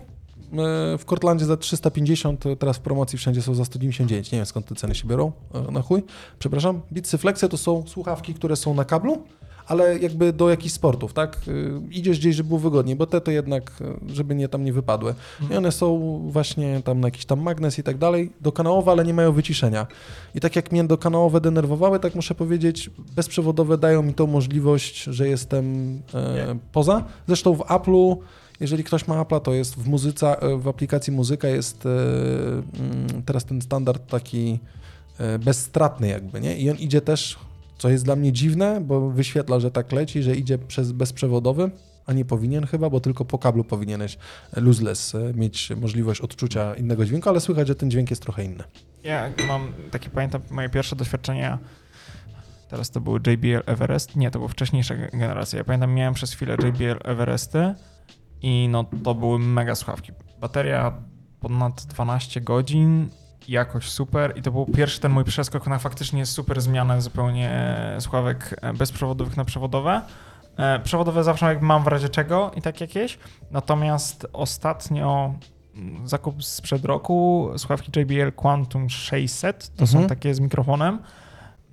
w 0.98 1.06
Cortlandzie 1.06 1.46
za 1.46 1.58
350, 1.58 2.46
y, 2.46 2.56
teraz 2.56 2.78
w 2.78 2.80
promocji 2.80 3.18
wszędzie 3.18 3.42
są 3.42 3.56
za 3.56 3.66
199. 3.66 4.32
Nie 4.32 4.38
wiem 4.38 4.46
skąd 4.46 4.66
te 4.66 4.76
ceny 4.76 4.96
się 4.96 5.08
biorą, 5.08 5.32
y, 5.70 5.72
na 5.72 5.82
chuj. 5.82 6.04
Przepraszam. 6.40 6.82
Beatsy 6.92 7.18
Flexy 7.18 7.50
to 7.50 7.58
są 7.58 7.84
słuchawki, 7.88 8.34
które 8.34 8.56
są 8.56 8.74
na 8.74 8.86
kablu, 8.86 9.24
ale 9.68 10.00
jakby 10.00 10.34
do 10.34 10.50
jakichś 10.50 10.74
sportów, 10.74 11.14
tak? 11.14 11.38
Y, 11.48 11.72
Idziesz 11.92 12.20
gdzieś, 12.20 12.36
żeby 12.36 12.48
było 12.48 12.60
wygodniej, 12.60 12.96
bo 12.96 13.06
te 13.06 13.22
to 13.22 13.32
jednak, 13.32 13.72
y, 14.10 14.16
żeby 14.16 14.36
nie 14.36 14.50
tam 14.50 14.64
nie 14.64 14.74
wypadły. 14.74 15.16
I 15.52 15.56
one 15.56 15.72
są 15.72 16.20
właśnie 16.30 16.82
tam 16.84 17.00
na 17.00 17.08
jakiś 17.08 17.26
tam 17.26 17.42
magnes 17.42 17.80
i 17.80 17.84
tak 17.84 17.98
dalej, 17.98 18.32
dokanałowe, 18.42 18.92
ale 18.92 19.06
nie 19.06 19.14
mają 19.14 19.32
wyciszenia. 19.32 19.88
I 20.36 20.40
tak 20.40 20.56
jak 20.56 20.72
mnie 20.72 20.84
dokanałowe 20.84 21.42
denerwowały, 21.42 22.00
tak 22.00 22.16
muszę 22.16 22.36
powiedzieć, 22.36 22.90
bezprzewodowe 23.16 23.78
dają 23.78 24.04
mi 24.04 24.14
tą 24.14 24.28
możliwość, 24.28 25.04
że 25.04 25.28
jestem 25.28 25.96
e, 26.14 26.58
poza. 26.72 27.04
Zresztą 27.28 27.54
w 27.56 27.60
Apple'u, 27.60 28.18
jeżeli 28.60 28.84
ktoś 28.84 29.08
ma 29.08 29.24
Apple'a, 29.24 29.42
to 29.42 29.54
jest 29.54 29.76
w 29.76 29.88
muzyce, 29.88 30.42
e, 30.42 30.58
w 30.58 30.68
aplikacji 30.68 31.14
muzyka 31.14 31.48
jest 31.48 31.86
e, 31.86 31.90
mm, 31.90 33.24
teraz 33.26 33.46
ten 33.46 33.62
standard 33.62 34.10
taki 34.10 34.60
e, 35.18 35.40
bezstratny 35.40 36.08
jakby, 36.08 36.42
nie? 36.42 36.58
I 36.58 36.70
on 36.70 36.78
idzie 36.78 37.02
też, 37.02 37.38
co 37.78 37.90
jest 37.90 38.06
dla 38.06 38.16
mnie 38.16 38.32
dziwne, 38.32 38.82
bo 38.82 39.10
wyświetla, 39.10 39.60
że 39.60 39.72
tak 39.72 39.92
leci, 39.92 40.24
że 40.24 40.36
idzie 40.36 40.58
przez 40.58 40.92
bezprzewodowy, 40.92 41.72
a 42.06 42.14
nie 42.14 42.26
powinien 42.26 42.66
chyba, 42.68 42.90
bo 42.90 43.00
tylko 43.00 43.26
po 43.26 43.38
kablu 43.40 43.64
powinieneś 43.64 44.18
lossless 44.56 45.16
e, 45.16 45.34
mieć 45.34 45.70
możliwość 45.82 46.22
odczucia 46.22 46.76
innego 46.76 47.06
dźwięku, 47.06 47.30
ale 47.30 47.40
słychać, 47.40 47.68
że 47.68 47.76
ten 47.76 47.92
dźwięk 47.92 48.10
jest 48.10 48.22
trochę 48.22 48.44
inny. 48.44 48.64
Ja 49.04 49.30
mam 49.48 49.74
takie, 49.92 50.10
pamiętam 50.10 50.42
moje 50.52 50.70
pierwsze 50.70 50.96
doświadczenia. 50.96 51.60
Teraz 52.70 52.92
to 52.92 53.02
były 53.02 53.20
JBL 53.28 53.62
Everest. 53.66 54.16
Nie, 54.16 54.32
to 54.32 54.40
była 54.40 54.50
wcześniejsza 54.50 54.96
ge- 54.96 55.12
generacja. 55.12 55.58
Ja 55.58 55.64
pamiętam, 55.66 55.94
miałem 55.94 56.14
przez 56.14 56.34
chwilę 56.34 56.58
JBL 56.64 57.00
Everesty 57.04 57.74
i 58.42 58.68
no 58.72 58.86
to 59.04 59.16
były 59.16 59.40
mega 59.40 59.76
słuchawki. 59.76 60.12
Bateria 60.40 60.94
ponad 61.40 61.86
12 61.86 62.42
godzin, 62.42 63.10
jakoś 63.48 63.90
super 63.90 64.34
i 64.38 64.42
to 64.42 64.52
był 64.52 64.66
pierwszy 64.66 65.00
ten 65.00 65.12
mój 65.12 65.24
przeskok 65.24 65.68
na 65.68 65.80
faktycznie 65.80 66.26
super 66.26 66.62
zmianę 66.62 67.02
zupełnie 67.02 67.50
e, 67.52 68.02
słuchawek 68.02 68.56
e, 68.62 68.74
bezprzewodowych 68.74 69.38
na 69.38 69.46
przewodowe. 69.46 70.02
E, 70.58 70.80
Przewodowe 70.80 71.24
zawsze 71.24 71.46
jak 71.46 71.62
mam 71.62 71.84
w 71.84 71.88
razie 71.88 72.10
czego 72.10 72.52
i 72.56 72.62
tak 72.62 72.82
jakieś. 72.82 73.18
Natomiast 73.52 74.28
ostatnio 74.34 75.34
mm, 75.76 76.08
zakup 76.08 76.44
sprzed 76.44 76.86
roku, 76.86 77.50
słuchawki 77.58 77.92
JBL 78.00 78.32
Quantum 78.36 78.90
600, 78.90 79.68
to 79.76 79.84
Mhm. 79.84 79.88
są 80.04 80.10
takie 80.10 80.34
z 80.34 80.40
mikrofonem. 80.40 81.00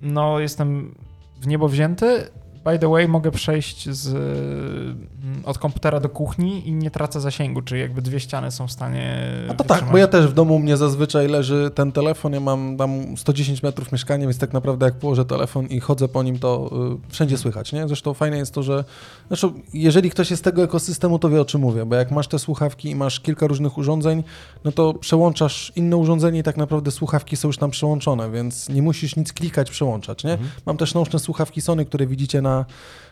No 0.01 0.39
jestem 0.39 0.95
w 1.41 1.47
niebo 1.47 1.67
wzięty. 1.67 2.29
By 2.65 2.79
the 2.79 2.89
way, 2.89 3.07
mogę 3.07 3.31
przejść 3.31 3.89
z, 3.89 4.07
mm, 4.07 5.07
od 5.43 5.57
komputera 5.57 5.99
do 5.99 6.09
kuchni 6.09 6.67
i 6.67 6.71
nie 6.71 6.91
tracę 6.91 7.21
zasięgu, 7.21 7.61
czyli 7.61 7.81
jakby 7.81 8.01
dwie 8.01 8.19
ściany 8.19 8.51
są 8.51 8.67
w 8.67 8.71
stanie. 8.71 9.17
No 9.47 9.53
to 9.53 9.63
tak, 9.63 9.67
wytrzymać. 9.67 9.91
bo 9.91 9.97
ja 9.97 10.07
też 10.07 10.27
w 10.27 10.33
domu 10.33 10.55
u 10.55 10.59
mnie 10.59 10.77
zazwyczaj 10.77 11.27
leży 11.27 11.71
ten 11.75 11.91
telefon, 11.91 12.33
ja 12.33 12.39
mam 12.39 12.77
tam 12.77 13.17
110 13.17 13.63
metrów 13.63 13.91
mieszkania, 13.91 14.25
więc 14.25 14.37
tak 14.37 14.53
naprawdę 14.53 14.85
jak 14.85 14.95
położę 14.95 15.25
telefon 15.25 15.67
i 15.67 15.79
chodzę 15.79 16.07
po 16.07 16.23
nim, 16.23 16.39
to 16.39 16.69
y, 17.07 17.11
wszędzie 17.11 17.37
słychać, 17.37 17.73
nie? 17.73 17.87
Zresztą 17.87 18.13
fajne 18.13 18.37
jest 18.37 18.53
to, 18.53 18.63
że 18.63 18.83
zresztą 19.27 19.53
jeżeli 19.73 20.09
ktoś 20.09 20.29
jest 20.29 20.41
z 20.41 20.43
tego 20.43 20.63
ekosystemu, 20.63 21.19
to 21.19 21.29
wie 21.29 21.41
o 21.41 21.45
czym 21.45 21.61
mówię, 21.61 21.85
bo 21.85 21.95
jak 21.95 22.11
masz 22.11 22.27
te 22.27 22.39
słuchawki 22.39 22.89
i 22.89 22.95
masz 22.95 23.19
kilka 23.19 23.47
różnych 23.47 23.77
urządzeń, 23.77 24.23
no 24.63 24.71
to 24.71 24.93
przełączasz 24.93 25.71
inne 25.75 25.97
urządzenie 25.97 26.39
i 26.39 26.43
tak 26.43 26.57
naprawdę 26.57 26.91
słuchawki 26.91 27.37
są 27.37 27.47
już 27.47 27.57
tam 27.57 27.71
przełączone, 27.71 28.31
więc 28.31 28.69
nie 28.69 28.81
musisz 28.81 29.15
nic 29.15 29.33
klikać, 29.33 29.71
przełączać, 29.71 30.23
nie? 30.23 30.37
Mam 30.65 30.77
też 30.77 30.93
nauczne 30.93 31.19
słuchawki 31.19 31.61
Sony, 31.61 31.85
które 31.85 32.07
widzicie 32.07 32.41
na, 32.41 32.54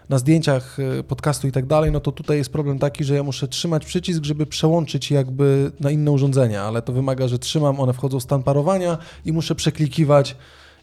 na 0.09 0.17
zdjęciach 0.17 0.79
y, 0.79 1.03
podcastu 1.03 1.47
i 1.47 1.51
tak 1.51 1.65
dalej, 1.65 1.91
no 1.91 1.99
to 1.99 2.11
tutaj 2.11 2.37
jest 2.37 2.51
problem 2.51 2.79
taki, 2.79 3.03
że 3.03 3.15
ja 3.15 3.23
muszę 3.23 3.47
trzymać 3.47 3.85
przycisk, 3.85 4.23
żeby 4.23 4.45
przełączyć 4.45 5.11
jakby 5.11 5.71
na 5.79 5.91
inne 5.91 6.11
urządzenia, 6.11 6.63
ale 6.63 6.81
to 6.81 6.93
wymaga, 6.93 7.27
że 7.27 7.39
trzymam, 7.39 7.79
one 7.79 7.93
wchodzą 7.93 8.19
w 8.19 8.23
stan 8.23 8.43
parowania 8.43 8.97
i 9.25 9.33
muszę 9.33 9.55
przeklikiwać 9.55 10.35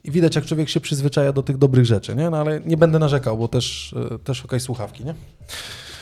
i 0.05 0.11
widać, 0.11 0.37
jak 0.37 0.45
człowiek 0.45 0.69
się 0.69 0.81
przyzwyczaja 0.81 1.33
do 1.33 1.43
tych 1.43 1.59
dobrych 1.59 1.87
rzeczy, 1.87 2.17
nie? 2.17 2.31
No 2.31 2.37
ale 2.37 2.61
nie 2.61 2.77
będę 2.77 2.99
narzekał, 2.99 3.39
bo 3.39 3.49
też, 3.49 3.95
y, 4.15 4.19
też 4.19 4.45
okej 4.45 4.61
słuchawki, 4.61 5.05
nie? 5.05 5.15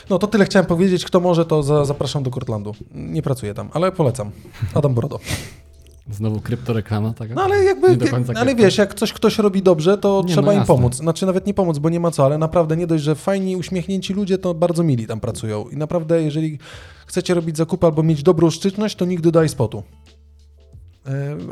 No 0.09 0.19
to 0.19 0.27
tyle 0.27 0.45
chciałem 0.45 0.65
powiedzieć. 0.65 1.05
Kto 1.05 1.19
może, 1.19 1.45
to 1.45 1.63
za, 1.63 1.85
zapraszam 1.85 2.23
do 2.23 2.31
Cortlandu. 2.31 2.75
Nie 2.91 3.21
pracuję 3.21 3.53
tam, 3.53 3.69
ale 3.73 3.91
polecam. 3.91 4.31
Adam 4.73 4.93
Brodo. 4.93 5.19
Znowu 6.11 6.39
kryptoreklama 6.41 7.13
taka? 7.13 7.33
No 7.33 7.41
ale 7.43 7.63
jakby, 7.63 7.89
Nie 7.89 7.97
do 7.97 8.07
końca 8.07 8.33
ale 8.35 8.55
wiesz, 8.55 8.77
jak 8.77 8.93
coś 8.93 9.13
ktoś 9.13 9.37
robi 9.37 9.61
dobrze, 9.61 9.97
to 9.97 10.23
Nie, 10.25 10.33
trzeba 10.33 10.45
no 10.45 10.51
im 10.51 10.59
jasne. 10.59 10.75
pomóc. 10.75 10.95
Znaczy 10.95 11.25
nawet 11.25 11.47
nie 11.47 11.53
pomóc, 11.53 11.77
bo 11.79 11.89
nie 11.89 11.99
ma 11.99 12.11
co, 12.11 12.25
ale 12.25 12.37
naprawdę 12.37 12.77
nie 12.77 12.87
dość, 12.87 13.03
że 13.03 13.15
fajni, 13.15 13.55
uśmiechnięci 13.55 14.13
ludzie, 14.13 14.37
to 14.37 14.53
bardzo 14.53 14.83
mili 14.83 15.07
tam 15.07 15.19
pracują. 15.19 15.69
I 15.69 15.77
naprawdę, 15.77 16.23
jeżeli 16.23 16.59
chcecie 17.07 17.33
robić 17.33 17.57
zakupy 17.57 17.85
albo 17.85 18.03
mieć 18.03 18.23
dobrą 18.23 18.49
szczytność, 18.49 18.95
to 18.95 19.05
nigdy 19.05 19.31
do 19.31 19.43
iSpotu. 19.43 19.83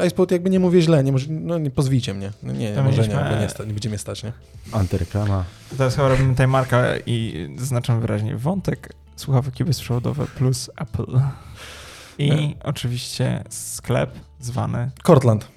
E, 0.02 0.08
iSpot 0.08 0.32
jakby 0.32 0.50
nie 0.50 0.60
mówię 0.60 0.82
źle, 0.82 1.04
nie, 1.04 1.12
może, 1.12 1.28
no 1.30 1.58
nie 1.58 1.72
pozwijcie 1.72 2.14
mnie. 2.14 2.32
No 2.44 2.54
nie, 2.54 2.76
To 2.76 2.84
może 2.84 3.08
nie, 3.08 3.16
bo 3.16 3.40
nie, 3.42 3.50
sta, 3.50 3.64
nie 3.64 3.74
będzie 3.74 3.90
mnie 3.90 3.98
stać, 3.98 4.24
nie? 4.24 4.32
Antyreklama. 4.72 5.44
Teraz 5.78 5.96
chyba 5.96 6.08
robimy 6.10 6.30
tutaj 6.30 6.48
markę 6.48 7.00
i 7.06 7.48
zaznaczam 7.58 8.02
wyraźnie 8.02 8.38
wątek 8.38 8.94
słuchawki 9.16 9.66
bezprzewodowe 9.66 10.26
plus 10.38 10.70
Apple. 10.78 11.20
I 12.18 12.32
E. 12.32 12.64
oczywiście 12.64 13.44
sklep 13.50 14.12
zwany. 14.40 14.92
Cortland. 15.04 15.48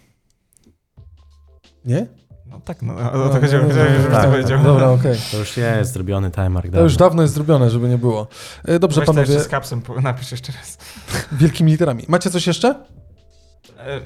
Nie? 1.84 2.06
No 2.46 2.60
tak, 2.60 2.82
no 2.82 2.94
o 2.94 3.18
No, 3.18 3.28
to 3.28 3.40
chodziło, 3.40 3.62
no, 3.62 3.68
chciałem, 3.68 3.68
no, 3.68 3.74
żebyś 3.74 4.02
tak, 4.02 4.10
to 4.10 4.20
tak, 4.22 4.30
powiedział. 4.30 4.62
Dobra, 4.62 4.90
okej. 4.90 5.16
To 5.30 5.38
już 5.38 5.56
jest 5.56 5.92
zrobiony 5.92 6.30
timer. 6.30 6.70
To 6.70 6.80
już 6.82 6.96
dawno 6.96 7.22
jest 7.22 7.34
zrobione, 7.34 7.70
żeby 7.70 7.88
nie 7.88 7.98
było. 7.98 8.28
E, 8.64 8.78
Dobrze, 8.78 9.00
Weź 9.00 9.06
to 9.06 9.12
panowie, 9.12 9.32
jeszcze 9.32 9.48
z 9.48 9.50
kapsem 9.50 9.82
napisz 10.02 10.30
jeszcze 10.32 10.52
raz. 10.52 10.78
wielkimi 11.32 11.72
literami. 11.72 12.04
Macie 12.08 12.30
coś 12.30 12.46
jeszcze? 12.46 12.84
E, 13.78 14.00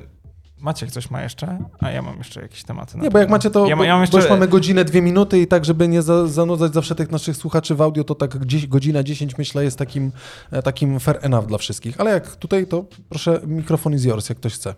Maciek 0.65 0.91
coś 0.91 1.11
ma 1.11 1.23
jeszcze? 1.23 1.59
A 1.81 1.91
ja 1.91 2.03
mam 2.03 2.19
jeszcze 2.19 2.43
jakieś 2.43 2.65
tematy. 2.65 2.99
Nie, 2.99 3.11
bo 3.11 3.19
jak 3.19 3.31
macie 3.31 3.51
to, 3.51 3.67
Ja, 3.67 3.77
ma- 3.77 3.81
bo, 3.81 3.85
ja 3.85 3.93
mam 3.93 4.01
bo 4.01 4.03
jeszcze... 4.03 4.19
już 4.19 4.31
mamy 4.31 4.49
godzinę, 4.49 4.85
dwie 4.85 5.03
minuty 5.03 5.41
i 5.41 5.47
tak, 5.47 5.65
żeby 5.65 5.89
nie 5.89 6.03
za, 6.03 6.27
zanudzać 6.27 6.75
zawsze 6.75 6.95
tych 6.95 7.11
naszych 7.11 7.37
słuchaczy 7.37 7.75
w 7.75 7.81
audio, 7.83 8.05
to 8.05 8.15
tak 8.15 8.39
gdzieś, 8.39 8.67
godzina 8.67 9.03
10 9.03 9.39
myślę 9.39 9.65
jest 9.65 9.79
takim, 9.79 10.13
e, 10.51 10.63
takim 10.63 11.01
fair 11.01 11.19
enough 11.23 11.47
dla 11.47 11.59
wszystkich. 11.59 12.01
Ale 12.01 12.11
jak 12.11 12.37
tutaj, 12.37 12.67
to 12.67 12.85
proszę, 13.09 13.41
mikrofon 13.47 13.95
is 13.95 14.05
yours, 14.05 14.29
jak 14.29 14.39
ktoś 14.39 14.55
chce. 14.55 14.75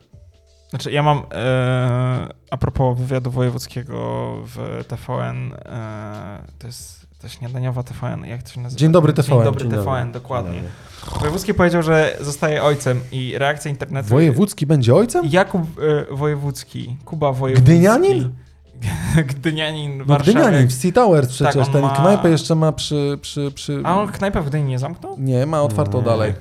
Znaczy, 0.70 0.92
ja 0.92 1.02
mam 1.02 1.22
e, 1.32 2.28
a 2.50 2.56
propos 2.56 2.98
wywiadu 2.98 3.30
wojewódzkiego 3.30 4.32
w 4.46 4.84
TVN, 4.88 5.52
e, 5.54 6.42
to 6.58 6.66
jest 6.66 7.05
to 7.18 7.28
śniadaniowa 7.28 7.82
TVN, 7.82 8.24
jak 8.24 8.42
to 8.42 8.50
się 8.50 8.60
nazywa? 8.60 8.78
Dzień 8.80 8.92
dobry 8.92 9.12
TVN. 9.12 9.30
Dzień 9.36 9.44
dobry 9.44 9.60
Dzień 9.60 9.70
dobry. 9.70 9.84
TVN, 9.84 10.12
dokładnie. 10.12 10.62
Wojewódzki 11.20 11.54
powiedział, 11.54 11.82
że 11.82 12.16
zostaje 12.20 12.62
ojcem 12.62 13.00
i 13.12 13.38
reakcja 13.38 13.70
internetu... 13.70 14.08
Wojewódzki 14.08 14.66
będzie 14.66 14.94
ojcem? 14.94 15.26
Jakub 15.30 15.62
e, 16.10 16.14
Wojewódzki, 16.14 16.96
Kuba 17.04 17.32
Wojewódzki. 17.32 17.64
Gdynianin? 17.72 18.30
Gdynianin, 19.34 19.98
No 19.98 20.04
Warszawa. 20.04 20.40
Gdynianin, 20.40 20.68
w 20.68 20.72
Sea 20.72 20.92
Towers 20.92 21.28
przecież, 21.28 21.66
on 21.66 21.72
ten 21.72 21.82
ma- 21.82 21.96
knajpę 21.96 22.30
jeszcze 22.30 22.54
ma 22.54 22.72
przy... 22.72 23.18
przy, 23.22 23.50
przy... 23.54 23.80
A 23.84 24.00
on 24.00 24.08
knajpę 24.12 24.42
w 24.42 24.46
Gdyni 24.48 24.64
nie 24.64 24.78
zamknął? 24.78 25.16
Nie, 25.18 25.46
ma 25.46 25.62
otwartą 25.62 25.98
Nie. 25.98 26.04
dalej. 26.04 26.34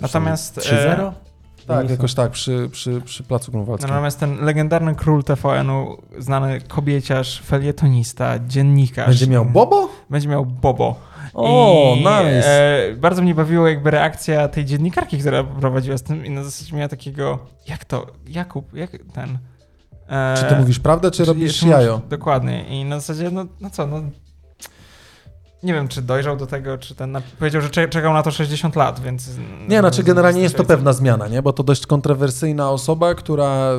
Natomiast... 0.00 0.58
e, 0.58 0.60
3-0? 0.60 1.12
Tak, 1.66 1.90
jakoś 1.90 2.14
tak, 2.14 2.30
przy, 2.30 2.68
przy, 2.72 3.00
przy 3.00 3.22
Placu 3.22 3.52
Grunwaldzkim. 3.52 3.90
Natomiast 3.90 4.20
ten 4.20 4.44
legendarny 4.44 4.94
król 4.94 5.24
TVN-u, 5.24 5.96
znany 6.18 6.60
kobieciarz, 6.68 7.42
felietonista, 7.42 8.38
dziennikarz. 8.46 9.06
Będzie 9.08 9.26
miał 9.26 9.44
Bobo? 9.44 9.88
Będzie 10.10 10.28
miał 10.28 10.46
Bobo. 10.46 10.96
O, 11.34 11.94
I, 11.96 11.98
nice. 11.98 12.88
E, 12.90 12.94
bardzo 12.96 13.22
mnie 13.22 13.34
bawiło 13.34 13.68
jakby 13.68 13.90
reakcja 13.90 14.48
tej 14.48 14.64
dziennikarki, 14.64 15.18
która 15.18 15.44
prowadziła 15.44 15.98
z 15.98 16.02
tym 16.02 16.26
i 16.26 16.30
na 16.30 16.44
zasadzie 16.44 16.76
miała 16.76 16.88
takiego, 16.88 17.38
jak 17.68 17.84
to, 17.84 18.06
Jakub, 18.28 18.74
jak 18.74 18.90
ten... 19.12 19.38
E, 20.08 20.34
Czy 20.36 20.44
ty 20.44 20.56
mówisz 20.56 20.78
prawdę, 20.78 21.10
czy 21.10 21.24
robisz 21.24 21.42
jeszcze 21.44 21.68
jajo? 21.68 21.92
mówisz- 21.96 22.08
Dokładnie. 22.08 22.80
I 22.80 22.84
na 22.84 23.00
zasadzie, 23.00 23.30
no, 23.30 23.44
no 23.60 23.70
co, 23.70 23.86
no... 23.86 24.02
Nie 25.64 25.74
wiem, 25.74 25.88
czy 25.88 26.02
dojrzał 26.02 26.36
do 26.36 26.46
tego, 26.46 26.78
czy 26.78 26.94
ten... 26.94 27.18
Powiedział, 27.38 27.62
że 27.62 27.70
cze- 27.70 27.88
czekał 27.88 28.12
na 28.12 28.22
to 28.22 28.30
60 28.30 28.76
lat, 28.76 29.00
więc... 29.00 29.30
Nie, 29.68 29.78
znaczy 29.80 30.02
generalnie 30.02 30.40
jest 30.42 30.56
to 30.56 30.64
pewna 30.64 30.92
zmiana, 30.92 31.28
nie? 31.28 31.42
Bo 31.42 31.52
to 31.52 31.62
dość 31.62 31.86
kontrowersyjna 31.86 32.70
osoba, 32.70 33.14
która 33.14 33.70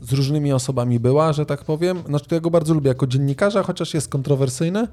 z 0.00 0.12
różnymi 0.12 0.52
osobami 0.52 1.00
była, 1.00 1.32
że 1.32 1.46
tak 1.46 1.64
powiem. 1.64 2.02
Znaczy, 2.06 2.24
ja 2.30 2.40
go 2.40 2.50
bardzo 2.50 2.74
lubię 2.74 2.88
jako 2.88 3.06
dziennikarza, 3.06 3.62
chociaż 3.62 3.94
jest 3.94 4.08
kontrowersyjny. 4.08 4.88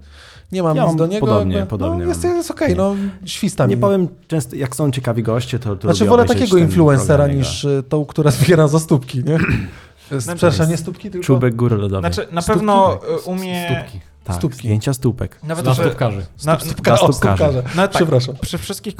Nie 0.51 0.63
mam 0.63 0.77
Ja 0.77 0.85
nic 0.85 0.95
do 0.95 1.07
niego. 1.07 1.27
podobnie, 1.27 1.55
jakby, 1.55 1.69
podobnie 1.69 2.03
no, 2.03 2.09
jest, 2.09 2.23
jest 2.23 2.51
okej, 2.51 2.75
no 2.75 2.95
śwista 3.25 3.65
Nie 3.65 3.75
mi. 3.75 3.81
powiem 3.81 4.07
często, 4.27 4.55
jak 4.55 4.75
są 4.75 4.91
ciekawi 4.91 5.23
goście, 5.23 5.59
to, 5.59 5.75
to 5.75 5.81
Znaczy 5.87 5.99
lubię 5.99 6.09
wolę 6.09 6.25
takiego 6.25 6.57
influencera 6.57 7.27
niż 7.27 7.63
y, 7.63 7.83
tą, 7.89 8.05
która 8.05 8.31
zbiera 8.31 8.67
za 8.67 8.79
stópki, 8.79 9.23
nie? 9.23 9.37
Przepraszam, 10.19 10.69
nie 10.69 10.77
stópki, 10.77 11.09
tylko 11.11 11.25
Czubek 11.25 11.55
góry 11.55 11.77
lodowej. 11.77 12.13
Znaczy, 12.13 12.31
na 12.31 12.41
pewno 12.41 12.99
y, 13.17 13.19
umie... 13.19 13.69
Stópki. 13.69 13.99
Tak, 14.27 14.35
stópki. 14.35 14.59
zdjęcia 14.59 14.93
stópek. 14.93 15.39
Nawet, 15.43 15.65
Dla 15.65 15.73
stópkarzy. 15.73 16.25
na, 16.45 16.59
stópka, 16.59 16.81
Dla 16.81 16.99
o, 16.99 17.13
stópkarzy. 17.13 17.63
tak, 17.75 17.91
Przepraszam. 17.91 18.35
przy 18.41 18.57
wszystkich 18.57 18.95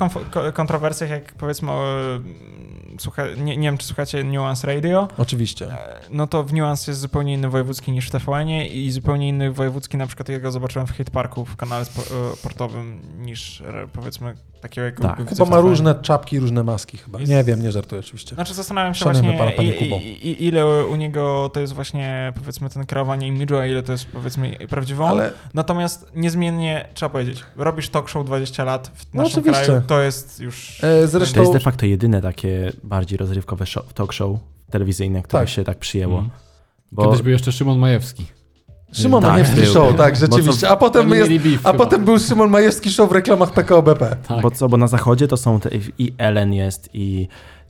kontrowersjach, 0.53 1.09
jak 1.09 1.33
powiedzmy, 1.33 1.71
o, 1.71 1.85
słucha, 2.99 3.23
nie, 3.37 3.57
nie 3.57 3.67
wiem, 3.67 3.77
czy 3.77 3.87
słuchacie 3.87 4.23
Nuance 4.23 4.67
Radio, 4.67 5.07
Oczywiście. 5.17 5.65
e, 5.71 5.99
no 6.09 6.27
to 6.27 6.43
w 6.43 6.53
Nuance 6.53 6.91
jest 6.91 7.01
zupełnie 7.01 7.33
inny 7.33 7.49
wojewódzki 7.49 7.91
niż 7.91 8.07
w 8.07 8.11
TVN-ie 8.11 8.67
i 8.67 8.91
zupełnie 8.91 9.27
inny 9.29 9.51
wojewódzki, 9.51 9.97
na 9.97 10.07
przykład 10.07 10.29
jak 10.29 10.41
go 10.41 10.51
zobaczyłem 10.51 10.87
w 10.87 10.91
Hate 10.97 11.11
Parku 11.11 11.45
w 11.45 11.55
kanale 11.55 11.81
e, 11.81 12.35
sportowym 12.35 13.01
niż 13.25 13.61
e, 13.61 13.87
powiedzmy 13.93 14.35
takiego 14.61 14.85
jak 14.85 14.99
Tak. 14.99 15.25
Kuba 15.25 15.45
ma 15.45 15.59
różne 15.59 15.95
czapki, 15.95 16.39
różne 16.39 16.63
maski 16.63 16.97
chyba. 16.97 17.19
Jest- 17.19 17.31
Nie 17.31 17.43
wiem, 17.43 17.61
nie 17.61 17.71
żartuję 17.71 17.99
oczywiście. 17.99 18.35
Znaczy 18.35 18.53
zastanawiam 18.53 18.93
się 18.93 18.99
Szanujemy 19.03 19.37
właśnie, 19.37 19.39
pana, 19.39 19.51
i, 19.51 19.55
panie 19.55 19.73
Kubo. 19.73 19.95
i, 19.95 20.07
i, 20.07 20.45
ile 20.45 20.85
u 20.85 20.95
niego 20.95 21.49
to 21.53 21.59
jest 21.59 21.73
właśnie, 21.73 22.33
powiedzmy, 22.35 22.69
ten 22.69 22.85
kreowanie 22.85 23.27
imidżu, 23.27 23.57
a 23.57 23.65
ile 23.65 23.83
to 23.83 23.91
jest, 23.91 24.05
powiedzmy, 24.05 24.57
prawdziwą. 24.69 25.07
Ale 25.07 25.31
Natomiast 25.53 26.11
niezmiennie, 26.15 26.87
trzeba 26.93 27.09
powiedzieć, 27.09 27.43
robisz 27.55 27.89
talk 27.89 28.09
show 28.09 28.25
20 28.25 28.63
lat 28.63 28.91
w 28.95 29.13
No 29.13 29.23
naszym 29.23 29.39
oczywiście. 29.39 29.65
kraju, 29.65 29.81
to 29.87 30.01
jest 30.01 30.39
już... 30.39 30.83
e, 30.83 31.07
zresztą 31.07 31.35
To 31.35 31.41
jest 31.41 31.53
de 31.53 31.59
facto 31.59 31.85
jedyne 31.85 32.21
takie 32.21 32.71
bardziej 32.83 33.17
rozrywkowe 33.17 33.65
show, 33.65 33.93
talk 33.93 34.13
show 34.13 34.37
telewizyjne, 34.69 35.23
które 35.23 35.41
Tak. 35.43 35.49
się 35.49 35.63
tak 35.63 35.77
przyjęło. 35.77 36.19
Mhm. 36.19 36.39
Bo 36.91 37.05
Kiedyś 37.05 37.21
był 37.21 37.31
jeszcze 37.31 37.51
Szymon 37.51 37.79
Majewski. 37.79 38.25
Szymon 38.91 39.21
Tak, 39.21 39.31
Majewski 39.31 39.61
był. 39.61 39.73
Show, 39.73 39.95
tak, 39.95 40.15
rzeczywiście. 40.15 40.69
A 40.69 40.75
potem, 40.75 41.09
jest, 41.09 41.31
a 41.63 41.73
potem 41.73 42.05
był 42.05 42.19
Szymon 42.19 42.49
Majewski 42.49 42.91
Show 42.91 43.09
w 43.09 43.11
reklamach 43.11 43.51
PKO 43.51 43.81
BP. 43.81 44.15
Tak. 44.27 44.41
Bo 44.41 44.51
co, 44.51 44.69
bo 44.69 44.77
na 44.77 44.87
zachodzie 44.87 45.27
to 45.27 45.37
są 45.37 45.59
te, 45.59 45.69
i 45.97 46.13
Ellen 46.17 46.53
jest, 46.53 46.89
i 46.93 47.27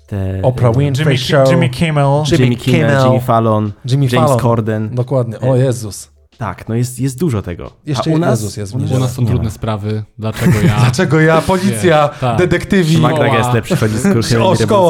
te... 0.07 0.39
Oprah 0.43 0.78
Winfrey 0.78 1.05
Jimmy, 1.05 1.18
Show. 1.18 1.49
Jimmy 1.49 1.70
Kimmel. 1.70 2.24
Jimmy 2.32 2.43
Jimmy 2.43 2.55
Kimmel, 2.55 2.88
Kimmel, 2.88 3.05
Jimmy 3.05 3.22
Fallon, 3.22 3.72
Jimmy 3.86 4.07
James 4.11 4.28
Fallon. 4.28 4.39
Corden. 4.39 4.95
Dokładnie. 4.95 5.39
O 5.39 5.55
Jezus. 5.55 6.16
Tak, 6.38 6.68
no 6.70 6.76
jest, 6.76 7.00
jest 7.00 7.20
dużo 7.20 7.42
tego. 7.42 7.72
Jeszcze 7.86 8.12
A 8.12 8.14
u 8.14 8.18
nas, 8.18 8.40
Jezus 8.42 8.58
jest 8.58 8.74
u 8.76 9.00
nas 9.00 9.14
są 9.14 9.26
trudne 9.26 9.52
sprawy. 9.52 10.04
Dlaczego 10.18 10.62
ja? 10.62 10.80
Dlaczego 10.82 11.20
ja, 11.20 11.42
policja, 11.42 12.08
Tak. 12.08 12.38
detektywi, 12.38 12.96
Szkoła. 12.98 13.14
Gragester 13.14 13.64
przychodzi 13.64 13.98
z 13.98 14.02
szkoła. 14.02 14.22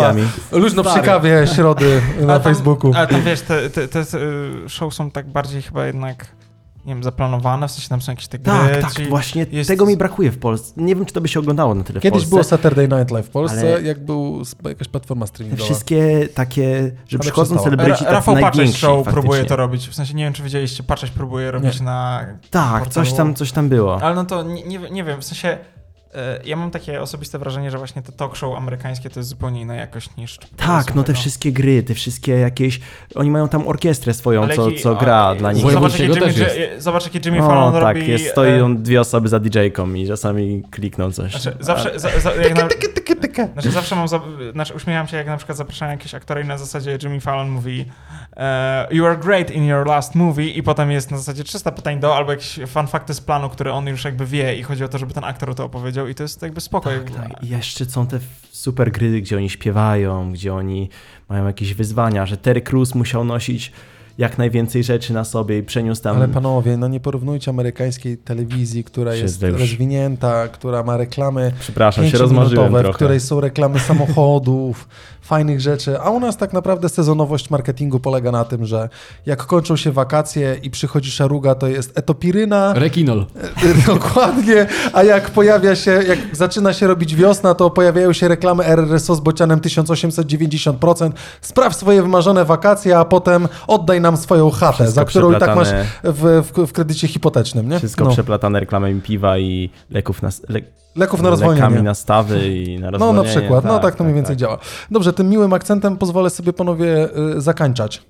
rewolucjami. 0.08 0.22
luźno 0.52 0.84
przy 0.84 0.92
Stary. 0.92 1.08
kawie, 1.08 1.48
środy 1.56 2.02
na 2.22 2.40
tam- 2.40 2.54
Facebooku. 2.54 2.92
Ale 2.96 3.08
tam 3.08 3.22
wiesz, 3.22 3.42
te, 3.42 3.70
te, 3.70 3.88
te 3.88 4.00
y, 4.02 4.70
show 4.70 4.94
są 4.94 5.12
tak 5.12 5.32
bardziej 5.32 5.62
chyba 5.62 5.86
jednak, 5.86 6.26
nie 6.88 6.94
wiem, 6.94 7.04
zaplanowane, 7.04 7.68
w 7.68 7.72
sensie 7.72 7.90
tam 7.90 8.02
są 8.02 8.12
jakieś 8.12 8.28
te 8.28 8.40
gry. 8.40 8.54
Tak, 8.82 8.94
tak, 8.94 9.10
właśnie 9.10 9.46
jest- 9.52 9.68
tego 9.68 9.86
mi 9.86 9.98
brakuje 9.98 10.32
w 10.32 10.38
Polsce. 10.40 10.74
Nie 10.82 10.96
wiem, 10.96 11.06
czy 11.06 11.14
to 11.14 11.22
by 11.22 11.28
się 11.28 11.40
oglądało 11.40 11.76
na 11.76 11.84
tyle 11.84 12.00
w 12.00 12.04
Kiedyś 12.04 12.26
było 12.26 12.44
Saturday 12.44 12.88
Night 12.88 13.12
Live 13.12 13.26
w 13.26 13.30
Polsce, 13.30 13.60
Ale- 13.60 13.82
jak 13.82 14.06
był 14.06 14.42
jakaś 14.66 14.88
platforma 14.88 15.28
streamingowa. 15.28 15.66
wszystkie 15.66 16.28
takie, 16.34 16.92
że 17.08 17.18
Ale 17.18 17.20
przychodzą 17.20 17.58
celebryci 17.58 18.00
tacy 18.00 18.12
Rafał 18.12 18.36
Paczeć 18.38 18.78
show 18.78 18.96
faktycznie. 18.98 19.14
próbuje 19.22 19.46
to 19.46 19.56
robić, 19.56 19.88
w 19.90 19.96
sensie 19.96 20.14
nie 20.14 20.24
wiem, 20.24 20.34
czy 20.34 20.44
widzieliście, 20.44 20.84
Paczeć 20.84 21.12
próbuje 21.12 21.52
robić 21.52 21.82
na... 21.82 22.26
Tak, 22.50 22.84
portalu. 22.84 23.06
coś 23.06 23.14
tam, 23.14 23.36
coś 23.36 23.52
tam 23.52 23.70
było. 23.70 24.02
Ale 24.02 24.16
no 24.16 24.26
to 24.26 24.44
nie, 24.44 24.64
nie, 24.64 24.80
nie 24.80 25.04
wiem, 25.04 25.22
w 25.22 25.26
sensie 25.26 25.58
ja 26.46 26.56
mam 26.56 26.72
takie 26.72 27.02
osobiste 27.02 27.40
wrażenie, 27.40 27.72
że 27.72 27.78
właśnie 27.78 28.02
te 28.02 28.12
talk 28.12 28.36
show 28.36 28.58
amerykańskie 28.58 29.10
to 29.10 29.20
jest 29.20 29.30
zupełnie 29.30 29.62
inna 29.62 29.76
jakość 29.76 30.16
niż... 30.18 30.40
Tak, 30.58 30.96
no 30.96 31.04
te 31.04 31.14
wszystkie 31.14 31.52
gry, 31.52 31.84
te 31.84 31.94
wszystkie 31.94 32.32
jakieś. 32.32 32.80
Oni 33.16 33.32
mają 33.32 33.50
tam 33.50 33.68
orkiestrę 33.68 34.14
swoją, 34.14 34.44
Ale 34.44 34.56
co, 34.56 34.72
co 34.72 34.96
gra 34.96 35.32
e, 35.32 35.36
dla 35.36 35.52
nich. 35.52 35.62
Zobacz, 35.62 36.00
jaki 36.00 36.08
Wojewódzkiego 36.08 36.14
Jimmy, 36.14 36.46
też 36.46 36.58
J- 36.58 36.82
zobacz, 36.82 37.04
jaki 37.04 37.20
Jimmy 37.26 37.40
Fallon 37.40 37.76
O, 37.76 37.80
tak, 37.82 37.98
robi... 37.98 38.12
jest, 38.12 38.28
e, 38.28 38.32
stoją 38.32 38.78
dwie 38.78 39.02
osoby 39.02 39.28
za 39.28 39.40
DJ-ką 39.40 39.94
i 39.94 40.08
czasami 40.08 40.64
klikną 40.72 41.12
coś. 41.12 41.32
Znaczy, 41.32 41.58
zawsze, 41.60 42.00
za, 42.00 42.20
za, 42.20 42.34
jak 42.34 42.56
na, 42.56 42.68
znaczy, 43.54 43.72
zawsze 43.72 43.96
mam, 43.96 44.08
za, 44.08 44.22
znaczy, 44.54 44.74
uśmiecham 44.74 45.08
się, 45.08 45.18
jak 45.18 45.28
na 45.28 45.38
przykład 45.38 45.58
zapraszają 45.58 45.92
jakieś 45.92 46.16
aktory 46.16 46.42
i 46.42 46.46
na 46.46 46.58
zasadzie 46.58 46.98
Jimmy 47.04 47.22
Fallon 47.22 47.50
mówi 47.50 47.86
e, 48.38 48.88
You 48.92 49.06
are 49.06 49.18
great 49.18 49.52
in 49.52 49.66
your 49.66 49.88
last 49.88 50.16
movie 50.16 50.50
i 50.50 50.64
potem 50.64 50.92
jest 50.92 51.12
na 51.12 51.18
zasadzie 51.18 51.44
300 51.44 51.72
pytań 51.72 52.00
do, 52.00 52.16
albo 52.16 52.32
jakieś 52.32 52.60
fun 52.68 52.88
fakty 52.88 53.14
z 53.14 53.22
planu, 53.22 53.50
które 53.50 53.74
on 53.74 53.88
już 53.88 54.06
jakby 54.06 54.26
wie 54.26 54.56
i 54.56 54.64
chodzi 54.64 54.84
o 54.84 54.88
to, 54.88 54.98
żeby 54.98 55.14
ten 55.14 55.24
aktor 55.24 55.56
to 55.56 55.66
opowiedział 55.66 55.97
i 56.08 56.16
to 56.16 56.24
jest 56.24 56.42
jakby 56.42 56.62
spoko. 56.62 56.90
Tak, 56.90 57.12
tak. 57.12 57.44
I 57.44 57.50
jeszcze 57.50 57.86
są 57.86 58.08
te 58.08 58.20
super 58.52 58.92
gry, 58.92 59.22
gdzie 59.22 59.38
oni 59.38 59.50
śpiewają, 59.50 60.32
gdzie 60.32 60.54
oni 60.54 60.90
mają 61.30 61.48
jakieś 61.48 61.74
wyzwania, 61.74 62.26
że 62.26 62.38
Terry 62.38 62.62
Crews 62.62 62.96
musiał 62.96 63.24
nosić 63.24 63.72
jak 64.18 64.38
najwięcej 64.38 64.84
rzeczy 64.84 65.14
na 65.14 65.24
sobie 65.24 65.58
i 65.58 65.64
przeniósł 65.64 66.02
tam... 66.02 66.18
Ale 66.18 66.28
panowie, 66.28 66.78
no 66.78 66.88
nie 66.88 67.00
porównujcie 67.00 67.52
amerykańskiej 67.52 68.18
telewizji, 68.18 68.84
która 68.84 69.16
jest 69.16 69.42
już. 69.42 69.60
rozwinięta, 69.60 70.48
która 70.48 70.84
ma 70.84 70.98
reklamy 70.98 71.52
Przepraszam, 71.60 72.08
się 72.08 72.18
rozmarzyłem 72.18 72.74
w 72.74 72.80
trochę. 72.80 72.94
której 72.94 73.20
są 73.20 73.42
reklamy 73.42 73.80
samochodów, 73.80 74.88
fajnych 75.28 75.62
rzeczy, 75.62 76.00
a 76.00 76.10
u 76.10 76.20
nas 76.20 76.38
tak 76.38 76.54
naprawdę 76.54 76.90
sezonowość 76.90 77.50
marketingu 77.50 78.00
polega 78.00 78.32
na 78.32 78.46
tym, 78.46 78.66
że 78.66 78.90
jak 79.26 79.46
kończą 79.46 79.76
się 79.76 79.92
wakacje 79.92 80.60
i 80.64 80.70
przychodzi 80.70 81.12
szaruga, 81.12 81.56
to 81.56 81.68
jest 81.68 81.98
etopiryna, 81.98 82.74
Rekinol. 82.74 83.26
dokładnie, 83.88 84.68
a 84.94 85.04
jak 85.04 85.32
pojawia 85.32 85.76
się, 85.76 85.92
jak 85.92 86.36
zaczyna 86.36 86.74
się 86.74 86.88
robić 86.88 87.16
wiosna, 87.16 87.54
to 87.54 87.70
pojawiają 87.70 88.14
się 88.14 88.28
reklamy 88.28 88.66
RRSO 88.66 89.16
z 89.16 89.20
bocianem 89.20 89.60
1890%, 89.60 91.12
spraw 91.42 91.76
swoje 91.76 92.02
wymarzone 92.02 92.46
wakacje, 92.46 92.98
a 92.98 93.06
potem 93.06 93.48
oddaj 93.68 94.02
nam 94.02 94.18
swoją 94.18 94.50
chatę, 94.50 94.84
Wszystko 94.84 95.02
za 95.02 95.06
którą 95.06 95.32
i 95.32 95.40
tak 95.40 95.56
masz 95.56 95.68
w, 96.04 96.44
w, 96.54 96.68
w 96.68 96.74
kredycie 96.74 97.08
hipotecznym, 97.08 97.70
nie? 97.70 97.78
Wszystko 97.78 98.04
no. 98.04 98.12
przeplatane 98.12 98.60
reklamami 98.60 99.02
piwa 99.02 99.38
i 99.38 99.70
leków 99.90 100.22
na, 100.22 100.30
le, 100.50 100.62
Leków 100.98 101.22
na 101.22 101.30
lekami 101.30 101.50
rozwolnienie. 101.50 101.84
na 101.84 101.94
stawy 101.94 102.48
i 102.48 102.80
na 102.80 102.86
No 102.86 102.92
rozwolnienie. 102.92 103.28
na 103.28 103.30
przykład, 103.40 103.66
no 103.66 103.80
tak 103.80 103.96
to 103.96 104.04
mniej 104.04 104.16
więcej 104.16 104.38
działa. 104.38 104.58
Dobrze, 104.92 105.14
tym 105.14 105.30
miłym 105.30 105.54
akcentem 105.54 105.98
pozwolę 105.98 106.30
sobie 106.30 106.54
panowie 106.54 107.10
y, 107.38 107.42
zakańczać. 107.42 108.04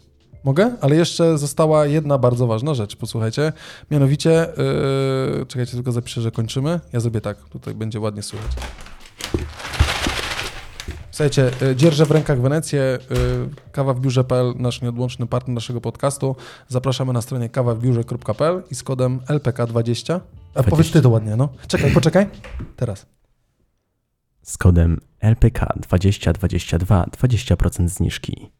Mogę? 0.44 0.72
Ale 0.82 0.96
jeszcze 0.96 1.38
została 1.38 1.86
jedna 1.86 2.18
bardzo 2.18 2.48
ważna 2.48 2.74
rzecz, 2.74 2.96
posłuchajcie. 2.96 3.54
Mianowicie, 3.92 4.48
yy, 5.40 5.46
czekajcie, 5.46 5.72
tylko 5.74 5.92
zapiszę, 5.92 6.22
że 6.22 6.32
kończymy. 6.32 6.80
Ja 6.94 7.00
zrobię 7.00 7.22
tak, 7.22 7.38
tutaj 7.38 7.76
będzie 7.76 8.00
ładnie 8.00 8.24
słychać. 8.24 8.52
Słuchajcie, 11.12 11.52
y, 11.62 11.76
dzierżę 11.76 12.06
w 12.06 12.12
rękach 12.12 12.42
Wenecję, 12.42 12.82
y, 12.82 13.72
kawa 13.72 13.94
w 13.94 14.00
biurze.pl, 14.00 14.54
nasz 14.56 14.82
nieodłączny 14.82 15.28
partner 15.28 15.54
naszego 15.56 15.82
podcastu. 15.82 16.36
Zapraszamy 16.68 17.14
na 17.14 17.22
stronie 17.22 17.50
kawawbiurze.pl 17.50 18.64
i 18.72 18.76
z 18.76 18.84
kodem 18.84 19.20
LPK20. 19.20 20.20
A 20.58 20.64
powiedz 20.64 20.92
ty 20.92 21.02
to 21.02 21.10
ładnie, 21.10 21.36
no. 21.36 21.50
Czekaj, 21.68 21.92
poczekaj. 21.92 22.26
Teraz. 22.76 23.06
Z 24.42 24.58
kodem 24.58 25.02
LPK 25.20 25.74
2022 25.82 27.04
20% 27.04 27.88
zniżki. 27.88 28.52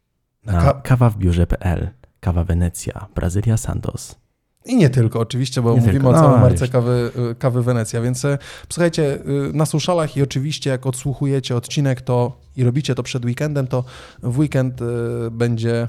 Na 0.46 0.52
ka- 0.62 0.80
kawa 0.84 1.10
w 1.10 1.16
biurze.pl. 1.18 1.88
Kawa 2.20 2.44
Wenecja, 2.44 3.06
Brazylia 3.14 3.56
Santos. 3.56 4.16
I 4.64 4.76
nie 4.76 4.90
tylko 4.90 5.20
oczywiście, 5.20 5.62
bo 5.62 5.70
Nie 5.70 5.76
mówimy 5.76 5.92
tylko, 5.92 6.08
o 6.10 6.14
całej 6.14 6.40
marce 6.40 6.68
kawy, 6.68 7.10
y, 7.30 7.34
kawy 7.34 7.62
Wenecja, 7.62 8.00
więc 8.00 8.24
e, 8.24 8.38
słuchajcie, 8.68 9.18
y, 9.48 9.52
na 9.52 9.66
suszalach 9.66 10.16
i 10.16 10.22
oczywiście 10.22 10.70
jak 10.70 10.86
odsłuchujecie 10.86 11.56
odcinek 11.56 12.00
to 12.00 12.40
i 12.56 12.64
robicie 12.64 12.94
to 12.94 13.02
przed 13.02 13.24
weekendem, 13.24 13.66
to 13.66 13.84
w 14.22 14.38
weekend 14.38 14.82
y, 14.82 14.84
będzie 15.30 15.88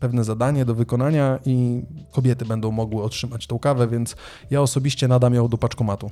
pewne 0.00 0.24
zadanie 0.24 0.64
do 0.64 0.74
wykonania 0.74 1.38
i 1.46 1.82
kobiety 2.12 2.44
będą 2.44 2.70
mogły 2.70 3.02
otrzymać 3.02 3.46
tą 3.46 3.58
kawę, 3.58 3.88
więc 3.88 4.16
ja 4.50 4.60
osobiście 4.62 5.08
nadam 5.08 5.34
ją 5.34 5.48
do 5.48 5.58
paczkomatu. 5.58 6.10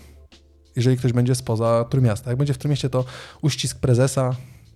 Jeżeli 0.76 0.96
ktoś 0.96 1.12
będzie 1.12 1.34
spoza 1.34 1.84
Trójmiasta. 1.90 2.30
Jak 2.30 2.38
będzie 2.38 2.54
w 2.54 2.58
Trójmieście, 2.58 2.90
to 2.90 3.04
uścisk 3.42 3.78
prezesa, 3.80 4.30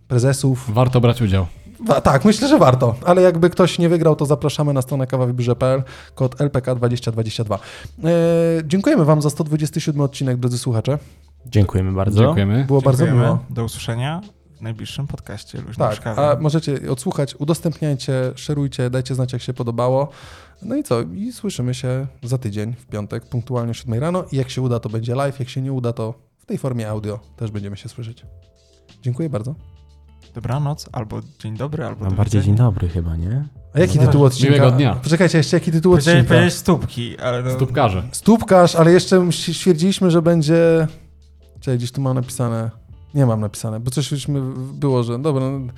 prezesów, 0.09 0.75
Warto 0.75 1.01
brać 1.01 1.23
udział. 1.23 1.47
Wa- 1.87 2.01
tak, 2.01 2.25
myślę, 2.25 2.49
że 2.49 2.59
warto, 2.59 2.95
ale 3.05 3.23
jakby 3.23 3.51
ktoś 3.51 3.79
nie 3.79 3.89
wygrał, 3.89 4.17
to 4.17 4.27
zapraszamy 4.27 4.73
na 4.73 4.83
stronę 4.83 5.07
kawawybrze.pl, 5.07 5.83
kod 6.15 6.37
LPK2022. 6.37 7.59
E, 8.05 8.09
dziękujemy 8.65 9.05
Wam 9.05 9.23
za 9.23 9.31
127 9.31 10.01
odcinek, 10.01 10.37
drodzy 10.37 10.59
słuchacze. 10.59 10.99
Dziękujemy 11.47 11.93
bardzo. 11.93 12.25
Dziękujemy. 12.25 12.65
Było 12.65 12.83
bardzo 12.83 13.05
Dziękujemy. 13.05 13.27
miło. 13.29 13.45
Do 13.51 13.65
usłyszenia 13.65 14.21
najbliższym 14.63 15.07
podcaście. 15.07 15.61
Luźno 15.61 15.89
Tak, 15.89 16.07
a 16.07 16.37
możecie 16.41 16.91
odsłuchać, 16.91 17.35
udostępniajcie, 17.35 18.33
szerujcie, 18.37 18.91
dajcie 18.91 19.15
znać, 19.15 19.33
jak 19.33 19.43
się 19.43 19.55
podobało. 19.55 20.09
No 20.63 20.77
i 20.77 20.83
co? 20.83 21.03
I 21.03 21.33
słyszymy 21.33 21.75
się 21.75 22.07
za 22.23 22.39
tydzień, 22.39 22.75
w 22.75 22.87
piątek, 22.87 23.27
punktualnie 23.27 23.71
o 23.71 23.75
7 23.75 24.01
rano. 24.01 24.25
I 24.33 24.37
jak 24.37 24.51
się 24.51 24.63
uda, 24.63 24.81
to 24.81 24.89
będzie 24.89 25.15
live, 25.15 25.41
jak 25.41 25.49
się 25.49 25.63
nie 25.63 25.73
uda, 25.73 25.93
to 25.93 26.15
w 26.39 26.47
tej 26.47 26.59
formie 26.59 26.89
audio 26.89 27.21
też 27.37 27.51
będziemy 27.51 27.77
się 27.77 27.89
słyszeć. 27.89 28.27
Dziękuję 29.03 29.31
bardzo. 29.31 29.55
Dobranoc, 30.35 30.89
albo 30.93 31.21
dzień 31.39 31.57
dobry, 31.57 31.87
albo 31.87 32.01
Mam 32.01 32.11
do 32.11 32.17
bardziej 32.17 32.43
dzień 32.43 32.55
dobry 32.55 32.89
chyba, 32.89 33.17
nie? 33.17 33.45
A 33.75 33.81
jaki 33.81 33.99
No 33.99 34.07
tytuł 34.07 34.25
odcinka? 34.25 34.55
Miłego 34.55 34.71
dnia. 34.71 34.95
Poczekajcie, 34.95 35.39
jeszcze 35.39 35.57
jaki 35.57 35.73
tytuł 35.73 35.93
Powiedziałeś, 35.93 36.19
odcinka? 36.19 36.29
powiedziałeś 36.29 36.55
stópki, 36.55 37.19
ale 37.19 37.43
no, 37.43 37.51
Stópkarze. 37.51 38.03
Stópkarz, 38.13 38.77
ale 38.77 38.93
jeszcze 38.93 39.33
stwierdziliśmy, 39.33 40.11
że 40.11 40.23
będzie. 40.23 40.87
Czekaj, 41.61 41.79
gdzieś 41.79 41.93
tu 41.93 42.01
mam 42.01 42.15
napisane. 42.15 42.71
Nie 43.15 43.27
mam 43.27 43.41
napisane, 43.41 43.81
bo 43.81 43.91
coś 43.91 44.13
już 44.13 44.27
było, 44.73 45.03
że. 45.03 45.19
Dobra. 45.19 45.51
no, 45.51 45.73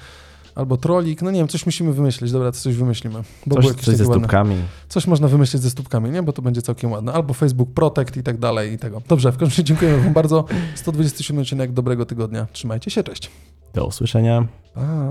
albo 0.55 0.77
trolik, 0.77 1.23
no 1.23 1.31
nie 1.31 1.39
wiem, 1.39 1.49
coś 1.49 1.67
musimy 1.67 1.93
wymyślić, 1.93 2.33
dobra, 2.33 2.53
to 2.53 2.59
coś 2.59 2.77
wymyślimy. 2.77 3.23
Bo 3.47 3.63
Coś, 3.63 3.73
coś 3.73 3.97
ze 3.97 4.05
stópkami. 4.05 4.57
Coś 4.89 5.07
można 5.07 5.29
wymyślić 5.29 5.63
ze 5.63 5.71
stópkami, 5.71 6.11
nie? 6.11 6.23
Bo 6.23 6.33
to 6.33 6.43
będzie 6.43 6.63
całkiem 6.63 6.93
ładne. 6.93 7.13
Albo 7.13 7.35
Facebook 7.35 7.73
Protect 7.75 8.17
i 8.17 8.23
tak 8.23 8.39
dalej 8.39 8.73
i 8.73 8.79
tego. 8.79 9.03
Dobrze, 9.09 9.33
w 9.33 9.33
każdym 9.33 9.49
razie 9.49 9.65
dziękujemy 9.65 10.03
wam 10.03 10.13
bardzo. 10.13 10.45
127 10.75 11.43
odcinek, 11.43 11.73
dobrego 11.73 12.07
tygodnia. 12.07 12.47
Trzymajcie 12.53 12.91
się, 12.91 13.03
cześć. 13.03 13.31
Do 13.75 13.87
usłyszenia. 13.87 14.47
Pa. 14.75 15.11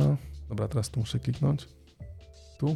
Dobra, 0.49 0.67
teraz 0.67 0.89
tu 0.89 0.99
muszę 0.99 1.19
kliknąć. 1.19 1.67
Tu. 2.59 2.75